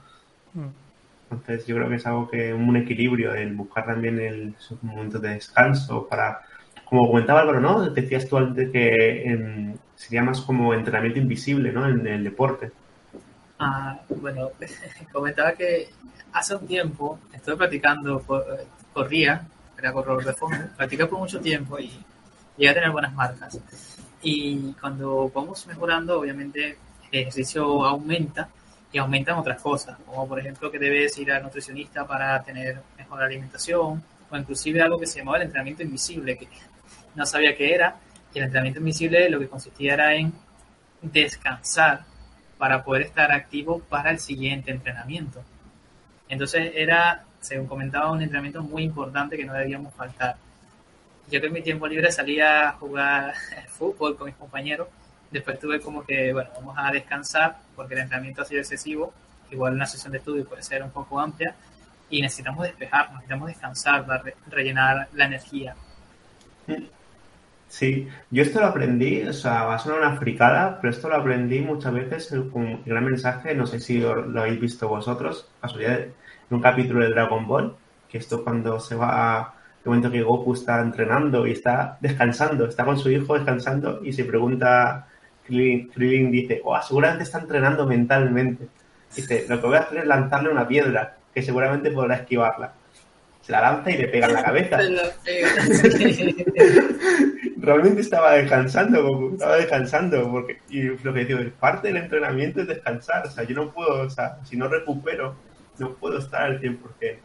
Mm. 0.55 0.69
Entonces 1.33 1.67
yo 1.67 1.75
creo 1.75 1.89
que 1.89 1.97
es 1.97 2.07
algo 2.07 2.29
que 2.29 2.55
un 2.55 2.77
equilibrio, 2.77 3.35
el 3.35 3.57
buscar 3.57 3.87
también 3.87 4.21
el, 4.21 4.55
momento 4.83 5.19
de 5.19 5.31
descanso 5.31 6.07
para, 6.07 6.43
como 6.85 7.09
comentaba 7.09 7.41
Álvaro, 7.41 7.59
¿no? 7.59 7.91
Decías 7.91 8.29
tú 8.29 8.37
antes 8.37 8.71
que 8.71 9.25
em, 9.25 9.75
sería 9.97 10.23
más 10.23 10.43
como 10.43 10.75
entrenamiento 10.75 11.19
invisible, 11.19 11.73
¿no? 11.73 11.89
En 11.89 12.07
el 12.07 12.23
deporte. 12.23 12.71
Ah, 13.59 14.01
bueno, 14.09 14.51
comentaba 15.13 15.53
que 15.53 15.89
hace 16.33 16.55
un 16.55 16.67
tiempo 16.67 17.19
estuve 17.33 17.57
practicando, 17.57 18.23
corría, 18.93 19.47
era 19.77 19.93
corredor 19.93 20.25
de 20.25 20.33
fondo, 20.33 20.57
por 21.09 21.19
mucho 21.19 21.41
tiempo 21.41 21.79
y 21.79 21.91
llegué 22.57 22.71
a 22.71 22.75
tener 22.75 22.91
buenas 22.91 23.13
marcas. 23.15 23.59
Y 24.23 24.73
cuando 24.81 25.31
vamos 25.35 25.67
mejorando, 25.67 26.21
obviamente 26.21 26.77
el 27.11 27.21
ejercicio 27.21 27.85
aumenta 27.85 28.49
y 28.93 28.99
aumentan 28.99 29.39
otras 29.39 29.61
cosas, 29.61 29.99
como 30.07 30.27
por 30.29 30.39
ejemplo 30.41 30.71
que 30.71 30.79
debes 30.79 31.17
ir 31.19 31.33
al 31.33 31.43
nutricionista 31.43 32.07
para 32.07 32.43
tener 32.43 32.81
mejor 32.97 33.23
alimentación, 33.23 34.03
o 34.31 34.37
inclusive 34.37 34.83
algo 34.83 34.99
que 34.99 35.07
se 35.07 35.19
llamaba 35.19 35.39
el 35.39 35.45
entrenamiento 35.45 35.83
invisible, 35.83 36.37
que 36.37 36.49
no 37.15 37.27
sabía 37.27 37.57
qué 37.57 37.75
era, 37.75 37.97
y 38.33 38.39
el 38.39 38.45
entrenamiento 38.45 38.81
invisible 38.81 39.29
lo 39.31 39.39
que 39.39 39.49
consistía 39.49 39.95
era 39.95 40.15
en 40.15 40.33
descansar 41.03 42.05
para 42.59 42.85
poder 42.85 43.03
estar 43.03 43.33
activo 43.33 43.81
para 43.89 44.11
el 44.11 44.19
siguiente 44.19 44.71
entrenamiento. 44.71 45.43
Entonces 46.29 46.73
era, 46.75 47.25
según 47.41 47.67
comentaba, 47.67 48.11
un 48.11 48.21
entrenamiento 48.21 48.63
muy 48.63 48.83
importante 48.83 49.37
que 49.37 49.45
no 49.45 49.55
debíamos 49.55 49.95
faltar. 49.95 50.37
yo 51.31 51.41
que 51.41 51.47
en 51.47 51.53
mi 51.53 51.63
tiempo 51.63 51.87
libre 51.87 52.11
salía 52.13 52.69
a 52.69 52.73
jugar 52.73 53.35
fútbol 53.69 54.17
con 54.17 54.27
mis 54.27 54.37
compañeros. 54.37 54.89
Después 55.31 55.59
tuve 55.59 55.81
como 55.81 56.05
que, 56.05 56.33
bueno, 56.33 56.51
vamos 56.55 56.75
a 56.79 56.91
descansar 56.91 57.59
porque 57.77 57.95
el 57.95 58.01
entrenamiento 58.01 58.43
ha 58.43 58.45
sido 58.45 58.61
excesivo. 58.61 59.13
Igual 59.51 59.75
una 59.75 59.87
sesión 59.87 60.13
de 60.13 60.19
estudio 60.19 60.45
puede 60.47 60.63
ser 60.63 60.83
un 60.83 60.91
poco 60.91 61.21
amplia 61.21 61.55
y 62.11 62.23
necesitamos 62.23 62.65
despejar, 62.65 63.11
necesitamos 63.13 63.49
descansar, 63.49 64.07
para 64.07 64.23
rellenar 64.49 65.09
la 65.13 65.25
energía. 65.27 65.75
Sí, 67.69 68.09
yo 68.31 68.43
esto 68.43 68.61
lo 68.61 68.67
aprendí, 68.67 69.23
o 69.23 69.33
sea, 69.33 69.65
va 69.65 69.75
a 69.75 69.79
sonar 69.79 70.01
una 70.01 70.17
fricada, 70.17 70.79
pero 70.81 70.91
esto 70.91 71.09
lo 71.09 71.17
aprendí 71.17 71.61
muchas 71.61 71.93
veces 71.93 72.29
con 72.51 72.63
un 72.63 72.83
gran 72.85 73.05
mensaje, 73.05 73.55
no 73.55 73.67
sé 73.67 73.79
si 73.79 73.99
lo 73.99 74.41
habéis 74.41 74.59
visto 74.59 74.89
vosotros, 74.89 75.51
en 75.79 76.15
un 76.51 76.63
capítulo 76.63 77.05
de 77.05 77.11
Dragon 77.11 77.47
Ball, 77.47 77.77
que 78.09 78.19
esto 78.19 78.43
cuando 78.43 78.81
se 78.81 78.95
va, 78.95 79.55
el 79.85 79.91
momento 79.91 80.11
que 80.11 80.23
Goku 80.23 80.55
está 80.55 80.81
entrenando 80.81 81.47
y 81.47 81.53
está 81.53 81.99
descansando, 82.01 82.67
está 82.67 82.87
con 82.87 82.99
su 82.99 83.11
hijo 83.11 83.35
descansando 83.35 84.01
y 84.03 84.15
se 84.15 84.25
pregunta, 84.25 85.07
Krillin, 85.47 86.31
dice, 86.31 86.63
oh, 86.65 86.81
seguramente 86.81 87.25
está 87.25 87.41
entrenando 87.41 87.87
mentalmente. 87.87 88.67
Dice, 89.15 89.45
lo 89.49 89.61
que 89.61 89.67
voy 89.67 89.77
a 89.77 89.81
hacer 89.81 89.99
es 89.99 90.07
lanzarle 90.07 90.51
una 90.51 90.67
piedra, 90.67 91.17
que 91.35 91.43
seguramente 91.43 91.91
podrá 91.91 92.17
esquivarla 92.17 92.73
se 93.49 93.53
la 93.53 93.63
lanza 93.63 93.91
y 93.91 93.97
le 93.97 94.09
pega 94.09 94.27
en 94.27 94.35
la 94.35 94.43
cabeza. 94.43 94.79
Realmente 97.69 98.01
estaba 98.01 98.33
descansando, 98.33 99.31
estaba 99.33 99.57
descansando, 99.57 100.31
porque, 100.31 100.59
y 100.71 100.85
lo 100.85 101.13
que 101.13 101.27
digo, 101.27 101.41
parte 101.61 101.89
del 101.89 101.99
entrenamiento 101.99 102.63
es 102.63 102.67
descansar, 102.67 103.27
o 103.27 103.31
sea, 103.31 103.45
yo 103.45 103.55
no 103.55 103.71
puedo, 103.73 104.07
o 104.07 104.09
sea, 104.09 104.39
si 104.45 104.57
no 104.57 104.69
recupero, 104.69 105.35
no 105.79 105.93
puedo 105.93 106.17
estar 106.17 106.45
al 106.45 106.63
100%. 106.63 106.79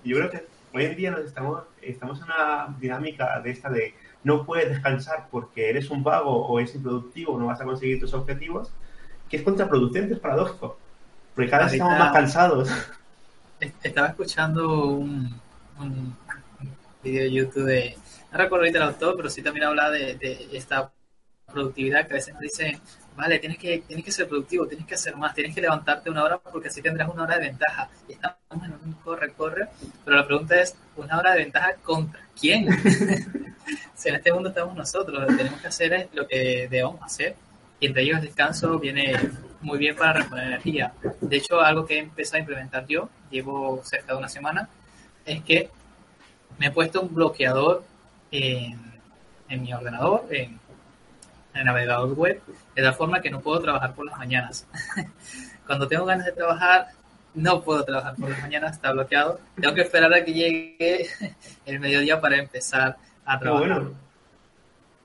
Y 0.04 0.10
yo 0.10 0.18
creo 0.18 0.30
que 0.30 0.46
hoy 0.74 0.84
en 0.84 0.98
día 0.98 1.12
nos 1.12 1.22
estamos, 1.22 1.64
estamos 1.82 2.20
en 2.20 2.26
una 2.26 2.76
dinámica 2.78 3.40
de 3.40 3.52
esta 3.52 3.70
de 3.70 3.94
no 4.26 4.46
puedes 4.46 4.68
descansar 4.68 5.28
porque 5.32 5.70
eres 5.70 5.90
un 5.90 6.04
vago 6.04 6.46
o 6.46 6.60
eres 6.60 6.76
improductivo, 6.76 7.40
no 7.40 7.46
vas 7.46 7.62
a 7.62 7.64
conseguir 7.64 8.02
tus 8.02 8.14
objetivos, 8.14 8.70
que 9.30 9.38
es 9.38 9.44
contraproducente, 9.44 10.16
es 10.16 10.20
paradójico, 10.20 10.78
porque 11.36 11.50
cada 11.50 11.64
vez 11.64 11.74
estamos 11.76 11.98
más 11.98 12.12
cansados. 12.12 12.70
Estaba 13.82 14.08
escuchando 14.08 14.90
un, 14.90 15.40
un, 15.80 16.18
video 17.02 17.24
de 17.24 17.32
YouTube 17.32 17.64
de, 17.64 17.98
no 18.34 18.40
recuerdo 18.40 18.64
ahorita 18.64 18.80
el 18.80 18.84
autor, 18.86 19.16
pero 19.16 19.30
sí 19.30 19.44
también 19.44 19.68
habla 19.68 19.92
de, 19.92 20.48
esta 20.52 20.92
productividad 21.46 22.08
que 22.08 22.14
a 22.14 22.16
veces 22.16 22.34
dice, 22.40 22.80
vale, 23.16 23.38
tienes 23.38 23.60
que, 23.60 23.84
tienes 23.86 24.04
que 24.04 24.12
ser 24.12 24.28
productivo, 24.28 24.66
tienes 24.66 24.88
que 24.88 24.96
hacer 24.96 25.16
más, 25.16 25.36
tienes 25.36 25.54
que 25.54 25.62
levantarte 25.62 26.10
una 26.10 26.24
hora 26.24 26.40
porque 26.40 26.70
así 26.70 26.82
tendrás 26.82 27.10
una 27.10 27.24
hora 27.24 27.36
de 27.36 27.42
ventaja. 27.42 27.90
Y 28.10 28.14
estamos 28.14 28.38
en 28.66 28.74
un 28.74 28.94
corre-corre, 29.04 29.68
pero 30.04 30.18
la 30.18 30.26
pregunta 30.26 30.60
es, 30.60 30.76
¿una 30.96 31.20
hora 31.20 31.34
de 31.34 31.44
ventaja 31.44 31.76
contra 31.84 32.22
quién? 32.40 32.68
si 33.94 34.10
en 34.10 34.16
este 34.16 34.34
mundo 34.34 34.50
estamos 34.50 34.76
nosotros, 34.76 35.22
lo 35.22 35.28
que 35.28 35.36
tenemos 35.36 35.62
que 35.62 35.68
hacer 35.68 35.94
es 35.94 36.08
lo 36.14 36.28
que 36.28 36.68
debemos 36.72 37.04
hacer. 37.04 37.36
Y 37.80 37.86
entre 37.86 38.02
ellos 38.02 38.18
el 38.18 38.26
descanso 38.26 38.80
viene 38.80 39.14
muy 39.62 39.78
bien 39.78 39.96
para 39.96 40.14
reponer 40.14 40.48
energía. 40.48 40.92
De 41.22 41.38
hecho, 41.38 41.62
algo 41.62 41.86
que 41.86 41.98
he 41.98 42.00
empezado 42.00 42.38
a 42.38 42.40
implementar 42.40 42.88
yo, 42.88 43.10
llevo 43.30 43.84
cerca 43.84 44.14
de 44.14 44.18
una 44.18 44.30
semana, 44.30 44.70
es 45.24 45.44
que 45.44 45.70
me 46.58 46.68
he 46.68 46.72
puesto 46.72 47.00
un 47.00 47.14
bloqueador 47.14 47.84
en, 48.34 49.62
mi 49.62 49.74
ordenador, 49.74 50.26
en, 50.32 50.60
el 51.54 51.66
navegador 51.66 52.14
web, 52.14 52.42
de 52.76 52.82
tal 52.82 52.94
forma 52.96 53.22
que 53.22 53.30
no 53.30 53.40
puedo 53.40 53.62
trabajar 53.62 53.94
por 53.94 54.06
las 54.06 54.18
mañanas. 54.18 54.68
Cuando 55.68 55.88
tengo 55.88 56.06
ganas 56.06 56.26
de 56.26 56.32
trabajar, 56.32 56.88
no 57.36 57.62
puedo 57.62 57.84
trabajar 57.84 58.16
por 58.16 58.30
las 58.30 58.42
mañanas, 58.42 58.74
está 58.74 58.92
bloqueado. 58.92 59.40
Tengo 59.60 59.76
que 59.76 59.82
esperar 59.82 60.14
a 60.14 60.26
que 60.26 60.34
llegue 60.34 61.08
el 61.66 61.80
mediodía 61.80 62.20
para 62.20 62.38
empezar 62.38 62.98
a 63.26 63.40
trabajar. 63.40 63.68
Qué 63.68 63.74
bueno. 63.74 64.04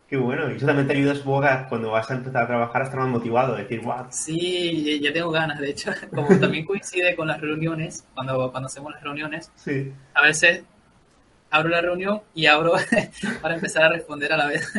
Qué 0.09 0.17
bueno. 0.17 0.51
Y 0.51 0.57
eso 0.57 0.65
también 0.65 0.87
te 0.87 0.95
ayuda, 0.95 1.15
supongo, 1.15 1.47
cuando 1.69 1.91
vas 1.91 2.11
a 2.11 2.15
empezar 2.15 2.45
a 2.45 2.47
trabajar 2.47 2.81
a 2.81 2.85
estar 2.87 2.99
más 2.99 3.11
motivado, 3.11 3.57
decir, 3.57 3.83
wow. 3.83 4.07
Sí, 4.09 4.99
ya 5.03 5.13
tengo 5.13 5.31
ganas, 5.31 5.59
de 5.61 5.69
hecho. 5.69 5.93
Como 6.15 6.29
también 6.39 6.65
coincide 6.65 7.15
con 7.15 7.29
las 7.29 7.39
reuniones, 7.43 8.07
cuando, 8.15 8.51
cuando 8.51 8.69
hacemos 8.69 8.91
las 8.93 9.03
reuniones, 9.03 9.53
sí. 9.55 9.93
a 10.15 10.23
veces 10.23 10.65
abro 11.51 11.69
la 11.69 11.81
reunión 11.81 12.23
y 12.35 12.47
abro 12.47 12.75
para 13.43 13.55
empezar 13.55 13.85
a 13.85 13.89
responder 13.91 14.33
a 14.33 14.37
la 14.37 14.47
vez. 14.47 14.73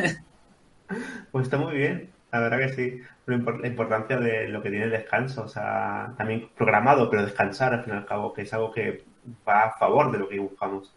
Pues 1.30 1.44
está 1.44 1.56
muy 1.56 1.76
bien, 1.76 2.10
la 2.32 2.40
verdad 2.40 2.58
que 2.58 2.68
sí. 2.70 3.02
La 3.26 3.68
importancia 3.68 4.16
de 4.16 4.48
lo 4.48 4.60
que 4.60 4.70
tiene 4.70 4.86
el 4.86 4.90
descanso, 4.90 5.44
o 5.44 5.48
sea, 5.48 6.14
también 6.16 6.48
programado, 6.56 7.08
pero 7.08 7.24
descansar 7.24 7.72
al 7.72 7.84
fin 7.84 7.94
y 7.94 7.96
al 7.96 8.06
cabo, 8.06 8.32
que 8.32 8.42
es 8.42 8.52
algo 8.52 8.72
que 8.72 9.04
va 9.48 9.66
a 9.66 9.78
favor 9.78 10.10
de 10.10 10.18
lo 10.18 10.28
que 10.28 10.38
buscamos. 10.40 10.92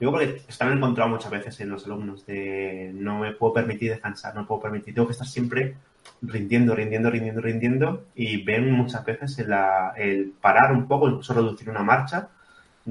Digo 0.00 0.12
porque 0.12 0.42
esto 0.48 0.68
he 0.68 0.72
encontrado 0.72 1.10
muchas 1.10 1.30
veces 1.30 1.60
en 1.60 1.68
los 1.68 1.84
alumnos 1.84 2.26
de 2.26 2.90
no 2.94 3.18
me 3.18 3.32
puedo 3.32 3.52
permitir 3.52 3.90
descansar, 3.90 4.34
no 4.34 4.46
puedo 4.46 4.62
permitir, 4.62 4.94
tengo 4.94 5.06
que 5.06 5.12
estar 5.12 5.26
siempre 5.26 5.76
rindiendo, 6.22 6.74
rindiendo, 6.74 7.10
rindiendo, 7.10 7.40
rindiendo 7.40 8.04
y 8.14 8.42
ven 8.42 8.72
muchas 8.72 9.04
veces 9.04 9.38
el, 9.38 9.54
el 9.96 10.32
parar 10.40 10.72
un 10.72 10.88
poco, 10.88 11.08
incluso 11.08 11.34
reducir 11.34 11.68
una 11.68 11.82
marcha 11.82 12.30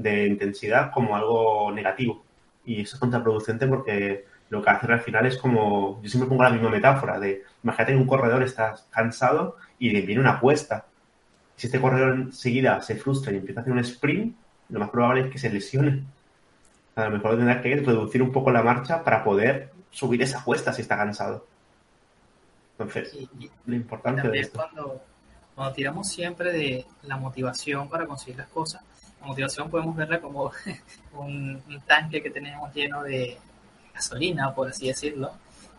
de 0.02 0.26
intensidad 0.26 0.90
como 0.92 1.16
algo 1.16 1.70
negativo. 1.72 2.24
Y 2.64 2.82
eso 2.82 2.96
es 2.96 3.00
contraproducente 3.00 3.66
porque 3.66 4.26
lo 4.48 4.62
que 4.62 4.70
hace 4.70 4.92
al 4.92 5.00
final 5.00 5.26
es 5.26 5.36
como, 5.36 6.00
yo 6.02 6.08
siempre 6.08 6.28
pongo 6.28 6.42
la 6.42 6.50
misma 6.50 6.70
metáfora 6.70 7.18
de, 7.18 7.44
imagínate 7.62 7.92
que 7.92 7.98
un 7.98 8.06
corredor 8.06 8.42
está 8.42 8.74
cansado 8.90 9.56
y 9.78 9.90
le 9.90 10.02
viene 10.02 10.20
una 10.20 10.32
apuesta. 10.32 10.86
Si 11.56 11.66
este 11.66 11.80
corredor 11.80 12.14
enseguida 12.14 12.80
se 12.82 12.96
frustra 12.96 13.32
y 13.32 13.36
empieza 13.36 13.60
a 13.60 13.62
hacer 13.62 13.72
un 13.72 13.78
sprint, 13.80 14.36
lo 14.70 14.80
más 14.80 14.90
probable 14.90 15.22
es 15.22 15.30
que 15.30 15.38
se 15.38 15.50
lesione 15.50 16.04
a 17.00 17.04
lo 17.08 17.10
mejor 17.10 17.36
tendrá 17.36 17.60
que 17.60 17.76
reducir 17.76 18.22
un 18.22 18.32
poco 18.32 18.50
la 18.50 18.62
marcha 18.62 19.02
para 19.02 19.24
poder 19.24 19.70
subir 19.90 20.22
esa 20.22 20.42
cuesta 20.44 20.72
si 20.72 20.82
está 20.82 20.96
cansado. 20.96 21.46
Entonces, 22.72 23.28
lo 23.66 23.74
importante 23.74 24.28
de 24.28 24.40
esto. 24.40 24.58
Cuando, 24.58 25.02
cuando 25.54 25.74
tiramos 25.74 26.08
siempre 26.08 26.52
de 26.52 26.86
la 27.02 27.16
motivación 27.16 27.88
para 27.88 28.06
conseguir 28.06 28.38
las 28.38 28.48
cosas, 28.48 28.82
la 29.20 29.26
motivación 29.26 29.70
podemos 29.70 29.96
verla 29.96 30.20
como 30.20 30.52
un, 31.14 31.62
tanque 31.86 32.22
que 32.22 32.30
tenemos 32.30 32.72
lleno 32.74 33.02
de 33.02 33.38
gasolina, 33.94 34.54
por 34.54 34.68
así 34.68 34.88
decirlo, 34.88 35.32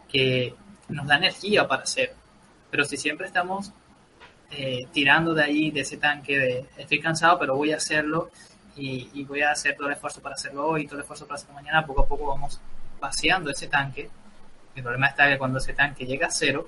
que 0.07 0.53
nos 0.89 1.07
da 1.07 1.17
energía 1.17 1.67
para 1.67 1.83
hacer. 1.83 2.13
Pero 2.69 2.85
si 2.85 2.97
siempre 2.97 3.27
estamos 3.27 3.71
eh, 4.51 4.87
tirando 4.91 5.33
de 5.33 5.43
ahí, 5.43 5.71
de 5.71 5.81
ese 5.81 5.97
tanque 5.97 6.37
de 6.37 6.65
estoy 6.77 6.99
cansado, 6.99 7.39
pero 7.39 7.55
voy 7.55 7.71
a 7.71 7.77
hacerlo, 7.77 8.29
y, 8.75 9.23
voy 9.25 9.41
a 9.41 9.51
hacer 9.51 9.75
todo 9.75 9.87
el 9.87 9.93
esfuerzo 9.93 10.21
para 10.21 10.35
hacerlo 10.35 10.67
hoy, 10.67 10.85
todo 10.85 10.95
el 10.95 11.01
esfuerzo 11.01 11.27
para 11.27 11.35
hacerlo 11.35 11.55
mañana, 11.55 11.85
poco 11.85 12.03
a 12.03 12.07
poco 12.07 12.27
vamos 12.27 12.59
vaciando 12.99 13.49
ese 13.49 13.67
tanque. 13.67 14.09
El 14.75 14.83
problema 14.83 15.07
está 15.07 15.27
que 15.27 15.37
cuando 15.37 15.57
ese 15.57 15.73
tanque 15.73 16.05
llega 16.05 16.27
a 16.27 16.31
cero, 16.31 16.67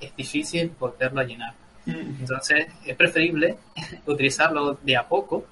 es 0.00 0.14
difícil 0.16 0.72
volverlo 0.78 1.20
a 1.20 1.24
llenar. 1.24 1.54
Mm. 1.86 2.20
Entonces, 2.20 2.66
es 2.84 2.96
preferible 2.96 3.58
utilizarlo 4.06 4.78
de 4.82 4.96
a 4.96 5.06
poco, 5.08 5.46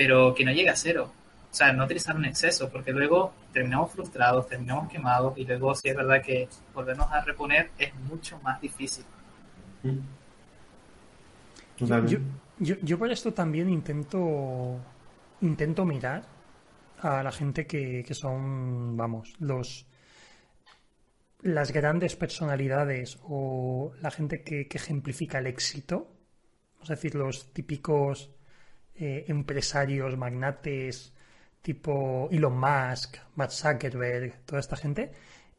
pero 0.00 0.34
que 0.34 0.46
no 0.46 0.50
llegue 0.50 0.70
a 0.70 0.76
cero. 0.76 1.12
O 1.52 1.54
sea, 1.54 1.74
no 1.74 1.84
utilizarlo 1.84 2.22
en 2.22 2.30
exceso, 2.30 2.70
porque 2.70 2.90
luego 2.90 3.34
terminamos 3.52 3.92
frustrados, 3.92 4.48
terminamos 4.48 4.90
quemados, 4.90 5.36
y 5.36 5.44
luego, 5.44 5.74
si 5.74 5.90
es 5.90 5.94
verdad 5.94 6.22
que 6.22 6.48
volvernos 6.72 7.06
a 7.12 7.20
reponer 7.20 7.70
es 7.76 7.94
mucho 7.96 8.40
más 8.40 8.58
difícil. 8.62 9.04
Yo, 11.76 12.76
yo 12.80 12.98
por 12.98 13.12
esto 13.12 13.34
también 13.34 13.68
intento 13.68 14.78
intento 15.42 15.84
mirar 15.84 16.22
a 17.02 17.22
la 17.22 17.30
gente 17.30 17.66
que, 17.66 18.02
que 18.02 18.14
son, 18.14 18.96
vamos, 18.96 19.34
los 19.38 19.86
las 21.42 21.72
grandes 21.72 22.16
personalidades 22.16 23.18
o 23.24 23.92
la 24.00 24.10
gente 24.10 24.42
que, 24.42 24.66
ejemplifica 24.70 25.40
el 25.40 25.46
éxito, 25.46 26.10
es 26.82 26.88
decir, 26.88 27.14
los 27.14 27.52
típicos 27.52 28.30
eh, 29.00 29.24
empresarios, 29.28 30.16
magnates, 30.16 31.12
tipo 31.62 32.28
Elon 32.30 32.58
Musk, 32.58 33.16
Matt 33.34 33.50
Zuckerberg, 33.50 34.44
toda 34.44 34.60
esta 34.60 34.76
gente, 34.76 35.10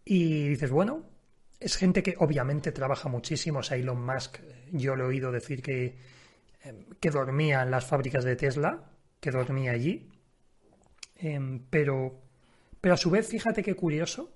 y 0.06 0.48
dices, 0.48 0.72
bueno, 0.72 1.04
es 1.60 1.76
gente 1.76 2.02
que 2.02 2.16
obviamente 2.18 2.72
trabaja 2.72 3.10
muchísimo, 3.10 3.60
o 3.60 3.64
sea, 3.64 3.78
Elon 3.78 4.04
Musk, 4.06 4.40
yo 4.72 4.96
le 4.96 5.04
he 5.04 5.08
oído 5.08 5.32
decir 5.32 5.62
que 5.62 5.98
que 7.00 7.10
dormía 7.10 7.64
en 7.64 7.72
las 7.72 7.86
fábricas 7.86 8.24
de 8.24 8.36
Tesla, 8.36 8.84
que 9.20 9.32
dormía 9.32 9.72
allí. 9.72 10.10
Em, 11.16 11.66
pero, 11.70 12.22
pero 12.80 12.94
a 12.94 12.98
su 12.98 13.10
vez, 13.10 13.28
fíjate 13.28 13.64
qué 13.64 13.76
curioso, 13.76 14.32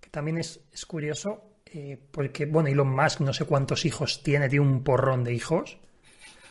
que 0.00 0.10
también 0.10 0.38
es, 0.38 0.60
curioso, 0.86 1.58
eh, 1.66 1.98
porque, 2.10 2.46
bueno, 2.46 2.68
Elon 2.68 2.88
Musk 2.88 3.20
no 3.20 3.32
sé 3.32 3.44
cuántos 3.44 3.84
hijos 3.84 4.22
tiene, 4.22 4.48
tiene 4.48 4.66
un 4.66 4.82
porrón 4.82 5.24
de 5.24 5.34
hijos. 5.34 5.78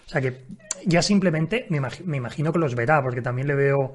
O 0.09 0.11
sea 0.11 0.21
que 0.21 0.47
ya 0.87 1.03
simplemente 1.03 1.67
me, 1.69 1.77
imagino 2.17 2.51
que 2.51 2.57
los 2.57 2.73
verá, 2.73 2.99
porque 2.99 3.21
también 3.21 3.47
le 3.47 3.53
veo 3.53 3.91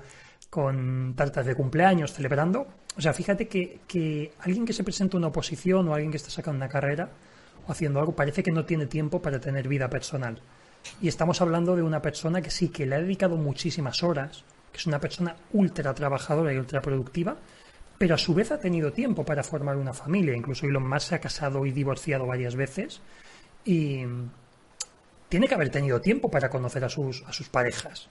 con 0.48 1.14
tartas 1.16 1.44
de 1.44 1.56
cumpleaños 1.56 2.12
celebrando. 2.12 2.68
O 2.96 3.00
sea, 3.00 3.12
fíjate 3.12 3.48
que, 3.48 3.80
que 3.88 4.30
alguien 4.38 4.64
que 4.64 4.72
se 4.72 4.84
presenta 4.84 5.16
una 5.16 5.26
oposición 5.26 5.88
o 5.88 5.92
alguien 5.94 6.12
que 6.12 6.18
está 6.18 6.30
sacando 6.30 6.58
una 6.58 6.68
carrera 6.68 7.10
o 7.66 7.72
haciendo 7.72 7.98
algo, 7.98 8.14
parece 8.14 8.44
que 8.44 8.52
no 8.52 8.64
tiene 8.64 8.86
tiempo 8.86 9.20
para 9.20 9.40
tener 9.40 9.66
vida 9.66 9.90
personal. 9.90 10.40
Y 11.02 11.08
estamos 11.08 11.40
hablando 11.40 11.74
de 11.74 11.82
una 11.82 12.00
persona 12.00 12.40
que 12.40 12.52
sí, 12.52 12.68
que 12.68 12.86
le 12.86 12.94
ha 12.94 13.00
dedicado 13.00 13.36
muchísimas 13.36 14.04
horas, 14.04 14.44
que 14.70 14.78
es 14.78 14.86
una 14.86 15.00
persona 15.00 15.34
ultra 15.52 15.94
trabajadora 15.94 16.52
y 16.52 16.58
ultra 16.58 16.80
productiva, 16.80 17.36
pero 17.98 18.14
a 18.14 18.18
su 18.18 18.34
vez 18.34 18.52
ha 18.52 18.60
tenido 18.60 18.92
tiempo 18.92 19.24
para 19.24 19.42
formar 19.42 19.76
una 19.76 19.92
familia. 19.92 20.36
Incluso 20.36 20.66
Elon 20.66 20.88
Musk 20.88 21.08
se 21.08 21.14
ha 21.16 21.20
casado 21.20 21.66
y 21.66 21.72
divorciado 21.72 22.24
varias 22.24 22.54
veces 22.54 23.02
y 23.64 24.04
tiene 25.34 25.48
que 25.48 25.54
haber 25.56 25.68
tenido 25.68 26.00
tiempo 26.00 26.30
para 26.30 26.48
conocer 26.48 26.84
a 26.84 26.88
sus, 26.88 27.24
a 27.26 27.32
sus 27.32 27.48
parejas. 27.48 28.08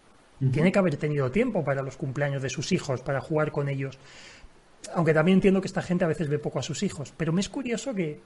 Tiene 0.52 0.74
que 0.74 0.80
haber 0.80 0.98
tenido 0.98 1.32
tiempo 1.32 1.64
para 1.64 1.82
los 1.82 1.96
cumpleaños 1.96 2.42
de 2.42 2.50
sus 2.50 2.74
hijos, 2.74 3.00
para 3.00 3.22
jugar 3.22 3.54
con 3.54 3.70
ellos. 3.70 3.98
Aunque 4.94 5.14
también 5.14 5.38
entiendo 5.38 5.62
que 5.62 5.68
esta 5.68 5.82
gente 5.82 6.04
a 6.04 6.10
veces 6.10 6.28
ve 6.28 6.38
poco 6.38 6.60
a 6.60 6.62
sus 6.62 6.84
hijos. 6.84 7.14
Pero 7.16 7.32
me 7.32 7.40
es 7.40 7.48
curioso 7.48 7.94
que, 7.94 8.20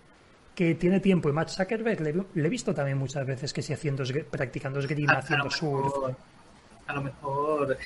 que 0.56 0.74
tiene 0.74 1.00
tiempo. 1.00 1.30
Y 1.30 1.32
Matt 1.32 1.50
Zuckerberg 1.50 2.02
le, 2.02 2.44
he 2.44 2.50
visto 2.50 2.74
también 2.74 2.98
muchas 2.98 3.24
veces 3.24 3.54
que 3.54 3.62
sí 3.62 3.72
haciendo, 3.72 4.04
practicando 4.32 4.80
esgrima, 4.80 5.20
haciendo 5.20 5.52
surf. 5.52 5.94
A 6.88 6.94
lo 6.94 7.04
mejor 7.04 7.78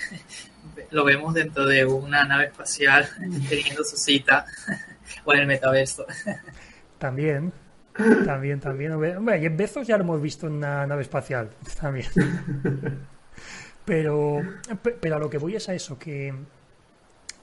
lo 0.91 1.03
vemos 1.03 1.33
dentro 1.33 1.65
de 1.65 1.83
una 1.83 2.23
nave 2.23 2.45
espacial 2.45 3.05
teniendo 3.49 3.83
su 3.83 3.97
cita 3.97 4.45
o 5.25 5.33
en 5.33 5.41
el 5.41 5.47
metaverso. 5.47 6.05
También, 6.99 7.51
también, 8.25 8.59
también. 8.59 8.93
Hombre, 8.93 9.41
y 9.41 9.45
en 9.45 9.57
Bezos 9.57 9.87
ya 9.87 9.97
lo 9.97 10.03
hemos 10.03 10.21
visto 10.21 10.47
en 10.47 10.53
una 10.53 10.85
nave 10.87 11.01
espacial. 11.01 11.49
También. 11.79 12.07
Pero, 13.85 14.41
pero 15.01 15.15
a 15.15 15.19
lo 15.19 15.29
que 15.29 15.39
voy 15.39 15.55
es 15.55 15.67
a 15.67 15.73
eso, 15.73 15.97
que 15.97 16.33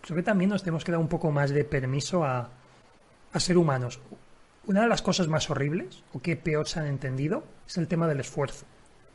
creo 0.01 0.17
que 0.17 0.23
también 0.23 0.51
nos 0.51 0.63
tenemos 0.63 0.85
que 0.85 0.93
dar 0.93 1.01
un 1.01 1.09
poco 1.09 1.33
más 1.33 1.51
de 1.51 1.65
permiso 1.65 2.25
a, 2.25 2.49
a 3.33 3.41
ser 3.41 3.59
humanos. 3.59 4.01
Una 4.67 4.83
de 4.83 4.89
las 4.89 5.03
cosas 5.03 5.29
más 5.29 5.51
horribles, 5.51 6.05
o 6.13 6.21
que 6.21 6.37
peor 6.37 6.69
se 6.69 6.81
han 6.81 6.87
entendido, 6.87 7.45
es 7.67 7.77
el 7.77 7.89
tema 7.89 8.07
del 8.07 8.21
esfuerzo. 8.21 8.67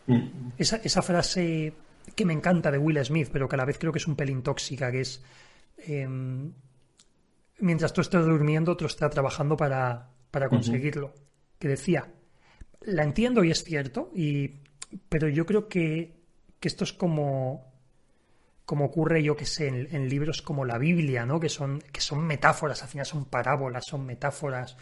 Mm. 0.08 0.50
Esa, 0.58 0.78
esa 0.78 1.02
frase 1.02 1.74
que 2.16 2.26
me 2.26 2.34
encanta 2.34 2.72
de 2.72 2.78
Will 2.78 3.04
Smith, 3.06 3.30
pero 3.32 3.48
que 3.48 3.56
a 3.56 3.58
la 3.58 3.66
vez 3.66 3.78
creo 3.80 3.94
que 3.94 4.00
es 4.00 4.08
un 4.08 4.16
pelín 4.16 4.44
tóxica, 4.44 4.92
que 4.92 5.02
es 5.02 5.24
em, 5.78 6.52
mientras 7.60 7.94
tú 7.94 8.02
estás 8.02 8.26
durmiendo, 8.26 8.72
otro 8.74 8.88
está 8.88 9.10
trabajando 9.10 9.56
para, 9.56 10.10
para 10.34 10.50
conseguirlo. 10.50 11.14
Que 11.60 11.68
decía, 11.68 12.12
la 12.82 13.04
entiendo 13.04 13.44
y 13.44 13.52
es 13.52 13.64
cierto, 13.64 14.10
y, 14.16 14.64
pero 15.08 15.30
yo 15.30 15.46
creo 15.46 15.70
que 15.70 16.24
que 16.64 16.70
esto 16.70 16.86
es 16.86 16.94
como 16.94 17.74
como 18.64 18.86
ocurre, 18.86 19.22
yo 19.22 19.36
que 19.36 19.46
sé, 19.46 19.68
en, 19.68 20.08
libros 20.08 20.42
como 20.42 20.64
la 20.64 20.78
Biblia, 20.78 21.26
¿no? 21.26 21.38
Que 21.38 21.50
son, 21.50 21.82
que 21.92 22.00
son 22.00 22.26
metáforas, 22.26 22.82
al 22.82 22.88
final 22.88 23.06
son 23.06 23.26
parábolas, 23.26 23.84
son 23.86 24.06
metáforas. 24.06 24.78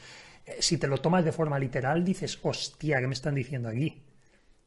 Eh, 0.46 0.58
si 0.60 0.78
te 0.78 0.86
lo 0.86 1.00
tomas 1.00 1.26
de 1.26 1.32
forma 1.32 1.58
literal, 1.58 2.06
dices, 2.06 2.38
hostia, 2.44 3.00
¿qué 3.00 3.08
me 3.08 3.16
están 3.16 3.34
diciendo 3.34 3.70
aquí? 3.70 4.04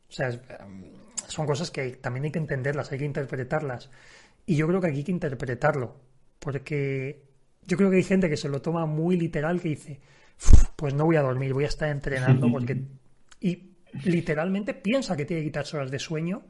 O 0.09 0.13
sea, 0.13 0.31
em, 0.31 0.91
son 1.29 1.47
cosas 1.47 1.71
que 1.71 1.91
también 1.93 2.25
hay 2.25 2.33
que 2.33 2.41
entenderlas, 2.41 2.91
hay 2.91 2.99
que 2.99 3.05
interpretarlas. 3.05 3.89
Y 4.45 4.57
yo 4.57 4.67
creo 4.67 4.81
que 4.81 4.89
aquí 4.89 4.99
hay 4.99 5.05
que 5.05 5.13
interpretarlo, 5.13 5.95
porque 6.41 7.23
yo 7.65 7.77
creo 7.77 7.91
que 7.91 7.99
hay 7.99 8.03
gente 8.03 8.29
que 8.29 8.37
se 8.37 8.49
lo 8.49 8.61
toma 8.61 8.87
muy 8.87 9.17
literal, 9.17 9.61
que 9.61 9.69
dice, 9.69 10.01
pues 10.77 10.95
no 10.95 11.05
voy 11.05 11.17
a 11.17 11.23
dormir, 11.23 11.53
voy 11.53 11.65
a 11.65 11.69
estar 11.69 11.89
entrenando, 11.89 12.51
porque... 12.51 12.83
Y 13.41 13.75
literalmente 14.05 14.75
piensa 14.75 15.17
que 15.17 15.25
tiene 15.25 15.43
que 15.43 15.49
quitarse 15.49 15.77
horas 15.77 15.91
de 15.91 15.99
sueño 15.99 16.43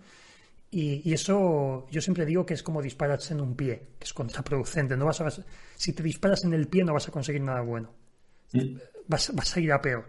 y, 0.77 1.13
eso 1.13 1.87
yo 1.89 2.01
siempre 2.01 2.27
digo 2.27 2.45
que 2.45 2.55
es 2.55 2.63
como 2.65 2.83
dispararse 2.83 3.33
en 3.33 3.41
un 3.41 3.55
pie, 3.55 3.91
que 3.97 4.07
es 4.07 4.13
contraproducente. 4.13 4.97
No 4.97 5.05
vas 5.05 5.21
a, 5.21 5.31
si 5.77 5.93
te 5.93 6.03
disparas 6.03 6.43
en 6.43 6.53
el 6.53 6.67
pie 6.67 6.83
no 6.83 6.93
vas 6.93 7.07
a 7.07 7.13
conseguir 7.13 7.43
nada 7.43 7.61
bueno. 7.61 7.91
Vas, 9.07 9.33
vas, 9.33 9.57
a 9.57 9.61
ir 9.61 9.71
a 9.71 9.81
peor. 9.81 10.07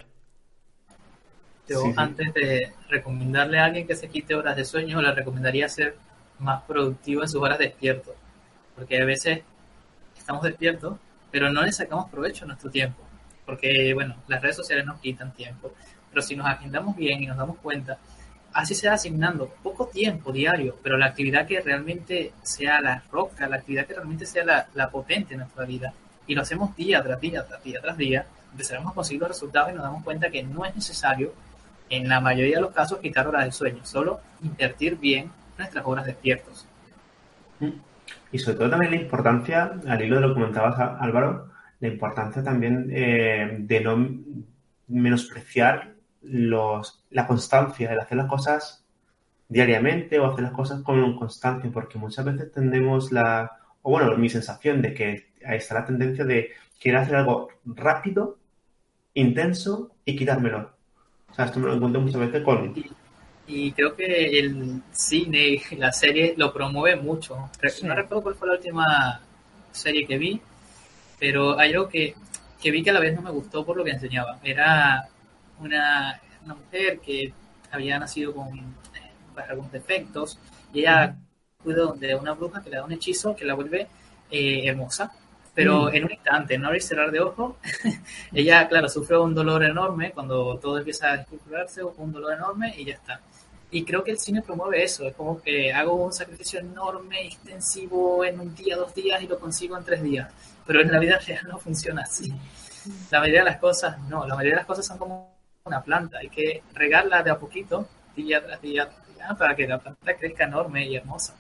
Yo 1.68 1.94
antes 1.96 2.34
de 2.34 2.74
recomendarle 2.90 3.60
a 3.60 3.66
alguien 3.66 3.86
que 3.86 3.96
se 3.96 4.08
quite 4.08 4.34
horas 4.34 4.56
de 4.56 4.66
sueño, 4.66 5.04
le 5.04 5.12
recomendaría 5.12 5.70
ser 5.70 5.98
más 6.40 6.64
productivo 6.64 7.22
en 7.22 7.30
sus 7.30 7.44
horas 7.44 7.60
despierto. 7.60 8.16
Porque 8.76 9.00
a 9.00 9.06
veces 9.06 9.42
estamos 10.18 10.42
despiertos, 10.42 10.98
pero 11.30 11.52
no 11.52 11.62
le 11.62 11.72
sacamos 11.74 12.10
provecho 12.10 12.46
a 12.46 12.48
nuestro 12.48 12.72
tiempo. 12.72 13.05
Porque, 13.46 13.94
bueno, 13.94 14.16
las 14.28 14.42
redes 14.42 14.56
sociales 14.56 14.86
nos 14.86 15.00
quitan 15.00 15.34
tiempo. 15.34 15.74
Pero 16.10 16.22
si 16.22 16.36
nos 16.36 16.48
agendamos 16.48 16.96
bien 16.96 17.22
y 17.24 17.28
nos 17.28 17.38
damos 17.38 17.58
cuenta 17.58 17.98
así 18.56 18.74
se 18.74 18.88
va 18.88 18.94
asignando 18.94 19.50
poco 19.62 19.88
tiempo 19.88 20.32
diario, 20.32 20.78
pero 20.82 20.98
la 20.98 21.08
actividad 21.08 21.46
que 21.46 21.60
realmente 21.60 22.32
sea 22.42 22.80
la 22.80 23.04
roca, 23.12 23.50
la 23.50 23.58
actividad 23.58 23.86
que 23.86 23.94
realmente 23.94 24.26
sea 24.26 24.46
la, 24.74 24.90
potente 24.90 25.34
en 25.34 25.42
nuestra 25.42 25.66
vida, 25.66 25.94
y 26.26 26.34
lo 26.34 26.42
hacemos 26.42 26.74
día 26.76 27.04
tras 27.04 27.20
día, 27.20 27.46
tras 27.46 27.62
día, 27.62 27.82
tras 27.82 27.98
día, 27.98 28.26
empezaremos 28.52 28.94
a 28.94 28.96
conseguir 28.96 29.22
los 29.22 29.30
resultados 29.30 29.72
y 29.72 29.76
nos 29.76 29.84
damos 29.84 30.04
cuenta 30.06 30.30
que 30.30 30.42
no 30.42 30.66
es 30.66 30.74
necesario, 30.74 31.34
en 31.90 32.08
la 32.08 32.22
mayoría 32.22 32.56
de 32.56 32.62
los 32.62 32.72
casos, 32.72 33.00
quitar 33.00 33.28
horas 33.28 33.44
de 33.44 33.52
sueño, 33.52 33.86
solo 33.86 34.22
invertir 34.42 34.98
bien 34.98 35.30
nuestras 35.58 35.86
horas 35.86 36.06
despiertos. 36.06 36.66
Mm. 37.60 37.72
Y 38.32 38.40
sobre 38.40 38.58
todo 38.58 38.70
también 38.70 38.92
la 38.92 39.02
importancia, 39.02 39.74
al 39.86 40.02
hilo 40.02 40.16
de 40.16 40.22
lo 40.22 40.28
que 40.30 40.34
comentabas 40.36 40.80
Álvaro, 41.02 41.50
la 41.80 41.88
importancia 41.88 42.44
también 42.44 42.90
eh, 42.92 43.58
de 43.60 43.82
no 43.82 44.10
menospreciar 44.88 45.96
los, 46.22 47.04
la 47.12 47.28
constancia, 47.28 47.92
el 47.92 48.00
hacer 48.00 48.18
las 48.18 48.28
cosas 48.28 48.86
diariamente 49.48 50.20
o 50.20 50.26
hacer 50.26 50.44
las 50.44 50.54
cosas 50.54 50.82
con 50.82 51.16
constancia, 51.18 51.70
porque 51.72 51.98
muchas 51.98 52.26
veces 52.26 52.52
tendemos 52.52 53.12
la, 53.12 53.52
o 53.82 53.92
bueno, 53.92 54.16
mi 54.18 54.30
sensación 54.30 54.82
de 54.82 54.94
que 54.94 55.34
ahí 55.46 55.58
está 55.58 55.76
la 55.76 55.86
tendencia 55.86 56.26
de 56.26 56.52
querer 56.80 57.02
hacer 57.02 57.16
algo 57.16 57.50
rápido, 57.66 58.38
intenso 59.14 59.92
y 60.04 60.16
quitármelo. 60.16 60.72
O 61.30 61.34
sea, 61.34 61.46
esto 61.46 61.60
me 61.60 61.68
lo 61.68 61.76
encuentro 61.76 62.02
muchas 62.02 62.22
veces 62.22 62.44
con... 62.44 62.74
Y, 63.48 63.72
creo 63.74 63.96
que 63.96 64.40
el 64.40 64.82
cine 64.92 65.62
y 65.70 65.76
la 65.76 65.92
serie 65.92 66.34
lo 66.36 66.52
promueve 66.52 67.00
mucho. 67.00 67.52
No 67.84 67.96
recuerdo 67.96 68.24
cuál 68.24 68.36
fue 68.36 68.48
la 68.48 68.56
última 68.56 69.22
serie 69.72 70.08
que 70.08 70.18
vi, 70.18 70.42
pero 71.20 71.58
hay 71.58 71.74
algo 71.74 71.88
que, 71.88 72.16
que 72.62 72.72
vi 72.72 72.84
que 72.84 72.90
a 72.90 72.94
la 72.94 73.00
vez 73.00 73.16
no 73.16 73.22
me 73.22 73.32
gustó 73.32 73.66
por 73.66 73.78
lo 73.78 73.84
que 73.84 73.92
enseñaba. 73.92 74.40
Era 74.44 75.08
una, 75.60 76.20
mujer 76.46 77.00
que 77.00 77.34
había 77.72 78.00
nacido 78.00 78.34
con 78.34 78.58
eh, 78.58 79.44
algunos 79.50 79.72
defectos 79.72 80.38
y 80.74 80.82
ella 80.82 81.16
cuida 81.64 81.92
de 81.94 82.16
una 82.16 82.34
bruja 82.34 82.62
que 82.62 82.70
le 82.70 82.78
da 82.78 82.86
un 82.86 82.92
hechizo 82.92 83.36
que 83.36 83.46
la 83.46 83.56
vuelve 83.56 83.88
eh, 84.30 84.68
hermosa. 84.68 85.12
Pero 85.54 85.84
mm. 85.86 85.96
en 85.96 86.04
un 86.04 86.12
instante, 86.12 86.58
no 86.58 86.68
abrir 86.68 86.82
cerrar 86.82 87.12
de 87.12 87.22
ojo, 87.22 87.58
ella, 88.34 88.68
claro, 88.68 88.90
sufre 88.90 89.18
un 89.18 89.34
dolor 89.34 89.64
enorme 89.64 90.12
cuando 90.12 90.60
todo 90.60 90.78
empieza 90.78 91.12
a 91.12 91.18
descubrirse, 91.18 91.82
un 91.84 92.12
dolor 92.12 92.34
enorme 92.34 92.76
y 92.78 92.86
ya 92.86 92.96
está. 92.96 93.22
Y 93.72 93.84
creo 93.84 94.04
que 94.04 94.12
el 94.12 94.20
cine 94.20 94.42
promueve 94.42 94.84
eso, 94.84 95.06
es 95.08 95.16
como 95.16 95.42
que 95.42 95.74
hago 95.74 95.96
un 95.96 96.14
sacrificio 96.14 96.60
enorme, 96.60 97.28
extensivo 97.28 98.24
en 98.24 98.40
un 98.40 98.56
día, 98.56 98.78
dos 98.78 98.94
días 98.94 99.22
y 99.22 99.28
lo 99.28 99.40
consigo 99.40 99.78
en 99.78 99.84
tres 99.84 100.02
días. 100.02 100.32
Pero 100.66 100.82
en 100.82 100.92
la 100.92 101.00
vida 101.00 101.20
real 101.20 101.48
no 101.48 101.58
funciona 101.58 102.04
así. 102.04 102.34
La 103.12 103.20
mayoría 103.20 103.42
de 103.42 103.52
las 103.52 103.58
cosas 103.58 103.98
no, 104.10 104.26
la 104.28 104.36
mayoría 104.36 104.54
de 104.54 104.60
las 104.60 104.68
cosas 104.68 104.86
son 104.86 104.98
como 104.98 105.36
una 105.66 105.82
planta, 105.84 106.20
hay 106.20 106.30
que 106.30 106.62
regarla 106.74 107.24
de 107.24 107.32
a 107.32 107.40
poquito, 107.40 107.88
día 108.16 108.46
tras 108.46 108.62
día, 108.62 108.88
para 109.38 109.56
que 109.56 109.68
la 109.68 109.80
planta 109.80 110.16
crezca 110.16 110.44
enorme 110.46 110.86
y 110.86 110.96
hermosa. 110.96 111.34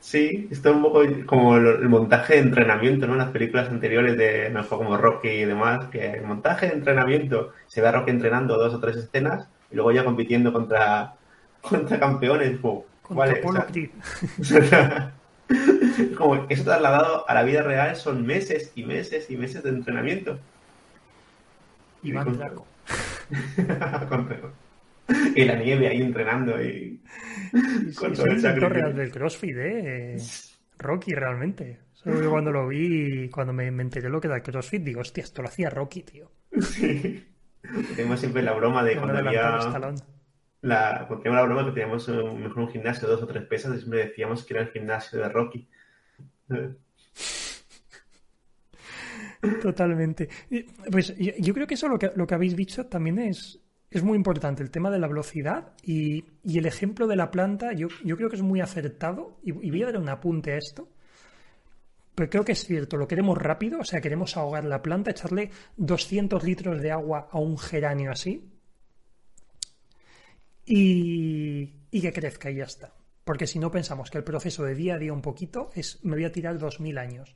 Sí, 0.00 0.48
esto 0.50 0.70
es 0.70 0.76
un 0.76 0.82
poco 0.82 1.02
como 1.26 1.56
el 1.56 1.88
montaje 1.88 2.34
de 2.34 2.40
entrenamiento, 2.40 3.06
¿no? 3.06 3.12
En 3.12 3.18
las 3.18 3.30
películas 3.30 3.68
anteriores 3.68 4.16
de, 4.16 4.48
no 4.50 4.66
como 4.66 4.96
Rocky 4.96 5.28
y 5.28 5.44
demás, 5.44 5.86
que 5.86 6.12
el 6.12 6.24
montaje 6.24 6.68
de 6.68 6.72
entrenamiento, 6.72 7.52
se 7.66 7.82
ve 7.82 7.88
a 7.88 7.92
Rocky 7.92 8.10
entrenando 8.10 8.56
dos 8.56 8.74
o 8.74 8.80
tres 8.80 8.96
escenas 8.96 9.48
y 9.70 9.76
luego 9.76 9.92
ya 9.92 10.04
compitiendo 10.04 10.52
contra, 10.52 11.14
contra 11.68 11.98
campeones. 11.98 12.58
Como, 12.60 12.86
vale, 13.10 13.40
como 16.16 16.46
eso 16.48 16.62
trasladado 16.62 17.28
a 17.28 17.34
la 17.34 17.42
vida 17.42 17.62
real 17.62 17.96
son 17.96 18.24
meses 18.24 18.70
y 18.76 18.84
meses 18.84 19.28
y 19.30 19.36
meses 19.36 19.64
de 19.64 19.70
entrenamiento. 19.70 20.38
Y, 22.04 22.12
va 22.12 22.24
y 25.34 25.44
la 25.44 25.56
nieve 25.56 25.88
ahí 25.88 26.00
entrenando 26.00 26.62
y 26.62 27.00
con 27.96 28.12
todo 28.14 28.26
el 28.26 28.42
real 28.42 28.94
del 28.94 29.10
CrossFit, 29.10 29.56
¿eh? 29.56 30.16
Rocky 30.78 31.12
realmente. 31.14 31.80
cuando 32.02 32.52
lo 32.52 32.68
vi, 32.68 33.28
cuando 33.28 33.52
me, 33.52 33.66
enteré 33.66 34.08
lo 34.08 34.20
que 34.20 34.28
era 34.28 34.36
el 34.36 34.42
CrossFit, 34.42 34.82
digo, 34.82 35.00
hostia, 35.00 35.24
esto 35.24 35.42
lo 35.42 35.48
hacía 35.48 35.68
Rocky, 35.68 36.02
tío. 36.02 36.30
Sí. 36.60 37.26
Tenemos 37.96 38.20
siempre 38.20 38.42
la 38.42 38.52
broma 38.52 38.82
de 38.82 38.96
cuando 38.96 39.18
había... 39.18 39.58
La, 40.62 41.06
porque 41.08 41.30
la 41.30 41.42
broma 41.42 41.64
que 41.64 41.72
teníamos 41.72 42.06
un, 42.08 42.42
mejor 42.42 42.64
un 42.64 42.68
gimnasio 42.68 43.08
de 43.08 43.14
dos 43.14 43.22
o 43.22 43.26
tres 43.26 43.44
pesas 43.46 43.74
y 43.74 43.78
siempre 43.78 44.06
decíamos 44.06 44.44
que 44.44 44.54
era 44.54 44.62
el 44.62 44.70
gimnasio 44.70 45.18
de 45.18 45.28
Rocky. 45.28 45.66
Totalmente. 49.62 50.28
Pues 50.90 51.16
yo, 51.16 51.54
creo 51.54 51.66
que 51.66 51.74
eso 51.74 51.88
lo 51.88 51.98
que, 51.98 52.12
lo 52.14 52.26
que 52.26 52.34
habéis 52.34 52.54
dicho 52.54 52.86
también 52.86 53.18
es, 53.18 53.58
es 53.90 54.02
muy 54.02 54.16
importante, 54.16 54.62
el 54.62 54.70
tema 54.70 54.90
de 54.90 54.98
la 54.98 55.08
velocidad 55.08 55.72
y, 55.82 56.26
el 56.44 56.66
ejemplo 56.66 57.06
de 57.06 57.16
la 57.16 57.30
planta, 57.30 57.72
yo, 57.72 57.88
yo, 58.04 58.18
creo 58.18 58.28
que 58.28 58.36
es 58.36 58.42
muy 58.42 58.60
acertado 58.60 59.38
y, 59.42 59.52
voy 59.52 59.82
a 59.82 59.86
dar 59.86 59.96
un 59.96 60.10
apunte 60.10 60.52
a 60.52 60.58
esto. 60.58 60.90
Pero 62.14 62.28
creo 62.28 62.44
que 62.44 62.52
es 62.52 62.64
cierto, 62.64 62.98
lo 62.98 63.08
queremos 63.08 63.38
rápido, 63.38 63.80
o 63.80 63.84
sea, 63.84 64.02
queremos 64.02 64.36
ahogar 64.36 64.66
la 64.66 64.82
planta, 64.82 65.10
echarle 65.10 65.50
200 65.78 66.44
litros 66.44 66.82
de 66.82 66.90
agua 66.90 67.28
a 67.30 67.38
un 67.38 67.56
geranio 67.56 68.10
así 68.10 68.59
y, 70.66 71.72
y 71.90 72.00
que 72.00 72.12
crezca 72.12 72.50
y 72.50 72.56
ya 72.56 72.64
está. 72.64 72.92
Porque 73.24 73.46
si 73.46 73.58
no 73.58 73.70
pensamos 73.70 74.10
que 74.10 74.18
el 74.18 74.24
proceso 74.24 74.64
de 74.64 74.74
día 74.74 74.94
a 74.94 74.98
día 74.98 75.12
un 75.12 75.22
poquito 75.22 75.70
es, 75.74 76.04
me 76.04 76.16
voy 76.16 76.24
a 76.24 76.32
tirar 76.32 76.58
2.000 76.58 76.98
años. 76.98 77.34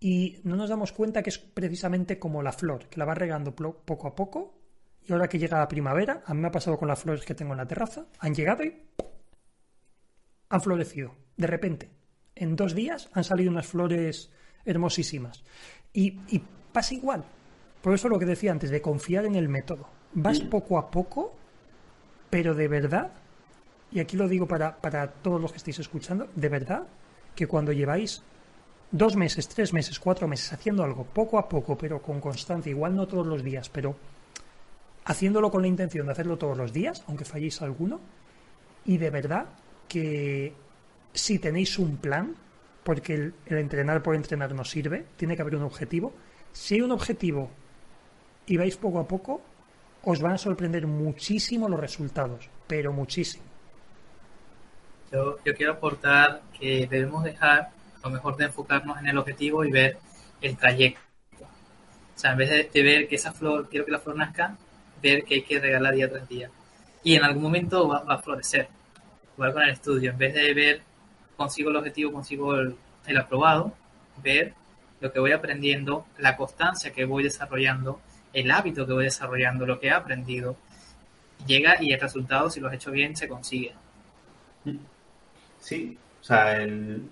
y 0.00 0.38
no 0.44 0.56
nos 0.56 0.70
damos 0.70 0.92
cuenta 0.92 1.22
que 1.22 1.30
es 1.30 1.38
precisamente 1.38 2.18
como 2.18 2.42
la 2.42 2.52
flor, 2.52 2.88
que 2.88 2.98
la 2.98 3.04
va 3.04 3.14
regando 3.14 3.54
poco 3.54 4.08
a 4.08 4.14
poco 4.14 4.54
y 5.06 5.12
ahora 5.12 5.28
que 5.28 5.38
llega 5.38 5.58
la 5.58 5.68
primavera, 5.68 6.22
a 6.24 6.34
mí 6.34 6.40
me 6.40 6.48
ha 6.48 6.52
pasado 6.52 6.78
con 6.78 6.88
las 6.88 7.00
flores 7.00 7.24
que 7.24 7.34
tengo 7.34 7.52
en 7.52 7.58
la 7.58 7.66
terraza, 7.66 8.06
han 8.18 8.34
llegado 8.34 8.64
y 8.64 8.74
han 10.48 10.60
florecido, 10.60 11.14
de 11.36 11.46
repente. 11.46 11.90
En 12.34 12.56
dos 12.56 12.74
días 12.74 13.08
han 13.12 13.24
salido 13.24 13.50
unas 13.50 13.66
flores 13.66 14.30
hermosísimas. 14.64 15.44
Y, 15.92 16.18
y 16.28 16.42
pasa 16.72 16.94
igual. 16.94 17.24
Por 17.82 17.94
eso 17.94 18.08
lo 18.08 18.18
que 18.18 18.26
decía 18.26 18.52
antes, 18.52 18.70
de 18.70 18.80
confiar 18.80 19.26
en 19.26 19.34
el 19.34 19.48
método. 19.48 19.88
Vas 20.12 20.40
poco 20.40 20.78
a 20.78 20.90
poco, 20.90 21.36
pero 22.30 22.54
de 22.54 22.68
verdad, 22.68 23.10
y 23.90 24.00
aquí 24.00 24.16
lo 24.16 24.28
digo 24.28 24.46
para, 24.46 24.76
para 24.76 25.08
todos 25.08 25.40
los 25.40 25.50
que 25.52 25.58
estáis 25.58 25.80
escuchando, 25.80 26.28
de 26.34 26.48
verdad 26.48 26.86
que 27.34 27.46
cuando 27.46 27.72
lleváis 27.72 28.22
dos 28.90 29.16
meses, 29.16 29.48
tres 29.48 29.72
meses, 29.72 29.98
cuatro 30.00 30.26
meses 30.26 30.52
haciendo 30.52 30.82
algo 30.82 31.04
poco 31.04 31.38
a 31.38 31.48
poco, 31.48 31.76
pero 31.76 32.00
con 32.00 32.20
constancia, 32.20 32.70
igual 32.70 32.96
no 32.96 33.06
todos 33.06 33.26
los 33.26 33.42
días, 33.42 33.68
pero 33.68 33.96
haciéndolo 35.04 35.50
con 35.50 35.62
la 35.62 35.68
intención 35.68 36.06
de 36.06 36.12
hacerlo 36.12 36.38
todos 36.38 36.56
los 36.56 36.72
días, 36.72 37.04
aunque 37.06 37.24
falléis 37.24 37.62
alguno, 37.62 38.00
y 38.84 38.98
de 38.98 39.10
verdad 39.10 39.46
que 39.88 40.54
si 41.12 41.38
tenéis 41.38 41.78
un 41.78 41.96
plan, 41.96 42.34
porque 42.84 43.14
el, 43.14 43.34
entrenar 43.46 44.02
por 44.02 44.14
entrenar 44.14 44.54
no 44.54 44.64
sirve, 44.64 45.04
tiene 45.16 45.36
que 45.36 45.42
haber 45.42 45.56
un 45.56 45.62
objetivo. 45.62 46.12
Si 46.52 46.74
hay 46.74 46.80
un 46.80 46.92
objetivo 46.92 47.50
y 48.46 48.56
vais 48.56 48.76
poco 48.76 48.98
a 49.00 49.06
poco, 49.06 49.42
os 50.04 50.20
van 50.20 50.32
a 50.32 50.38
sorprender 50.38 50.86
muchísimo 50.86 51.68
los 51.68 51.80
resultados, 51.80 52.48
pero 52.66 52.92
muchísimo. 52.92 53.44
Yo, 55.12 55.36
quiero 55.56 55.72
aportar 55.72 56.42
que 56.58 56.86
debemos 56.86 57.24
dejar, 57.24 57.70
a 58.02 58.08
lo 58.08 58.10
mejor 58.10 58.36
de 58.36 58.44
enfocarnos 58.46 58.98
en 58.98 59.08
el 59.08 59.18
objetivo 59.18 59.64
y 59.64 59.70
ver 59.70 59.98
el 60.40 60.56
trayecto. 60.56 61.00
O 61.40 62.18
sea, 62.18 62.32
en 62.32 62.38
vez 62.38 62.50
de, 62.50 62.70
de 62.72 62.82
ver 62.82 63.08
que 63.08 63.16
esa 63.16 63.32
flor, 63.32 63.68
quiero 63.68 63.84
que 63.84 63.92
la 63.92 63.98
flor 63.98 64.16
nazca, 64.16 64.56
ver 65.02 65.24
que 65.24 65.34
hay 65.36 65.42
que 65.42 65.58
regalar 65.58 65.94
día 65.94 66.08
tras 66.08 66.28
día. 66.28 66.50
Y 67.02 67.14
en 67.16 67.24
algún 67.24 67.42
momento 67.42 67.88
va, 67.88 68.04
a 68.06 68.18
florecer. 68.18 68.68
Igual 69.34 69.52
con 69.52 69.62
el 69.62 69.70
estudio, 69.70 70.10
en 70.10 70.18
vez 70.18 70.34
de 70.34 70.54
ver, 70.54 70.82
consigo 71.36 71.70
el 71.70 71.76
objetivo, 71.76 72.12
consigo 72.12 72.54
el, 72.54 72.76
aprobado, 73.18 73.72
ver 74.22 74.54
lo 75.00 75.10
que 75.10 75.18
voy 75.18 75.32
aprendiendo, 75.32 76.06
la 76.18 76.36
constancia 76.36 76.92
que 76.92 77.06
voy 77.06 77.22
desarrollando, 77.22 78.00
el 78.32 78.50
hábito 78.50 78.86
que 78.86 78.92
voy 78.92 79.04
desarrollando, 79.04 79.66
lo 79.66 79.80
que 79.80 79.88
he 79.88 79.92
aprendido, 79.92 80.56
llega 81.46 81.76
y 81.80 81.92
el 81.92 82.00
resultado, 82.00 82.50
si 82.50 82.60
lo 82.60 82.68
has 82.68 82.74
hecho 82.74 82.90
bien, 82.90 83.16
se 83.16 83.28
consigue. 83.28 83.72
Sí, 85.58 85.98
o 86.20 86.24
sea, 86.24 86.66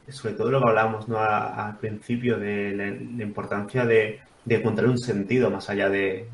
sobre 0.09 0.35
todo 0.35 0.51
lo 0.51 0.61
que 0.61 0.69
hablábamos 0.69 1.09
¿no? 1.09 1.19
al 1.19 1.79
principio 1.79 2.39
de 2.39 2.75
la 3.17 3.25
importancia 3.25 3.85
de, 3.85 4.21
encontrar 4.49 4.89
un 4.89 4.99
sentido 4.99 5.51
más 5.51 5.69
allá 5.69 5.91
de, 5.91 6.29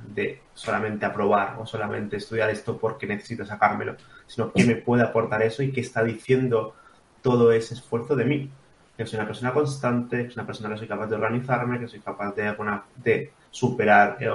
solamente 0.55 1.05
aprobar 1.05 1.57
o 1.59 1.67
solamente 1.67 2.17
estudiar 2.17 2.51
esto 2.51 2.79
porque 2.79 3.07
necesito 3.07 3.45
sacármelo, 3.45 3.97
sino 4.27 4.53
qué 4.53 4.65
me 4.65 4.77
puede 4.77 5.03
aportar 5.03 5.43
eso 5.43 5.63
y 5.63 5.73
qué 5.73 5.81
está 5.81 6.05
diciendo 6.05 6.75
todo 7.23 7.53
ese 7.53 7.75
esfuerzo 7.75 8.15
de 8.15 8.25
mí. 8.25 8.51
Que 8.97 9.07
soy 9.07 9.19
una 9.19 9.27
persona 9.27 9.53
constante, 9.53 10.19
que 10.19 10.31
soy 10.31 10.35
una 10.35 10.47
persona 10.47 10.69
que 10.71 10.79
soy 10.79 10.87
capaz 10.87 11.09
de 11.09 11.17
organizarme, 11.17 11.81
que 11.81 11.89
soy 11.89 11.99
capaz 11.99 12.33
de, 12.37 12.55
de 13.03 13.33
superar 13.55 14.19
eh, 14.21 14.29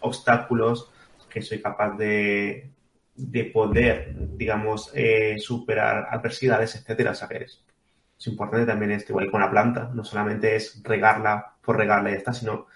obstáculos, 0.00 0.90
que 1.28 1.42
soy 1.42 1.60
capaz 1.60 1.96
de, 1.96 2.70
de 3.14 3.44
poder, 3.44 4.14
digamos, 4.36 4.90
eh, 4.94 5.36
superar 5.38 6.08
adversidades, 6.10 6.74
etcétera. 6.76 7.10
O 7.10 7.14
sea, 7.14 7.28
que 7.28 7.44
es, 7.44 7.62
importante 8.26 8.64
también 8.64 8.92
esto, 8.92 9.12
igual 9.12 9.30
con 9.30 9.42
la 9.42 9.50
planta, 9.50 9.90
no 9.92 10.02
solamente 10.02 10.56
es 10.56 10.82
regarla 10.82 11.54
por 11.62 11.76
regarla 11.76 12.08
y 12.08 12.12
ya 12.12 12.18
está, 12.18 12.32
sino 12.32 12.66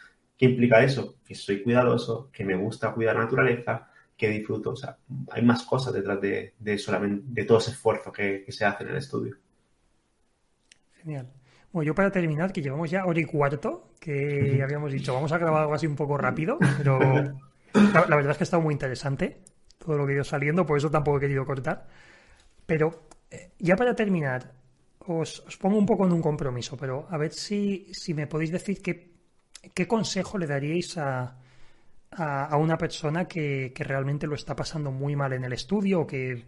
¿Qué 0.41 0.47
implica 0.47 0.83
eso? 0.83 1.17
Que 1.23 1.35
soy 1.35 1.63
cuidadoso, 1.63 2.31
que 2.33 2.47
me 2.47 2.57
gusta 2.57 2.95
cuidar 2.95 3.15
la 3.15 3.25
naturaleza, 3.25 3.91
que 4.17 4.31
disfruto. 4.31 4.71
O 4.71 4.77
sea, 4.77 4.97
hay 5.33 5.43
más 5.43 5.65
cosas 5.65 5.93
detrás 5.93 6.19
de, 6.19 6.79
solamente, 6.79 7.27
de 7.29 7.45
todo 7.45 7.59
ese 7.59 7.73
esfuerzo 7.73 8.11
que, 8.11 8.47
se 8.49 8.65
hace 8.65 8.85
en 8.85 8.89
el 8.89 8.97
estudio. 8.97 9.37
Genial. 10.95 11.31
Bueno, 11.73 11.87
yo 11.87 11.95
para 11.95 12.11
terminar, 12.11 12.53
que 12.53 12.63
llevamos 12.63 12.91
ya 12.91 13.05
hora 13.05 13.21
y 13.21 13.25
cuarto, 13.25 13.91
que 14.01 14.61
habíamos 14.63 14.93
dicho, 14.93 15.15
vamos 15.15 15.31
a 15.33 15.39
grabar 15.39 15.63
algo 15.63 15.75
así 15.75 15.87
un 15.87 15.97
poco 15.97 16.17
rápido, 16.19 16.59
pero 16.79 16.99
la, 16.99 18.17
verdad 18.17 18.33
es 18.33 18.37
que 18.39 18.43
ha 18.43 18.45
estado 18.45 18.63
muy 18.63 18.73
interesante 18.75 19.41
todo 19.79 19.97
lo 19.97 20.07
que 20.07 20.13
ha 20.13 20.15
ido 20.17 20.25
saliendo, 20.25 20.67
por 20.67 20.77
eso 20.77 20.91
tampoco 20.91 21.19
he 21.19 21.21
querido 21.21 21.45
cortar. 21.47 21.87
Pero 22.67 23.07
eh, 23.31 23.51
ya 23.59 23.77
para 23.77 23.95
terminar, 23.95 24.53
os, 25.07 25.43
pongo 25.61 25.79
un 25.79 25.87
poco 25.87 26.07
en 26.07 26.13
un 26.13 26.21
compromiso, 26.21 26.77
pero 26.77 27.07
a 27.09 27.17
ver 27.17 27.33
si, 27.33 27.89
si 27.93 28.15
me 28.15 28.27
podéis 28.27 28.51
decir 28.51 28.83
qué 28.83 29.11
¿qué 29.75 29.87
consejo 29.87 30.39
le 30.39 30.47
daríais 30.47 30.97
a, 30.99 31.37
a, 32.13 32.57
una 32.57 32.77
persona 32.77 33.27
que, 33.27 33.73
realmente 33.77 34.27
lo 34.27 34.35
está 34.35 34.57
pasando 34.57 34.91
muy 34.91 35.17
mal 35.17 35.33
en 35.33 35.45
el 35.45 35.53
estudio 35.53 36.01
o 36.01 36.07
que 36.07 36.45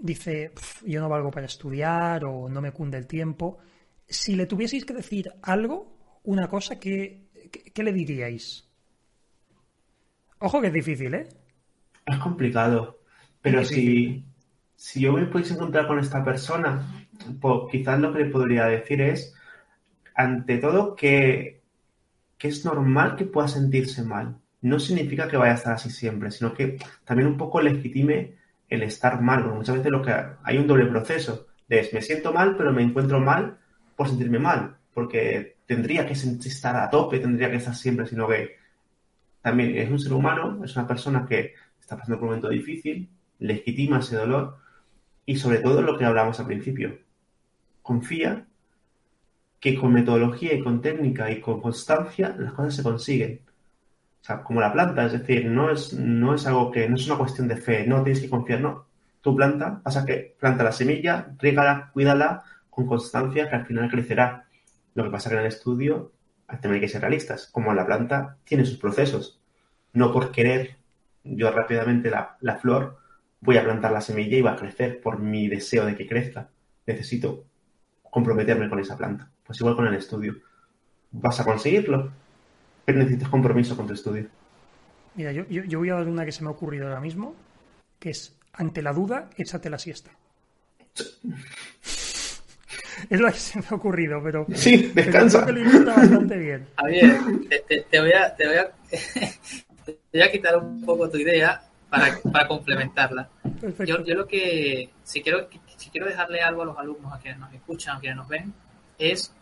dice 0.00 0.52
yo 0.84 1.00
no 1.00 1.08
valgo 1.08 1.30
para 1.30 1.46
estudiar 1.46 2.24
o 2.24 2.48
no 2.48 2.60
me 2.60 2.72
cunde 2.72 2.98
el 2.98 3.06
tiempo? 3.06 3.58
Si 4.08 4.34
le 4.34 4.46
tuvieseis 4.46 4.84
que 4.84 4.94
decir 4.94 5.30
algo, 5.42 6.20
una 6.24 6.48
cosa, 6.48 6.80
¿qué, 6.80 7.28
qué, 7.74 7.82
le 7.82 7.92
diríais? 7.92 8.66
Ojo 10.38 10.60
que 10.60 10.68
es 10.68 10.72
difícil, 10.72 11.14
¿eh? 11.14 11.28
Es 12.06 12.18
complicado. 12.18 13.00
Pero 13.42 13.64
si, 13.64 14.24
si 14.76 15.00
yo 15.00 15.12
me 15.12 15.26
pudiese 15.26 15.54
encontrar 15.54 15.86
con 15.86 15.98
esta 15.98 16.24
persona, 16.24 17.06
pues 17.40 17.70
quizás 17.70 18.00
lo 18.00 18.12
que 18.12 18.24
le 18.24 18.30
podría 18.30 18.66
decir 18.66 19.00
es, 19.02 19.34
ante 20.14 20.58
todo, 20.58 20.96
que, 20.96 21.62
que 22.38 22.48
es 22.48 22.64
normal 22.64 23.14
que 23.16 23.26
pueda 23.26 23.48
sentirse 23.48 24.02
mal. 24.02 24.38
No 24.62 24.80
significa 24.80 25.28
que 25.28 25.36
vaya 25.36 25.52
a 25.52 25.56
estar 25.56 25.74
así 25.74 25.90
siempre, 25.90 26.30
sino 26.30 26.54
que 26.54 26.78
también 27.04 27.28
un 27.28 27.36
poco 27.36 27.60
legitime 27.60 28.36
el 28.68 28.82
estar 28.82 29.20
mal, 29.20 29.42
porque 29.42 29.56
muchas 29.56 29.76
veces 29.76 29.92
lo 29.92 30.02
que 30.02 30.14
hay 30.42 30.58
un 30.58 30.66
doble 30.66 30.86
proceso 30.86 31.46
de 31.68 31.88
me 31.92 32.02
siento 32.02 32.32
mal, 32.32 32.56
pero 32.56 32.72
me 32.72 32.82
encuentro 32.82 33.20
mal 33.20 33.58
por 33.98 34.08
sentirme 34.08 34.38
mal, 34.38 34.76
porque 34.94 35.56
tendría 35.66 36.06
que 36.06 36.12
estar 36.12 36.76
a 36.76 36.88
tope, 36.88 37.18
tendría 37.18 37.50
que 37.50 37.56
estar 37.56 37.74
siempre, 37.74 38.06
sino 38.06 38.28
que 38.28 38.54
también 39.42 39.76
es 39.76 39.90
un 39.90 39.98
ser 39.98 40.12
humano, 40.12 40.64
es 40.64 40.76
una 40.76 40.86
persona 40.86 41.26
que 41.26 41.54
está 41.80 41.96
pasando 41.96 42.16
por 42.16 42.28
un 42.28 42.36
momento 42.36 42.48
difícil, 42.48 43.08
legitima 43.40 43.98
ese 43.98 44.14
dolor 44.14 44.56
y 45.26 45.34
sobre 45.34 45.58
todo 45.58 45.82
lo 45.82 45.98
que 45.98 46.04
hablamos 46.04 46.38
al 46.38 46.46
principio, 46.46 46.96
confía 47.82 48.46
que 49.58 49.74
con 49.74 49.92
metodología 49.92 50.54
y 50.54 50.62
con 50.62 50.80
técnica 50.80 51.28
y 51.32 51.40
con 51.40 51.60
constancia 51.60 52.36
las 52.38 52.52
cosas 52.52 52.76
se 52.76 52.84
consiguen. 52.84 53.40
O 54.22 54.24
sea, 54.24 54.44
como 54.44 54.60
la 54.60 54.72
planta, 54.72 55.06
es 55.06 55.12
decir, 55.12 55.46
no 55.46 55.72
es, 55.72 55.92
no 55.92 56.36
es 56.36 56.46
algo 56.46 56.70
que, 56.70 56.88
no 56.88 56.94
es 56.94 57.06
una 57.08 57.18
cuestión 57.18 57.48
de 57.48 57.56
fe, 57.56 57.84
no 57.84 58.04
tienes 58.04 58.22
que 58.22 58.30
confiar, 58.30 58.60
no. 58.60 58.86
Tu 59.20 59.34
planta, 59.34 59.80
pasa 59.82 60.06
que 60.06 60.36
planta 60.38 60.62
la 60.62 60.70
semilla, 60.70 61.34
rígala, 61.40 61.90
cuídala 61.92 62.44
con 62.78 62.86
constancia 62.86 63.50
que 63.50 63.56
al 63.56 63.66
final 63.66 63.90
crecerá. 63.90 64.46
Lo 64.94 65.02
que 65.02 65.10
pasa 65.10 65.28
que 65.28 65.34
en 65.34 65.40
el 65.40 65.48
estudio 65.48 66.12
también 66.46 66.74
hay 66.74 66.80
que 66.82 66.88
ser 66.88 67.00
realistas. 67.00 67.48
Como 67.48 67.74
la 67.74 67.84
planta 67.84 68.36
tiene 68.44 68.64
sus 68.64 68.78
procesos. 68.78 69.40
No 69.92 70.12
por 70.12 70.30
querer 70.30 70.76
yo 71.24 71.50
rápidamente 71.50 72.08
la, 72.08 72.36
la 72.40 72.56
flor 72.56 72.98
voy 73.40 73.56
a 73.56 73.64
plantar 73.64 73.90
la 73.90 74.00
semilla 74.00 74.38
y 74.38 74.42
va 74.42 74.52
a 74.52 74.56
crecer 74.56 75.00
por 75.00 75.18
mi 75.18 75.48
deseo 75.48 75.86
de 75.86 75.96
que 75.96 76.06
crezca. 76.06 76.50
Necesito 76.86 77.46
comprometerme 78.04 78.68
con 78.68 78.78
esa 78.78 78.96
planta. 78.96 79.28
Pues 79.44 79.58
igual 79.58 79.74
con 79.74 79.88
el 79.88 79.94
estudio. 79.94 80.36
Vas 81.10 81.40
a 81.40 81.44
conseguirlo, 81.44 82.12
pero 82.84 82.98
necesitas 82.98 83.28
compromiso 83.28 83.76
con 83.76 83.88
tu 83.88 83.94
estudio. 83.94 84.28
Mira, 85.16 85.32
yo, 85.32 85.44
yo, 85.48 85.78
voy 85.80 85.90
a 85.90 85.94
dar 85.94 86.06
una 86.06 86.24
que 86.24 86.30
se 86.30 86.44
me 86.44 86.48
ha 86.48 86.52
ocurrido 86.52 86.86
ahora 86.86 87.00
mismo, 87.00 87.34
que 87.98 88.10
es, 88.10 88.38
ante 88.52 88.82
la 88.82 88.92
duda, 88.92 89.30
échate 89.36 89.68
la 89.68 89.80
siesta. 89.80 90.12
es 93.10 93.20
la 93.20 93.32
que 93.32 93.38
se 93.38 93.58
me 93.58 93.64
ha 93.70 93.74
ocurrido, 93.74 94.20
pero... 94.22 94.46
Sí, 94.54 94.90
descansa. 94.94 95.44
Pero 95.46 95.60
creo 95.60 95.72
que 95.72 95.78
lo 95.80 95.94
bastante 95.94 96.36
bien. 96.38 96.66
Javier, 96.76 97.18
te, 97.68 97.80
te, 97.82 98.00
voy 98.00 98.12
a, 98.12 98.34
te, 98.34 98.46
voy 98.46 98.56
a, 98.56 98.70
te 99.84 99.98
voy 100.12 100.22
a 100.22 100.32
quitar 100.32 100.56
un 100.56 100.84
poco 100.84 101.08
tu 101.08 101.18
idea 101.18 101.62
para, 101.88 102.18
para 102.32 102.48
complementarla. 102.48 103.28
Yo, 103.86 104.04
yo, 104.04 104.14
lo 104.14 104.26
que, 104.26 104.90
si 105.02 105.22
quiero, 105.22 105.48
si 105.76 105.90
quiero 105.90 106.06
dejarle 106.06 106.40
algo 106.40 106.62
a 106.62 106.66
los 106.66 106.78
alumnos, 106.78 107.12
a 107.12 107.18
quienes 107.18 107.40
nos 107.40 107.52
escuchan, 107.52 107.96
a 107.96 108.00
quienes 108.00 108.16
nos 108.16 108.28
ven, 108.28 108.52
es 108.98 109.32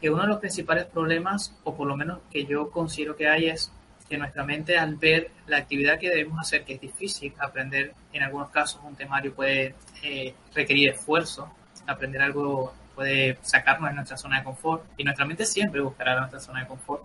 que 0.00 0.10
uno 0.10 0.22
de 0.22 0.28
los 0.28 0.38
principales 0.38 0.84
problemas, 0.86 1.56
o 1.64 1.74
por 1.74 1.86
lo 1.86 1.96
menos 1.96 2.20
que 2.30 2.44
yo 2.44 2.70
considero 2.70 3.16
que 3.16 3.28
hay, 3.28 3.48
es 3.48 3.72
que 4.08 4.18
nuestra 4.18 4.44
mente 4.44 4.76
al 4.76 4.96
ver 4.96 5.30
la 5.46 5.58
actividad 5.58 5.98
que 5.98 6.10
debemos 6.10 6.38
hacer, 6.38 6.64
que 6.64 6.74
es 6.74 6.80
difícil 6.80 7.32
aprender, 7.38 7.94
en 8.12 8.22
algunos 8.22 8.50
casos 8.50 8.80
un 8.84 8.94
temario 8.94 9.34
puede 9.34 9.74
eh, 10.02 10.34
requerir 10.54 10.90
esfuerzo, 10.90 11.50
aprender 11.86 12.22
algo 12.22 12.74
puede 12.94 13.38
sacarnos 13.42 13.90
de 13.90 13.96
nuestra 13.96 14.16
zona 14.16 14.38
de 14.38 14.44
confort 14.44 14.84
y 14.96 15.04
nuestra 15.04 15.24
mente 15.24 15.44
siempre 15.44 15.80
buscará 15.80 16.18
nuestra 16.18 16.40
zona 16.40 16.60
de 16.60 16.66
confort. 16.66 17.04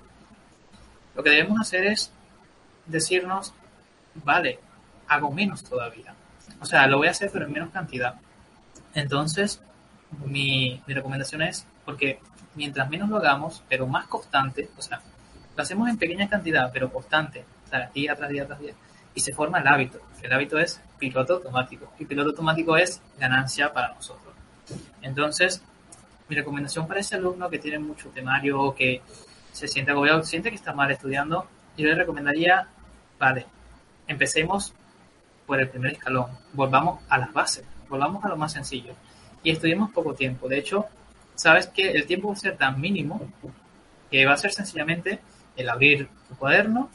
Lo 1.16 1.24
que 1.24 1.32
debemos 1.32 1.60
hacer 1.60 1.86
es 1.86 2.12
decirnos, 2.86 3.54
vale, 4.16 4.60
hago 5.08 5.32
menos 5.32 5.64
todavía. 5.64 6.14
O 6.62 6.66
sea, 6.66 6.88
lo 6.88 6.98
voy 6.98 7.08
a 7.08 7.12
hacer 7.12 7.30
pero 7.32 7.46
en 7.46 7.54
menos 7.54 7.70
cantidad. 7.72 8.16
Entonces, 8.94 9.62
mi, 10.26 10.82
mi 10.86 10.94
recomendación 10.94 11.42
es, 11.42 11.66
porque 11.86 12.20
mientras 12.56 12.90
menos 12.90 13.10
lo 13.10 13.18
hagamos, 13.18 13.64
pero 13.70 13.88
más 13.88 14.08
constante, 14.08 14.70
o 14.78 14.82
sea, 14.82 15.02
lo 15.56 15.64
hacemos 15.64 15.90
en 15.90 15.98
pequeña 15.98 16.30
cantidad, 16.30 16.72
pero 16.72 16.92
constante, 16.92 17.46
o 17.66 17.70
sea, 17.70 17.90
día 17.94 18.16
tras 18.16 18.30
día 18.30 18.46
tras 18.46 18.60
día, 18.60 18.74
y 19.14 19.20
se 19.20 19.34
forma 19.34 19.60
el 19.60 19.68
hábito. 19.68 20.00
El 20.22 20.34
hábito 20.34 20.58
es 20.58 20.82
piloto 20.98 21.36
automático, 21.36 21.92
y 22.00 22.06
piloto 22.06 22.30
automático 22.30 22.78
es 22.78 23.02
ganancia 23.18 23.72
para 23.72 23.94
nosotros. 23.94 24.29
Entonces, 25.02 25.62
mi 26.28 26.36
recomendación 26.36 26.88
para 26.88 27.00
ese 27.00 27.16
alumno 27.16 27.50
que 27.50 27.60
tiene 27.60 27.80
mucho 27.80 28.10
temario 28.10 28.62
o 28.62 28.76
que 28.76 29.02
se 29.52 29.68
siente 29.68 29.92
agobiado, 29.92 30.24
siente 30.24 30.50
que 30.50 30.56
está 30.56 30.74
mal 30.74 30.92
estudiando, 30.92 31.48
yo 31.78 31.88
le 31.88 31.96
recomendaría, 31.96 32.68
vale, 33.18 33.46
empecemos 34.08 34.74
por 35.46 35.60
el 35.60 35.70
primer 35.70 35.94
escalón, 35.94 36.28
volvamos 36.54 37.02
a 37.10 37.18
las 37.18 37.34
bases, 37.34 37.66
volvamos 37.88 38.24
a 38.24 38.30
lo 38.30 38.38
más 38.38 38.54
sencillo 38.54 38.94
y 39.44 39.52
estudiemos 39.52 39.92
poco 39.92 40.14
tiempo. 40.14 40.48
De 40.48 40.60
hecho, 40.60 40.86
sabes 41.36 41.68
que 41.68 41.92
el 41.92 42.06
tiempo 42.06 42.28
va 42.28 42.34
a 42.34 42.38
ser 42.38 42.58
tan 42.58 42.80
mínimo 42.80 43.22
que 44.12 44.26
va 44.26 44.34
a 44.34 44.38
ser 44.38 44.52
sencillamente 44.52 45.20
el 45.56 45.70
abrir 45.70 46.10
tu 46.28 46.36
cuaderno, 46.36 46.90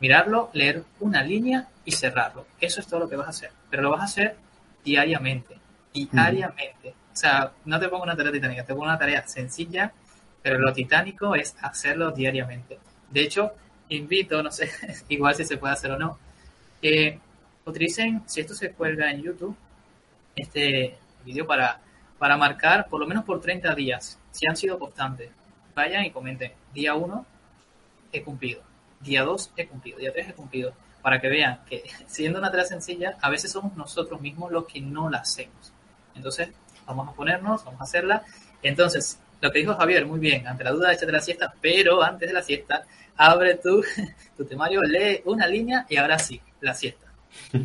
mirarlo, 0.00 0.50
leer 0.52 0.84
una 1.00 1.22
línea 1.22 1.68
y 1.84 1.92
cerrarlo. 1.92 2.46
Eso 2.60 2.80
es 2.80 2.86
todo 2.86 3.00
lo 3.00 3.08
que 3.08 3.16
vas 3.16 3.26
a 3.26 3.30
hacer. 3.30 3.50
Pero 3.70 3.82
lo 3.82 3.90
vas 3.90 4.00
a 4.00 4.04
hacer 4.04 4.36
diariamente. 4.84 5.58
Diariamente. 5.92 6.94
O 7.18 7.20
sea, 7.20 7.50
no 7.64 7.80
te 7.80 7.88
pongo 7.88 8.04
una 8.04 8.16
tarea 8.16 8.30
titánica, 8.30 8.62
te 8.64 8.72
pongo 8.74 8.84
una 8.84 8.96
tarea 8.96 9.26
sencilla, 9.26 9.92
pero 10.40 10.56
lo 10.56 10.72
titánico 10.72 11.34
es 11.34 11.56
hacerlo 11.60 12.12
diariamente. 12.12 12.78
De 13.10 13.22
hecho, 13.22 13.54
invito, 13.88 14.40
no 14.40 14.52
sé, 14.52 14.70
igual 15.08 15.34
si 15.34 15.44
se 15.44 15.56
puede 15.56 15.72
hacer 15.72 15.90
o 15.90 15.98
no, 15.98 16.16
que 16.80 17.18
utilicen, 17.64 18.22
si 18.26 18.40
esto 18.40 18.54
se 18.54 18.70
cuelga 18.70 19.10
en 19.10 19.22
YouTube, 19.22 19.56
este 20.36 20.96
vídeo 21.24 21.44
para, 21.44 21.80
para 22.20 22.36
marcar 22.36 22.86
por 22.88 23.00
lo 23.00 23.06
menos 23.08 23.24
por 23.24 23.40
30 23.40 23.74
días, 23.74 24.16
si 24.30 24.46
han 24.46 24.56
sido 24.56 24.78
constantes. 24.78 25.28
Vayan 25.74 26.04
y 26.04 26.12
comenten, 26.12 26.52
día 26.72 26.94
1 26.94 27.26
he 28.12 28.22
cumplido, 28.22 28.62
día 29.00 29.24
2 29.24 29.54
he 29.56 29.66
cumplido, 29.66 29.98
día 29.98 30.12
3 30.12 30.28
he 30.28 30.34
cumplido, 30.34 30.72
para 31.02 31.20
que 31.20 31.28
vean 31.28 31.64
que 31.68 31.82
siendo 32.06 32.38
una 32.38 32.52
tarea 32.52 32.66
sencilla, 32.66 33.18
a 33.20 33.28
veces 33.28 33.50
somos 33.50 33.76
nosotros 33.76 34.20
mismos 34.20 34.52
los 34.52 34.66
que 34.66 34.80
no 34.80 35.10
la 35.10 35.18
hacemos. 35.18 35.72
Entonces, 36.14 36.50
vamos 36.88 37.08
a 37.08 37.12
ponernos, 37.12 37.64
vamos 37.64 37.80
a 37.80 37.84
hacerla. 37.84 38.24
Entonces, 38.62 39.20
lo 39.40 39.50
que 39.50 39.60
dijo 39.60 39.74
Javier, 39.74 40.06
muy 40.06 40.18
bien, 40.18 40.46
ante 40.46 40.64
la 40.64 40.72
duda, 40.72 40.92
échate 40.92 41.12
la 41.12 41.20
siesta, 41.20 41.54
pero 41.60 42.02
antes 42.02 42.28
de 42.28 42.34
la 42.34 42.42
siesta, 42.42 42.84
abre 43.16 43.56
tu, 43.56 43.84
tu 44.36 44.44
temario, 44.44 44.82
lee 44.82 45.22
una 45.24 45.46
línea 45.46 45.86
y 45.88 45.96
ahora 45.96 46.18
sí, 46.18 46.40
la 46.60 46.74
siesta. 46.74 47.06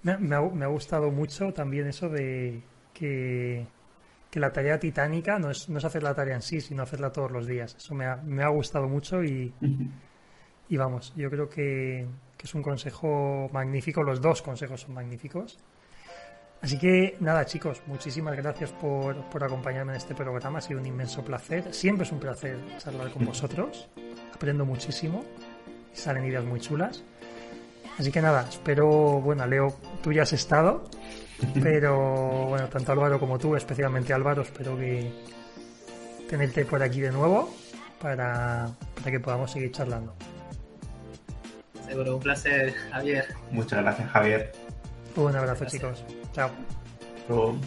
Me, 0.00 0.16
me, 0.16 0.36
ha, 0.36 0.40
me, 0.40 0.64
ha, 0.64 0.68
gustado 0.68 1.10
mucho 1.10 1.52
también 1.52 1.88
eso 1.88 2.08
de 2.08 2.62
que, 2.94 3.66
que 4.30 4.38
la 4.38 4.52
tarea 4.52 4.78
titánica 4.78 5.40
no 5.40 5.50
es, 5.50 5.68
no 5.68 5.78
es, 5.78 5.84
hacer 5.84 6.04
la 6.04 6.14
tarea 6.14 6.36
en 6.36 6.42
sí, 6.42 6.60
sino 6.60 6.84
hacerla 6.84 7.10
todos 7.10 7.32
los 7.32 7.48
días. 7.48 7.74
Eso 7.74 7.96
me 7.96 8.06
ha, 8.06 8.14
me 8.14 8.44
ha 8.44 8.48
gustado 8.48 8.86
mucho 8.86 9.24
y, 9.24 9.52
y 10.68 10.76
vamos, 10.76 11.12
yo 11.16 11.28
creo 11.28 11.48
que, 11.48 12.06
que, 12.36 12.46
es 12.46 12.54
un 12.54 12.62
consejo 12.62 13.50
magnífico. 13.52 14.04
Los 14.04 14.20
dos 14.20 14.40
consejos 14.40 14.82
son 14.82 14.94
magníficos. 14.94 15.58
Así 16.60 16.78
que 16.78 17.16
nada, 17.20 17.46
chicos, 17.46 17.82
muchísimas 17.86 18.36
gracias 18.36 18.70
por, 18.72 19.16
por 19.30 19.44
acompañarme 19.44 19.92
en 19.92 19.98
este 19.98 20.14
programa. 20.14 20.58
Ha 20.58 20.62
sido 20.62 20.80
un 20.80 20.86
inmenso 20.86 21.24
placer. 21.24 21.72
Siempre 21.72 22.04
es 22.04 22.12
un 22.12 22.18
placer 22.18 22.58
charlar 22.78 23.10
con 23.10 23.24
vosotros. 23.24 23.88
Aprendo 24.34 24.64
muchísimo. 24.64 25.24
Salen 25.92 26.24
ideas 26.24 26.44
muy 26.44 26.60
chulas. 26.60 27.02
Así 27.98 28.12
que 28.12 28.22
nada, 28.22 28.46
espero, 28.48 28.86
bueno, 29.20 29.44
Leo, 29.46 29.74
tú 30.02 30.12
ya 30.12 30.22
has 30.22 30.32
estado, 30.32 30.84
pero 31.60 32.46
bueno, 32.46 32.68
tanto 32.68 32.92
Álvaro 32.92 33.18
como 33.18 33.40
tú, 33.40 33.56
especialmente 33.56 34.12
Álvaro, 34.12 34.42
espero 34.42 34.78
que 34.78 35.10
tenerte 36.28 36.64
por 36.64 36.80
aquí 36.80 37.00
de 37.00 37.10
nuevo 37.10 37.52
para, 38.00 38.68
para 38.94 39.10
que 39.10 39.18
podamos 39.18 39.50
seguir 39.50 39.72
charlando. 39.72 40.14
Seguro, 41.88 42.16
un 42.16 42.22
placer, 42.22 42.72
Javier. 42.92 43.34
Muchas 43.50 43.82
gracias, 43.82 44.10
Javier. 44.10 44.52
Un 45.16 45.34
abrazo, 45.34 45.64
chicos. 45.64 46.04
Chao. 46.34 46.50
Chao. 47.26 47.58